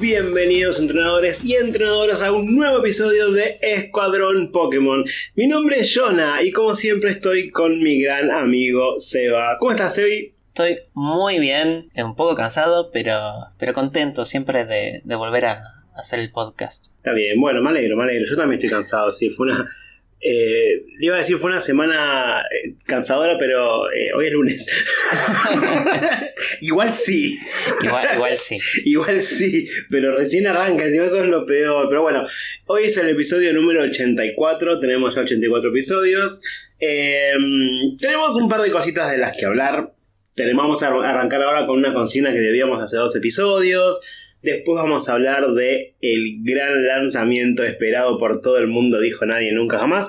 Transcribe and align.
Bienvenidos 0.00 0.78
entrenadores 0.78 1.44
y 1.44 1.56
entrenadoras 1.56 2.22
a 2.22 2.30
un 2.30 2.54
nuevo 2.54 2.78
episodio 2.78 3.32
de 3.32 3.58
Escuadrón 3.60 4.52
Pokémon. 4.52 5.04
Mi 5.34 5.48
nombre 5.48 5.80
es 5.80 5.92
Jonah 5.92 6.40
y 6.40 6.52
como 6.52 6.72
siempre 6.74 7.10
estoy 7.10 7.50
con 7.50 7.82
mi 7.82 8.00
gran 8.00 8.30
amigo 8.30 9.00
Seba. 9.00 9.56
¿Cómo 9.58 9.72
estás, 9.72 9.96
Sebi? 9.96 10.34
Estoy 10.48 10.78
muy 10.94 11.40
bien, 11.40 11.90
un 11.96 12.14
poco 12.14 12.36
cansado, 12.36 12.92
pero, 12.92 13.18
pero 13.58 13.74
contento 13.74 14.24
siempre 14.24 14.66
de, 14.66 15.02
de 15.04 15.14
volver 15.16 15.46
a 15.46 15.84
hacer 15.96 16.20
el 16.20 16.30
podcast. 16.30 16.92
Está 16.98 17.12
bien, 17.12 17.40
bueno, 17.40 17.60
me 17.60 17.70
alegro, 17.70 17.96
me 17.96 18.04
alegro. 18.04 18.24
Yo 18.24 18.36
también 18.36 18.60
estoy 18.60 18.70
cansado, 18.70 19.12
sí, 19.12 19.30
fue 19.30 19.48
una... 19.48 19.68
Eh, 20.20 20.84
le 20.98 21.06
iba 21.06 21.14
a 21.14 21.18
decir 21.18 21.38
fue 21.38 21.50
una 21.50 21.60
semana 21.60 22.42
eh, 22.42 22.74
cansadora, 22.84 23.38
pero 23.38 23.90
eh, 23.92 24.10
hoy 24.16 24.26
es 24.26 24.32
lunes. 24.32 24.66
igual 26.60 26.92
sí. 26.92 27.38
Igual, 27.82 28.08
igual 28.14 28.36
sí. 28.36 28.58
igual 28.84 29.20
sí, 29.20 29.68
pero 29.90 30.16
recién 30.16 30.46
arranca, 30.46 30.84
encima 30.84 31.04
eso 31.04 31.22
es 31.22 31.28
lo 31.28 31.46
peor. 31.46 31.88
Pero 31.88 32.02
bueno, 32.02 32.26
hoy 32.66 32.84
es 32.84 32.96
el 32.96 33.08
episodio 33.08 33.52
número 33.52 33.82
84, 33.82 34.80
tenemos 34.80 35.14
ya 35.14 35.20
84 35.20 35.70
episodios. 35.70 36.40
Em, 36.80 37.96
tenemos 38.00 38.34
un 38.36 38.48
par 38.48 38.62
de 38.62 38.70
cositas 38.70 39.10
de 39.10 39.18
las 39.18 39.36
que 39.36 39.46
hablar. 39.46 39.92
Tenemos, 40.34 40.64
vamos 40.64 40.82
a 40.82 40.88
arrancar 40.88 41.42
ahora 41.42 41.66
con 41.66 41.78
una 41.78 41.92
consigna 41.92 42.32
que 42.32 42.40
debíamos 42.40 42.80
hace 42.82 42.96
dos 42.96 43.14
episodios. 43.16 44.00
Después 44.42 44.76
vamos 44.76 45.08
a 45.08 45.14
hablar 45.14 45.52
de 45.52 45.96
el 46.00 46.38
gran 46.42 46.86
lanzamiento 46.86 47.64
esperado 47.64 48.18
por 48.18 48.40
todo 48.40 48.58
el 48.58 48.68
mundo, 48.68 49.00
dijo 49.00 49.26
nadie 49.26 49.52
nunca 49.52 49.78
jamás. 49.78 50.08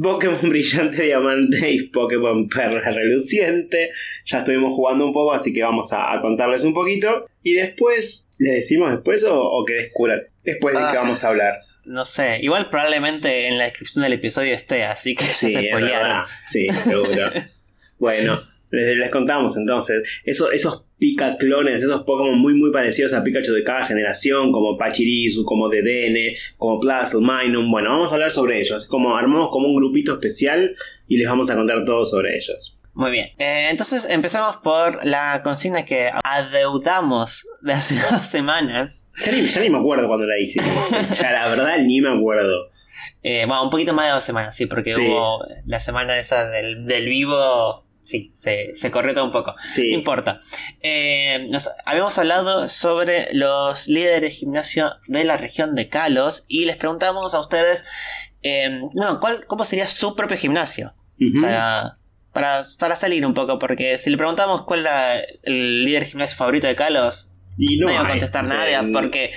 Pokémon 0.00 0.38
Brillante 0.48 1.02
Diamante 1.02 1.70
y 1.70 1.82
Pokémon 1.88 2.48
Perla 2.48 2.80
Reluciente. 2.80 3.90
Ya 4.24 4.38
estuvimos 4.38 4.74
jugando 4.74 5.04
un 5.04 5.12
poco, 5.12 5.32
así 5.32 5.52
que 5.52 5.62
vamos 5.62 5.92
a, 5.92 6.18
contarles 6.20 6.64
un 6.64 6.72
poquito. 6.72 7.28
Y 7.42 7.54
después, 7.54 8.28
¿les 8.38 8.54
decimos 8.56 8.90
después 8.92 9.24
o, 9.24 9.40
o 9.40 9.64
que 9.64 9.74
descubran? 9.74 10.22
Después 10.44 10.74
de 10.74 10.80
que 10.80 10.86
Ah. 10.86 11.02
vamos 11.02 11.22
a 11.24 11.28
hablar. 11.28 11.60
No 11.84 12.04
sé, 12.04 12.38
igual 12.40 12.70
probablemente 12.70 13.48
en 13.48 13.58
la 13.58 13.64
descripción 13.64 14.02
del 14.04 14.12
episodio 14.12 14.54
esté, 14.54 14.84
así 14.84 15.14
que 15.14 15.24
Sí, 15.24 15.52
se 15.52 15.68
spoilearon. 15.68 16.22
Sí, 16.40 16.68
seguro. 16.68 17.30
bueno, 17.98 18.42
les, 18.70 18.96
les 18.96 19.10
contamos 19.10 19.56
entonces. 19.56 20.02
Esos, 20.24 20.84
esos 21.00 21.36
Pika-clones, 21.36 21.82
esos 21.82 22.02
Pokémon 22.02 22.38
muy 22.38 22.54
muy 22.54 22.70
parecidos 22.72 23.12
a 23.14 23.22
Pikachu 23.22 23.52
de 23.52 23.64
cada 23.64 23.84
generación, 23.86 24.52
como 24.52 24.76
Pachirisu, 24.76 25.44
como 25.44 25.68
Dedenne, 25.68 26.36
como 26.58 26.78
Plasl, 26.80 27.18
Minun. 27.20 27.70
Bueno, 27.70 27.90
vamos 27.90 28.10
a 28.12 28.14
hablar 28.14 28.30
sobre 28.30 28.60
ellos. 28.60 28.86
Como 28.86 29.16
armamos 29.16 29.50
como 29.50 29.68
un 29.68 29.76
grupito 29.76 30.12
especial 30.14 30.74
y 31.08 31.16
les 31.18 31.28
vamos 31.28 31.50
a 31.50 31.56
contar 31.56 31.84
todo 31.84 32.04
sobre 32.06 32.34
ellos. 32.36 32.76
Muy 32.92 33.12
bien, 33.12 33.28
Eh, 33.38 33.68
entonces 33.70 34.06
empezamos 34.10 34.56
por 34.58 35.06
la 35.06 35.42
consigna 35.44 35.84
que 35.84 36.10
adeudamos 36.24 37.46
de 37.62 37.72
hace 37.72 37.94
dos 38.10 38.20
semanas. 38.22 39.06
Ya 39.24 39.32
ni, 39.32 39.46
ya 39.46 39.60
ni 39.60 39.70
me 39.70 39.78
acuerdo 39.78 40.08
cuando 40.08 40.26
la 40.26 40.38
hicimos. 40.38 40.90
ya 41.18 41.32
la 41.32 41.48
verdad 41.48 41.78
ni 41.78 42.00
me 42.00 42.10
acuerdo. 42.10 42.68
Eh, 43.22 43.44
bueno, 43.46 43.64
un 43.64 43.70
poquito 43.70 43.92
más 43.94 44.06
de 44.06 44.12
dos 44.12 44.24
semanas, 44.24 44.56
sí, 44.56 44.66
porque 44.66 44.92
Sí. 44.92 45.02
hubo 45.06 45.44
la 45.66 45.78
semana 45.78 46.18
esa 46.18 46.48
del, 46.50 46.84
del 46.86 47.06
vivo, 47.06 47.84
sí, 48.10 48.30
se, 48.34 48.74
se 48.74 48.90
corrió 48.90 49.14
todo 49.14 49.24
un 49.24 49.32
poco. 49.32 49.52
No 49.52 49.74
Sí. 49.74 49.90
importa. 49.92 50.38
Eh, 50.82 51.46
nos- 51.50 51.70
habíamos 51.84 52.18
hablado 52.18 52.68
sobre 52.68 53.28
los 53.32 53.88
líderes 53.88 54.20
de 54.22 54.30
gimnasio 54.30 54.92
de 55.06 55.24
la 55.24 55.36
región 55.36 55.74
de 55.74 55.88
Kalos 55.88 56.44
y 56.48 56.64
les 56.64 56.76
preguntamos 56.76 57.34
a 57.34 57.40
ustedes, 57.40 57.84
eh, 58.42 58.80
¿cuál, 59.20 59.46
¿cómo 59.46 59.64
sería 59.64 59.86
su 59.86 60.14
propio 60.16 60.36
gimnasio? 60.36 60.92
Para, 61.42 61.98
para, 62.32 62.62
para 62.78 62.96
salir 62.96 63.26
un 63.26 63.34
poco, 63.34 63.58
porque 63.58 63.98
si 63.98 64.08
le 64.10 64.16
preguntamos 64.16 64.62
cuál 64.62 64.80
era 64.80 65.20
el 65.42 65.84
líder 65.84 66.04
de 66.04 66.10
gimnasio 66.10 66.36
favorito 66.36 66.66
de 66.66 66.74
Kalos, 66.76 67.32
Y 67.58 67.76
no, 67.78 67.88
no, 67.88 67.92
iba 67.92 68.04
a 68.04 68.08
contestar 68.08 68.48
nadie, 68.48 68.78
porque 68.92 69.32
¿qui- 69.32 69.32
qui- 69.32 69.36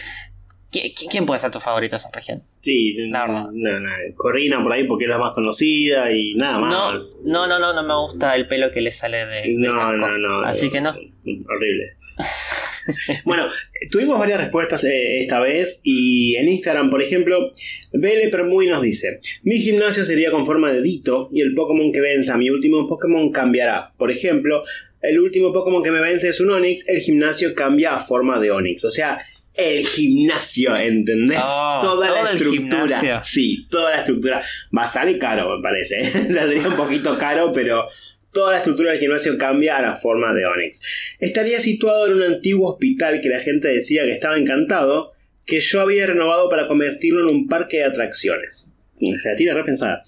¿quién 1.10 1.26
puede 1.26 1.40
ser 1.40 1.52
tu 1.52 1.60
favorito 1.60 1.96
de 1.96 1.98
esa 1.98 2.10
región? 2.12 2.42
Sí, 2.62 2.94
La 3.10 3.28
verdad. 3.28 3.46
no, 3.52 3.80
no, 3.80 3.90
Corrina 4.16 4.62
por 4.64 4.74
ahí 4.74 4.86
porque 4.86 5.06
es 5.06 5.10
la 5.10 5.18
más 5.18 5.34
conocida 5.34 6.12
y 6.12 6.36
nada 6.36 6.60
más. 6.60 6.72
No, 6.72 6.92
no, 7.24 7.48
no, 7.48 7.60
no, 7.60 7.74
no 7.74 7.84
me 7.84 7.96
gusta 8.06 8.36
el 8.36 8.48
pelo 8.48 8.72
que 8.72 8.82
le 8.82 8.92
sale 8.92 9.26
de, 9.26 9.54
No, 9.58 9.78
casco. 9.78 9.98
no, 9.98 10.18
no. 10.18 10.42
Así 10.42 10.70
que 10.70 10.82
no. 10.82 10.90
Horrible. 10.90 11.98
bueno, 13.26 13.48
tuvimos 13.92 14.20
varias 14.20 14.40
respuestas 14.40 14.84
eh, 14.84 15.22
esta 15.22 15.40
vez 15.40 15.80
y 15.84 16.36
en 16.36 16.50
Instagram, 16.50 16.90
por 16.90 17.02
ejemplo, 17.02 17.52
Bele 17.92 18.30
Permuy 18.30 18.68
nos 18.68 18.82
dice, 18.82 19.18
mi 19.44 19.58
gimnasio 19.58 20.04
sería 20.04 20.32
con 20.32 20.46
forma 20.46 20.72
de 20.72 20.82
Dito 20.82 21.30
y 21.32 21.42
el 21.42 21.54
Pokémon 21.56 21.92
que 21.92 22.02
venza 22.02 22.34
a 22.36 22.38
mi 22.38 22.50
último 22.50 22.88
Pokémon 22.88 23.32
cambiará. 23.32 23.94
Por 23.98 24.12
ejemplo, 24.12 24.64
el 25.02 25.20
último 25.20 25.52
Pokémon 25.54 25.84
que 25.84 25.92
me 25.92 26.02
vence 26.02 26.30
es 26.30 26.40
un 26.40 26.50
Onix, 26.52 26.88
el 26.88 27.00
gimnasio 27.00 27.54
cambia 27.56 27.96
a 27.96 28.00
forma 28.00 28.40
de 28.40 28.52
Onix. 28.52 28.86
O 28.86 28.92
sea, 28.92 29.20
el 29.54 29.86
gimnasio, 29.86 30.76
¿entendés? 30.76 31.42
Oh, 31.46 31.80
toda 31.82 32.10
la 32.10 32.32
estructura. 32.32 33.22
Sí, 33.22 33.68
toda 33.70 33.92
la 33.92 33.98
estructura. 33.98 34.44
Va 34.76 34.84
a 34.84 34.88
salir 34.88 35.20
caro, 35.20 35.58
me 35.58 35.62
parece. 35.62 36.00
¿eh? 36.00 36.06
Saldría 36.32 36.68
un 36.68 36.76
poquito 36.76 37.18
caro, 37.18 37.52
pero 37.54 37.88
toda 38.32 38.52
la 38.52 38.58
estructura 38.58 38.92
del 38.92 39.00
gimnasio 39.00 39.38
cambia 39.38 39.78
a 39.78 39.82
la 39.82 39.96
forma 39.96 40.34
de 40.34 40.46
Onix. 40.46 40.82
Estaría 41.20 41.60
situado 41.60 42.08
en 42.08 42.14
un 42.14 42.24
antiguo 42.24 42.72
hospital 42.72 43.22
que 43.22 43.30
la 43.30 43.40
gente 43.40 43.68
decía 43.68 44.04
que 44.04 44.12
estaba 44.12 44.38
encantado, 44.38 45.12
que 45.46 45.60
yo 45.60 45.82
había 45.82 46.08
renovado 46.08 46.50
para 46.50 46.68
convertirlo 46.68 47.30
en 47.30 47.36
un 47.36 47.48
parque 47.48 47.78
de 47.78 47.86
atracciones. 47.86 48.74
Se 48.94 49.30
la 49.30 49.36
tiene 49.36 49.54
repensada. 49.54 50.04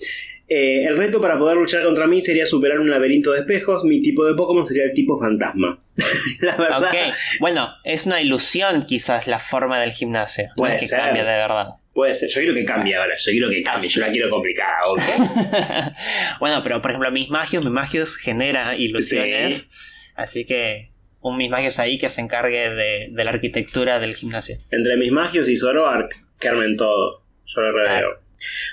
Eh, 0.47 0.85
el 0.85 0.97
reto 0.97 1.19
para 1.19 1.37
poder 1.37 1.57
luchar 1.57 1.83
contra 1.83 2.07
mí 2.07 2.21
sería 2.21 2.45
superar 2.45 2.79
un 2.79 2.89
laberinto 2.89 3.31
de 3.31 3.39
espejos. 3.39 3.83
Mi 3.83 4.01
tipo 4.01 4.25
de 4.25 4.35
Pokémon 4.35 4.65
sería 4.65 4.85
el 4.85 4.93
tipo 4.93 5.19
fantasma. 5.19 5.84
la 6.41 6.55
verdad. 6.55 7.13
Bueno, 7.39 7.73
es 7.83 8.05
una 8.05 8.21
ilusión 8.21 8.85
quizás 8.85 9.27
la 9.27 9.39
forma 9.39 9.79
del 9.79 9.91
gimnasio. 9.91 10.47
No 10.49 10.53
Puede 10.55 10.75
es 10.75 10.81
que 10.81 10.87
ser. 10.87 10.99
cambie 10.99 11.23
de 11.23 11.29
verdad. 11.29 11.67
Puede 11.93 12.13
ser. 12.15 12.29
Yo 12.29 12.41
quiero 12.41 12.53
que 12.53 12.65
cambie 12.65 12.95
ahora. 12.95 13.15
Yo 13.17 13.31
quiero 13.31 13.49
que 13.49 13.61
cambie. 13.61 13.89
Yo 13.89 14.01
la 14.01 14.11
quiero 14.11 14.29
complicada. 14.29 14.77
¿ok? 14.87 14.99
bueno, 16.39 16.61
pero 16.63 16.81
por 16.81 16.91
ejemplo, 16.91 17.11
mis 17.11 17.29
magios, 17.29 17.63
mis 17.63 17.73
magios 17.73 18.17
genera 18.17 18.75
ilusiones. 18.75 19.69
Así 20.15 20.45
que 20.45 20.91
un 21.21 21.37
mis 21.37 21.49
magios 21.49 21.79
ahí 21.79 21.97
que 21.97 22.09
se 22.09 22.21
encargue 22.21 22.69
de, 22.69 23.09
de 23.11 23.23
la 23.23 23.31
arquitectura 23.31 23.99
del 23.99 24.13
gimnasio. 24.15 24.57
Entre 24.71 24.97
mis 24.97 25.11
magios 25.11 25.47
y 25.49 25.55
Zoroark, 25.55 26.11
que 26.39 26.47
armen 26.49 26.75
todo. 26.77 27.23
Yo 27.45 27.61
lo 27.61 27.71
reveo. 27.71 27.85
Claro. 27.85 28.24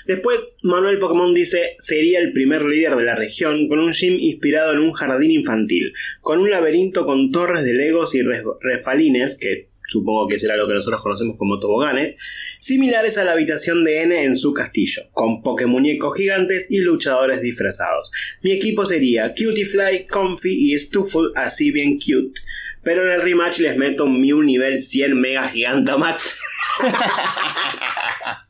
Después, 0.07 0.49
Manuel 0.61 0.99
Pokémon 0.99 1.33
dice, 1.33 1.75
sería 1.79 2.19
el 2.19 2.33
primer 2.33 2.63
líder 2.63 2.95
de 2.95 3.03
la 3.03 3.15
región 3.15 3.67
con 3.67 3.79
un 3.79 3.93
gym 3.93 4.17
inspirado 4.19 4.73
en 4.73 4.79
un 4.79 4.93
jardín 4.93 5.31
infantil, 5.31 5.93
con 6.21 6.39
un 6.39 6.49
laberinto 6.49 7.05
con 7.05 7.31
torres 7.31 7.63
de 7.63 7.73
legos 7.73 8.15
y 8.15 8.21
refalines, 8.61 9.35
que 9.35 9.69
supongo 9.85 10.27
que 10.27 10.39
será 10.39 10.55
lo 10.55 10.67
que 10.67 10.73
nosotros 10.73 11.01
conocemos 11.01 11.37
como 11.37 11.59
toboganes, 11.59 12.17
similares 12.59 13.17
a 13.17 13.25
la 13.25 13.33
habitación 13.33 13.83
de 13.83 14.03
N 14.03 14.23
en 14.23 14.35
su 14.35 14.53
castillo, 14.53 15.03
con 15.11 15.41
Pokémuñecos 15.41 16.17
gigantes 16.17 16.67
y 16.69 16.79
luchadores 16.79 17.41
disfrazados. 17.41 18.11
Mi 18.41 18.51
equipo 18.51 18.85
sería 18.85 19.33
Cutiefly, 19.33 20.07
Comfy 20.07 20.73
y 20.73 20.77
Stuffle, 20.77 21.31
así 21.35 21.71
bien 21.71 21.99
cute. 21.99 22.41
Pero 22.83 23.05
en 23.05 23.11
el 23.13 23.21
rematch 23.21 23.59
les 23.59 23.77
meto 23.77 24.05
un 24.05 24.19
Mew 24.19 24.41
nivel 24.43 24.79
100 24.79 25.19
Mega 25.19 25.47
Gigantamax. 25.49 26.37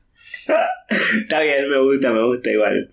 Está 1.21 1.41
bien, 1.41 1.69
me 1.69 1.79
gusta, 1.81 2.11
me 2.11 2.23
gusta 2.25 2.51
igual. 2.51 2.89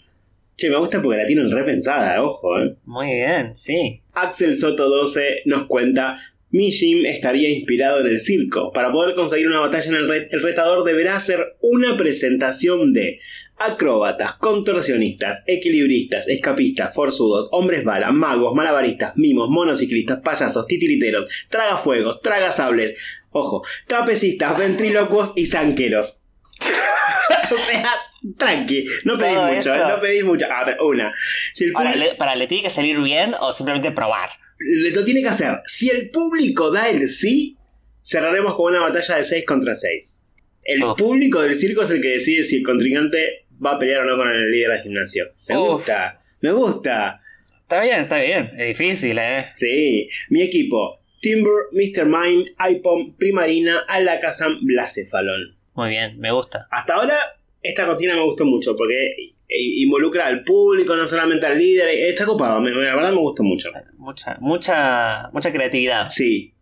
Che, 0.56 0.68
me 0.70 0.76
gusta 0.78 1.00
porque 1.00 1.18
la 1.18 1.26
tienen 1.26 1.50
repensada, 1.50 2.22
ojo, 2.22 2.58
eh. 2.60 2.76
Muy 2.84 3.06
bien, 3.08 3.56
sí. 3.56 4.00
Axel 4.12 4.54
Soto 4.58 4.88
12 4.88 5.42
nos 5.46 5.64
cuenta. 5.66 6.18
Mi 6.52 6.72
gym 6.72 7.06
estaría 7.06 7.48
inspirado 7.48 8.00
en 8.00 8.06
el 8.08 8.18
circo. 8.20 8.72
Para 8.72 8.90
poder 8.90 9.14
conseguir 9.14 9.46
una 9.46 9.60
batalla 9.60 9.88
en 9.90 9.94
el, 9.96 10.08
re- 10.08 10.28
el 10.30 10.42
retador 10.42 10.84
deberá 10.84 11.14
hacer 11.16 11.56
una 11.60 11.96
presentación 11.96 12.92
de 12.92 13.20
acróbatas, 13.56 14.32
contorsionistas, 14.34 15.44
equilibristas, 15.46 16.26
escapistas, 16.28 16.92
forzudos, 16.94 17.48
hombres 17.52 17.84
bala, 17.84 18.10
magos, 18.10 18.54
malabaristas, 18.54 19.12
mimos, 19.16 19.48
monociclistas, 19.50 20.20
payasos, 20.20 20.66
titiriteros, 20.66 21.30
tragafuegos, 21.50 22.20
tragasables, 22.20 22.96
ojo, 23.30 23.62
trapecistas, 23.86 24.58
ventrílocuos 24.58 25.32
y 25.36 25.46
zanqueros. 25.46 26.22
o 27.52 27.56
sea, 27.56 27.90
tranqui, 28.36 28.86
no 29.04 29.18
pedís 29.18 29.34
Todo 29.34 29.46
mucho, 29.52 29.74
eso. 29.74 29.88
no 29.88 30.00
pedís 30.00 30.24
mucho. 30.24 30.46
A 30.50 30.64
ver, 30.64 30.76
una. 30.80 31.12
Si 31.54 31.64
el 31.64 31.72
Ahora, 31.74 31.92
público- 31.92 32.10
le, 32.10 32.16
para, 32.16 32.34
¿le 32.36 32.46
tiene 32.46 32.62
que 32.64 32.70
salir 32.70 33.00
bien 33.00 33.34
o 33.40 33.52
simplemente 33.52 33.92
probar? 33.92 34.28
le- 34.58 34.90
lo 34.90 35.04
tiene 35.04 35.22
que 35.22 35.28
hacer. 35.28 35.60
Si 35.64 35.88
el 35.88 36.10
público 36.10 36.70
da 36.70 36.88
el 36.88 37.08
sí, 37.08 37.56
cerraremos 38.02 38.54
con 38.56 38.72
una 38.74 38.80
batalla 38.80 39.16
de 39.16 39.24
6 39.24 39.44
contra 39.46 39.74
6. 39.74 40.20
El 40.62 40.84
Uf. 40.84 40.98
público 40.98 41.40
del 41.42 41.54
circo 41.56 41.82
es 41.82 41.90
el 41.90 42.02
que 42.02 42.08
decide 42.08 42.44
si 42.44 42.58
el 42.58 42.62
contrincante 42.62 43.46
va 43.64 43.72
a 43.72 43.78
pelear 43.78 44.00
o 44.00 44.04
no 44.04 44.16
con 44.16 44.28
el 44.28 44.50
líder 44.50 44.70
del 44.72 44.82
gimnasio. 44.82 45.26
Me 45.48 45.56
Uf. 45.56 45.68
gusta, 45.76 46.20
me 46.42 46.52
gusta. 46.52 47.20
Está 47.62 47.82
bien, 47.82 48.00
está 48.00 48.18
bien. 48.18 48.50
Es 48.56 48.68
difícil, 48.78 49.18
¿eh? 49.18 49.46
Sí, 49.54 50.08
mi 50.28 50.42
equipo. 50.42 50.98
Timber, 51.22 51.52
Mr. 51.72 52.06
Mime, 52.06 52.52
Ipom, 52.70 53.14
Primarina, 53.16 53.84
Alakazam, 53.88 54.58
Blacephalon. 54.62 55.56
Muy 55.80 55.88
bien, 55.88 56.20
me 56.20 56.30
gusta. 56.30 56.68
Hasta 56.70 56.96
ahora, 56.96 57.16
esta 57.62 57.86
cocina 57.86 58.14
me 58.14 58.22
gustó 58.22 58.44
mucho 58.44 58.76
porque 58.76 59.32
involucra 59.48 60.26
al 60.26 60.44
público, 60.44 60.94
no 60.94 61.08
solamente 61.08 61.46
al 61.46 61.56
líder. 61.56 61.88
Está 61.88 62.26
copado, 62.26 62.60
la 62.60 62.94
verdad 62.96 63.12
me 63.12 63.20
gustó 63.20 63.42
mucho. 63.42 63.70
Mucha, 63.96 64.36
mucha, 64.40 65.30
mucha 65.32 65.50
creatividad. 65.50 66.10
Sí. 66.10 66.52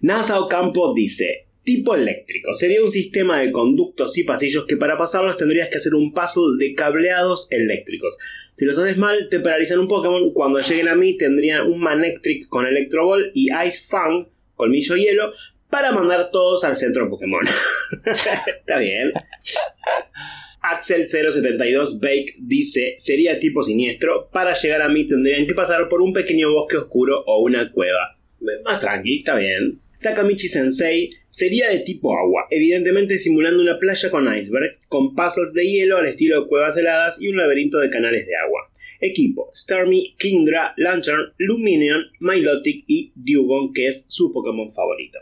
NASA 0.00 0.40
Ocampo 0.40 0.92
dice: 0.94 1.46
Tipo 1.62 1.94
eléctrico. 1.94 2.56
Sería 2.56 2.82
un 2.82 2.90
sistema 2.90 3.38
de 3.38 3.52
conductos 3.52 4.18
y 4.18 4.24
pasillos 4.24 4.66
que 4.66 4.76
para 4.76 4.98
pasarlos 4.98 5.36
tendrías 5.36 5.68
que 5.68 5.78
hacer 5.78 5.94
un 5.94 6.12
puzzle 6.12 6.56
de 6.58 6.74
cableados 6.74 7.46
eléctricos. 7.52 8.16
Si 8.54 8.64
los 8.64 8.76
haces 8.78 8.96
mal, 8.96 9.28
te 9.30 9.38
paralizan 9.38 9.78
un 9.78 9.86
Pokémon. 9.86 10.32
Cuando 10.32 10.58
lleguen 10.58 10.88
a 10.88 10.96
mí, 10.96 11.16
tendrían 11.16 11.68
un 11.68 11.78
Manectric 11.78 12.48
con 12.48 12.66
Electro 12.66 13.06
Ball 13.06 13.30
y 13.32 13.50
Ice 13.64 13.84
Fang, 13.88 14.26
colmillo 14.56 14.96
hielo, 14.96 15.32
para 15.74 15.90
mandar 15.90 16.30
todos 16.30 16.62
al 16.62 16.76
centro 16.76 17.10
Pokémon. 17.10 17.42
Está 18.06 18.78
bien. 18.78 19.12
Axel072 20.62 21.98
Bake 21.98 22.36
dice, 22.38 22.94
sería 22.96 23.40
tipo 23.40 23.60
siniestro, 23.64 24.30
para 24.30 24.54
llegar 24.54 24.82
a 24.82 24.88
mí 24.88 25.04
tendrían 25.04 25.48
que 25.48 25.54
pasar 25.54 25.88
por 25.88 26.00
un 26.00 26.12
pequeño 26.12 26.52
bosque 26.52 26.76
oscuro 26.76 27.24
o 27.26 27.42
una 27.42 27.72
cueva. 27.72 28.16
Más 28.64 28.78
tranqui, 28.78 29.18
está 29.18 29.34
bien. 29.34 29.80
Takamichi 30.00 30.46
Sensei 30.46 31.10
sería 31.28 31.68
de 31.70 31.80
tipo 31.80 32.16
agua, 32.16 32.46
evidentemente 32.50 33.18
simulando 33.18 33.60
una 33.60 33.80
playa 33.80 34.12
con 34.12 34.32
icebergs, 34.32 34.80
con 34.86 35.16
puzzles 35.16 35.54
de 35.54 35.66
hielo 35.66 35.96
al 35.96 36.06
estilo 36.06 36.40
de 36.40 36.48
cuevas 36.48 36.76
heladas 36.76 37.20
y 37.20 37.26
un 37.26 37.36
laberinto 37.36 37.78
de 37.78 37.90
canales 37.90 38.28
de 38.28 38.36
agua. 38.36 38.70
Equipo: 39.00 39.50
Starmie, 39.52 40.14
Kingdra, 40.18 40.72
Lantern, 40.76 41.32
Luminion, 41.36 42.04
Milotic 42.20 42.84
y 42.86 43.12
Dugong, 43.16 43.72
que 43.74 43.88
es 43.88 44.04
su 44.06 44.32
Pokémon 44.32 44.72
favorito. 44.72 45.18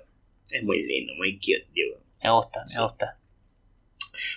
Es 0.52 0.62
muy 0.62 0.82
lindo, 0.82 1.14
muy 1.14 1.36
cute, 1.36 1.66
Dugong. 1.74 2.02
Me 2.22 2.30
gusta, 2.30 2.62
me 2.76 2.84
gusta. 2.84 3.18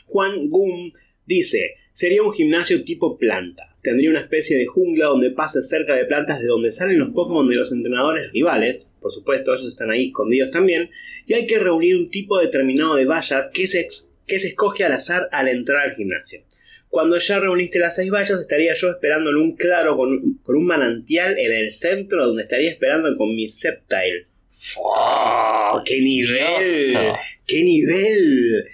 Juan 0.06 0.50
Gum 0.50 0.92
dice, 1.26 1.76
sería 1.94 2.24
un 2.24 2.34
gimnasio 2.34 2.84
tipo 2.84 3.18
planta. 3.18 3.76
Tendría 3.82 4.10
una 4.10 4.22
especie 4.22 4.58
de 4.58 4.66
jungla 4.66 5.08
donde 5.08 5.32
pase 5.32 5.62
cerca 5.62 5.96
de 5.96 6.06
plantas 6.06 6.40
de 6.40 6.48
donde 6.48 6.72
salen 6.72 7.00
los 7.00 7.12
Pokémon 7.14 7.48
de 7.48 7.56
los 7.56 7.72
entrenadores 7.72 8.32
rivales. 8.32 8.88
Por 9.00 9.14
supuesto, 9.14 9.54
ellos 9.54 9.68
están 9.68 9.92
ahí 9.92 10.08
escondidos 10.08 10.50
también. 10.52 10.90
Y 11.28 11.34
hay 11.34 11.46
que 11.46 11.60
reunir 11.60 11.96
un 11.96 12.10
tipo 12.10 12.40
determinado 12.40 12.96
de 12.96 13.06
vallas 13.06 13.50
que 13.54 13.68
se, 13.68 13.86
que 14.26 14.40
se 14.40 14.48
escoge 14.48 14.84
al 14.84 14.94
azar 14.94 15.30
al 15.32 15.48
entrar 15.50 15.82
al 15.82 15.96
gimnasio. 15.96 16.42
Cuando 16.96 17.18
ya 17.18 17.40
reuniste 17.40 17.78
las 17.78 17.96
seis 17.96 18.10
vallas, 18.10 18.40
estaría 18.40 18.74
yo 18.74 18.90
esperando 18.90 19.30
en 19.30 19.36
un 19.36 19.56
claro 19.56 19.98
con, 19.98 20.40
un 20.46 20.66
manantial 20.66 21.38
en 21.38 21.52
el 21.52 21.72
centro 21.72 22.26
donde 22.26 22.44
estaría 22.44 22.72
esperando 22.72 23.16
con 23.18 23.36
mi 23.36 23.50
Sceptile. 24.56 25.84
¡Qué 25.86 26.00
nivel! 26.00 27.14
¡Qué 27.46 27.64
nivel! 27.64 28.66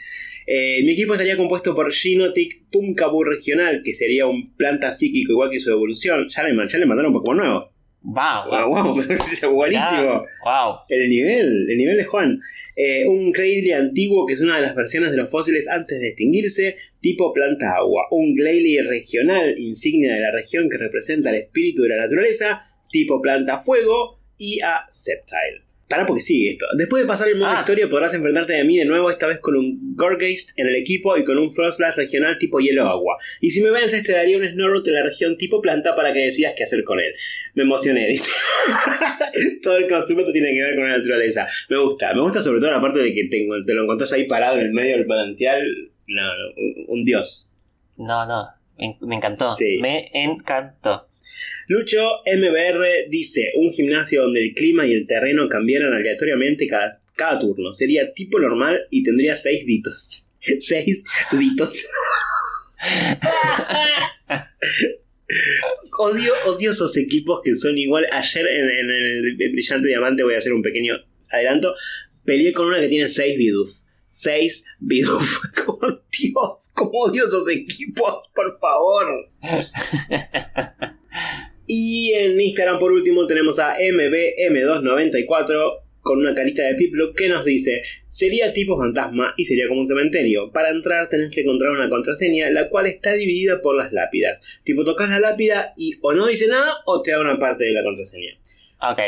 Eh, 0.46 0.84
mi 0.84 0.92
equipo 0.92 1.14
estaría 1.14 1.38
compuesto 1.38 1.74
por 1.74 1.92
Ginotic 1.92 2.70
Pumkabu 2.72 3.24
Regional, 3.24 3.82
que 3.84 3.96
sería 3.96 4.28
un 4.28 4.54
planta 4.56 4.92
psíquico 4.92 5.32
igual 5.32 5.50
que 5.50 5.60
su 5.60 5.72
evolución. 5.72 6.28
Ya 6.30 6.44
le, 6.44 6.68
ya 6.68 6.78
le 6.78 6.86
mandaron 6.86 7.14
un 7.14 7.20
Pokémon 7.20 7.38
nuevo. 7.38 7.72
¡Wow! 8.04 8.50
¡Wow! 8.50 8.70
wow, 8.70 9.54
buenísimo! 9.54 10.26
¡Wow! 10.44 10.76
El 10.90 11.10
nivel, 11.10 11.68
el 11.70 11.78
nivel 11.78 11.98
de 11.98 12.04
Juan. 12.04 12.40
Eh, 12.76 13.08
un 13.08 13.32
Cradley 13.32 13.72
antiguo 13.72 14.26
que 14.26 14.34
es 14.34 14.42
una 14.42 14.58
de 14.58 14.62
las 14.64 14.76
versiones 14.76 15.12
de 15.12 15.18
los 15.18 15.32
fósiles 15.32 15.68
antes 15.68 16.00
de 16.00 16.10
extinguirse, 16.10 16.78
tipo 17.00 17.34
planta 17.34 17.76
agua. 17.76 18.08
Un 18.12 18.36
Glalie 18.36 18.84
regional, 18.84 19.56
insignia 19.58 20.14
de 20.14 20.22
la 20.22 20.32
región 20.32 20.70
que 20.70 20.78
representa 20.78 21.30
el 21.30 21.38
espíritu 21.38 21.84
de 21.84 21.90
la 21.90 21.98
naturaleza, 21.98 22.64
tipo 22.92 23.22
planta 23.22 23.60
fuego. 23.60 24.20
Y 24.38 24.60
a 24.62 24.88
Sceptile. 24.92 25.71
Para 25.92 26.06
porque 26.06 26.22
sigue 26.22 26.52
esto. 26.52 26.66
Después 26.78 27.04
de 27.04 27.08
pasar 27.08 27.28
el 27.28 27.36
modo 27.36 27.52
ah. 27.52 27.58
historia 27.60 27.90
podrás 27.90 28.14
enfrentarte 28.14 28.60
a 28.60 28.64
mí 28.64 28.78
de 28.78 28.86
nuevo, 28.86 29.12
esta 29.12 29.28
vez 29.28 29.42
con 29.42 29.58
un 29.58 29.94
Gorgeist 29.96 30.58
en 30.58 30.68
el 30.68 30.76
equipo 30.76 31.18
y 31.18 31.26
con 31.26 31.38
un 31.38 31.52
Frostlass 31.52 31.98
regional 31.98 32.38
tipo 32.38 32.60
hielo 32.60 32.88
agua. 32.88 33.18
Y 33.42 33.52
si 33.52 33.62
me 33.62 33.72
vences 33.72 34.02
te 34.04 34.14
daría 34.14 34.38
un 34.38 34.48
Snorlax 34.48 34.86
de 34.86 34.92
la 34.94 35.04
región 35.04 35.36
tipo 35.36 35.62
planta 35.62 35.94
para 35.96 36.14
que 36.14 36.20
decidas 36.20 36.54
qué 36.56 36.64
hacer 36.64 36.84
con 36.86 37.00
él. 37.00 37.14
Me 37.56 37.64
emocioné, 37.64 38.08
dice. 38.10 38.32
todo 39.62 39.78
el 39.78 39.88
concepto 39.88 40.32
tiene 40.32 40.54
que 40.54 40.62
ver 40.62 40.76
con 40.76 40.90
la 40.90 40.98
naturaleza. 40.98 41.46
Me 41.70 41.78
gusta, 41.78 42.14
me 42.14 42.22
gusta 42.22 42.42
sobre 42.42 42.62
todo 42.62 42.72
la 42.72 42.82
parte 42.82 43.00
de 43.00 43.14
que 43.14 43.26
te, 43.26 43.46
te 43.66 43.74
lo 43.74 43.84
encontrás 43.84 44.14
ahí 44.14 44.28
parado 44.28 44.56
en 44.56 44.68
el 44.68 44.72
medio 44.72 44.98
del 44.98 45.06
manantial. 45.06 45.62
No, 46.08 46.24
un, 46.88 47.06
dios. 47.06 47.52
No, 47.98 48.26
no, 48.26 48.48
me, 48.78 49.16
encantó. 49.16 49.56
Me 49.82 50.10
encantó. 50.14 51.11
Lucho 51.72 52.20
MBR 52.26 53.08
dice, 53.08 53.50
un 53.56 53.72
gimnasio 53.72 54.24
donde 54.24 54.44
el 54.44 54.54
clima 54.54 54.86
y 54.86 54.92
el 54.92 55.08
terreno 55.08 55.48
cambiaran 55.48 55.94
aleatoriamente 55.94 56.68
cada, 56.68 57.02
cada 57.16 57.40
turno. 57.40 57.74
Sería 57.74 58.14
tipo 58.14 58.38
normal 58.40 58.88
y 58.90 59.04
tendría 59.04 59.38
seis 59.38 59.66
ditos. 59.66 60.28
seis 60.60 61.06
ditos. 61.32 61.88
Odio, 65.98 66.34
odiosos 66.46 66.98
equipos 66.98 67.40
que 67.42 67.56
son 67.56 67.78
igual. 67.78 68.06
Ayer 68.12 68.46
en, 68.46 68.90
el 68.90 69.38
Brillante 69.54 69.88
Diamante 69.88 70.24
voy 70.24 70.36
a 70.36 70.40
hacer 70.40 70.52
un 70.52 70.62
pequeño 70.62 70.96
adelanto. 71.30 71.74
Peleé 72.26 72.52
con 72.52 72.66
una 72.66 72.82
que 72.82 72.90
tiene 72.90 73.08
seis 73.08 73.38
biduf. 73.38 73.80
6 74.08 74.66
biduf. 74.80 75.38
Como 75.64 76.02
Dios, 76.12 76.72
como 76.74 77.00
odiosos 77.00 77.48
equipos, 77.48 78.30
por 78.36 78.60
favor. 78.60 79.30
Y 81.68 82.14
en 82.14 82.40
Instagram 82.40 82.80
por 82.80 82.92
último 82.92 83.28
tenemos 83.28 83.60
a 83.60 83.78
MBM294 83.78 85.80
con 86.02 86.20
una 86.20 86.34
carita 86.34 86.64
de 86.64 86.76
Piplup 86.76 87.16
que 87.16 87.30
nos 87.30 87.46
dice 87.46 87.84
sería 88.12 88.52
tipo 88.52 88.78
fantasma 88.78 89.34
y 89.38 89.46
sería 89.46 89.68
como 89.68 89.82
un 89.82 89.88
cementerio. 89.88 90.52
Para 90.52 90.70
entrar 90.70 91.10
tenés 91.10 91.32
que 91.32 91.42
encontrar 91.42 91.72
una 91.72 91.90
contraseña 91.90 92.50
la 92.50 92.70
cual 92.70 92.88
está 92.88 93.14
dividida 93.14 93.62
por 93.62 93.76
las 93.76 93.94
lápidas. 93.94 94.42
Tipo 94.64 94.84
tocas 94.84 95.10
la 95.10 95.20
lápida 95.20 95.74
y 95.78 95.94
o 96.02 96.14
no 96.14 96.28
dice 96.28 96.48
nada 96.48 96.74
o 96.86 97.02
te 97.02 97.12
da 97.12 97.22
una 97.22 97.40
parte 97.40 97.64
de 97.64 97.74
la 97.74 97.84
contraseña. 97.84 98.38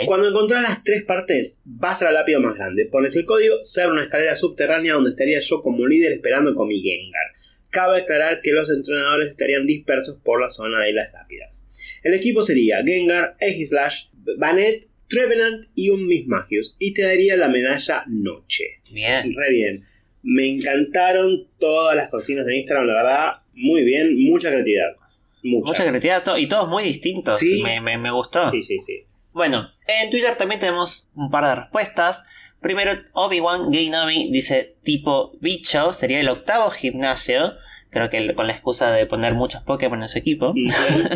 Cuando 0.06 0.30
encontrás 0.30 0.62
las 0.62 0.84
tres 0.84 1.04
partes, 1.04 1.60
vas 1.66 2.02
a 2.02 2.06
la 2.06 2.12
lápida 2.12 2.40
más 2.40 2.56
grande, 2.56 2.86
pones 2.86 3.16
el 3.16 3.26
código, 3.26 3.56
se 3.64 3.82
abre 3.82 3.94
una 3.94 4.04
escalera 4.04 4.36
subterránea 4.36 4.94
donde 4.94 5.10
estaría 5.10 5.40
yo 5.40 5.64
como 5.64 5.88
líder 5.88 6.14
esperando 6.14 6.54
con 6.54 6.68
mi 6.68 6.82
Gengar. 6.82 7.26
Cabe 7.74 8.02
aclarar 8.02 8.42
que 8.42 8.52
los 8.52 8.70
entrenadores 8.70 9.32
estarían 9.32 9.66
dispersos 9.66 10.20
por 10.24 10.40
la 10.40 10.52
zona 10.52 10.86
de 10.86 10.94
las 10.94 11.12
lápidas. 11.12 11.68
El 12.04 12.14
equipo 12.14 12.44
sería 12.44 12.84
Gengar, 12.86 13.36
Aegislash, 13.42 14.10
Banet, 14.38 14.88
Trevenant 15.08 15.66
y 15.74 15.90
un 15.90 16.06
Miss 16.06 16.28
Magius. 16.28 16.76
Y 16.78 16.94
te 16.94 17.02
daría 17.02 17.36
la 17.36 17.48
medalla 17.48 18.04
Noche. 18.08 18.82
Bien. 18.92 19.34
Re 19.36 19.52
bien. 19.52 19.86
Me 20.22 20.48
encantaron 20.48 21.48
todas 21.58 21.96
las 21.96 22.10
cocinas 22.10 22.46
de 22.46 22.58
Instagram, 22.58 22.86
la 22.86 22.94
verdad. 22.94 23.32
Muy 23.56 23.84
bien, 23.84 24.24
mucha 24.24 24.50
creatividad. 24.50 24.96
Mucha, 25.42 25.84
creatividad 25.84 26.24
y 26.38 26.48
todos 26.48 26.70
muy 26.70 26.84
distintos. 26.84 27.40
¿Sí? 27.40 27.64
Me, 27.64 27.98
me, 27.98 28.12
gustó. 28.12 28.50
Sí, 28.50 28.62
sí, 28.62 28.78
sí. 28.80 29.04
Bueno, 29.34 29.68
en 29.88 30.12
Twitter 30.12 30.36
también 30.36 30.60
tenemos 30.60 31.10
un 31.16 31.32
par 31.32 31.44
de 31.46 31.56
respuestas. 31.56 32.24
Primero, 32.64 32.94
Obi-Wan 33.12 33.72
Gainomi 33.72 34.32
dice 34.32 34.78
tipo 34.84 35.34
bicho, 35.42 35.92
sería 35.92 36.22
el 36.22 36.30
octavo 36.30 36.70
gimnasio. 36.70 37.56
Creo 37.90 38.10
que 38.10 38.34
con 38.34 38.48
la 38.48 38.54
excusa 38.54 38.92
de 38.92 39.06
poner 39.06 39.34
muchos 39.34 39.62
Pokémon 39.64 40.02
en 40.02 40.08
su 40.08 40.18
equipo. 40.18 40.54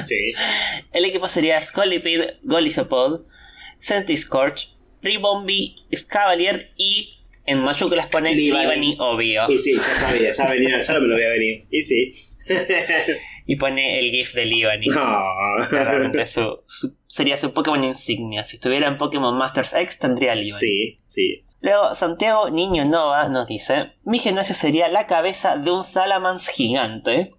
sí. 0.05 0.33
El 0.91 1.05
equipo 1.05 1.27
sería 1.27 1.59
Scolipid, 1.59 2.21
Golisopod, 2.43 3.21
Centiscorch, 3.81 4.75
Ribombi, 5.01 5.77
Scavalier 5.95 6.71
y 6.75 7.16
en 7.47 7.63
mayúsculas 7.63 8.07
pone 8.07 8.35
Libani, 8.35 8.97
obvio. 8.99 9.49
Y 9.49 9.57
sí, 9.57 9.73
ya 9.73 9.81
sabía, 9.81 10.33
ya 10.33 10.49
venía, 10.49 10.81
ya 10.81 10.99
me 10.99 11.07
lo 11.07 11.15
voy 11.15 11.23
a 11.23 11.29
venir. 11.29 11.65
Y 11.71 11.81
sí. 11.81 12.09
y 13.47 13.55
pone 13.55 13.99
el 13.99 14.11
GIF 14.11 14.33
de 14.33 14.45
Libani. 14.45 14.87
sería 17.07 17.37
su 17.37 17.53
Pokémon 17.53 17.85
insignia. 17.85 18.43
Si 18.43 18.57
estuviera 18.57 18.89
en 18.89 18.97
Pokémon 18.97 19.35
Masters 19.37 19.73
X 19.73 19.97
tendría 19.97 20.35
Libani. 20.35 20.59
Sí, 20.59 20.99
sí. 21.05 21.45
Luego, 21.61 21.95
Santiago 21.95 22.49
Niño 22.49 22.83
Nova 22.83 23.29
nos 23.29 23.47
dice: 23.47 23.93
Mi 24.03 24.19
gimnasio 24.19 24.53
sería 24.53 24.89
la 24.89 25.07
cabeza 25.07 25.55
de 25.55 25.71
un 25.71 25.85
Salamence 25.85 26.51
gigante. 26.51 27.31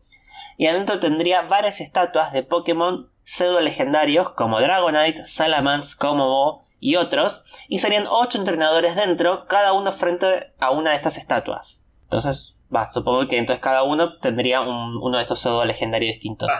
Y 0.56 0.66
adentro 0.66 1.00
tendría 1.00 1.42
varias 1.42 1.82
estatuas 1.82 2.32
de 2.32 2.42
Pokémon 2.42 3.10
pseudo 3.24 3.60
legendarios 3.60 4.30
como 4.30 4.58
Dragonite, 4.58 5.26
Salamence, 5.26 5.98
Komodo 5.98 6.64
y 6.80 6.96
otros. 6.96 7.42
Y 7.68 7.78
serían 7.78 8.06
8 8.08 8.38
entrenadores 8.38 8.96
dentro, 8.96 9.46
cada 9.46 9.72
uno 9.72 9.92
frente 9.92 10.52
a 10.58 10.70
una 10.70 10.90
de 10.90 10.96
estas 10.96 11.16
estatuas. 11.16 11.82
Entonces, 12.04 12.56
va, 12.74 12.88
supongo 12.88 13.28
que 13.28 13.38
entonces 13.38 13.62
cada 13.62 13.82
uno 13.82 14.18
tendría 14.18 14.60
uno 14.62 15.16
de 15.16 15.22
estos 15.22 15.40
pseudo 15.40 15.64
legendarios 15.64 16.14
distintos. 16.14 16.50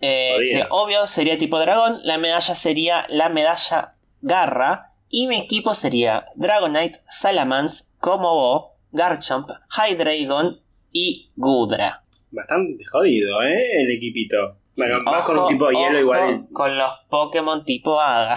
Eh, 0.00 0.64
obvio, 0.70 1.06
sería 1.06 1.38
tipo 1.38 1.60
dragón. 1.60 2.00
La 2.02 2.18
medalla 2.18 2.54
sería 2.54 3.06
la 3.08 3.28
medalla 3.28 3.94
garra 4.20 4.92
y 5.08 5.26
mi 5.26 5.36
equipo 5.38 5.74
sería 5.74 6.26
Dragonite, 6.34 7.00
Salamence, 7.08 7.84
Komobo, 7.98 8.76
Garchomp, 8.92 9.50
Hydreigon 9.70 10.60
y 10.90 11.30
Gudra. 11.36 12.02
Bastante 12.30 12.82
jodido, 12.90 13.42
¿eh? 13.42 13.82
El 13.82 13.90
equipito. 13.90 14.56
Bueno, 14.76 14.98
vas 15.04 15.22
con 15.24 15.38
un 15.38 15.48
tipo 15.48 15.68
de 15.68 15.76
hielo 15.76 15.98
igual. 15.98 16.46
Con 16.52 16.76
los 16.78 16.90
Pokémon 17.08 17.64
tipo 17.64 18.00
Hada. 18.00 18.36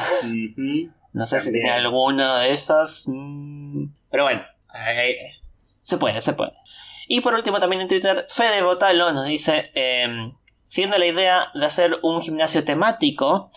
No 1.13 1.25
sé 1.25 1.39
si 1.39 1.51
tiene 1.51 1.71
alguno 1.71 2.39
de 2.39 2.51
esos. 2.51 3.05
Mm, 3.07 3.85
pero 4.11 4.25
bueno, 4.25 4.41
se 5.61 5.97
puede, 5.97 6.21
se 6.21 6.33
puede. 6.33 6.51
Y 7.07 7.21
por 7.21 7.35
último 7.35 7.59
también 7.59 7.81
en 7.83 7.87
Twitter, 7.87 8.25
Fede 8.29 8.63
Botalo 8.63 9.13
nos 9.13 9.25
dice, 9.25 9.71
eh, 9.75 10.33
siendo 10.67 10.97
la 10.97 11.05
idea 11.05 11.51
de 11.53 11.65
hacer 11.65 11.99
un 12.01 12.21
gimnasio 12.21 12.65
temático, 12.65 13.51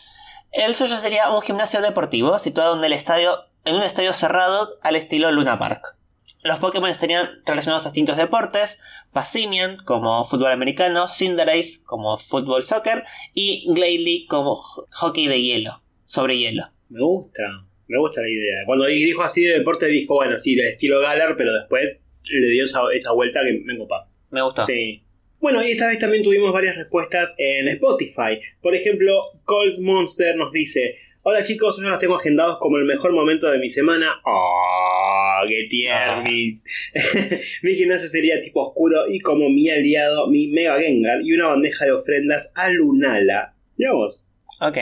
el 0.52 0.74
suyo 0.74 0.96
sería 0.98 1.30
un 1.30 1.42
gimnasio 1.42 1.80
deportivo 1.80 2.38
situado 2.38 2.76
en 2.76 2.84
el 2.84 2.92
estadio, 2.92 3.46
en 3.64 3.74
un 3.74 3.82
estadio 3.82 4.12
cerrado 4.12 4.68
al 4.82 4.96
estilo 4.96 5.32
Luna 5.32 5.58
Park. 5.58 5.97
Los 6.42 6.58
Pokémon 6.58 6.88
estarían 6.88 7.26
relacionados 7.44 7.86
a 7.86 7.90
distintos 7.90 8.16
deportes, 8.16 8.78
Passimian 9.12 9.78
como 9.84 10.24
fútbol 10.24 10.52
americano, 10.52 11.08
Cinderace 11.08 11.82
como 11.84 12.18
fútbol 12.18 12.64
soccer 12.64 13.04
y 13.34 13.66
Glalie 13.72 14.26
como 14.28 14.56
hockey 14.56 15.28
de 15.28 15.42
hielo, 15.42 15.82
sobre 16.06 16.38
hielo. 16.38 16.70
Me 16.88 17.00
gusta, 17.00 17.42
me 17.86 17.98
gusta 17.98 18.20
la 18.22 18.28
idea. 18.28 18.64
Cuando 18.66 18.86
dijo 18.86 19.22
así 19.22 19.42
de 19.42 19.58
deporte 19.58 19.86
dijo, 19.86 20.14
bueno, 20.14 20.38
sí, 20.38 20.54
de 20.54 20.68
estilo 20.68 21.00
Galar, 21.00 21.34
pero 21.36 21.52
después 21.52 21.98
le 22.30 22.50
dio 22.50 22.64
esa, 22.64 22.80
esa 22.94 23.12
vuelta 23.12 23.40
que 23.44 23.60
me 23.64 23.78
copa. 23.78 24.08
Me 24.30 24.42
gustó. 24.42 24.66
Sí. 24.66 25.02
Bueno, 25.40 25.62
y 25.62 25.70
esta 25.70 25.86
vez 25.86 25.98
también 25.98 26.24
tuvimos 26.24 26.52
varias 26.52 26.76
respuestas 26.76 27.34
en 27.38 27.68
Spotify. 27.68 28.40
Por 28.60 28.74
ejemplo, 28.74 29.12
Coles 29.44 29.80
Monster 29.80 30.36
nos 30.36 30.52
dice: 30.52 30.96
Hola 31.22 31.42
chicos, 31.42 31.76
yo 31.76 31.88
los 31.88 31.98
tengo 31.98 32.16
agendados 32.16 32.58
como 32.58 32.78
el 32.78 32.84
mejor 32.84 33.12
momento 33.12 33.50
de 33.50 33.58
mi 33.58 33.68
semana. 33.68 34.20
¡Oh, 34.24 35.40
qué 35.46 35.66
tiernis! 35.68 36.64
mi 37.62 37.74
gimnasio 37.74 38.08
sería 38.08 38.40
tipo 38.40 38.66
oscuro 38.66 39.04
y 39.10 39.18
como 39.20 39.50
mi 39.50 39.68
aliado, 39.68 40.28
mi 40.30 40.48
Mega 40.48 40.80
Gengar 40.80 41.20
y 41.22 41.32
una 41.32 41.48
bandeja 41.48 41.84
de 41.84 41.92
ofrendas 41.92 42.50
a 42.54 42.70
Lunala. 42.70 43.54
Mira 43.76 43.92
vos. 43.92 44.24
Ok. 44.60 44.78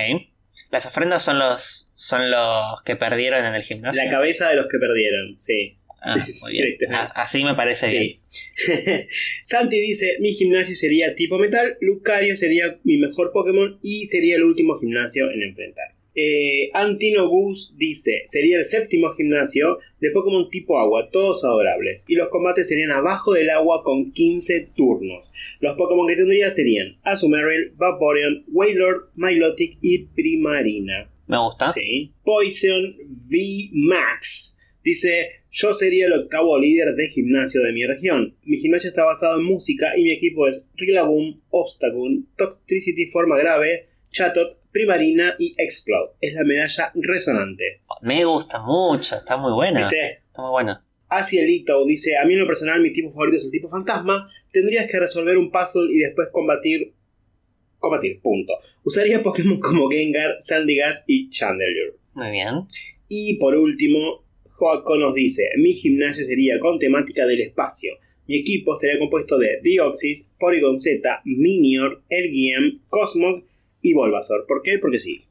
Las 0.70 0.86
ofrendas 0.86 1.22
son 1.24 1.38
los, 1.38 1.88
son 1.94 2.30
los 2.30 2.82
que 2.84 2.96
perdieron 2.96 3.44
en 3.44 3.54
el 3.54 3.62
gimnasio. 3.62 4.04
La 4.04 4.10
cabeza 4.10 4.48
de 4.50 4.56
los 4.56 4.66
que 4.70 4.78
perdieron, 4.78 5.40
sí. 5.40 5.78
Ah, 6.02 6.16
muy 6.42 6.52
bien. 6.52 6.76
A- 6.94 7.06
Así 7.22 7.42
me 7.42 7.54
parece 7.54 7.88
bien. 7.88 8.20
Santi 9.44 9.80
dice, 9.80 10.18
mi 10.20 10.30
gimnasio 10.32 10.76
sería 10.76 11.14
tipo 11.16 11.38
metal, 11.38 11.76
Lucario 11.80 12.36
sería 12.36 12.78
mi 12.84 12.98
mejor 12.98 13.32
Pokémon 13.32 13.80
y 13.82 14.06
sería 14.06 14.36
el 14.36 14.44
último 14.44 14.78
gimnasio 14.78 15.30
en 15.30 15.42
enfrentar. 15.42 15.95
Eh, 16.18 16.70
Antino 16.72 17.28
Gus 17.28 17.74
dice, 17.76 18.22
sería 18.26 18.56
el 18.56 18.64
séptimo 18.64 19.12
gimnasio 19.12 19.78
de 20.00 20.10
Pokémon 20.10 20.48
tipo 20.48 20.78
agua, 20.78 21.10
todos 21.12 21.44
adorables. 21.44 22.06
Y 22.08 22.14
los 22.14 22.28
combates 22.28 22.68
serían 22.68 22.90
abajo 22.90 23.34
del 23.34 23.50
agua 23.50 23.82
con 23.84 24.12
15 24.12 24.70
turnos. 24.74 25.32
Los 25.60 25.76
Pokémon 25.76 26.06
que 26.06 26.16
tendría 26.16 26.48
serían 26.48 26.96
Azumarill, 27.02 27.72
Vaporeon, 27.76 28.44
Wailord, 28.48 29.10
Milotic 29.14 29.76
y 29.82 30.06
Primarina. 30.06 31.10
Me 31.26 31.38
gusta. 31.38 31.68
Sí. 31.68 32.12
Poison 32.24 32.96
V 33.28 33.68
Max 33.72 34.56
dice: 34.82 35.42
Yo 35.50 35.74
sería 35.74 36.06
el 36.06 36.12
octavo 36.14 36.58
líder 36.58 36.94
de 36.94 37.08
gimnasio 37.08 37.60
de 37.62 37.72
mi 37.72 37.84
región. 37.84 38.34
Mi 38.44 38.56
gimnasio 38.56 38.88
está 38.88 39.04
basado 39.04 39.38
en 39.38 39.44
música 39.44 39.98
y 39.98 40.02
mi 40.02 40.12
equipo 40.12 40.46
es 40.46 40.64
Rillaboom, 40.76 41.40
Obstagoon, 41.50 42.28
Toxtricity 42.38 43.10
Forma 43.10 43.36
Grave, 43.36 43.88
Chatot, 44.10 44.55
Primarina 44.76 45.34
y 45.38 45.54
Explode. 45.56 46.10
Es 46.20 46.34
la 46.34 46.44
medalla 46.44 46.92
resonante. 46.96 47.80
Me 48.02 48.26
gusta 48.26 48.60
mucho. 48.60 49.16
Está 49.16 49.38
muy 49.38 49.52
buena. 49.52 49.80
¿Viste? 49.80 50.20
Está 50.26 50.42
muy 50.42 50.50
buena. 50.50 50.84
Asielito 51.08 51.86
dice: 51.86 52.18
A 52.18 52.26
mí 52.26 52.34
en 52.34 52.40
lo 52.40 52.46
personal, 52.46 52.82
mi 52.82 52.92
tipo 52.92 53.10
favorito 53.10 53.38
es 53.38 53.46
el 53.46 53.52
tipo 53.52 53.70
fantasma. 53.70 54.30
Tendrías 54.52 54.86
que 54.86 55.00
resolver 55.00 55.38
un 55.38 55.50
puzzle 55.50 55.90
y 55.90 56.00
después 56.00 56.28
combatir. 56.30 56.92
Combatir, 57.78 58.20
punto. 58.20 58.52
Usaría 58.84 59.22
Pokémon 59.22 59.58
como 59.60 59.88
Gengar, 59.88 60.36
Sandygast 60.40 61.04
y 61.06 61.30
Chandelier. 61.30 61.94
Muy 62.12 62.32
bien. 62.32 62.66
Y 63.08 63.38
por 63.38 63.54
último, 63.54 64.26
Joaco 64.50 64.98
nos 64.98 65.14
dice, 65.14 65.48
mi 65.56 65.72
gimnasio 65.72 66.22
sería 66.26 66.60
con 66.60 66.78
temática 66.78 67.24
del 67.24 67.40
espacio. 67.40 67.94
Mi 68.26 68.40
equipo 68.40 68.74
estaría 68.74 68.98
compuesto 68.98 69.38
de 69.38 69.58
Deoxys, 69.62 70.28
Porygon 70.38 70.78
Z, 70.78 71.22
Minior, 71.24 72.02
Elgiem, 72.10 72.80
Cosmog 72.90 73.40
y 73.90 73.94
Bulbasaur. 73.94 74.46
¿Por 74.46 74.62
qué? 74.62 74.78
Porque 74.78 74.98
sí. 74.98 75.26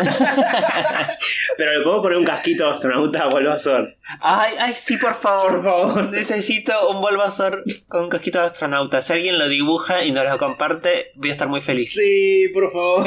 Pero 1.56 1.72
le 1.72 1.80
podemos 1.82 2.02
poner 2.02 2.18
un 2.18 2.24
casquito 2.24 2.64
de 2.66 2.70
astronauta 2.72 3.24
a 3.24 3.28
Bulbasaur. 3.28 3.94
Ay, 4.20 4.54
ay, 4.58 4.72
sí, 4.74 4.96
por 4.96 5.14
favor. 5.14 5.52
Por 5.52 5.64
favor. 5.64 6.10
Necesito 6.10 6.72
un 6.90 7.00
Bulbasaur 7.00 7.64
con 7.88 8.04
un 8.04 8.08
casquito 8.08 8.38
de 8.40 8.46
astronauta. 8.46 9.00
Si 9.00 9.12
alguien 9.12 9.38
lo 9.38 9.48
dibuja 9.48 10.04
y 10.04 10.12
nos 10.12 10.24
lo 10.28 10.38
comparte, 10.38 11.12
voy 11.16 11.30
a 11.30 11.32
estar 11.32 11.48
muy 11.48 11.60
feliz. 11.60 11.92
Sí, 11.92 12.48
por 12.52 12.70
favor. 12.70 13.06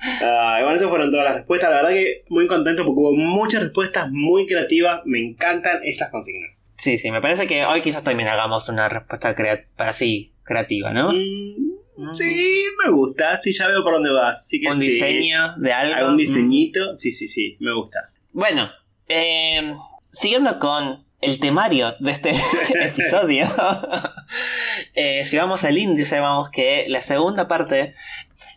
Ay, 0.00 0.62
bueno, 0.62 0.74
esas 0.76 0.88
fueron 0.88 1.10
todas 1.10 1.26
las 1.26 1.36
respuestas. 1.36 1.70
La 1.70 1.76
verdad 1.76 1.90
que 1.90 2.24
muy 2.28 2.46
contento 2.46 2.84
porque 2.84 3.00
hubo 3.00 3.12
muchas 3.12 3.62
respuestas 3.62 4.08
muy 4.10 4.46
creativas. 4.46 5.02
Me 5.04 5.20
encantan 5.20 5.80
estas 5.82 6.10
consignas. 6.10 6.50
Sí, 6.76 6.98
sí, 6.98 7.10
me 7.10 7.20
parece 7.20 7.46
que 7.48 7.64
hoy 7.64 7.80
quizás 7.80 8.04
también 8.04 8.28
hagamos 8.28 8.68
una 8.68 8.88
respuesta 8.88 9.34
crea- 9.34 9.64
así, 9.78 10.32
creativa, 10.44 10.92
¿no? 10.92 11.12
Mm, 11.12 11.77
sí, 12.12 12.64
me 12.84 12.90
gusta. 12.92 13.36
Sí, 13.36 13.52
ya 13.52 13.66
veo 13.68 13.82
por 13.82 13.94
dónde 13.94 14.10
vas. 14.12 14.38
Así 14.38 14.60
que 14.60 14.68
Un 14.68 14.78
sí. 14.78 14.88
diseño 14.88 15.54
de 15.56 15.72
algo. 15.72 15.94
¿Algún 15.94 16.14
Mm. 16.14 16.18
diseñito? 16.18 16.94
Sí, 16.94 17.12
sí, 17.12 17.28
sí, 17.28 17.56
me 17.60 17.74
gusta. 17.74 18.10
Bueno, 18.32 18.70
eh, 19.08 19.74
siguiendo 20.12 20.58
con 20.58 21.04
el 21.20 21.40
temario 21.40 21.94
de 22.00 22.10
este 22.10 22.30
episodio, 22.84 23.46
eh, 24.94 25.24
si 25.24 25.36
vamos 25.36 25.64
al 25.64 25.78
índice, 25.78 26.20
vamos 26.20 26.50
que 26.50 26.84
la 26.88 27.00
segunda 27.00 27.48
parte 27.48 27.94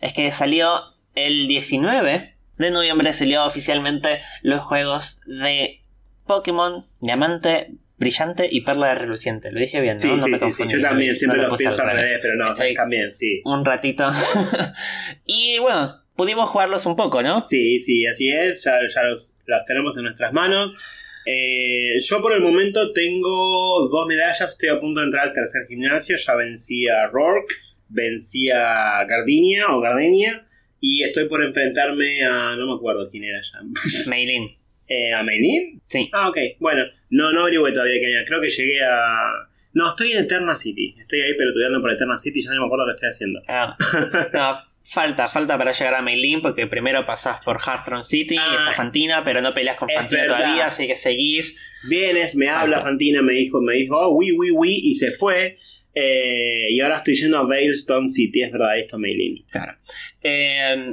es 0.00 0.12
que 0.12 0.30
salió 0.32 0.70
el 1.14 1.46
19 1.48 2.34
de 2.58 2.70
noviembre, 2.70 3.12
salió 3.12 3.44
oficialmente 3.44 4.20
los 4.42 4.60
juegos 4.60 5.20
de 5.26 5.82
Pokémon 6.26 6.86
Diamante, 7.00 7.72
Brillante 8.02 8.48
y 8.50 8.60
Perla 8.62 8.94
Reluciente. 8.94 9.50
Lo 9.52 9.60
dije 9.60 9.80
bien, 9.80 9.94
¿no? 9.94 10.00
Sí, 10.00 10.08
No 10.08 10.18
sí, 10.18 10.30
me 10.30 10.36
sí, 10.36 10.38
sí. 10.38 10.44
confundí, 10.58 10.72
Yo 10.74 10.80
también 10.80 11.10
lo- 11.10 11.14
siempre 11.14 11.42
lo 11.42 11.48
puse 11.50 11.64
pienso 11.64 11.82
al 11.82 11.90
revés, 11.96 12.18
pero 12.20 12.36
no, 12.36 12.48
Estoy 12.48 12.74
también 12.74 13.10
sí. 13.10 13.40
un 13.44 13.64
ratito. 13.64 14.04
y 15.26 15.58
bueno, 15.60 16.02
pudimos 16.16 16.48
jugarlos 16.50 16.86
un 16.86 16.96
poco, 16.96 17.22
¿no? 17.22 17.44
Sí, 17.46 17.78
sí, 17.78 18.06
así 18.06 18.30
es. 18.30 18.64
Ya, 18.64 18.78
ya 18.92 19.02
los, 19.04 19.34
los 19.46 19.64
tenemos 19.66 19.96
en 19.96 20.04
nuestras 20.04 20.32
manos. 20.32 20.76
Eh, 21.24 21.94
yo 21.98 22.20
por 22.20 22.32
el 22.32 22.40
momento 22.40 22.92
tengo 22.92 23.88
dos 23.88 24.06
medallas. 24.08 24.40
Estoy 24.50 24.70
a 24.70 24.80
punto 24.80 25.00
de 25.00 25.06
entrar 25.06 25.28
al 25.28 25.32
tercer 25.32 25.66
gimnasio. 25.68 26.16
Ya 26.16 26.34
vencí 26.34 26.88
a 26.88 27.06
Rourke, 27.06 27.54
vencí 27.88 28.50
a 28.50 29.04
Gardenia 29.08 29.66
o 29.70 29.80
Gardenia. 29.80 30.46
Y 30.80 31.04
estoy 31.04 31.28
por 31.28 31.44
enfrentarme 31.44 32.24
a. 32.24 32.56
No 32.56 32.66
me 32.66 32.74
acuerdo 32.74 33.08
quién 33.10 33.24
era 33.24 33.40
ya. 33.40 33.60
Meilin. 34.10 34.56
Eh, 34.94 35.12
¿A 35.14 35.22
Meilin? 35.22 35.80
Sí. 35.88 36.10
Ah, 36.12 36.28
ok. 36.28 36.36
Bueno, 36.60 36.82
no, 37.10 37.32
no 37.32 37.42
averigüé 37.42 37.72
todavía 37.72 37.98
quién 37.98 38.10
era. 38.10 38.24
Creo 38.26 38.40
que 38.40 38.50
llegué 38.50 38.82
a. 38.84 39.48
No, 39.74 39.90
estoy 39.90 40.12
en 40.12 40.24
Eterna 40.24 40.54
City. 40.54 40.94
Estoy 40.98 41.20
ahí 41.22 41.34
pelotudeando 41.34 41.80
por 41.80 41.92
Eterna 41.92 42.18
City. 42.18 42.42
Ya 42.42 42.50
no 42.50 42.60
me 42.60 42.66
acuerdo 42.66 42.86
lo 42.86 42.92
que 42.92 42.96
estoy 42.96 43.08
haciendo. 43.08 43.40
Ah, 43.48 43.76
no, 44.34 44.58
falta, 44.84 45.28
falta 45.28 45.56
para 45.56 45.72
llegar 45.72 45.94
a 45.94 46.02
Meilin 46.02 46.42
porque 46.42 46.66
primero 46.66 47.06
pasás 47.06 47.42
por 47.42 47.58
Hearthstone 47.58 48.04
City 48.04 48.36
Ah, 48.38 48.48
y 48.50 48.54
está 48.54 48.72
Fantina, 48.74 49.24
pero 49.24 49.40
no 49.40 49.54
peleas 49.54 49.76
con 49.76 49.88
Fantina 49.88 50.22
verdad. 50.22 50.38
todavía, 50.38 50.66
así 50.66 50.86
que 50.86 50.96
seguís. 50.96 51.56
Vienes, 51.88 52.36
me 52.36 52.48
habla 52.50 52.76
Falta. 52.76 52.90
Fantina, 52.90 53.22
me 53.22 53.32
dijo, 53.32 53.62
me 53.62 53.74
dijo, 53.74 53.96
oh, 53.96 54.10
oui, 54.10 54.32
oui, 54.32 54.50
oui, 54.50 54.78
y 54.82 54.94
se 54.96 55.10
fue. 55.10 55.58
Eh, 55.94 56.66
y 56.70 56.80
ahora 56.80 56.98
estoy 56.98 57.14
yendo 57.14 57.38
a 57.38 57.46
Veilstone 57.46 58.06
City, 58.06 58.42
es 58.42 58.52
verdad, 58.52 58.78
esto 58.78 58.98
Meilin. 58.98 59.44
Claro. 59.50 59.76
Eh, 60.22 60.92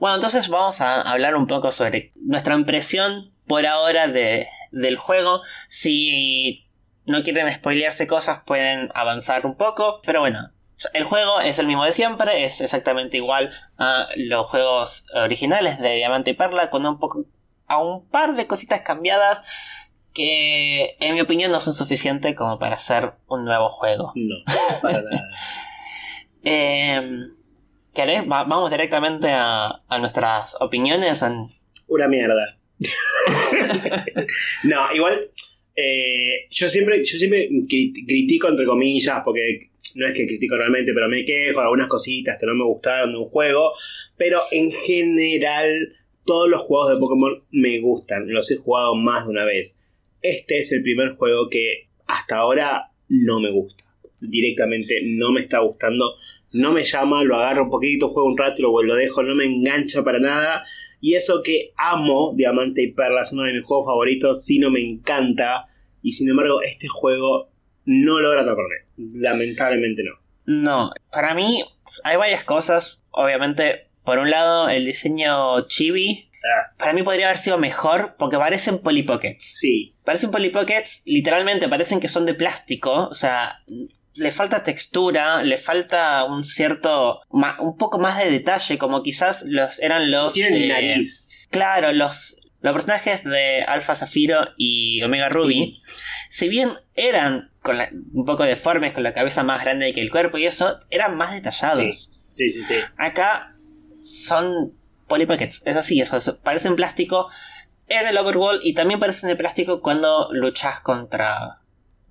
bueno, 0.00 0.16
entonces 0.16 0.48
vamos 0.48 0.80
a 0.80 1.02
hablar 1.02 1.34
un 1.36 1.46
poco 1.46 1.70
sobre 1.72 2.12
nuestra 2.16 2.54
impresión 2.54 3.32
por 3.46 3.66
ahora 3.66 4.08
de, 4.08 4.48
del 4.72 4.96
juego. 4.96 5.42
Si 5.68 6.66
no 7.04 7.22
quieren 7.22 7.48
spoilearse 7.50 8.06
cosas, 8.06 8.42
pueden 8.46 8.90
avanzar 8.94 9.46
un 9.46 9.56
poco. 9.56 10.00
Pero 10.04 10.20
bueno, 10.20 10.50
el 10.92 11.04
juego 11.04 11.40
es 11.40 11.58
el 11.58 11.66
mismo 11.66 11.84
de 11.84 11.92
siempre, 11.92 12.44
es 12.44 12.60
exactamente 12.60 13.16
igual 13.16 13.50
a 13.78 14.08
los 14.16 14.46
juegos 14.50 15.06
originales 15.14 15.78
de 15.78 15.92
Diamante 15.94 16.30
y 16.30 16.34
Perla, 16.34 16.70
con 16.70 16.84
un 16.86 16.98
poco. 16.98 17.24
a 17.68 17.78
un 17.82 18.08
par 18.08 18.34
de 18.36 18.46
cositas 18.46 18.82
cambiadas 18.82 19.40
que, 20.14 20.96
en 21.00 21.14
mi 21.14 21.20
opinión, 21.20 21.52
no 21.52 21.60
son 21.60 21.74
suficientes 21.74 22.34
como 22.34 22.58
para 22.58 22.76
hacer 22.76 23.12
un 23.28 23.44
nuevo 23.44 23.68
juego. 23.68 24.12
No, 24.14 24.34
para 24.82 25.02
nada. 25.02 25.28
Eh, 26.44 27.00
¿querés? 27.92 28.22
Va- 28.30 28.44
vamos 28.44 28.70
directamente 28.70 29.32
a, 29.32 29.82
a 29.88 29.98
nuestras 29.98 30.56
opiniones. 30.60 31.22
en- 31.22 31.52
Una 31.88 32.08
mierda. 32.08 32.56
no, 34.64 34.94
igual, 34.94 35.30
eh, 35.74 36.46
yo 36.50 36.68
siempre, 36.68 37.04
yo 37.04 37.18
siempre 37.18 37.48
cri- 37.50 38.04
critico 38.06 38.48
entre 38.48 38.66
comillas, 38.66 39.20
porque 39.24 39.70
no 39.94 40.06
es 40.06 40.14
que 40.14 40.26
critico 40.26 40.56
realmente, 40.56 40.92
pero 40.92 41.08
me 41.08 41.24
quejo 41.24 41.58
de 41.60 41.64
algunas 41.64 41.88
cositas 41.88 42.38
que 42.38 42.46
no 42.46 42.54
me 42.54 42.64
gustaron 42.64 43.12
de 43.12 43.18
un 43.18 43.26
juego. 43.26 43.72
Pero 44.16 44.38
en 44.52 44.70
general, 44.72 45.68
todos 46.24 46.48
los 46.48 46.62
juegos 46.62 46.90
de 46.90 46.98
Pokémon 46.98 47.42
me 47.50 47.78
gustan. 47.80 48.28
Los 48.28 48.50
he 48.50 48.56
jugado 48.56 48.94
más 48.94 49.24
de 49.24 49.30
una 49.30 49.44
vez. 49.44 49.82
Este 50.22 50.58
es 50.58 50.72
el 50.72 50.82
primer 50.82 51.10
juego 51.10 51.48
que 51.48 51.88
hasta 52.06 52.36
ahora 52.36 52.90
no 53.08 53.40
me 53.40 53.50
gusta. 53.50 53.84
Directamente 54.20 55.00
no 55.04 55.32
me 55.32 55.42
está 55.42 55.60
gustando. 55.60 56.14
No 56.52 56.72
me 56.72 56.84
llama, 56.84 57.22
lo 57.24 57.36
agarro 57.36 57.64
un 57.64 57.70
poquito, 57.70 58.08
juego 58.08 58.28
un 58.28 58.38
rato 58.38 58.62
lo, 58.62 58.82
lo 58.82 58.94
dejo, 58.94 59.22
no 59.22 59.34
me 59.34 59.44
engancha 59.44 60.02
para 60.02 60.18
nada. 60.18 60.64
Y 61.00 61.14
eso 61.14 61.42
que 61.42 61.72
amo 61.76 62.32
Diamante 62.34 62.82
y 62.82 62.92
Perla, 62.92 63.22
es 63.22 63.32
uno 63.32 63.42
de 63.44 63.52
mis 63.52 63.64
juegos 63.64 63.86
favoritos, 63.86 64.44
sí 64.44 64.58
no 64.58 64.70
me 64.70 64.80
encanta. 64.80 65.66
Y 66.02 66.12
sin 66.12 66.28
embargo, 66.30 66.60
este 66.62 66.88
juego 66.88 67.50
no 67.84 68.20
logra 68.20 68.40
atraparme. 68.42 68.76
Lamentablemente 68.96 70.02
no. 70.04 70.12
No, 70.46 70.90
para 71.10 71.34
mí 71.34 71.64
hay 72.04 72.16
varias 72.16 72.44
cosas. 72.44 73.00
Obviamente, 73.10 73.88
por 74.04 74.18
un 74.18 74.30
lado, 74.30 74.68
el 74.68 74.84
diseño 74.84 75.66
chibi 75.66 76.22
Ah, 76.48 76.72
Para 76.78 76.92
mí 76.92 77.02
podría 77.02 77.26
haber 77.26 77.38
sido 77.38 77.58
mejor 77.58 78.14
porque 78.20 78.36
parecen 78.36 78.78
Polly 78.78 79.02
Pockets. 79.02 79.58
sí. 79.58 79.92
Parecen 80.04 80.30
Polly 80.30 80.50
Pockets, 80.50 81.02
literalmente 81.04 81.68
parecen 81.68 81.98
que 81.98 82.06
son 82.06 82.24
de 82.24 82.34
plástico. 82.34 83.08
O 83.08 83.14
sea, 83.14 83.64
le 84.16 84.30
falta 84.32 84.62
textura, 84.62 85.42
le 85.42 85.56
falta 85.58 86.24
un 86.24 86.44
cierto. 86.44 87.20
un 87.30 87.76
poco 87.76 87.98
más 87.98 88.18
de 88.22 88.30
detalle, 88.30 88.78
como 88.78 89.02
quizás 89.02 89.44
los 89.46 89.80
eran 89.80 90.10
los. 90.10 90.34
Tienen 90.34 90.62
eh, 90.62 90.68
nariz. 90.68 91.30
Claro, 91.50 91.92
los, 91.92 92.36
los 92.60 92.72
personajes 92.72 93.22
de 93.24 93.62
Alpha 93.62 93.94
Zafiro 93.94 94.48
y 94.56 95.02
Omega 95.02 95.28
Ruby, 95.28 95.78
si 96.30 96.48
bien 96.48 96.72
eran 96.94 97.50
con 97.62 97.78
la- 97.78 97.90
un 98.12 98.24
poco 98.24 98.44
deformes, 98.44 98.92
con 98.92 99.02
la 99.02 99.14
cabeza 99.14 99.42
más 99.42 99.62
grande 99.64 99.92
que 99.92 100.00
el 100.00 100.10
cuerpo 100.10 100.38
y 100.38 100.46
eso, 100.46 100.78
eran 100.90 101.16
más 101.16 101.32
detallados. 101.32 102.10
Sí, 102.30 102.48
sí, 102.50 102.62
sí. 102.62 102.74
Acá 102.96 103.54
son 104.00 104.72
Polly 105.08 105.26
Pockets, 105.26 105.62
es 105.64 105.76
así, 105.76 106.00
eso, 106.00 106.16
eso, 106.16 106.40
parecen 106.42 106.76
plástico 106.76 107.28
en 107.88 108.06
el 108.06 108.18
overworld 108.18 108.60
y 108.64 108.74
también 108.74 108.98
parecen 109.00 109.28
de 109.28 109.36
plástico 109.36 109.80
cuando 109.80 110.28
luchas 110.32 110.80
contra 110.80 111.60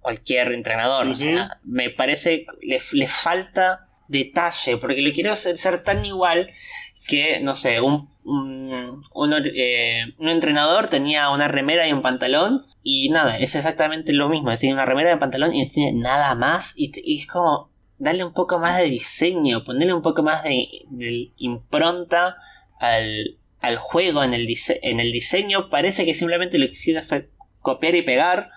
cualquier 0.06 0.52
entrenador. 0.54 1.08
O 1.08 1.12
Ujú. 1.12 1.20
sea, 1.20 1.60
me 1.64 1.90
parece 1.90 2.46
que 2.46 2.54
le, 2.62 2.80
le 2.94 3.08
falta 3.08 3.88
detalle, 4.08 4.78
porque 4.78 5.02
lo 5.02 5.12
quiero 5.12 5.32
hacer 5.32 5.58
ser 5.58 5.82
tan 5.82 6.06
igual 6.06 6.52
que, 7.08 7.40
no 7.42 7.56
sé, 7.56 7.82
un, 7.82 8.08
un, 8.24 9.04
un 9.14 9.34
eh, 9.56 10.04
un 10.20 10.30
entrenador 10.30 10.90
tenía 10.90 11.30
una 11.32 11.48
remera 11.48 11.88
y 11.88 11.92
un 11.92 12.04
pantalón 12.04 12.66
y 12.84 13.10
nada, 13.10 13.38
es 13.38 13.56
exactamente 13.56 14.14
lo 14.14 14.30
mismo, 14.30 14.52
es 14.52 14.60
decir, 14.60 14.74
una 14.74 14.86
remera 14.86 15.10
y 15.10 15.14
un 15.14 15.20
pantalón 15.20 15.56
y 15.56 15.66
no 15.66 15.72
tiene 15.72 16.00
nada 16.00 16.36
más 16.36 16.74
y, 16.78 16.92
es 17.20 17.26
como 17.26 17.72
darle 17.98 18.24
un 18.24 18.34
poco 18.34 18.60
más 18.60 18.78
de 18.78 18.90
diseño, 18.90 19.64
ponerle 19.64 19.94
un 19.94 20.04
poco 20.04 20.22
más 20.22 20.44
de, 20.44 20.68
de 20.92 21.32
impronta 21.38 22.38
al, 22.80 23.38
al 23.60 23.78
juego 23.78 24.24
en 24.24 24.34
el, 24.36 24.46
dise- 24.46 24.80
en 24.84 25.00
el 25.00 25.12
diseño, 25.12 25.70
parece 25.70 26.06
que 26.06 26.14
simplemente 26.14 26.60
lo 26.60 26.68
quisiera 26.68 27.06
fue 27.06 27.30
copiar 27.62 27.96
y 27.96 28.04
pegar. 28.04 28.50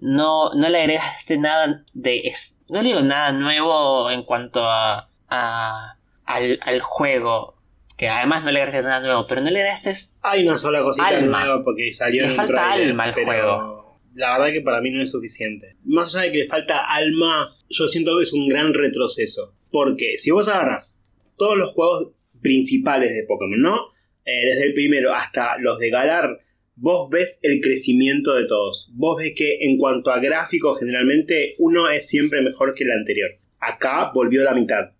No, 0.00 0.54
no 0.54 0.68
le 0.68 0.80
agregaste 0.80 1.38
nada 1.38 1.84
de. 1.92 2.18
es- 2.24 2.58
no 2.70 2.82
le 2.82 2.88
digo 2.90 3.00
nada 3.02 3.32
nuevo 3.32 4.10
en 4.10 4.22
cuanto 4.22 4.64
a, 4.64 5.10
a- 5.28 5.96
al, 6.24 6.58
al 6.62 6.80
juego. 6.80 7.56
Que 7.96 8.08
además 8.08 8.44
no 8.44 8.52
le 8.52 8.60
agregaste 8.60 8.86
nada 8.86 9.00
nuevo. 9.00 9.26
Pero 9.26 9.40
no 9.40 9.50
le 9.50 9.60
agregaste. 9.60 10.12
Hay 10.22 10.46
una 10.46 10.56
sola 10.56 10.82
cosita 10.82 11.08
Alma. 11.08 11.40
nueva 11.44 11.64
porque 11.64 11.92
salió 11.92 12.22
Le 12.22 12.28
en 12.28 12.34
falta 12.34 12.70
alma 12.72 13.04
al 13.04 13.14
pero 13.14 13.26
juego. 13.26 13.98
La 14.14 14.38
verdad 14.38 14.52
que 14.52 14.60
para 14.62 14.80
mí 14.80 14.90
no 14.90 15.02
es 15.02 15.10
suficiente. 15.10 15.76
Más 15.84 16.14
allá 16.14 16.26
de 16.26 16.32
que 16.32 16.38
le 16.38 16.46
falta 16.48 16.78
alma, 16.84 17.54
yo 17.68 17.86
siento 17.88 18.16
que 18.16 18.22
es 18.22 18.32
un 18.32 18.46
gran 18.48 18.72
retroceso. 18.74 19.54
Porque 19.70 20.16
si 20.16 20.30
vos 20.30 20.48
agarras 20.48 21.00
todos 21.36 21.56
los 21.56 21.72
juegos 21.72 22.12
principales 22.40 23.10
de 23.10 23.24
Pokémon, 23.26 23.60
¿no? 23.60 23.76
Eh, 24.24 24.44
desde 24.46 24.66
el 24.66 24.74
primero 24.74 25.12
hasta 25.14 25.56
los 25.58 25.78
de 25.78 25.90
Galar, 25.90 26.38
vos 26.80 27.08
ves 27.10 27.40
el 27.42 27.60
crecimiento 27.60 28.34
de 28.34 28.46
todos. 28.46 28.90
Vos 28.94 29.16
ves 29.22 29.32
que 29.36 29.58
en 29.62 29.78
cuanto 29.78 30.10
a 30.10 30.20
gráficos, 30.20 30.78
generalmente 30.78 31.54
uno 31.58 31.90
es 31.90 32.08
siempre 32.08 32.40
mejor 32.42 32.74
que 32.74 32.84
el 32.84 32.92
anterior. 32.92 33.30
Acá 33.60 34.10
volvió 34.14 34.44
la 34.44 34.54
mitad. 34.54 34.90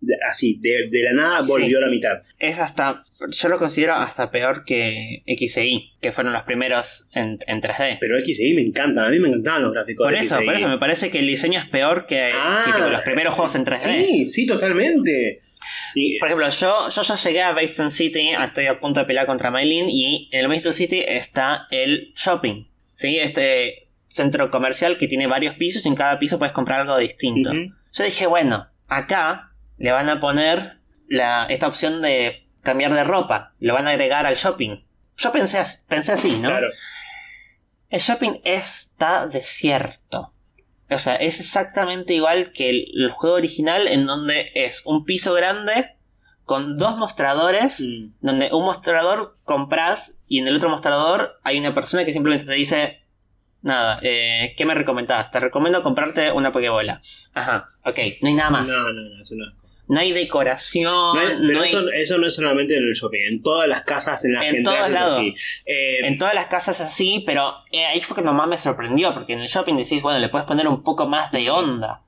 De- 0.00 0.14
así, 0.28 0.58
de, 0.60 0.88
de 0.90 1.02
la 1.02 1.12
nada 1.12 1.42
Sí. 1.42 1.48
volvió 1.48 1.80
la 1.80 1.88
mitad. 1.88 2.22
Es 2.38 2.58
hasta. 2.60 3.04
Yo 3.30 3.48
lo 3.48 3.58
considero 3.58 3.94
hasta 3.94 4.30
peor 4.30 4.62
que 4.64 5.22
X 5.26 5.56
Y. 5.58 5.92
Que 6.00 6.12
fueron 6.12 6.32
los 6.32 6.42
primeros 6.42 7.08
en, 7.14 7.38
en 7.48 7.60
3D. 7.60 7.98
Pero 8.00 8.16
XI 8.20 8.54
me 8.54 8.62
encantan, 8.62 9.06
a 9.06 9.10
mí 9.10 9.18
me 9.18 9.26
encantaban 9.28 9.62
los 9.64 9.72
gráficos 9.72 10.04
Por 10.06 10.14
de 10.14 10.20
eso, 10.20 10.38
XI. 10.38 10.44
por 10.44 10.54
eso 10.54 10.68
me 10.68 10.78
parece 10.78 11.10
que 11.10 11.18
el 11.18 11.26
diseño 11.26 11.58
es 11.58 11.66
peor 11.66 12.06
que, 12.06 12.30
Ah, 12.32 12.62
que 12.64 12.72
tipo 12.72 12.88
los 12.88 13.02
primeros 13.02 13.34
juegos 13.34 13.56
en 13.56 13.64
3D. 13.64 14.04
Sí, 14.04 14.28
sí, 14.28 14.46
totalmente. 14.46 15.40
Por 16.20 16.28
ejemplo, 16.28 16.48
yo, 16.48 16.88
yo 16.88 17.02
ya 17.02 17.14
llegué 17.16 17.42
a 17.42 17.52
Basin 17.52 17.90
City, 17.90 18.30
estoy 18.30 18.66
a 18.66 18.80
punto 18.80 19.00
de 19.00 19.06
pelear 19.06 19.26
contra 19.26 19.50
Maylin 19.50 19.88
y 19.88 20.28
en 20.32 20.40
el 20.40 20.48
Basin 20.48 20.72
City 20.72 21.04
está 21.06 21.66
el 21.70 22.12
shopping. 22.14 22.66
¿Sí? 22.92 23.18
Este 23.18 23.88
centro 24.08 24.50
comercial 24.50 24.98
que 24.98 25.06
tiene 25.06 25.26
varios 25.26 25.54
pisos 25.54 25.84
y 25.84 25.88
en 25.88 25.94
cada 25.94 26.18
piso 26.18 26.38
puedes 26.38 26.52
comprar 26.52 26.80
algo 26.80 26.96
distinto. 26.96 27.52
Yo 27.52 28.04
dije, 28.04 28.26
bueno, 28.26 28.68
acá 28.88 29.52
le 29.76 29.92
van 29.92 30.08
a 30.08 30.20
poner 30.20 30.78
la, 31.08 31.46
esta 31.48 31.68
opción 31.68 32.02
de 32.02 32.46
cambiar 32.62 32.92
de 32.94 33.04
ropa, 33.04 33.54
lo 33.60 33.74
van 33.74 33.86
a 33.86 33.90
agregar 33.90 34.26
al 34.26 34.34
shopping. 34.34 34.84
Yo 35.16 35.32
pensé, 35.32 35.62
pensé 35.88 36.12
así, 36.12 36.38
¿no? 36.38 36.48
Claro. 36.48 36.68
El 37.88 38.00
shopping 38.00 38.40
está 38.44 39.26
desierto. 39.26 40.32
O 40.90 40.98
sea, 40.98 41.16
es 41.16 41.38
exactamente 41.40 42.14
igual 42.14 42.52
que 42.52 42.70
el, 42.70 42.86
el 42.94 43.10
juego 43.10 43.36
original 43.36 43.88
en 43.88 44.06
donde 44.06 44.50
es 44.54 44.82
un 44.86 45.04
piso 45.04 45.34
grande 45.34 45.94
con 46.44 46.78
dos 46.78 46.96
mostradores, 46.96 47.80
Mm. 47.80 48.12
donde 48.22 48.48
un 48.52 48.64
mostrador 48.64 49.36
compras 49.44 50.16
y 50.28 50.38
en 50.38 50.48
el 50.48 50.56
otro 50.56 50.70
mostrador 50.70 51.38
hay 51.44 51.58
una 51.58 51.74
persona 51.74 52.06
que 52.06 52.12
simplemente 52.14 52.46
te 52.46 52.54
dice, 52.54 53.02
nada, 53.60 53.98
eh, 54.02 54.54
¿qué 54.56 54.64
me 54.64 54.74
recomendás? 54.74 55.30
Te 55.30 55.40
recomiendo 55.40 55.82
comprarte 55.82 56.32
una 56.32 56.50
Pokebola. 56.50 57.00
Ajá, 57.34 57.68
ok, 57.84 57.98
no 58.22 58.28
hay 58.28 58.34
nada 58.34 58.48
más. 58.50 58.68
No, 58.68 58.92
no, 58.92 58.92
no, 59.10 59.22
eso 59.22 59.34
no. 59.34 59.44
No 59.88 59.98
hay 60.00 60.12
decoración, 60.12 60.84
No 60.92 61.18
hay- 61.18 61.34
no 61.40 61.46
pero 61.48 61.60
hay- 61.62 61.68
eso, 61.68 61.88
eso 61.90 62.18
no 62.18 62.26
es 62.26 62.34
solamente 62.34 62.76
en 62.76 62.84
el 62.84 62.92
shopping, 62.92 63.20
en 63.26 63.42
todas 63.42 63.68
las 63.68 63.82
casas 63.84 64.24
en 64.26 64.34
las 64.34 64.44
En 64.46 64.62
que 64.62 64.70
es 64.70 64.94
así. 64.96 65.34
Eh, 65.66 66.00
En 66.06 66.18
todas 66.18 66.34
las 66.34 66.46
casas 66.46 66.80
así, 66.80 67.22
pero 67.26 67.54
eh, 67.72 67.84
ahí 67.86 68.00
fue 68.00 68.16
que 68.16 68.22
nomás 68.22 68.48
me 68.48 68.58
sorprendió, 68.58 69.14
porque 69.14 69.32
en 69.32 69.40
el 69.40 69.48
shopping 69.48 69.76
decís, 69.76 70.02
bueno, 70.02 70.18
le 70.18 70.28
puedes 70.28 70.46
poner 70.46 70.68
un 70.68 70.82
poco 70.82 71.06
más 71.06 71.32
de 71.32 71.50
onda. 71.50 72.02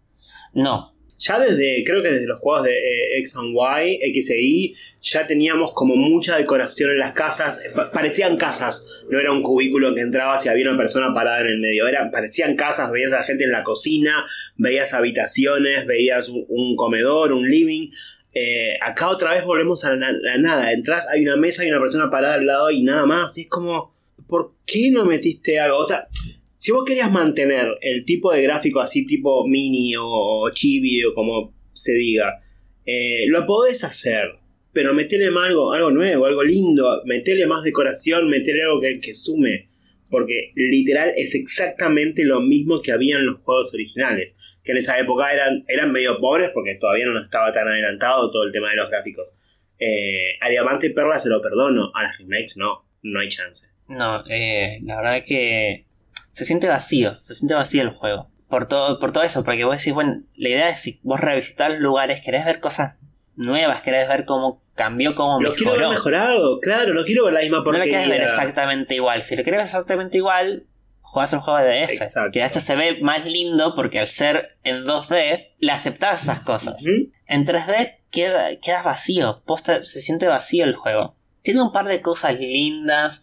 No. 0.52 0.94
ya 1.22 1.38
desde, 1.38 1.84
creo 1.84 2.02
que 2.02 2.08
desde 2.10 2.26
los 2.26 2.40
juegos 2.40 2.62
de 2.64 2.72
eh, 2.78 3.18
X 3.18 3.36
and 3.36 3.54
Y, 3.54 3.98
X 4.08 4.30
e 4.30 4.36
Y, 4.40 4.74
ya 5.02 5.26
teníamos 5.26 5.72
como 5.74 5.94
mucha 5.94 6.36
decoración 6.38 6.90
en 6.92 6.98
las 6.98 7.12
casas. 7.12 7.60
Pa- 7.74 7.90
parecían 7.90 8.38
casas, 8.38 8.86
no 9.10 9.18
era 9.20 9.30
un 9.30 9.42
cubículo 9.42 9.94
que 9.94 10.00
entrabas 10.00 10.46
y 10.46 10.48
había 10.48 10.68
una 10.70 10.78
persona 10.78 11.12
parada 11.14 11.40
en 11.42 11.46
el 11.48 11.58
medio. 11.58 11.86
Era, 11.86 12.10
parecían 12.10 12.56
casas, 12.56 12.90
veías 12.90 13.12
a 13.12 13.16
la 13.20 13.24
gente 13.24 13.44
en 13.44 13.52
la 13.52 13.62
cocina, 13.64 14.26
veías 14.60 14.92
habitaciones, 14.92 15.86
veías 15.86 16.28
un, 16.28 16.76
comedor, 16.76 17.32
un 17.32 17.48
living. 17.48 17.90
Eh, 18.32 18.74
acá 18.80 19.10
otra 19.10 19.34
vez 19.34 19.44
volvemos 19.44 19.84
a 19.84 19.96
la, 19.96 20.12
nada. 20.38 20.72
Entras, 20.72 21.06
hay 21.08 21.22
una 21.22 21.36
mesa, 21.36 21.62
hay 21.62 21.70
una 21.70 21.80
persona 21.80 22.10
parada 22.10 22.34
al 22.34 22.46
lado 22.46 22.70
y 22.70 22.82
nada 22.82 23.06
más. 23.06 23.36
Es 23.38 23.48
como, 23.48 23.94
¿por 24.28 24.52
qué 24.66 24.90
no 24.90 25.06
metiste 25.06 25.58
algo? 25.58 25.78
O 25.78 25.84
sea, 25.84 26.06
si 26.54 26.72
vos 26.72 26.84
querías 26.84 27.10
mantener 27.10 27.66
el 27.80 28.04
tipo 28.04 28.32
de 28.32 28.42
gráfico 28.42 28.80
así 28.80 29.06
tipo 29.06 29.46
mini 29.48 29.94
o, 29.98 30.48
chibi 30.52 31.04
o 31.04 31.14
como 31.14 31.54
se 31.72 31.94
diga, 31.94 32.42
eh, 32.84 33.24
lo 33.28 33.46
podés 33.46 33.82
hacer, 33.82 34.32
pero 34.72 34.92
metele 34.92 35.28
algo, 35.28 35.72
algo 35.72 35.90
nuevo, 35.90 36.26
algo 36.26 36.42
lindo, 36.42 37.02
metele 37.06 37.46
más 37.46 37.64
decoración, 37.64 38.28
metele 38.28 38.62
algo 38.62 38.80
que, 38.80 39.00
que 39.00 39.14
sume, 39.14 39.68
porque 40.10 40.52
literal 40.54 41.12
es 41.16 41.34
exactamente 41.34 42.24
lo 42.24 42.40
mismo 42.40 42.82
que 42.82 42.92
había 42.92 43.16
en 43.16 43.26
los 43.26 43.40
juegos 43.40 43.72
originales, 43.72 44.34
que 44.70 44.72
en 44.72 44.78
esa 44.78 44.98
época 44.98 45.32
eran, 45.32 45.64
eran 45.68 45.90
medio 45.92 46.18
pobres 46.20 46.50
porque 46.54 46.76
todavía 46.80 47.06
no 47.06 47.18
estaba 47.20 47.52
tan 47.52 47.66
adelantado 47.68 48.30
todo 48.30 48.44
el 48.44 48.52
tema 48.52 48.70
de 48.70 48.76
los 48.76 48.88
gráficos. 48.90 49.36
Eh, 49.78 50.36
a 50.40 50.48
Diamante 50.48 50.86
y 50.86 50.90
Perla 50.94 51.18
se 51.18 51.28
lo 51.28 51.42
perdono, 51.42 51.90
a 51.94 52.02
las 52.04 52.18
remakes 52.18 52.56
no, 52.56 52.84
no 53.02 53.20
hay 53.20 53.28
chance. 53.28 53.68
No, 53.88 54.22
eh, 54.28 54.78
la 54.84 54.96
verdad 54.96 55.24
que 55.26 55.86
se 56.32 56.44
siente 56.44 56.68
vacío, 56.68 57.18
se 57.22 57.34
siente 57.34 57.54
vacío 57.54 57.82
el 57.82 57.90
juego. 57.90 58.28
Por 58.48 58.66
todo, 58.68 58.98
por 59.00 59.12
todo 59.12 59.22
eso, 59.24 59.44
porque 59.44 59.64
vos 59.64 59.78
decís, 59.78 59.92
bueno, 59.92 60.22
la 60.36 60.48
idea 60.48 60.68
es 60.68 60.80
si 60.80 61.00
vos 61.02 61.20
revisitar 61.20 61.70
lugares, 61.72 62.20
querés 62.20 62.44
ver 62.44 62.60
cosas 62.60 62.98
nuevas, 63.36 63.80
querés 63.82 64.08
ver 64.08 64.24
cómo 64.24 64.62
cambió, 64.74 65.14
cómo 65.14 65.40
Lo 65.40 65.54
quiero 65.54 65.72
ver 65.72 65.80
mejoró. 65.82 65.94
mejorado, 65.94 66.60
claro, 66.60 66.92
no 66.94 67.04
quiero 67.04 67.24
ver 67.24 67.34
la 67.34 67.40
misma 67.40 67.58
No 67.58 67.64
lo 67.64 67.70
porquería. 67.72 67.98
querés 68.02 68.08
ver 68.10 68.22
exactamente 68.22 68.94
igual. 68.96 69.22
Si 69.22 69.36
lo 69.36 69.44
querés 69.44 69.58
ver 69.58 69.66
exactamente 69.66 70.16
igual, 70.18 70.64
jugás 71.10 71.32
un 71.32 71.40
juego 71.40 71.58
de 71.60 71.80
DS. 71.80 71.92
Exacto. 71.92 72.30
Que 72.32 72.40
de 72.40 72.46
hecho 72.46 72.60
se 72.60 72.76
ve 72.76 72.98
más 73.02 73.24
lindo 73.24 73.74
porque 73.74 73.98
al 74.00 74.06
ser 74.06 74.56
en 74.64 74.84
2D, 74.84 75.48
le 75.58 75.72
aceptás 75.72 76.22
esas 76.22 76.40
cosas. 76.40 76.82
En 77.26 77.44
3D 77.46 77.98
queda, 78.10 78.48
queda 78.62 78.82
vacío, 78.82 79.42
posta, 79.44 79.84
se 79.84 80.00
siente 80.00 80.26
vacío 80.26 80.64
el 80.64 80.76
juego. 80.76 81.16
Tiene 81.42 81.62
un 81.62 81.72
par 81.72 81.86
de 81.86 82.00
cosas 82.02 82.34
lindas, 82.38 83.22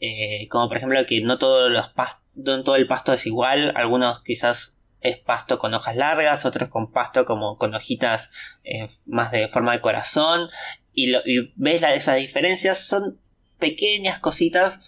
eh, 0.00 0.48
como 0.50 0.68
por 0.68 0.76
ejemplo 0.78 0.98
que 1.06 1.20
no, 1.20 1.38
todos 1.38 1.70
los 1.70 1.90
no 2.34 2.62
todo 2.64 2.76
el 2.76 2.86
pasto 2.86 3.12
es 3.12 3.26
igual, 3.26 3.72
algunos 3.76 4.22
quizás 4.22 4.76
es 5.02 5.18
pasto 5.18 5.58
con 5.58 5.74
hojas 5.74 5.96
largas, 5.96 6.44
otros 6.44 6.68
con 6.68 6.92
pasto 6.92 7.24
como 7.24 7.56
con 7.58 7.74
hojitas 7.74 8.30
eh, 8.64 8.88
más 9.06 9.30
de 9.30 9.48
forma 9.48 9.72
de 9.72 9.80
corazón, 9.80 10.48
y, 10.92 11.08
lo- 11.08 11.22
y 11.26 11.52
ves 11.56 11.80
la- 11.82 11.94
esas 11.94 12.16
diferencias, 12.18 12.86
son 12.86 13.18
pequeñas 13.58 14.20
cositas. 14.20 14.80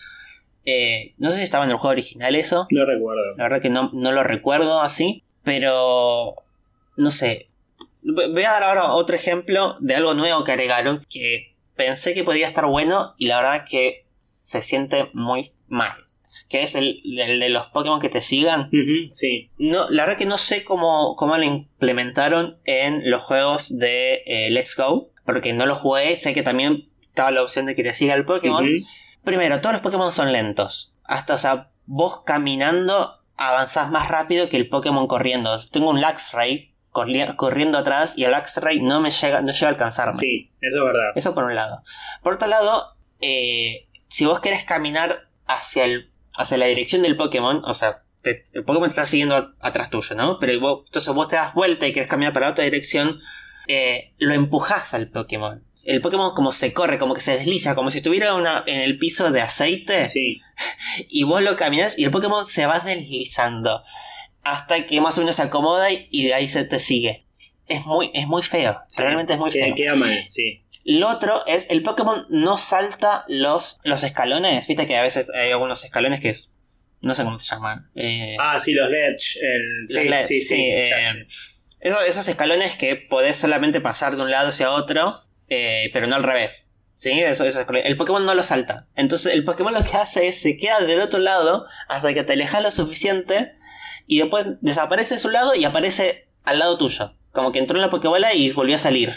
Eh, 0.64 1.14
no 1.18 1.30
sé 1.30 1.38
si 1.38 1.42
estaba 1.44 1.64
en 1.64 1.70
el 1.70 1.76
juego 1.76 1.92
original 1.92 2.34
eso, 2.34 2.66
No 2.70 2.84
recuerdo. 2.86 3.36
la 3.36 3.44
verdad 3.44 3.60
que 3.62 3.70
no, 3.70 3.90
no 3.92 4.12
lo 4.12 4.22
recuerdo 4.22 4.80
así. 4.80 5.22
Pero. 5.44 6.36
No 6.96 7.10
sé. 7.10 7.48
Voy 8.02 8.42
a 8.42 8.50
dar 8.52 8.64
ahora 8.64 8.92
otro 8.92 9.16
ejemplo 9.16 9.76
de 9.80 9.94
algo 9.94 10.14
nuevo 10.14 10.44
que 10.44 10.52
agregaron. 10.52 11.04
Que 11.08 11.54
pensé 11.76 12.14
que 12.14 12.24
podía 12.24 12.46
estar 12.46 12.66
bueno. 12.66 13.14
Y 13.18 13.26
la 13.26 13.38
verdad 13.40 13.64
que 13.68 14.04
se 14.20 14.62
siente 14.62 15.08
muy 15.14 15.52
mal. 15.68 15.92
Que 16.48 16.62
es 16.62 16.74
el, 16.74 17.00
el 17.18 17.40
de 17.40 17.48
los 17.48 17.66
Pokémon 17.68 18.00
que 18.00 18.08
te 18.10 18.20
sigan. 18.20 18.70
Sí. 19.12 19.50
No, 19.58 19.88
la 19.90 20.04
verdad 20.04 20.18
que 20.18 20.26
no 20.26 20.38
sé 20.38 20.64
cómo, 20.64 21.16
cómo 21.16 21.36
lo 21.36 21.44
implementaron 21.44 22.58
en 22.64 23.10
los 23.10 23.22
juegos 23.22 23.76
de 23.78 24.22
eh, 24.26 24.50
Let's 24.50 24.76
Go. 24.76 25.10
Porque 25.24 25.52
no 25.54 25.66
lo 25.66 25.74
jugué. 25.74 26.14
Sé 26.16 26.34
que 26.34 26.42
también 26.42 26.88
estaba 27.08 27.30
la 27.30 27.42
opción 27.42 27.66
de 27.66 27.74
que 27.74 27.82
te 27.82 27.94
siga 27.94 28.14
el 28.14 28.24
Pokémon. 28.24 28.64
Primero, 29.24 29.60
todos 29.60 29.72
los 29.74 29.82
Pokémon 29.82 30.10
son 30.12 30.32
lentos. 30.32 30.92
Hasta, 31.04 31.34
o 31.34 31.38
sea, 31.38 31.70
vos 31.86 32.22
caminando 32.24 33.18
avanzás 33.36 33.90
más 33.90 34.08
rápido 34.08 34.48
que 34.48 34.56
el 34.56 34.68
Pokémon 34.68 35.06
corriendo. 35.06 35.58
Tengo 35.70 35.90
un 35.90 36.00
Luxray 36.00 36.72
corri- 36.92 37.34
corriendo 37.36 37.78
atrás 37.78 38.14
y 38.16 38.24
el 38.24 38.32
Luxray 38.32 38.80
no 38.80 39.00
me 39.00 39.10
llega, 39.10 39.40
no 39.40 39.52
llega 39.52 39.66
a 39.66 39.70
alcanzarme. 39.70 40.14
Sí, 40.14 40.50
eso 40.60 40.76
es 40.76 40.84
verdad. 40.84 41.10
Eso 41.14 41.34
por 41.34 41.44
un 41.44 41.54
lado. 41.54 41.82
Por 42.22 42.34
otro 42.34 42.48
lado, 42.48 42.94
eh, 43.20 43.88
si 44.08 44.26
vos 44.26 44.40
querés 44.40 44.64
caminar 44.64 45.28
hacia, 45.46 45.84
el, 45.84 46.10
hacia 46.36 46.56
la 46.56 46.66
dirección 46.66 47.02
del 47.02 47.16
Pokémon, 47.16 47.62
o 47.64 47.74
sea, 47.74 48.02
te- 48.22 48.46
el 48.52 48.64
Pokémon 48.64 48.88
te 48.88 48.92
está 48.92 49.04
siguiendo 49.04 49.54
atrás 49.60 49.90
tuyo, 49.90 50.14
¿no? 50.16 50.38
Pero 50.38 50.60
vos, 50.60 50.82
entonces 50.86 51.12
vos 51.14 51.28
te 51.28 51.36
das 51.36 51.54
vuelta 51.54 51.86
y 51.86 51.92
querés 51.92 52.08
caminar 52.08 52.32
para 52.32 52.50
otra 52.50 52.64
dirección, 52.64 53.20
eh, 53.68 54.12
lo 54.18 54.34
empujás 54.34 54.94
al 54.94 55.08
Pokémon. 55.08 55.62
El 55.84 56.00
Pokémon 56.00 56.34
como 56.34 56.52
se 56.52 56.72
corre, 56.72 56.98
como 56.98 57.14
que 57.14 57.20
se 57.20 57.36
desliza, 57.36 57.74
como 57.74 57.90
si 57.90 57.98
estuviera 57.98 58.34
una, 58.34 58.62
en 58.66 58.80
el 58.82 58.96
piso 58.98 59.30
de 59.30 59.40
aceite 59.40 60.08
Sí. 60.08 60.40
y 61.08 61.24
vos 61.24 61.42
lo 61.42 61.56
caminas 61.56 61.98
y 61.98 62.04
el 62.04 62.10
Pokémon 62.10 62.44
se 62.46 62.66
va 62.66 62.78
deslizando 62.80 63.82
hasta 64.42 64.86
que 64.86 65.00
más 65.00 65.16
o 65.18 65.20
menos 65.20 65.36
se 65.36 65.42
acomoda 65.42 65.88
y, 65.92 66.24
de 66.26 66.34
ahí 66.34 66.48
se 66.48 66.64
te 66.64 66.78
sigue. 66.78 67.24
Es 67.68 67.86
muy, 67.86 68.10
es 68.14 68.26
muy 68.26 68.42
feo, 68.42 68.80
Sí. 68.88 69.02
realmente 69.02 69.34
es 69.34 69.38
muy 69.38 69.50
Que- 69.50 69.64
feo. 69.64 69.74
Queda 69.74 69.94
mal, 69.94 70.24
sí. 70.28 70.64
Lo 70.84 71.08
otro 71.08 71.46
es, 71.46 71.68
el 71.70 71.84
Pokémon 71.84 72.26
no 72.28 72.58
salta 72.58 73.24
los, 73.28 73.78
los 73.84 74.02
escalones. 74.02 74.66
Viste 74.66 74.86
que 74.88 74.96
a 74.96 75.02
veces 75.02 75.28
hay 75.32 75.52
algunos 75.52 75.84
escalones 75.84 76.18
que 76.20 76.30
es- 76.30 76.48
no 77.00 77.14
sé 77.14 77.22
cómo 77.22 77.38
se 77.38 77.54
llaman. 77.54 77.88
Eh, 77.94 78.36
Ah, 78.40 78.58
sí, 78.58 78.72
los 78.74 78.90
Ledge. 78.90 79.38
El... 79.40 79.82
los 79.82 79.92
Sí, 79.92 80.08
LED, 80.08 80.22
sí, 80.24 80.40
sí. 80.40 80.56
eh. 80.60 80.90
Esos, 81.82 82.02
esos 82.06 82.26
escalones 82.28 82.76
que 82.76 82.96
podés 82.96 83.36
solamente 83.36 83.80
pasar 83.82 84.16
de 84.16 84.22
un 84.22 84.30
lado 84.30 84.48
hacia 84.48 84.70
otro, 84.70 85.24
eh, 85.48 85.90
pero 85.92 86.06
no 86.06 86.16
al 86.16 86.22
revés. 86.22 86.68
¿Sí? 86.94 87.18
Eso- 87.20 87.44
escalones. 87.44 87.86
el 87.86 87.96
Pokémon 87.96 88.24
no 88.24 88.34
lo 88.34 88.42
salta. 88.44 88.86
Entonces 88.96 89.34
el 89.34 89.44
Pokémon 89.44 89.74
lo 89.74 89.84
que 89.84 89.96
hace 89.96 90.26
es 90.28 90.40
se 90.40 90.56
queda 90.56 90.80
del 90.80 91.00
otro 91.00 91.18
lado 91.18 91.66
hasta 91.88 92.14
que 92.14 92.22
te 92.22 92.32
alejas 92.34 92.62
lo 92.62 92.70
suficiente 92.70 93.52
y 94.06 94.20
después 94.20 94.46
desaparece 94.60 95.14
de 95.14 95.20
su 95.20 95.28
lado 95.30 95.54
y 95.54 95.64
aparece 95.64 96.28
al 96.44 96.58
lado 96.60 96.78
tuyo. 96.78 97.14
Como 97.32 97.50
que 97.50 97.58
entró 97.58 97.76
en 97.76 97.82
la 97.82 97.90
Pokébola 97.90 98.34
y 98.34 98.50
volvió 98.52 98.76
a 98.76 98.78
salir. 98.78 99.10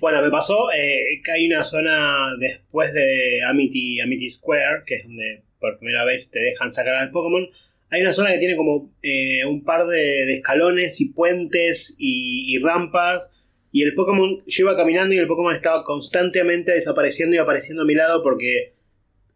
Bueno, 0.00 0.22
me 0.22 0.30
pasó 0.30 0.70
eh, 0.72 1.20
que 1.24 1.32
hay 1.32 1.46
una 1.48 1.64
zona 1.64 2.16
después 2.38 2.92
de 2.92 3.42
Amity, 3.46 4.00
Amity 4.00 4.28
Square, 4.30 4.84
que 4.86 4.94
es 4.96 5.02
donde 5.04 5.42
por 5.58 5.78
primera 5.78 6.04
vez 6.04 6.30
te 6.30 6.38
dejan 6.40 6.72
sacar 6.72 6.94
al 6.94 7.10
Pokémon. 7.10 7.48
Hay 7.90 8.02
una 8.02 8.12
zona 8.12 8.32
que 8.32 8.38
tiene 8.38 8.56
como 8.56 8.92
eh, 9.02 9.44
un 9.46 9.64
par 9.64 9.86
de, 9.86 9.96
de 9.96 10.34
escalones 10.34 11.00
y 11.00 11.10
puentes 11.10 11.96
y, 11.98 12.54
y 12.54 12.58
rampas. 12.62 13.32
Y 13.72 13.82
el 13.82 13.94
Pokémon, 13.94 14.42
yo 14.46 14.64
iba 14.64 14.76
caminando 14.76 15.14
y 15.14 15.18
el 15.18 15.26
Pokémon 15.26 15.54
estaba 15.54 15.82
constantemente 15.84 16.72
desapareciendo 16.72 17.34
y 17.36 17.38
apareciendo 17.38 17.82
a 17.82 17.86
mi 17.86 17.94
lado 17.94 18.22
porque 18.22 18.74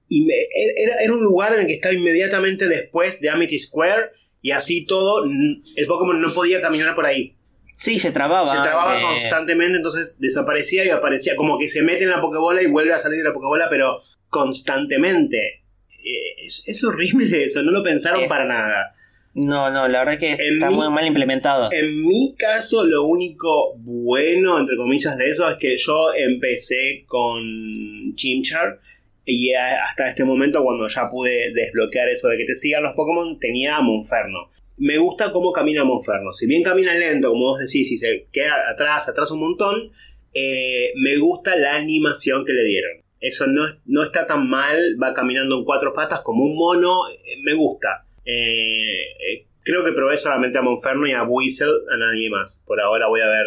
y 0.09 0.27
me- 0.27 0.35
era, 0.83 0.97
era 1.03 1.13
un 1.13 1.23
lugar 1.23 1.55
en 1.55 1.61
el 1.61 1.67
que 1.67 1.75
estaba 1.75 1.95
inmediatamente 1.95 2.69
después 2.69 3.21
de 3.21 3.31
Amity 3.31 3.59
Square 3.59 4.11
y 4.43 4.51
así 4.51 4.87
todo, 4.87 5.25
el 5.25 5.87
Pokémon 5.87 6.21
no 6.21 6.33
podía 6.33 6.61
caminar 6.61 6.95
por 6.95 7.07
ahí. 7.07 7.37
Sí, 7.77 7.99
se 7.99 8.13
trababa. 8.13 8.47
Se 8.47 8.61
trababa 8.63 8.99
eh, 8.99 9.03
constantemente, 9.03 9.77
entonces 9.79 10.17
desaparecía 10.21 10.85
y 10.85 10.91
aparecía, 10.91 11.35
como 11.37 11.59
que 11.59 11.67
se 11.69 11.83
mete 11.83 12.05
en 12.05 12.11
la 12.11 12.21
Pokébola 12.21 12.63
y 12.63 12.67
vuelve 12.67 12.93
a 12.93 12.99
salir 12.99 13.19
de 13.19 13.25
la 13.25 13.33
Pokébola, 13.33 13.69
pero 13.71 14.03
constantemente. 14.29 15.64
Es, 16.05 16.65
es 16.67 16.85
horrible 16.85 17.45
eso, 17.45 17.63
no 17.63 17.71
lo 17.73 17.83
pensaron 17.83 18.23
Es- 18.23 18.29
para 18.29 18.45
nada. 18.45 18.95
No, 19.37 19.69
no, 19.71 19.89
la 19.89 20.05
verdad 20.05 20.19
que 20.19 20.33
En 20.35 20.55
está 20.55 20.71
mi- 20.71 20.77
muy 20.77 20.89
mal 20.91 21.05
implementado. 21.07 21.69
En 21.73 22.07
mi 22.07 22.37
caso, 22.39 22.85
lo 22.85 23.03
único 23.05 23.75
bueno, 23.79 24.59
entre 24.61 24.77
comillas, 24.77 25.19
de 25.19 25.29
eso 25.29 25.49
es 25.51 25.57
que 25.57 25.77
yo 25.77 26.15
empecé 26.15 27.05
con 27.07 28.15
Chimchar 28.15 28.79
y 29.25 29.53
hasta 29.55 30.09
este 30.09 30.23
momento, 30.25 30.63
cuando 30.63 30.87
ya 30.87 31.11
pude 31.11 31.53
desbloquear 31.53 32.09
eso 32.11 32.29
de 32.29 32.37
que 32.37 32.45
te 32.45 32.55
sigan 32.55 32.83
los 32.85 32.93
Pokémon, 32.93 33.39
tenía 33.41 33.77
a 33.77 33.81
Monferno. 33.81 34.51
Me 34.77 34.99
gusta 34.99 35.33
cómo 35.33 35.51
camina 35.51 35.83
Monferno. 35.83 36.31
Si 36.33 36.47
bien 36.47 36.63
camina 36.63 36.95
lento, 36.95 37.31
como 37.31 37.47
vos 37.47 37.59
decís, 37.59 37.91
y 37.91 37.97
se 37.97 38.27
queda 38.33 38.71
atrás, 38.71 39.09
atrás 39.09 39.31
un 39.33 39.41
montón, 39.41 39.91
eh, 40.33 40.93
me 40.97 41.17
gusta 41.17 41.57
la 41.57 41.75
animación 41.75 42.45
que 42.45 42.53
le 42.53 42.63
dieron. 42.65 43.04
Eso 43.27 43.47
no, 43.47 43.63
no 43.87 44.03
está 44.03 44.27
tan 44.27 44.49
mal, 44.49 44.77
va 45.03 45.15
caminando 45.15 45.57
en 45.59 45.65
cuatro 45.65 45.95
patas 45.95 46.21
como 46.21 46.45
un 46.45 46.57
mono, 46.57 47.09
eh, 47.09 47.41
me 47.43 47.55
gusta. 47.55 48.05
Eh, 48.25 49.03
eh, 49.19 49.47
creo 49.63 49.85
que 49.85 49.93
probé 49.93 50.17
solamente 50.19 50.59
a 50.59 50.63
Monferno 50.63 51.07
y 51.07 51.13
a 51.13 51.23
Weasel, 51.23 51.71
a 51.91 51.97
nadie 51.97 52.29
más. 52.29 52.63
Por 52.67 52.81
ahora 52.81 53.09
voy 53.09 53.21
a 53.23 53.27
ver 53.29 53.47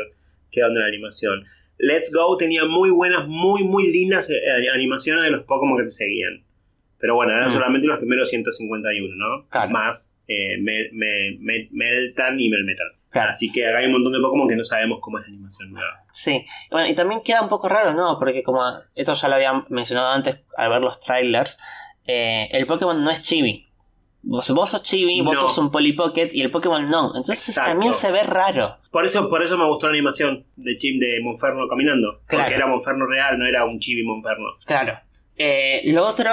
qué 0.51 0.63
onda 0.63 0.79
la 0.81 0.87
animación. 0.87 1.43
Let's 1.77 2.11
Go 2.11 2.37
tenía 2.37 2.65
muy 2.65 2.89
buenas, 2.89 3.27
muy, 3.27 3.63
muy 3.63 3.91
lindas 3.91 4.31
animaciones 4.73 5.23
de 5.25 5.29
los 5.31 5.43
Pokémon 5.43 5.77
que 5.77 5.83
te 5.83 5.89
seguían. 5.91 6.43
Pero 6.99 7.13
bueno, 7.13 7.33
eran 7.33 7.49
Mm. 7.49 7.51
solamente 7.51 7.85
los 7.87 7.99
primeros 7.99 8.29
151, 8.29 9.15
¿no? 9.15 9.47
Claro. 9.49 9.69
Más 9.69 10.11
eh, 10.27 10.57
Me- 10.59 10.89
Me- 10.91 11.37
Me- 11.39 11.69
Meltan 11.71 12.39
y 12.39 12.49
Melmetal. 12.49 12.87
Claro. 13.09 13.29
Así 13.29 13.51
que 13.51 13.67
acá 13.67 13.79
hay 13.79 13.85
un 13.85 13.93
montón 13.93 14.13
de 14.13 14.19
Pokémon 14.19 14.47
que 14.47 14.55
no 14.55 14.63
sabemos 14.63 14.99
cómo 15.01 15.17
es 15.17 15.23
la 15.23 15.29
animación 15.29 15.71
nueva. 15.71 16.03
Sí. 16.11 16.45
Bueno, 16.69 16.87
y 16.89 16.95
también 16.95 17.21
queda 17.21 17.41
un 17.41 17.49
poco 17.49 17.69
raro, 17.69 17.93
¿no? 17.93 18.17
Porque 18.19 18.43
como 18.43 18.61
esto 18.95 19.13
ya 19.13 19.27
lo 19.27 19.35
había 19.35 19.65
mencionado 19.69 20.11
antes 20.11 20.39
al 20.55 20.69
ver 20.69 20.81
los 20.81 20.99
trailers, 20.99 21.57
eh, 22.05 22.49
el 22.51 22.67
Pokémon 22.67 23.03
no 23.03 23.09
es 23.11 23.21
chibi. 23.21 23.67
Vos, 24.23 24.49
vos 24.51 24.71
sos 24.71 24.83
chibi, 24.83 25.21
vos 25.21 25.37
sos 25.37 25.57
un 25.57 25.71
Polly 25.71 25.93
Pocket 25.93 26.29
y 26.33 26.41
el 26.41 26.51
Pokémon 26.51 26.89
no. 26.89 27.07
Entonces 27.15 27.47
Exacto. 27.47 27.71
también 27.71 27.93
se 27.93 28.11
ve 28.11 28.23
raro. 28.23 28.77
Por 28.91 29.05
eso, 29.05 29.29
por 29.29 29.41
eso 29.41 29.57
me 29.57 29.65
gustó 29.67 29.87
la 29.87 29.93
animación 29.93 30.45
de 30.57 30.75
Chim 30.77 30.99
de 30.99 31.21
Monferno 31.23 31.67
caminando. 31.69 32.21
Claro. 32.25 32.43
Porque 32.43 32.55
era 32.55 32.67
Monferno 32.67 33.05
real, 33.05 33.39
no 33.39 33.45
era 33.45 33.63
un 33.63 33.79
chibi 33.79 34.03
Monferno. 34.03 34.47
Claro. 34.65 34.99
Eh, 35.37 35.81
lo 35.85 36.05
otro 36.05 36.31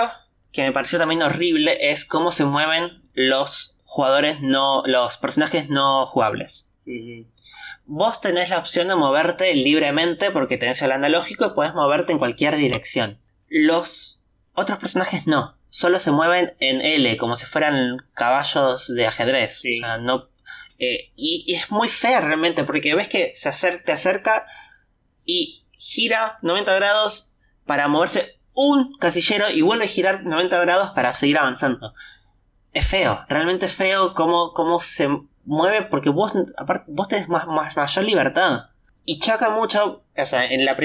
que 0.51 0.63
me 0.63 0.73
pareció 0.73 0.99
también 0.99 1.23
horrible 1.23 1.77
es 1.81 2.05
cómo 2.05 2.31
se 2.31 2.45
mueven 2.45 3.03
los 3.13 3.74
jugadores 3.95 4.41
no. 4.41 4.83
los 4.87 5.19
personajes 5.19 5.69
no 5.69 6.05
jugables. 6.07 6.69
Vos 7.87 8.21
tenés 8.21 8.51
la 8.51 8.59
opción 8.59 8.89
de 8.89 8.97
moverte 8.97 9.55
libremente 9.55 10.31
porque 10.33 10.57
tenés 10.59 10.83
el 10.83 10.91
analógico 10.91 11.47
y 11.47 11.51
podés 11.55 11.75
moverte 11.75 12.11
en 12.13 12.19
cualquier 12.19 12.57
dirección. 12.57 13.21
Los 13.49 14.21
otros 14.55 14.79
personajes 14.79 15.27
no. 15.29 15.57
Solo 15.69 15.99
se 16.01 16.11
mueven 16.11 16.55
en 16.59 16.81
L, 16.81 17.17
como 17.19 17.37
si 17.37 17.47
fueran 17.47 17.99
caballos 18.15 18.89
de 18.93 19.07
ajedrez. 19.07 19.61
Sí. 19.61 19.79
O 19.79 19.85
sea, 19.85 19.99
no. 19.99 20.29
eh, 20.81 21.13
y, 21.15 21.45
y 21.47 21.55
es 21.55 21.71
muy 21.71 21.89
feo 21.89 22.21
realmente, 22.21 22.65
porque 22.65 22.95
ves 22.97 23.07
que 23.09 23.33
se 23.37 23.49
acer- 23.49 23.85
te 23.85 23.93
acerca 23.93 24.47
y 25.25 25.65
gira 25.73 26.39
90 26.43 26.75
grados 26.75 27.31
para 27.65 27.87
moverse 27.87 28.41
un 28.55 28.97
casillero 28.99 29.51
y 29.51 29.63
vuelve 29.63 29.85
a 29.85 29.89
girar 29.89 30.25
90 30.25 30.59
grados 30.61 30.91
para 30.91 31.13
seguir 31.15 31.39
avanzando. 31.39 31.93
Es 32.75 32.87
feo, 32.87 33.25
realmente 33.29 33.67
es 33.67 33.75
feo 33.75 34.15
cómo, 34.15 34.53
cómo 34.53 34.81
se 34.81 35.09
mueve 35.45 35.83
porque 35.91 36.11
vos, 36.11 36.33
aparte, 36.59 36.85
vos 36.89 37.09
tenés 37.09 37.29
más, 37.29 37.47
más- 37.47 37.77
mayor 37.77 38.05
libertad. 38.05 38.65
Y 39.07 39.19
choca 39.21 39.51
mucho, 39.51 40.03
o 40.17 40.27
sea, 40.27 40.45
en 40.47 40.65
la, 40.65 40.77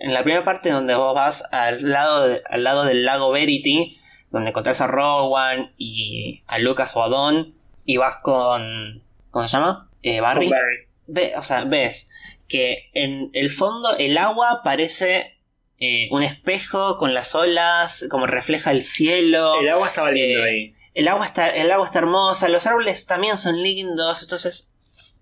en 0.00 0.12
la 0.14 0.22
primera 0.22 0.44
parte 0.44 0.70
donde 0.70 0.94
vos 0.94 1.14
vas 1.14 1.44
al 1.52 1.90
lado, 1.90 2.28
de- 2.28 2.42
al 2.48 2.64
lado 2.64 2.84
del 2.84 3.04
lago 3.04 3.30
Verity, 3.30 3.98
donde 4.30 4.50
encontrás 4.50 4.80
a 4.80 4.86
Rowan 4.86 5.72
y 5.76 6.42
a 6.46 6.58
Lucas 6.58 6.96
o 6.96 7.02
a 7.02 7.08
Don, 7.08 7.54
y 7.84 7.96
vas 7.98 8.16
con... 8.22 9.02
¿Cómo 9.30 9.44
se 9.46 9.56
llama? 9.56 9.90
Eh, 10.02 10.20
Barry. 10.20 10.48
Barry. 10.48 10.88
Ve- 11.06 11.32
o 11.36 11.42
sea, 11.42 11.64
ves 11.64 12.08
que 12.48 12.90
en 12.94 13.30
el 13.34 13.50
fondo 13.50 13.96
el 13.98 14.16
agua 14.18 14.60
parece 14.64 15.38
eh, 15.78 16.08
un 16.12 16.22
espejo 16.22 16.96
con 16.96 17.12
las 17.12 17.34
olas, 17.34 18.06
como 18.10 18.26
refleja 18.26 18.70
el 18.70 18.82
cielo. 18.82 19.60
El 19.60 19.68
agua 19.68 19.88
estaba 19.88 20.10
lindo 20.12 20.44
Eh, 20.44 20.48
ahí. 20.48 20.74
El 20.94 21.08
agua 21.08 21.26
está, 21.26 21.48
el 21.50 21.70
agua 21.70 21.86
está 21.86 21.98
hermosa, 21.98 22.48
los 22.48 22.66
árboles 22.66 23.06
también 23.06 23.36
son 23.36 23.62
lindos, 23.62 24.22
entonces 24.22 24.72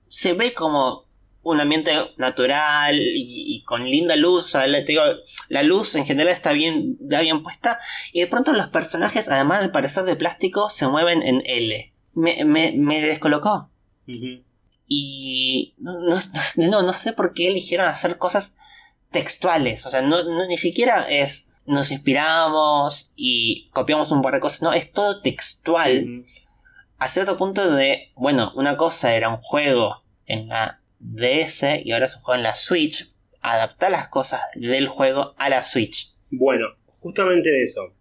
se 0.01 0.35
ve 0.35 0.53
como 0.55 1.07
un 1.45 1.61
ambiente 1.61 1.93
natural 2.19 3.01
y, 3.01 3.57
y 3.57 3.65
con 3.65 3.85
linda 3.91 4.15
luz. 4.15 4.45
o 4.45 4.49
sea, 4.49 4.67
la, 4.69 4.79
te 4.85 4.93
digo, 4.93 5.03
la 5.49 5.63
luz 5.65 5.95
en 5.97 6.05
general 6.07 6.33
está 6.33 6.53
bien, 6.53 6.99
está 7.03 7.21
bien 7.23 7.43
puesta. 7.43 7.81
Y 8.13 8.21
de 8.21 8.27
pronto 8.29 8.53
los 8.53 8.69
personajes, 8.69 9.29
además 9.29 9.63
de 9.65 9.71
parecer 9.71 10.05
de 10.05 10.15
plástico, 10.15 10.71
se 10.71 10.87
mueven 10.87 11.23
en 11.23 11.43
L. 11.47 11.93
Me, 12.15 12.45
me, 12.45 12.73
me 12.77 13.01
descolocó. 13.01 13.71
Y 14.87 15.75
no, 15.79 15.99
no, 16.01 16.17
no, 16.57 16.83
no 16.83 16.93
sé 16.93 17.13
por 17.13 17.33
qué 17.33 17.49
eligieron 17.49 17.89
hacer 17.89 18.19
cosas 18.19 18.53
textuales. 19.11 19.87
O 19.87 19.91
sea, 19.91 20.03
no- 20.03 20.47
ni 20.47 20.57
siquiera 20.59 21.09
es 21.09 21.47
nos 21.67 21.91
inspiramos 21.91 23.13
y 23.17 23.71
copiamos 23.73 24.11
un 24.11 24.23
par 24.23 24.35
de 24.35 24.41
cosas. 24.41 24.63
No, 24.63 24.73
es 24.73 24.93
todo 24.93 25.21
textual. 25.21 26.25
A 26.99 27.09
cierto 27.09 27.37
punto 27.37 27.71
de, 27.75 28.13
bueno, 28.15 28.53
una 28.55 28.77
cosa 28.77 29.15
era 29.15 29.29
un 29.29 29.39
juego 29.39 30.03
en 30.27 30.49
la 30.49 30.81
DS 30.99 31.65
y 31.85 31.93
ahora 31.93 32.07
es 32.07 32.17
un 32.17 32.23
juego 32.23 32.39
en 32.39 32.45
la 32.45 32.55
Switch. 32.55 33.13
Adaptar 33.41 33.91
las 33.91 34.09
cosas 34.09 34.41
del 34.55 34.89
juego 34.89 35.35
a 35.37 35.49
la 35.49 35.65
Switch. 35.65 36.13
Bueno, 36.31 36.67
justamente 36.87 37.51
de 37.51 37.63
eso. 37.65 37.93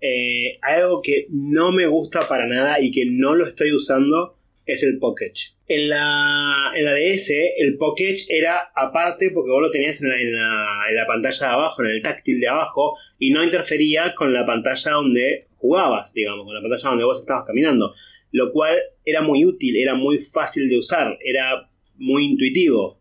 Eh, 0.00 0.58
algo 0.62 1.00
que 1.02 1.26
no 1.30 1.72
me 1.72 1.86
gusta 1.86 2.28
para 2.28 2.46
nada 2.46 2.80
y 2.80 2.90
que 2.90 3.04
no 3.06 3.34
lo 3.34 3.46
estoy 3.46 3.72
usando 3.72 4.35
es 4.66 4.82
el 4.82 4.98
Pokéch. 4.98 5.54
En 5.68 5.88
la, 5.88 6.72
en 6.74 6.84
la 6.84 6.92
DS, 6.92 7.30
el 7.56 7.76
Pokéch 7.78 8.26
era 8.28 8.72
aparte 8.74 9.30
porque 9.30 9.50
vos 9.50 9.62
lo 9.62 9.70
tenías 9.70 10.02
en 10.02 10.08
la, 10.08 10.20
en, 10.20 10.96
la, 10.96 11.06
pantalla 11.06 11.46
de 11.46 11.52
abajo, 11.52 11.84
en 11.84 11.90
el 11.90 12.02
táctil 12.02 12.40
de 12.40 12.48
abajo, 12.48 12.96
y 13.18 13.30
no 13.30 13.44
interfería 13.44 14.12
con 14.14 14.32
la 14.32 14.44
pantalla 14.44 14.90
donde 14.92 15.46
jugabas, 15.56 16.12
digamos, 16.12 16.44
con 16.44 16.54
la 16.54 16.60
pantalla 16.60 16.90
donde 16.90 17.04
vos 17.04 17.20
estabas 17.20 17.44
caminando. 17.46 17.94
Lo 18.32 18.52
cual 18.52 18.76
era 19.04 19.22
muy 19.22 19.44
útil, 19.44 19.76
era 19.76 19.94
muy 19.94 20.18
fácil 20.18 20.68
de 20.68 20.78
usar, 20.78 21.16
era 21.24 21.70
muy 21.94 22.24
intuitivo. 22.24 23.00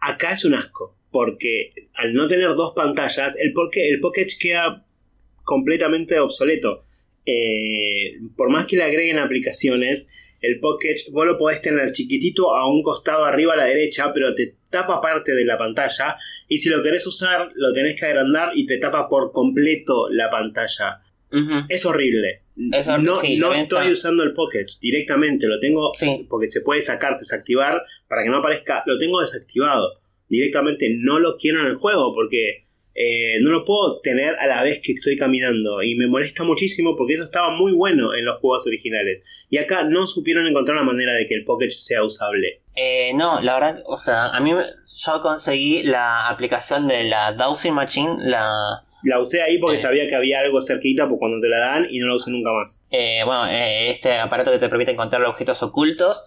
Acá 0.00 0.32
es 0.32 0.44
un 0.44 0.54
asco, 0.54 0.96
porque 1.10 1.72
al 1.94 2.14
no 2.14 2.26
tener 2.26 2.48
dos 2.48 2.72
pantallas, 2.74 3.36
el, 3.36 3.52
el 3.74 4.00
Pokéch 4.00 4.38
queda 4.38 4.86
completamente 5.44 6.18
obsoleto. 6.18 6.84
Eh, 7.26 8.18
por 8.36 8.50
más 8.50 8.66
que 8.66 8.76
le 8.76 8.84
agreguen 8.84 9.18
aplicaciones, 9.18 10.08
el 10.40 10.60
Pocket 10.60 10.96
vos 11.10 11.26
lo 11.26 11.38
podés 11.38 11.62
tener 11.62 11.92
chiquitito 11.92 12.54
a 12.54 12.68
un 12.68 12.82
costado 12.82 13.24
arriba 13.24 13.54
a 13.54 13.56
la 13.56 13.64
derecha, 13.64 14.12
pero 14.12 14.34
te 14.34 14.54
tapa 14.70 15.00
parte 15.00 15.34
de 15.34 15.44
la 15.44 15.58
pantalla. 15.58 16.16
Y 16.48 16.58
si 16.58 16.68
lo 16.68 16.82
querés 16.82 17.06
usar, 17.06 17.50
lo 17.54 17.72
tenés 17.72 17.98
que 17.98 18.06
agrandar 18.06 18.52
y 18.54 18.66
te 18.66 18.78
tapa 18.78 19.08
por 19.08 19.32
completo 19.32 20.08
la 20.10 20.30
pantalla. 20.30 21.02
Es 21.68 21.84
horrible. 21.84 22.42
no 22.98 23.14
no 23.38 23.52
estoy 23.52 23.92
usando 23.92 24.22
el 24.22 24.32
Pocket 24.32 24.66
directamente, 24.80 25.46
lo 25.46 25.58
tengo 25.58 25.92
porque 26.28 26.50
se 26.50 26.62
puede 26.62 26.80
sacar, 26.80 27.18
desactivar 27.18 27.82
para 28.08 28.22
que 28.22 28.30
no 28.30 28.36
aparezca. 28.36 28.82
Lo 28.86 28.98
tengo 28.98 29.20
desactivado. 29.20 30.00
Directamente 30.28 30.88
no 30.96 31.18
lo 31.18 31.36
quiero 31.36 31.60
en 31.60 31.66
el 31.66 31.76
juego 31.76 32.14
porque 32.14 32.66
eh, 32.94 33.38
no 33.40 33.50
lo 33.50 33.64
puedo 33.64 34.00
tener 34.00 34.36
a 34.36 34.46
la 34.46 34.62
vez 34.62 34.80
que 34.82 34.92
estoy 34.92 35.16
caminando 35.16 35.82
y 35.82 35.96
me 35.96 36.06
molesta 36.06 36.44
muchísimo 36.44 36.96
porque 36.96 37.14
eso 37.14 37.24
estaba 37.24 37.50
muy 37.50 37.72
bueno 37.72 38.14
en 38.14 38.24
los 38.24 38.40
juegos 38.40 38.66
originales 38.66 39.22
y 39.50 39.58
acá 39.58 39.84
no 39.84 40.06
supieron 40.06 40.46
encontrar 40.46 40.76
la 40.76 40.82
manera 40.82 41.14
de 41.14 41.26
que 41.26 41.34
el 41.34 41.44
Pocket 41.44 41.70
sea 41.70 42.02
usable. 42.02 42.60
Eh, 42.74 43.12
no, 43.14 43.40
la 43.40 43.54
verdad, 43.54 43.82
o 43.86 43.98
sea, 43.98 44.26
a 44.26 44.40
mí 44.40 44.52
yo 44.52 45.20
conseguí 45.20 45.82
la 45.82 46.28
aplicación 46.28 46.88
de 46.88 47.04
la 47.04 47.32
Dowsing 47.32 47.74
Machine, 47.74 48.16
la... 48.20 48.82
La 49.02 49.20
usé 49.20 49.42
ahí 49.42 49.58
porque 49.58 49.76
eh. 49.76 49.78
sabía 49.78 50.06
que 50.08 50.16
había 50.16 50.40
algo 50.40 50.60
cerquita 50.60 51.08
por 51.08 51.18
cuando 51.18 51.40
te 51.40 51.48
la 51.48 51.60
dan 51.60 51.86
y 51.88 52.00
no 52.00 52.08
la 52.08 52.14
usé 52.14 52.30
nunca 52.32 52.50
más. 52.50 52.80
bueno, 52.90 53.46
este 53.46 54.18
aparato 54.18 54.50
que 54.50 54.58
te 54.58 54.68
permite 54.68 54.90
encontrar 54.90 55.22
objetos 55.24 55.62
ocultos. 55.62 56.24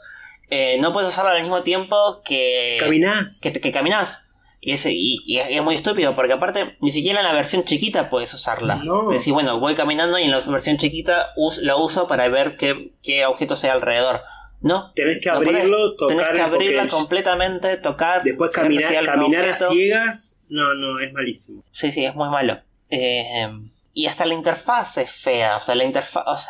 no 0.80 0.94
puedes 0.94 1.10
usarlo 1.10 1.32
al 1.32 1.42
mismo 1.42 1.62
tiempo 1.64 2.22
que... 2.24 2.78
Caminás. 2.80 3.42
Que, 3.44 3.52
que 3.52 3.72
caminás. 3.72 4.29
Y, 4.62 4.74
ese, 4.74 4.92
y, 4.92 5.38
es 5.38 5.64
muy 5.64 5.76
estúpido 5.76 6.16
porque 6.16 6.34
aparte 6.34 6.78
ni 6.82 6.92
siquiera 6.92 7.20
en 7.20 7.26
la 7.26 7.34
versión 7.34 7.64
chiquita 7.64 8.10
puedes 8.10 8.34
usarla. 8.34 8.76
No. 8.84 9.10
Decir, 9.10 9.34
bueno, 9.34 9.60
voy 9.60 9.74
caminando 9.74 10.20
y 10.20 10.24
en 10.24 10.32
la 10.32 10.42
versión 10.42 10.78
chiquita 10.78 11.30
lo 11.62 11.84
uso 11.84 12.08
para 12.08 12.28
ver 12.28 12.58
qué, 12.58 12.92
qué 13.02 13.26
objetos 13.26 13.64
hay 13.64 13.70
alrededor. 13.70 14.22
No. 14.62 14.92
Tenés 14.94 15.20
que 15.22 15.30
abrirlo, 15.30 15.96
tocar. 15.96 16.18
Tenés 16.18 16.34
que 16.34 16.42
abrirla 16.42 16.88
completamente, 16.88 17.78
tocar. 17.78 18.24
Después 18.24 18.52
caminar, 18.52 19.04
caminar 19.04 19.46
a 19.46 19.54
ciegas. 19.54 20.42
No, 20.50 20.74
no, 20.74 21.00
es 21.00 21.14
malísimo. 21.14 21.64
Sí, 21.72 21.92
sí, 21.92 22.04
es 22.04 22.14
muy 22.14 22.28
malo. 22.30 22.60
Eh, 22.90 23.48
y 23.94 24.08
hasta 24.08 24.26
la 24.26 24.34
interfaz 24.34 24.98
es 24.98 25.12
fea. 25.12 25.58
O 25.58 25.62
sea, 25.62 25.76
la 25.76 25.86
interfaz. 25.86 26.50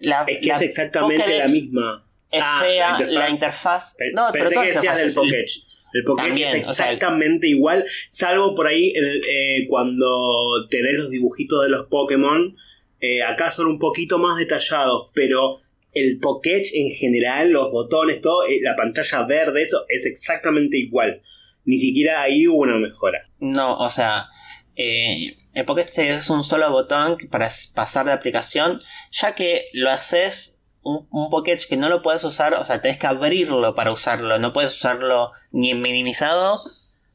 la, 0.00 0.24
es 0.26 0.38
que 0.38 0.50
es 0.50 0.60
exactamente 0.60 1.38
la 1.38 1.48
misma. 1.48 2.04
Es 2.30 2.42
ah, 2.44 2.58
fea 2.60 3.00
la 3.00 3.30
interfaz. 3.30 3.96
no, 4.12 4.30
Pensé 4.32 4.48
pero 4.50 4.62
que 4.62 4.72
decías 4.72 4.98
del. 4.98 5.46
El 5.92 6.04
Pokémon 6.04 6.36
es 6.38 6.54
exactamente 6.54 7.48
igual, 7.48 7.84
salvo 8.10 8.54
por 8.54 8.66
ahí 8.66 8.92
eh, 8.94 9.66
cuando 9.68 10.66
tenés 10.68 10.94
los 10.94 11.10
dibujitos 11.10 11.62
de 11.62 11.70
los 11.70 11.86
Pokémon. 11.86 12.56
Eh, 13.00 13.22
acá 13.22 13.50
son 13.50 13.66
un 13.66 13.78
poquito 13.78 14.18
más 14.18 14.38
detallados, 14.38 15.10
pero 15.14 15.60
el 15.92 16.18
Pokémon 16.18 16.62
en 16.74 16.90
general, 16.90 17.50
los 17.50 17.70
botones, 17.70 18.20
todo, 18.20 18.46
eh, 18.46 18.58
la 18.62 18.76
pantalla 18.76 19.22
verde, 19.22 19.62
eso 19.62 19.84
es 19.88 20.06
exactamente 20.06 20.78
igual. 20.78 21.22
Ni 21.64 21.78
siquiera 21.78 22.22
ahí 22.22 22.46
hubo 22.46 22.62
una 22.62 22.78
mejora. 22.78 23.28
No, 23.40 23.76
o 23.78 23.90
sea, 23.90 24.28
el 24.76 25.64
Pokémon 25.66 25.88
es 25.96 26.30
un 26.30 26.44
solo 26.44 26.70
botón 26.70 27.16
para 27.30 27.48
pasar 27.74 28.06
de 28.06 28.12
aplicación, 28.12 28.80
ya 29.10 29.34
que 29.34 29.64
lo 29.72 29.90
haces 29.90 30.55
un, 30.86 31.08
un 31.10 31.44
que 31.44 31.76
no 31.76 31.88
lo 31.88 32.00
puedes 32.00 32.22
usar, 32.24 32.54
o 32.54 32.64
sea, 32.64 32.80
tenés 32.80 32.98
que 32.98 33.06
abrirlo 33.06 33.74
para 33.74 33.90
usarlo, 33.90 34.38
no 34.38 34.52
puedes 34.52 34.72
usarlo 34.72 35.32
ni 35.50 35.74
minimizado 35.74 36.56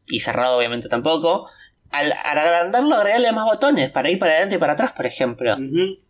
y 0.06 0.20
cerrado 0.20 0.58
obviamente 0.58 0.90
tampoco. 0.90 1.48
Al, 1.90 2.14
agrandarlo, 2.14 2.96
agregarle 2.96 3.32
más 3.32 3.46
botones 3.46 3.90
para 3.90 4.10
ir 4.10 4.20
para 4.20 4.34
adelante 4.34 4.56
y 4.56 4.58
para 4.58 4.74
atrás, 4.74 4.92
por 4.94 5.06
ejemplo. 5.06 5.56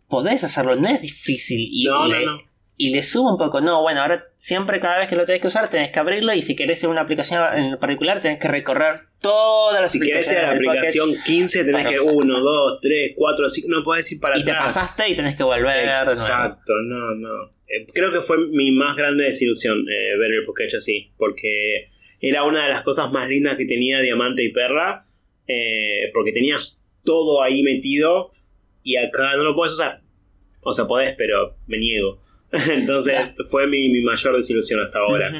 Podés 0.08 0.44
hacerlo, 0.44 0.76
no 0.76 0.88
es 0.88 1.00
difícil. 1.00 1.68
Y, 1.70 1.84
le, 1.84 2.26
y 2.76 2.90
le 2.90 3.02
subo 3.02 3.32
un 3.32 3.38
poco. 3.38 3.60
No, 3.60 3.82
bueno, 3.82 4.02
ahora 4.02 4.26
siempre 4.36 4.80
cada 4.80 4.98
vez 4.98 5.08
que 5.08 5.16
lo 5.16 5.24
tenés 5.24 5.40
que 5.40 5.48
usar 5.48 5.68
tenés 5.68 5.90
que 5.90 5.98
abrirlo 5.98 6.32
y 6.34 6.42
si 6.42 6.56
querés 6.56 6.82
una 6.84 7.02
aplicación 7.02 7.42
en 7.56 7.78
particular 7.78 8.20
tenés 8.20 8.38
que 8.38 8.48
recorrer 8.48 9.00
todas 9.20 9.80
las 9.80 9.92
si 9.92 9.98
aplicaciones. 9.98 10.26
Si 10.26 10.34
querés 10.34 10.48
la 10.48 10.54
aplicación 10.54 11.14
15 11.24 11.64
tenés 11.64 11.86
que 11.86 12.00
1, 12.00 12.40
2, 12.40 12.78
3, 12.80 13.12
4, 13.16 13.50
5, 13.50 13.68
no 13.68 13.82
podés 13.82 14.10
ir 14.12 14.20
para 14.20 14.36
y 14.36 14.42
atrás. 14.42 14.54
Y 14.54 14.58
te 14.58 14.64
pasaste 14.64 15.08
y 15.08 15.16
tenés 15.16 15.36
que 15.36 15.42
volver. 15.42 15.84
Exacto, 16.08 16.72
no, 16.84 17.14
no. 17.14 17.52
Eh, 17.68 17.86
creo 17.92 18.12
que 18.12 18.20
fue 18.20 18.36
mi 18.48 18.70
más 18.72 18.96
grande 18.96 19.24
desilusión 19.24 19.78
eh, 19.78 20.18
ver 20.18 20.32
el 20.32 20.44
Pokémon 20.44 20.76
así, 20.76 21.12
porque 21.16 21.90
era 22.20 22.44
una 22.44 22.64
de 22.64 22.68
las 22.68 22.82
cosas 22.82 23.10
más 23.10 23.28
lindas 23.28 23.56
que 23.56 23.64
tenía 23.64 24.00
Diamante 24.00 24.44
y 24.44 24.52
Perla, 24.52 25.06
eh, 25.46 26.10
porque 26.12 26.32
tenías 26.32 26.78
todo 27.04 27.42
ahí 27.42 27.62
metido 27.62 28.32
y 28.82 28.96
acá 28.96 29.36
no 29.36 29.42
lo 29.42 29.54
puedes 29.54 29.74
usar. 29.74 30.02
O 30.60 30.72
sea, 30.72 30.86
podés, 30.86 31.14
pero 31.16 31.56
me 31.66 31.78
niego. 31.78 32.21
Entonces 32.70 33.34
fue 33.50 33.66
mi, 33.66 33.88
mayor 34.02 34.36
desilusión 34.36 34.80
hasta 34.84 34.98
ahora. 34.98 35.30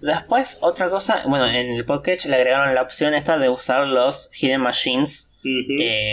Después, 0.00 0.58
otra 0.60 0.88
cosa, 0.88 1.24
bueno, 1.26 1.46
en 1.46 1.72
el 1.72 1.84
Pokémon 1.84 2.18
le 2.26 2.36
agregaron 2.36 2.74
la 2.74 2.82
opción 2.82 3.14
esta 3.14 3.38
de 3.38 3.48
usar 3.50 3.86
los 3.86 4.30
Hidden 4.32 4.60
Machines 4.60 5.30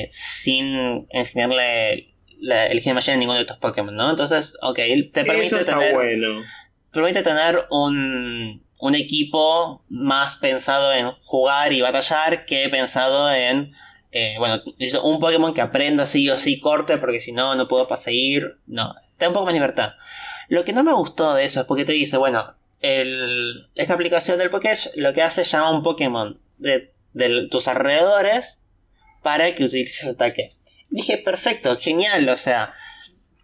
sin 0.09 1.07
enseñarle 1.09 2.13
la, 2.39 2.67
el 2.67 2.81
Machine 2.93 3.13
en 3.13 3.19
ninguno 3.19 3.37
de 3.37 3.43
estos 3.43 3.57
Pokémon, 3.57 3.95
¿no? 3.95 4.09
Entonces, 4.09 4.57
ok, 4.61 4.79
te 5.13 5.23
permite 5.23 5.63
tener. 5.63 5.93
bueno. 5.93 6.43
Permite 6.91 7.21
tener 7.21 7.65
un, 7.69 8.63
un 8.79 8.95
equipo 8.95 9.83
más 9.89 10.37
pensado 10.37 10.93
en 10.93 11.11
jugar 11.23 11.73
y 11.73 11.81
batallar 11.81 12.45
que 12.45 12.69
pensado 12.69 13.31
en. 13.31 13.73
Eh, 14.11 14.35
bueno, 14.39 14.61
un 15.03 15.19
Pokémon 15.19 15.53
que 15.53 15.61
aprenda 15.61 16.05
sí 16.05 16.29
o 16.29 16.37
sí 16.37 16.59
corte, 16.59 16.97
porque 16.97 17.19
si 17.19 17.31
no, 17.31 17.55
no 17.55 17.67
puedo 17.67 17.87
seguir. 17.97 18.57
No, 18.65 18.95
te 19.17 19.27
un 19.27 19.33
poco 19.33 19.45
más 19.45 19.53
libertad. 19.53 19.93
Lo 20.49 20.63
que 20.63 20.73
no 20.73 20.83
me 20.83 20.93
gustó 20.93 21.33
de 21.33 21.43
eso 21.43 21.61
es 21.61 21.65
porque 21.65 21.85
te 21.85 21.91
dice, 21.91 22.17
bueno, 22.17 22.55
el, 22.81 23.67
esta 23.75 23.93
aplicación 23.93 24.37
del 24.37 24.49
Pokémon 24.49 24.77
lo 24.95 25.13
que 25.13 25.21
hace 25.21 25.41
es 25.41 25.51
llamar 25.51 25.73
a 25.73 25.75
un 25.75 25.83
Pokémon 25.83 26.39
de, 26.57 26.91
de 27.13 27.47
tus 27.49 27.67
alrededores 27.67 28.61
para 29.23 29.53
que 29.55 29.65
utilices 29.65 30.07
ataque. 30.07 30.53
Dije, 30.89 31.17
perfecto, 31.17 31.77
genial, 31.77 32.27
o 32.29 32.35
sea. 32.35 32.73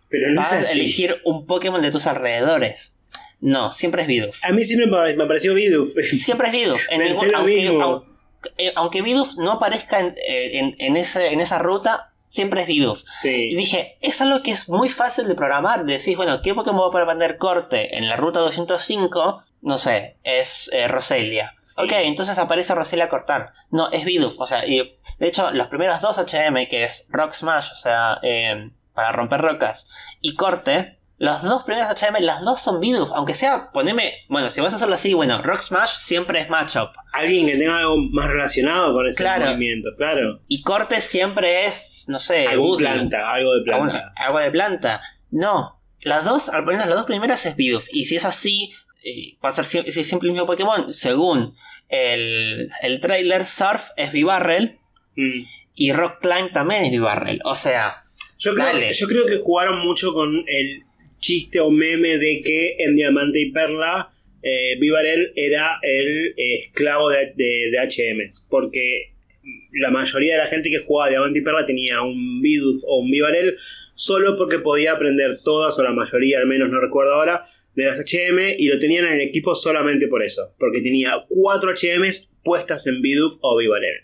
Pero 0.10 0.30
no 0.30 0.42
vas 0.42 0.54
a 0.54 0.72
elegir 0.72 1.22
un 1.26 1.46
Pokémon 1.46 1.82
de 1.82 1.92
tus 1.92 2.08
alrededores. 2.08 2.94
No, 3.42 3.74
siempre 3.74 4.04
es 4.04 4.08
Bidoof. 4.08 4.46
A 4.46 4.54
mí 4.54 4.64
siempre 4.64 4.88
me 4.88 5.26
pareció 5.26 5.54
Bidoof. 5.54 5.90
Siempre 6.02 6.48
es 6.48 6.54
Bidoof. 6.54 6.82
En 6.90 7.02
aunque, 7.36 8.13
eh, 8.58 8.74
aunque, 8.76 9.02
Bidoof 9.02 9.36
no 9.38 9.54
aparezca 9.54 10.00
en, 10.00 10.16
eh, 10.28 10.76
en, 10.80 10.98
ese, 10.98 11.34
en 11.34 11.40
esa 11.40 11.60
ruta, 11.60 12.14
siempre 12.28 12.62
es 12.62 12.68
Bidoof. 12.68 13.04
Sí. 13.08 13.52
Y 13.52 13.56
dije, 13.56 13.98
es 14.02 14.22
algo 14.22 14.42
que 14.44 14.52
es 14.52 14.70
muy 14.70 14.90
fácil 14.90 15.28
de 15.28 15.36
programar. 15.36 15.86
Decís, 15.86 16.18
bueno, 16.18 16.42
¿qué 16.42 16.54
Pokémon 16.54 16.92
voy 16.92 17.02
a 17.02 17.06
poner 17.06 17.38
corte 17.38 17.98
en 17.98 18.08
la 18.10 18.16
ruta 18.16 18.40
205? 18.40 19.44
no 19.64 19.78
sé, 19.78 20.18
es 20.24 20.70
eh, 20.74 20.88
Roselia. 20.90 21.56
Ok, 21.78 21.92
entonces 21.94 22.38
aparece 22.38 22.76
Roselia 22.76 23.08
cortar. 23.08 23.54
No, 23.72 23.90
es 23.92 24.04
Bidoof. 24.04 24.40
O 24.40 24.46
sea, 24.46 24.68
y 24.68 24.98
de 25.20 25.28
hecho, 25.28 25.52
los 25.52 25.68
primeros 25.68 26.02
dos 26.02 26.18
HM, 26.18 26.68
que 26.68 26.84
es 26.84 27.06
Rock 27.10 27.32
Smash, 27.32 27.72
o 27.72 27.76
sea, 27.76 28.20
eh, 28.24 28.72
para 28.94 29.14
romper 29.14 29.40
rocas, 29.42 29.90
y 30.20 30.36
corte, 30.36 31.00
los 31.24 31.42
dos 31.42 31.64
primeros 31.64 31.90
HM, 31.90 32.20
las 32.20 32.42
dos 32.42 32.60
son 32.60 32.82
Bidoof. 32.82 33.12
Aunque 33.14 33.34
sea, 33.34 33.72
poneme. 33.72 34.26
Bueno, 34.28 34.50
si 34.50 34.60
vas 34.60 34.74
a 34.74 34.76
hacerlo 34.76 34.96
así, 34.96 35.14
bueno, 35.14 35.42
Rock 35.42 35.60
Smash 35.60 35.92
siempre 35.92 36.42
es 36.42 36.50
matchup. 36.50 36.90
Alguien 37.14 37.46
que 37.46 37.56
tenga 37.56 37.78
algo 37.78 37.96
más 38.12 38.28
relacionado 38.28 38.94
con 38.94 39.08
ese 39.08 39.24
movimiento, 39.40 39.92
claro. 39.96 40.42
Y 40.50 40.64
corte 40.64 41.00
siempre 41.00 41.64
es, 41.64 42.04
no 42.10 42.20
sé, 42.20 42.46
algo 42.46 42.76
de 42.76 42.84
planta, 42.84 43.32
algo 43.32 43.56
de 43.56 43.62
planta. 43.62 44.12
Algo, 44.18 44.40
de 44.40 44.52
planta. 44.52 45.02
No. 45.32 45.80
Las 46.02 46.26
dos, 46.26 46.50
al 46.50 46.66
menos 46.66 46.88
las 46.88 46.96
dos 46.96 47.06
primeras 47.06 47.46
es 47.46 47.56
Bidoof. 47.56 47.88
Y 47.94 48.04
si 48.04 48.18
es 48.18 48.26
así, 48.26 48.74
va 49.42 49.48
a 49.48 49.56
ser 49.56 49.64
siempre 49.64 50.28
el 50.28 50.34
mismo 50.34 50.46
Pokémon. 50.46 50.92
Según 50.92 51.56
el, 51.88 52.70
el 52.82 53.00
trailer, 53.00 53.46
Surf 53.46 53.92
es 53.96 54.12
Vivarrel 54.12 54.78
mm. 55.16 55.44
y 55.74 55.94
Rock 55.94 56.20
Climb 56.20 56.52
también 56.52 56.84
es 56.84 56.92
Vivarrel. 56.92 57.40
O 57.46 57.56
sea, 57.56 58.04
yo 58.38 58.54
creo, 58.54 58.92
yo 58.92 59.08
creo 59.08 59.26
que 59.26 59.38
jugaron 59.38 59.88
mucho 59.88 60.14
con 60.14 60.44
el 60.48 60.84
chiste 61.24 61.60
o 61.62 61.72
meme 61.72 62.18
de 62.18 62.42
que 62.42 62.76
en 62.80 62.96
Diamante 62.98 63.40
y 63.40 63.52
Perla 63.52 64.14
eh, 64.44 64.78
Vivarel 64.78 65.32
era 65.38 65.80
el 65.82 66.34
esclavo 66.36 67.10
de, 67.10 67.34
de, 67.36 67.72
de, 67.72 67.80
HMs. 67.80 68.46
Porque 68.50 69.14
la 69.72 69.90
mayoría 69.90 70.34
de 70.34 70.40
la 70.40 70.48
gente 70.48 70.70
que 70.70 70.80
jugaba 70.80 71.10
Diamante 71.10 71.40
y 71.40 71.42
Perla 71.42 71.66
tenía 71.66 72.02
un 72.02 72.42
Bidoof 72.42 72.82
o 72.86 73.00
un 73.00 73.10
Vivarel 73.10 73.56
solo 73.96 74.36
porque 74.36 74.60
podía 74.60 74.94
aprender 74.94 75.40
todas, 75.44 75.80
o 75.80 75.84
la 75.84 75.94
mayoría 75.94 76.40
al 76.40 76.48
menos, 76.48 76.70
no 76.70 76.82
recuerdo 76.82 77.14
ahora, 77.14 77.48
de 77.76 77.86
las 77.86 78.00
HM 78.00 78.56
y 78.58 78.68
lo 78.68 78.78
tenían 78.78 79.06
en 79.06 79.14
el 79.14 79.22
equipo 79.22 79.56
solamente 79.56 80.08
por 80.08 80.24
eso, 80.24 80.54
porque 80.60 80.82
tenía 80.82 81.26
cuatro 81.30 81.72
HMs 81.72 82.32
puestas 82.44 82.86
en 82.86 83.02
Bidoof 83.02 83.38
o 83.40 83.58
Vivaler. 83.58 84.02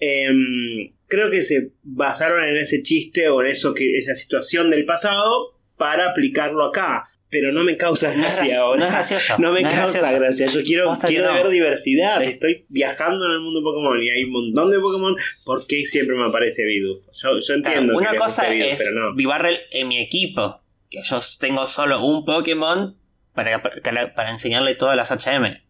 Em, 0.00 0.92
creo 1.06 1.30
que 1.30 1.40
se 1.40 1.70
basaron 1.82 2.42
en 2.42 2.56
ese 2.56 2.82
chiste 2.82 3.28
o 3.28 3.42
en 3.42 3.48
eso 3.48 3.74
que, 3.74 3.94
esa 3.94 4.14
situación 4.14 4.70
del 4.70 4.84
pasado 4.84 5.53
para 5.76 6.06
aplicarlo 6.06 6.64
acá. 6.64 7.08
Pero 7.30 7.50
no 7.50 7.64
me 7.64 7.76
causa 7.76 8.14
No 8.14 8.22
gracia 8.22 8.44
graci- 8.44 8.54
ahora. 8.56 8.78
no 8.78 8.86
es 8.86 8.92
gracioso, 8.92 9.34
No 9.38 9.50
me 9.52 9.62
no 9.62 9.68
causa 9.70 9.98
gracioso. 9.98 10.20
gracia. 10.20 10.46
Yo 10.46 10.62
quiero, 10.62 10.84
Posta 10.84 11.08
quiero 11.08 11.32
ver 11.34 11.48
diversidad. 11.48 12.22
Estoy 12.22 12.64
viajando 12.68 13.24
en 13.26 13.32
el 13.32 13.40
mundo 13.40 13.60
Pokémon 13.60 14.00
y 14.00 14.08
hay 14.08 14.22
un 14.22 14.30
montón 14.30 14.70
de 14.70 14.78
Pokémon. 14.78 15.16
¿Por 15.44 15.66
qué 15.66 15.84
siempre 15.84 16.14
me 16.16 16.26
aparece 16.28 16.64
Bidoof? 16.64 17.00
Yo, 17.12 17.54
entiendo 17.54 17.96
una 17.96 18.14
cosa 18.14 18.46
es. 18.54 18.80
Vivarrel 19.16 19.58
en 19.72 19.88
mi 19.88 19.98
equipo, 19.98 20.60
que 20.88 20.98
yo 21.02 21.18
tengo 21.40 21.66
solo 21.66 22.04
un 22.04 22.24
Pokémon 22.24 22.96
para, 23.34 23.60
para, 23.64 24.14
para 24.14 24.30
enseñarle 24.30 24.76
todas 24.76 24.96
las 24.96 25.10
HM. 25.10 25.60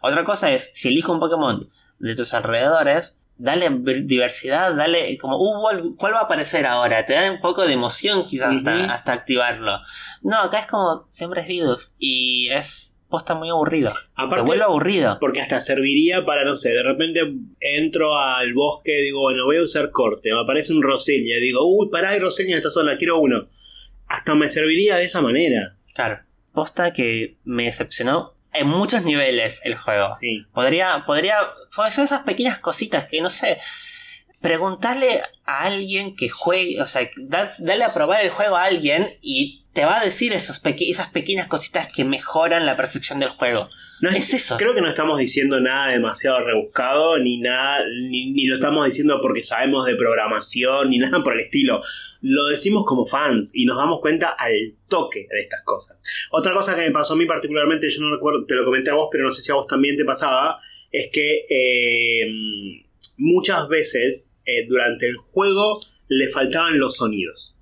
Otra 0.00 0.24
cosa 0.24 0.50
es, 0.50 0.70
si 0.72 0.88
elijo 0.88 1.12
un 1.12 1.20
Pokémon 1.20 1.70
de 2.00 2.16
tus 2.16 2.34
alrededores, 2.34 3.16
dale 3.38 3.68
diversidad, 4.02 4.74
dale 4.74 5.16
como, 5.18 5.36
uh, 5.38 5.60
¿cuál- 5.60 5.94
¿cuál 5.96 6.14
va 6.14 6.20
a 6.20 6.24
aparecer 6.24 6.66
ahora? 6.66 7.04
Te 7.06 7.14
da 7.14 7.30
un 7.30 7.40
poco 7.40 7.66
de 7.66 7.72
emoción 7.72 8.26
quizás 8.26 8.54
hasta, 8.56 8.84
hasta 8.92 9.12
activarlo. 9.12 9.78
No, 10.22 10.38
acá 10.42 10.60
es 10.60 10.66
como, 10.66 11.04
siempre 11.08 11.40
es 11.42 11.46
Bidoof 11.48 11.88
y 11.98 12.48
es 12.50 12.96
posta 13.08 13.34
muy 13.34 13.50
aburrido. 13.50 13.90
Aparte- 14.14 14.36
Se 14.40 14.46
vuelve 14.46 14.64
aburrido. 14.64 15.18
Porque 15.20 15.40
hasta 15.42 15.60
serviría 15.60 16.24
para, 16.24 16.44
no 16.44 16.56
sé, 16.56 16.70
de 16.70 16.82
repente 16.82 17.20
entro 17.60 18.16
al 18.16 18.54
bosque, 18.54 19.02
digo, 19.02 19.20
bueno, 19.20 19.44
voy 19.44 19.58
a 19.58 19.62
usar 19.62 19.90
corte, 19.90 20.32
me 20.32 20.40
aparece 20.40 20.72
un 20.72 20.82
Roselia, 20.82 21.36
digo, 21.38 21.60
uy, 21.66 21.88
pará, 21.90 22.10
hay 22.10 22.20
Roselia 22.20 22.52
en 22.52 22.58
esta 22.58 22.70
zona, 22.70 22.96
quiero 22.96 23.18
uno. 23.18 23.44
Hasta 24.06 24.34
me 24.34 24.48
serviría 24.48 24.96
de 24.96 25.04
esa 25.04 25.20
manera. 25.20 25.74
Claro. 25.94 26.20
Posta 26.52 26.92
que 26.92 27.36
me 27.44 27.64
decepcionó 27.64 28.34
en 28.52 28.66
muchos 28.68 29.02
niveles 29.02 29.60
el 29.64 29.76
juego. 29.76 30.12
Sí. 30.14 30.44
Podría, 30.52 31.04
podría, 31.06 31.36
pues 31.74 31.94
son 31.94 32.04
esas 32.04 32.20
pequeñas 32.22 32.58
cositas 32.58 33.06
que 33.06 33.20
no 33.22 33.30
sé. 33.30 33.58
Preguntarle 34.40 35.22
a 35.44 35.64
alguien 35.64 36.16
que 36.16 36.28
juegue, 36.28 36.80
o 36.82 36.86
sea, 36.88 37.08
da- 37.16 37.50
dale 37.60 37.84
a 37.84 37.94
probar 37.94 38.24
el 38.24 38.30
juego 38.30 38.56
a 38.56 38.64
alguien 38.64 39.16
y 39.22 39.62
te 39.72 39.84
va 39.84 40.00
a 40.00 40.04
decir 40.04 40.32
esos 40.32 40.58
peque- 40.58 40.90
esas 40.90 41.08
pequeñas 41.10 41.46
cositas 41.46 41.86
que 41.94 42.04
mejoran 42.04 42.66
la 42.66 42.76
percepción 42.76 43.20
del 43.20 43.28
juego. 43.28 43.68
No 44.00 44.10
Es 44.10 44.34
eso. 44.34 44.56
Creo 44.56 44.74
que 44.74 44.80
no 44.80 44.88
estamos 44.88 45.16
diciendo 45.20 45.60
nada 45.60 45.92
demasiado 45.92 46.40
rebuscado, 46.44 47.18
ni 47.20 47.38
nada, 47.40 47.84
ni, 47.86 48.32
ni 48.32 48.46
lo 48.48 48.56
estamos 48.56 48.84
diciendo 48.84 49.20
porque 49.22 49.44
sabemos 49.44 49.86
de 49.86 49.94
programación, 49.94 50.90
ni 50.90 50.98
nada 50.98 51.22
por 51.22 51.34
el 51.34 51.40
estilo. 51.44 51.82
Lo 52.22 52.46
decimos 52.46 52.84
como 52.86 53.04
fans 53.04 53.52
y 53.54 53.64
nos 53.64 53.76
damos 53.76 54.00
cuenta 54.00 54.30
al 54.30 54.76
toque 54.88 55.26
de 55.30 55.40
estas 55.40 55.62
cosas. 55.64 56.02
Otra 56.30 56.54
cosa 56.54 56.74
que 56.74 56.82
me 56.82 56.90
pasó 56.90 57.14
a 57.14 57.16
mí 57.16 57.26
particularmente, 57.26 57.88
yo 57.88 58.00
no 58.00 58.14
recuerdo, 58.14 58.44
te 58.46 58.54
lo 58.54 58.64
comenté 58.64 58.90
a 58.90 58.94
vos, 58.94 59.08
pero 59.10 59.24
no 59.24 59.30
sé 59.30 59.42
si 59.42 59.50
a 59.50 59.56
vos 59.56 59.66
también 59.66 59.96
te 59.96 60.04
pasaba, 60.04 60.60
es 60.90 61.10
que 61.12 61.46
eh, 61.50 62.84
muchas 63.16 63.68
veces 63.68 64.32
eh, 64.44 64.64
durante 64.66 65.06
el 65.06 65.16
juego 65.16 65.80
le 66.08 66.28
faltaban 66.28 66.78
los 66.78 66.96
sonidos. 66.96 67.56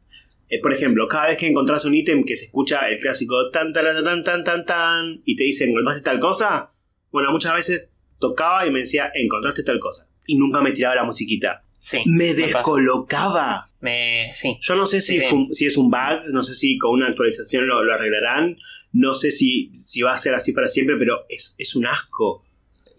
Eh, 0.48 0.60
por 0.60 0.74
ejemplo, 0.74 1.06
cada 1.06 1.28
vez 1.28 1.36
que 1.36 1.46
encontrás 1.46 1.84
un 1.84 1.94
ítem 1.94 2.24
que 2.24 2.34
se 2.36 2.46
escucha 2.46 2.88
el 2.88 2.98
clásico 2.98 3.50
tan 3.50 3.72
tan 3.72 4.04
tan 4.04 4.24
tan 4.24 4.44
tan 4.44 4.64
tan 4.66 5.22
y 5.24 5.36
te 5.36 5.44
dicen 5.44 5.70
encontraste 5.70 6.02
tal 6.02 6.18
cosa, 6.18 6.72
bueno, 7.12 7.30
muchas 7.30 7.54
veces 7.54 7.88
tocaba 8.18 8.66
y 8.66 8.70
me 8.72 8.80
decía 8.80 9.10
encontraste 9.14 9.62
tal 9.62 9.78
cosa 9.78 10.08
y 10.26 10.36
nunca 10.36 10.60
me 10.60 10.72
tiraba 10.72 10.96
la 10.96 11.04
musiquita. 11.04 11.64
Sí. 11.82 12.02
Me 12.04 12.34
descolocaba. 12.34 13.62
Me, 13.80 14.30
sí. 14.34 14.58
Yo 14.60 14.76
no 14.76 14.84
sé 14.86 15.00
si, 15.00 15.18
Sí. 15.18 15.24
es 15.24 15.32
un, 15.32 15.52
si 15.54 15.66
es 15.66 15.76
un 15.76 15.90
bug, 15.90 16.26
no 16.32 16.42
sé 16.42 16.52
si 16.54 16.76
con 16.78 16.90
una 16.92 17.08
actualización 17.08 17.66
lo, 17.66 17.82
lo 17.82 17.92
arreglarán, 17.94 18.56
no 18.92 19.14
sé 19.14 19.30
si, 19.30 19.70
si 19.76 20.02
va 20.02 20.12
a 20.12 20.18
ser 20.18 20.34
así 20.34 20.52
para 20.52 20.68
siempre, 20.68 20.96
pero 20.98 21.24
es, 21.28 21.54
es 21.58 21.74
un 21.76 21.86
asco. 21.86 22.44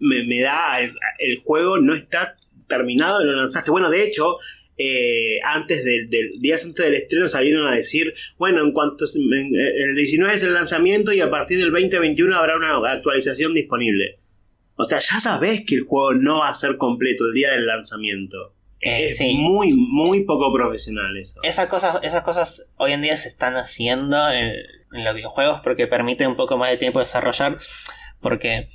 Me, 0.00 0.24
me 0.26 0.40
da, 0.40 0.80
el, 0.80 0.94
el 1.20 1.36
juego 1.38 1.78
no 1.78 1.94
está 1.94 2.34
terminado 2.66 3.24
lo 3.24 3.32
lanzaste. 3.36 3.70
Bueno, 3.70 3.88
de 3.88 4.02
hecho, 4.02 4.38
eh, 4.76 5.38
antes 5.44 5.84
del, 5.84 6.10
del- 6.10 6.40
días 6.40 6.64
antes 6.64 6.84
del 6.84 6.94
estreno 6.94 7.28
salieron 7.28 7.68
a 7.68 7.74
decir, 7.76 8.14
bueno, 8.36 8.64
en 8.64 8.72
cuanto 8.72 9.04
en- 9.14 9.54
el 9.54 9.94
19 9.94 10.34
es 10.34 10.42
el 10.42 10.54
lanzamiento 10.54 11.12
y 11.12 11.20
a 11.20 11.30
partir 11.30 11.58
del 11.58 11.70
2021 11.70 12.34
habrá 12.36 12.56
una 12.56 12.78
actualización 12.90 13.54
disponible. 13.54 14.18
O 14.74 14.84
sea, 14.84 14.98
ya 14.98 15.20
sabés 15.20 15.64
que 15.64 15.76
el 15.76 15.82
juego 15.82 16.14
no 16.14 16.40
va 16.40 16.48
a 16.48 16.54
ser 16.54 16.76
completo 16.78 17.26
el 17.28 17.34
día 17.34 17.52
del 17.52 17.66
lanzamiento. 17.66 18.54
Eh, 18.84 19.06
es 19.10 19.16
sí. 19.18 19.34
muy, 19.38 19.70
muy 19.76 20.24
poco 20.24 20.52
profesional 20.52 21.14
eso. 21.20 21.40
Esas 21.44 21.68
cosas, 21.68 22.00
esas 22.02 22.22
cosas 22.22 22.66
hoy 22.76 22.92
en 22.92 23.02
día 23.02 23.16
se 23.16 23.28
están 23.28 23.56
haciendo 23.56 24.28
en, 24.30 24.52
en 24.92 25.04
los 25.04 25.14
videojuegos 25.14 25.60
porque 25.62 25.86
permite 25.86 26.26
un 26.26 26.34
poco 26.36 26.56
más 26.58 26.70
de 26.70 26.76
tiempo 26.78 26.98
desarrollar. 26.98 27.58
Porque 28.20 28.68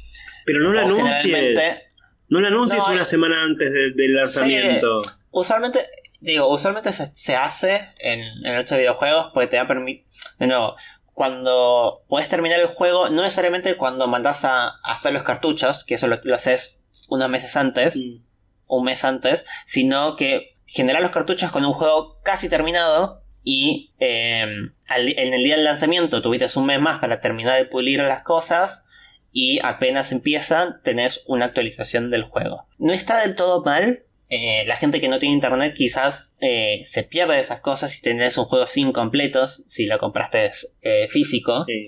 Pero 0.45 0.59
no 0.61 0.71
lo 0.73 0.79
anuncies. 0.79 1.89
No 2.29 2.39
lo 2.39 2.47
anuncies 2.47 2.83
No, 2.85 2.93
una 2.93 3.01
eh, 3.01 3.05
semana 3.05 3.43
antes 3.43 3.71
de- 3.71 3.91
del 3.91 4.15
lanzamiento. 4.15 5.01
usualmente, 5.31 5.87
digo, 6.19 6.47
usualmente 6.47 6.91
se, 6.93 7.11
se 7.15 7.35
hace 7.35 7.89
en, 7.99 8.19
en 8.45 8.57
otros 8.57 8.77
videojuegos 8.79 9.27
porque 9.33 9.47
te 9.47 9.57
va 9.57 9.63
a 9.63 9.67
permitir. 9.67 10.05
De 10.39 10.47
nuevo, 10.47 10.75
cuando 11.13 12.03
puedes 12.07 12.29
terminar 12.29 12.59
el 12.59 12.67
juego, 12.67 13.09
no 13.09 13.23
necesariamente 13.23 13.75
cuando 13.75 14.07
mandas 14.07 14.45
a, 14.45 14.67
a 14.67 14.91
hacer 14.91 15.13
los 15.13 15.23
cartuchos, 15.23 15.83
que 15.83 15.95
eso 15.95 16.07
lo, 16.07 16.19
lo 16.23 16.35
haces 16.35 16.77
unos 17.09 17.29
meses 17.29 17.55
antes, 17.57 17.95
Mm. 17.97 18.21
Un 18.67 18.83
mes 18.85 19.03
antes, 19.03 19.45
sino 19.65 20.15
que 20.15 20.57
generar 20.65 21.01
los 21.01 21.11
cartuchos 21.11 21.51
con 21.51 21.63
un 21.65 21.73
juego 21.73 22.19
casi 22.23 22.49
terminado 22.49 23.23
y 23.43 23.93
eh, 23.99 24.45
al- 24.87 25.17
en 25.19 25.33
el 25.33 25.43
día 25.43 25.55
del 25.55 25.63
lanzamiento 25.63 26.21
tuviste 26.21 26.47
un 26.59 26.65
mes 26.65 26.81
más 26.81 26.99
para 26.99 27.21
terminar 27.21 27.55
de 27.57 27.65
pulir 27.65 28.01
las 28.01 28.23
cosas 28.23 28.83
y 29.31 29.59
apenas 29.63 30.11
empiezan 30.11 30.81
tenés 30.83 31.23
una 31.27 31.45
actualización 31.45 32.09
del 32.11 32.23
juego. 32.23 32.67
No 32.77 32.91
está 32.93 33.21
del 33.21 33.35
todo 33.35 33.63
mal. 33.63 34.03
eh, 34.29 34.65
la 34.67 34.75
gente 34.75 34.99
que 34.99 35.07
no 35.07 35.19
tiene 35.19 35.35
internet 35.35 35.73
quizás 35.73 36.31
eh, 36.41 36.81
se 36.83 37.03
pierde 37.03 37.35
de 37.35 37.39
esas 37.39 37.61
cosas 37.61 37.97
y 37.97 38.01
tendrás 38.01 38.37
un 38.37 38.43
juego 38.45 38.67
sin 38.67 38.91
completos 38.91 39.63
si 39.67 39.85
lo 39.85 39.97
compraste 39.99 40.49
eh, 40.81 41.07
físico. 41.09 41.63
Sí. 41.63 41.85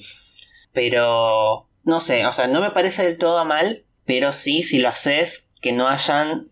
Pero 0.74 1.68
no 1.84 2.00
sé, 2.00 2.26
o 2.26 2.32
sea, 2.32 2.48
no 2.48 2.62
me 2.62 2.72
parece 2.72 3.04
del 3.06 3.18
todo 3.18 3.44
mal, 3.46 3.84
pero 4.06 4.32
sí 4.34 4.64
si 4.64 4.80
lo 4.80 4.90
haces 4.90 5.50
que 5.62 5.72
no 5.74 5.88
hayan 5.90 6.50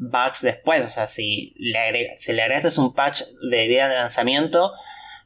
bugs 0.00 0.40
después, 0.40 0.84
o 0.84 0.88
sea, 0.88 1.06
si 1.08 1.54
le, 1.58 1.78
agrega- 1.78 2.16
un 2.78 2.94
patch 2.94 3.22
de 3.50 3.68
día 3.68 3.86
de 3.86 3.94
lanzamiento, 3.96 4.72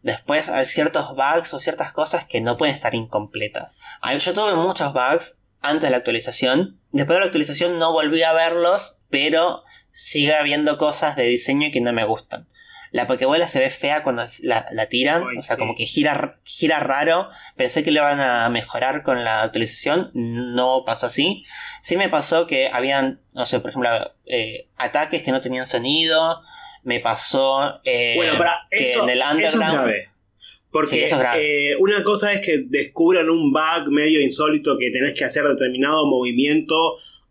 después 0.02 0.48
hay 0.48 0.66
ciertos 0.66 1.14
bugs 1.14 1.54
o 1.54 1.60
ciertas 1.60 1.92
cosas 1.92 2.26
que 2.26 2.40
no 2.40 2.56
pueden 2.58 2.74
estar 2.74 2.92
incompletas. 2.94 3.72
Yo 4.18 4.34
tuve 4.34 4.56
muchos 4.56 4.92
bugs 4.92 5.38
antes 5.60 5.84
de 5.84 5.90
la 5.90 5.98
actualización, 5.98 6.80
después 6.90 7.16
de 7.16 7.20
la 7.20 7.26
actualización 7.26 7.78
no 7.78 7.92
volví 7.92 8.24
a 8.24 8.32
verlos, 8.32 8.98
pero 9.10 9.62
sigue 9.92 10.34
habiendo 10.34 10.76
cosas 10.76 11.14
de 11.14 11.22
diseño 11.22 11.68
que 11.72 11.80
no 11.80 11.92
me 11.92 12.04
gustan. 12.04 12.48
La 12.94 13.08
Pokébola 13.08 13.48
se 13.48 13.58
ve 13.58 13.70
fea 13.70 14.04
cuando 14.04 14.22
la, 14.42 14.66
la 14.70 14.88
tiran, 14.88 15.24
Ay, 15.28 15.38
o 15.38 15.40
sea, 15.42 15.56
sí. 15.56 15.60
como 15.60 15.74
que 15.74 15.84
gira, 15.84 16.38
gira 16.44 16.78
raro. 16.78 17.28
Pensé 17.56 17.82
que 17.82 17.90
lo 17.90 18.00
iban 18.00 18.20
a 18.20 18.48
mejorar 18.50 19.02
con 19.02 19.24
la 19.24 19.42
actualización, 19.42 20.12
no 20.14 20.84
pasó 20.86 21.06
así. 21.06 21.44
Sí 21.82 21.96
me 21.96 22.08
pasó 22.08 22.46
que 22.46 22.68
habían, 22.72 23.20
no 23.32 23.46
sé, 23.46 23.58
por 23.58 23.70
ejemplo, 23.70 23.90
eh, 24.26 24.68
ataques 24.76 25.22
que 25.22 25.32
no 25.32 25.40
tenían 25.40 25.66
sonido. 25.66 26.40
Me 26.84 27.00
pasó 27.00 27.80
eh, 27.84 28.12
Bueno, 28.14 28.38
para 28.38 28.60
que 28.70 28.92
eso, 28.92 29.02
en 29.02 29.10
el 29.10 29.18
eso 29.22 29.28
es 29.28 29.34
underground. 29.54 29.74
grave. 29.74 30.10
Porque 30.70 30.90
Sí, 30.90 31.00
eso 31.02 31.16
es 31.16 31.20
grave. 31.20 31.70
eh, 31.72 31.76
una 31.80 32.02
cosa 32.04 32.32
es 32.32 32.46
que 32.46 32.62
descubran 32.66 33.28
un 33.28 33.52
bug 33.52 33.90
medio 33.90 34.20
insólito 34.20 34.78
que 34.78 34.90
tenés 34.92 35.18
que 35.18 35.24
hacer 35.24 35.42
determinado 35.44 36.06
movimiento 36.06 36.76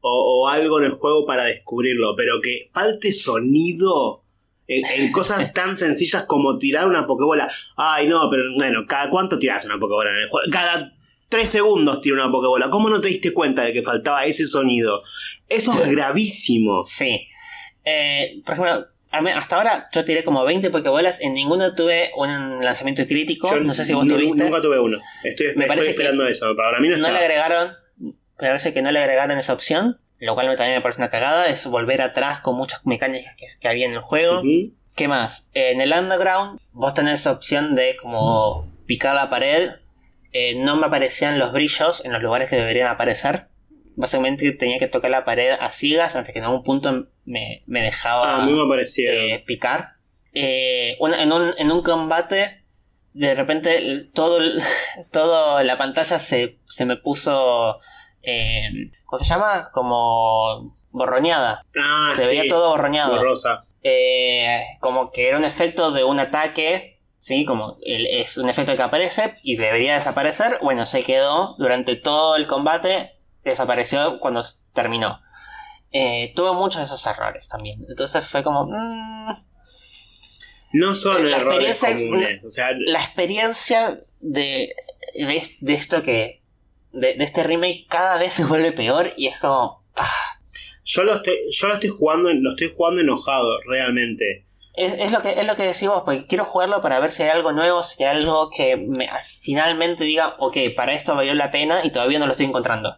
o, 0.01 0.41
o 0.43 0.47
algo 0.49 0.79
en 0.79 0.85
el 0.87 0.91
juego 0.91 1.25
para 1.25 1.45
descubrirlo, 1.45 2.15
pero 2.17 2.41
que 2.41 2.67
falte 2.73 3.13
sonido 3.13 4.22
en, 4.67 4.83
en 4.97 5.11
cosas 5.11 5.53
tan 5.53 5.75
sencillas 5.75 6.23
como 6.23 6.57
tirar 6.57 6.87
una 6.87 7.05
pokebola. 7.07 7.51
Ay, 7.75 8.07
no, 8.07 8.29
pero 8.29 8.43
bueno, 8.55 8.83
¿cada 8.87 9.09
cuánto 9.09 9.39
tirás 9.39 9.65
una 9.65 9.79
pokebola 9.79 10.11
en 10.11 10.17
el 10.17 10.29
juego? 10.29 10.47
Cada 10.51 10.93
tres 11.29 11.49
segundos 11.49 12.01
tira 12.01 12.15
una 12.15 12.31
pokebola. 12.31 12.69
¿Cómo 12.69 12.89
no 12.89 13.01
te 13.01 13.07
diste 13.07 13.33
cuenta 13.33 13.63
de 13.63 13.73
que 13.73 13.81
faltaba 13.81 14.25
ese 14.25 14.45
sonido? 14.45 15.01
Eso 15.49 15.73
es 15.83 15.89
gravísimo. 15.89 16.83
Sí. 16.83 17.27
Eh, 17.85 18.41
por 18.45 18.53
ejemplo, 18.53 18.87
hasta 19.35 19.55
ahora 19.57 19.89
yo 19.91 20.05
tiré 20.05 20.23
como 20.23 20.43
20 20.43 20.69
Pokébolas, 20.69 21.21
en 21.21 21.33
ninguno 21.33 21.75
tuve 21.75 22.11
un 22.17 22.63
lanzamiento 22.63 23.05
crítico. 23.07 23.49
Yo 23.49 23.59
no 23.61 23.73
sé 23.73 23.85
si 23.85 23.93
vos 23.93 24.07
tuviste. 24.07 24.43
Nunca 24.43 24.61
tuve 24.61 24.79
uno. 24.79 24.99
Estoy, 25.23 25.47
Me 25.47 25.51
estoy 25.51 25.67
parece 25.67 25.89
esperando 25.91 26.27
eso. 26.27 26.55
Para 26.55 26.79
mí 26.79 26.89
no, 26.89 26.97
no 26.97 27.11
le 27.11 27.17
agregaron, 27.17 27.73
parece 28.37 28.73
que 28.73 28.81
no 28.81 28.91
le 28.91 28.99
agregaron 28.99 29.37
esa 29.37 29.53
opción, 29.53 29.99
lo 30.25 30.35
cual 30.35 30.47
también 30.55 30.77
me 30.77 30.81
parece 30.81 31.01
una 31.01 31.09
cagada, 31.09 31.47
es 31.47 31.65
volver 31.67 32.01
atrás 32.01 32.41
con 32.41 32.55
muchas 32.55 32.85
mecánicas 32.85 33.35
que, 33.35 33.47
que 33.59 33.67
había 33.67 33.85
en 33.85 33.93
el 33.93 34.01
juego. 34.01 34.41
¿Qué 34.95 35.07
más? 35.07 35.49
En 35.53 35.81
el 35.81 35.91
underground 35.91 36.59
vos 36.71 36.93
tenés 36.93 37.21
esa 37.21 37.31
opción 37.31 37.75
de 37.75 37.95
como 37.97 38.71
picar 38.85 39.15
la 39.15 39.29
pared, 39.29 39.71
Eh, 40.35 40.55
no 40.55 40.75
me 40.75 40.87
aparecían 40.87 41.37
los 41.37 41.51
brillos 41.51 42.03
en 42.03 42.11
los 42.11 42.21
lugares 42.21 42.49
que 42.49 42.55
deberían 42.55 42.87
aparecer. 42.87 43.49
Básicamente 43.95 44.51
tenía 44.53 44.79
que 44.79 44.87
tocar 44.87 45.11
la 45.11 45.25
pared 45.25 45.51
a 45.51 45.69
ciegas 45.69 46.15
hasta 46.15 46.33
que 46.33 46.39
en 46.39 46.45
algún 46.45 46.63
punto 46.63 47.07
me, 47.23 47.61
me 47.67 47.81
dejaba 47.83 48.37
Ah, 48.37 48.45
me 48.45 48.51
eh, 48.97 49.43
picar. 49.45 49.89
Eh, 50.33 50.97
en, 50.99 51.31
un, 51.31 51.53
en 51.55 51.71
un 51.71 51.83
combate 51.83 52.63
de 53.13 53.35
repente 53.35 54.09
todo, 54.13 54.39
todo 55.11 55.61
la 55.61 55.77
pantalla 55.77 56.17
se, 56.17 56.57
se 56.67 56.85
me 56.85 56.97
puso, 56.97 57.79
eh, 58.23 58.69
¿cómo 59.13 59.23
se 59.23 59.25
llama? 59.25 59.69
Como 59.71 60.75
borroneada. 60.91 61.63
Ah, 61.79 62.11
se 62.15 62.23
sí. 62.23 62.29
veía 62.29 62.49
todo 62.49 62.71
borroneado. 62.71 63.15
Borrosa. 63.17 63.61
Eh, 63.83 64.59
como 64.79 65.11
que 65.11 65.27
era 65.27 65.37
un 65.37 65.43
efecto 65.45 65.91
de 65.91 66.03
un 66.03 66.19
ataque, 66.19 66.99
¿sí? 67.19 67.45
Como 67.45 67.77
el- 67.83 68.07
es 68.07 68.37
un 68.37 68.49
efecto 68.49 68.75
que 68.75 68.81
aparece 68.81 69.37
y 69.43 69.55
debería 69.57 69.93
desaparecer. 69.95 70.57
Bueno, 70.63 70.85
se 70.87 71.03
quedó 71.03 71.55
durante 71.59 71.95
todo 71.95 72.35
el 72.37 72.47
combate, 72.47 73.11
desapareció 73.43 74.19
cuando 74.19 74.41
terminó. 74.73 75.19
Eh, 75.91 76.33
tuve 76.35 76.53
muchos 76.53 76.77
de 76.79 76.85
esos 76.85 77.05
errores 77.05 77.47
también. 77.49 77.85
Entonces 77.87 78.27
fue 78.27 78.43
como... 78.43 78.65
mm, 78.65 79.43
No 80.73 80.95
son 80.95 81.29
La 81.29 81.37
errores 81.37 81.69
experiencia- 81.83 81.93
comunes. 82.09 82.43
O 82.43 82.49
sea, 82.49 82.69
la 82.87 82.99
experiencia 82.99 83.89
de, 84.21 84.73
de, 85.15 85.43
de 85.61 85.73
esto 85.75 86.01
que... 86.01 86.41
De, 86.93 87.15
de 87.15 87.23
este 87.23 87.43
remake 87.43 87.85
cada 87.89 88.17
vez 88.17 88.33
se 88.33 88.45
vuelve 88.45 88.71
peor 88.71 89.11
y 89.17 89.27
es 89.27 89.37
como... 89.39 89.83
ah, 89.97 90.39
yo 90.85 91.03
lo 91.03 91.13
estoy, 91.15 91.35
yo 91.49 91.67
lo 91.67 91.73
estoy 91.73 91.89
jugando, 91.89 92.31
lo 92.33 92.51
estoy 92.51 92.71
jugando 92.75 93.01
enojado, 93.01 93.49
realmente. 93.67 94.45
Es, 94.75 94.93
es 94.99 95.11
lo 95.11 95.21
que, 95.21 95.31
es 95.39 95.45
lo 95.47 95.55
que 95.55 95.63
decimos, 95.63 96.01
porque 96.03 96.25
quiero 96.27 96.45
jugarlo 96.45 96.81
para 96.81 96.99
ver 96.99 97.11
si 97.11 97.23
hay 97.23 97.29
algo 97.29 97.51
nuevo, 97.51 97.83
si 97.83 98.03
hay 98.03 98.17
algo 98.17 98.49
que 98.55 98.75
me, 98.75 99.07
finalmente 99.41 100.03
diga, 100.03 100.35
ok, 100.39 100.57
para 100.75 100.93
esto 100.93 101.15
valió 101.15 101.33
la 101.35 101.51
pena 101.51 101.85
y 101.85 101.91
todavía 101.91 102.19
no 102.19 102.25
lo 102.25 102.31
estoy 102.31 102.47
encontrando. 102.47 102.97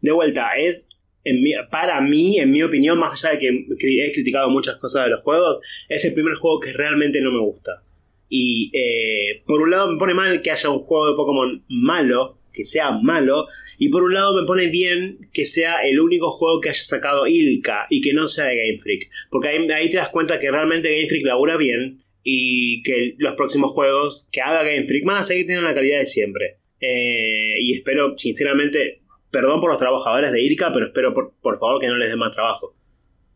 De 0.00 0.12
vuelta, 0.12 0.50
es 0.56 0.88
en 1.24 1.42
mi- 1.42 1.54
para 1.70 2.00
mí, 2.00 2.38
en 2.38 2.50
mi 2.52 2.62
opinión, 2.62 2.98
más 2.98 3.12
allá 3.12 3.34
de 3.34 3.38
que 3.38 3.48
he 3.48 4.12
criticado 4.12 4.48
muchas 4.50 4.76
cosas 4.76 5.04
de 5.04 5.10
los 5.10 5.22
juegos, 5.22 5.58
es 5.88 6.04
el 6.04 6.14
primer 6.14 6.34
juego 6.34 6.60
que 6.60 6.72
realmente 6.72 7.20
no 7.20 7.32
me 7.32 7.40
gusta. 7.40 7.82
Y 8.28 8.70
eh, 8.72 9.42
por 9.46 9.60
un 9.62 9.70
lado 9.70 9.90
me 9.92 9.98
pone 9.98 10.14
mal 10.14 10.40
que 10.42 10.50
haya 10.52 10.70
un 10.70 10.78
juego 10.80 11.08
de 11.10 11.16
Pokémon 11.16 11.64
malo, 11.68 12.38
que 12.56 12.64
sea 12.64 12.90
malo, 12.90 13.46
y 13.78 13.90
por 13.90 14.02
un 14.02 14.14
lado 14.14 14.34
me 14.40 14.46
pone 14.46 14.68
bien 14.68 15.28
que 15.32 15.44
sea 15.44 15.82
el 15.82 16.00
único 16.00 16.30
juego 16.30 16.60
que 16.60 16.70
haya 16.70 16.82
sacado 16.82 17.26
Ilka 17.26 17.86
y 17.90 18.00
que 18.00 18.14
no 18.14 18.26
sea 18.26 18.46
de 18.46 18.56
Game 18.56 18.78
Freak. 18.80 19.10
Porque 19.30 19.48
ahí, 19.48 19.70
ahí 19.70 19.90
te 19.90 19.98
das 19.98 20.08
cuenta 20.08 20.38
que 20.38 20.50
realmente 20.50 20.94
Game 20.94 21.08
Freak 21.08 21.26
labura 21.26 21.56
bien 21.56 22.02
y 22.22 22.82
que 22.82 23.14
los 23.18 23.34
próximos 23.34 23.72
juegos 23.72 24.28
que 24.32 24.40
haga 24.40 24.64
Game 24.64 24.86
Freak 24.86 25.04
van 25.04 25.18
a 25.18 25.22
seguir 25.22 25.46
teniendo 25.46 25.68
la 25.68 25.74
calidad 25.74 25.98
de 25.98 26.06
siempre. 26.06 26.56
Eh, 26.80 27.54
y 27.60 27.74
espero, 27.74 28.16
sinceramente, 28.16 29.02
perdón 29.30 29.60
por 29.60 29.70
los 29.70 29.78
trabajadores 29.78 30.32
de 30.32 30.42
Ilka, 30.42 30.72
pero 30.72 30.86
espero 30.86 31.12
por, 31.12 31.34
por 31.42 31.58
favor 31.58 31.80
que 31.80 31.88
no 31.88 31.96
les 31.96 32.08
dé 32.08 32.16
más 32.16 32.34
trabajo. 32.34 32.74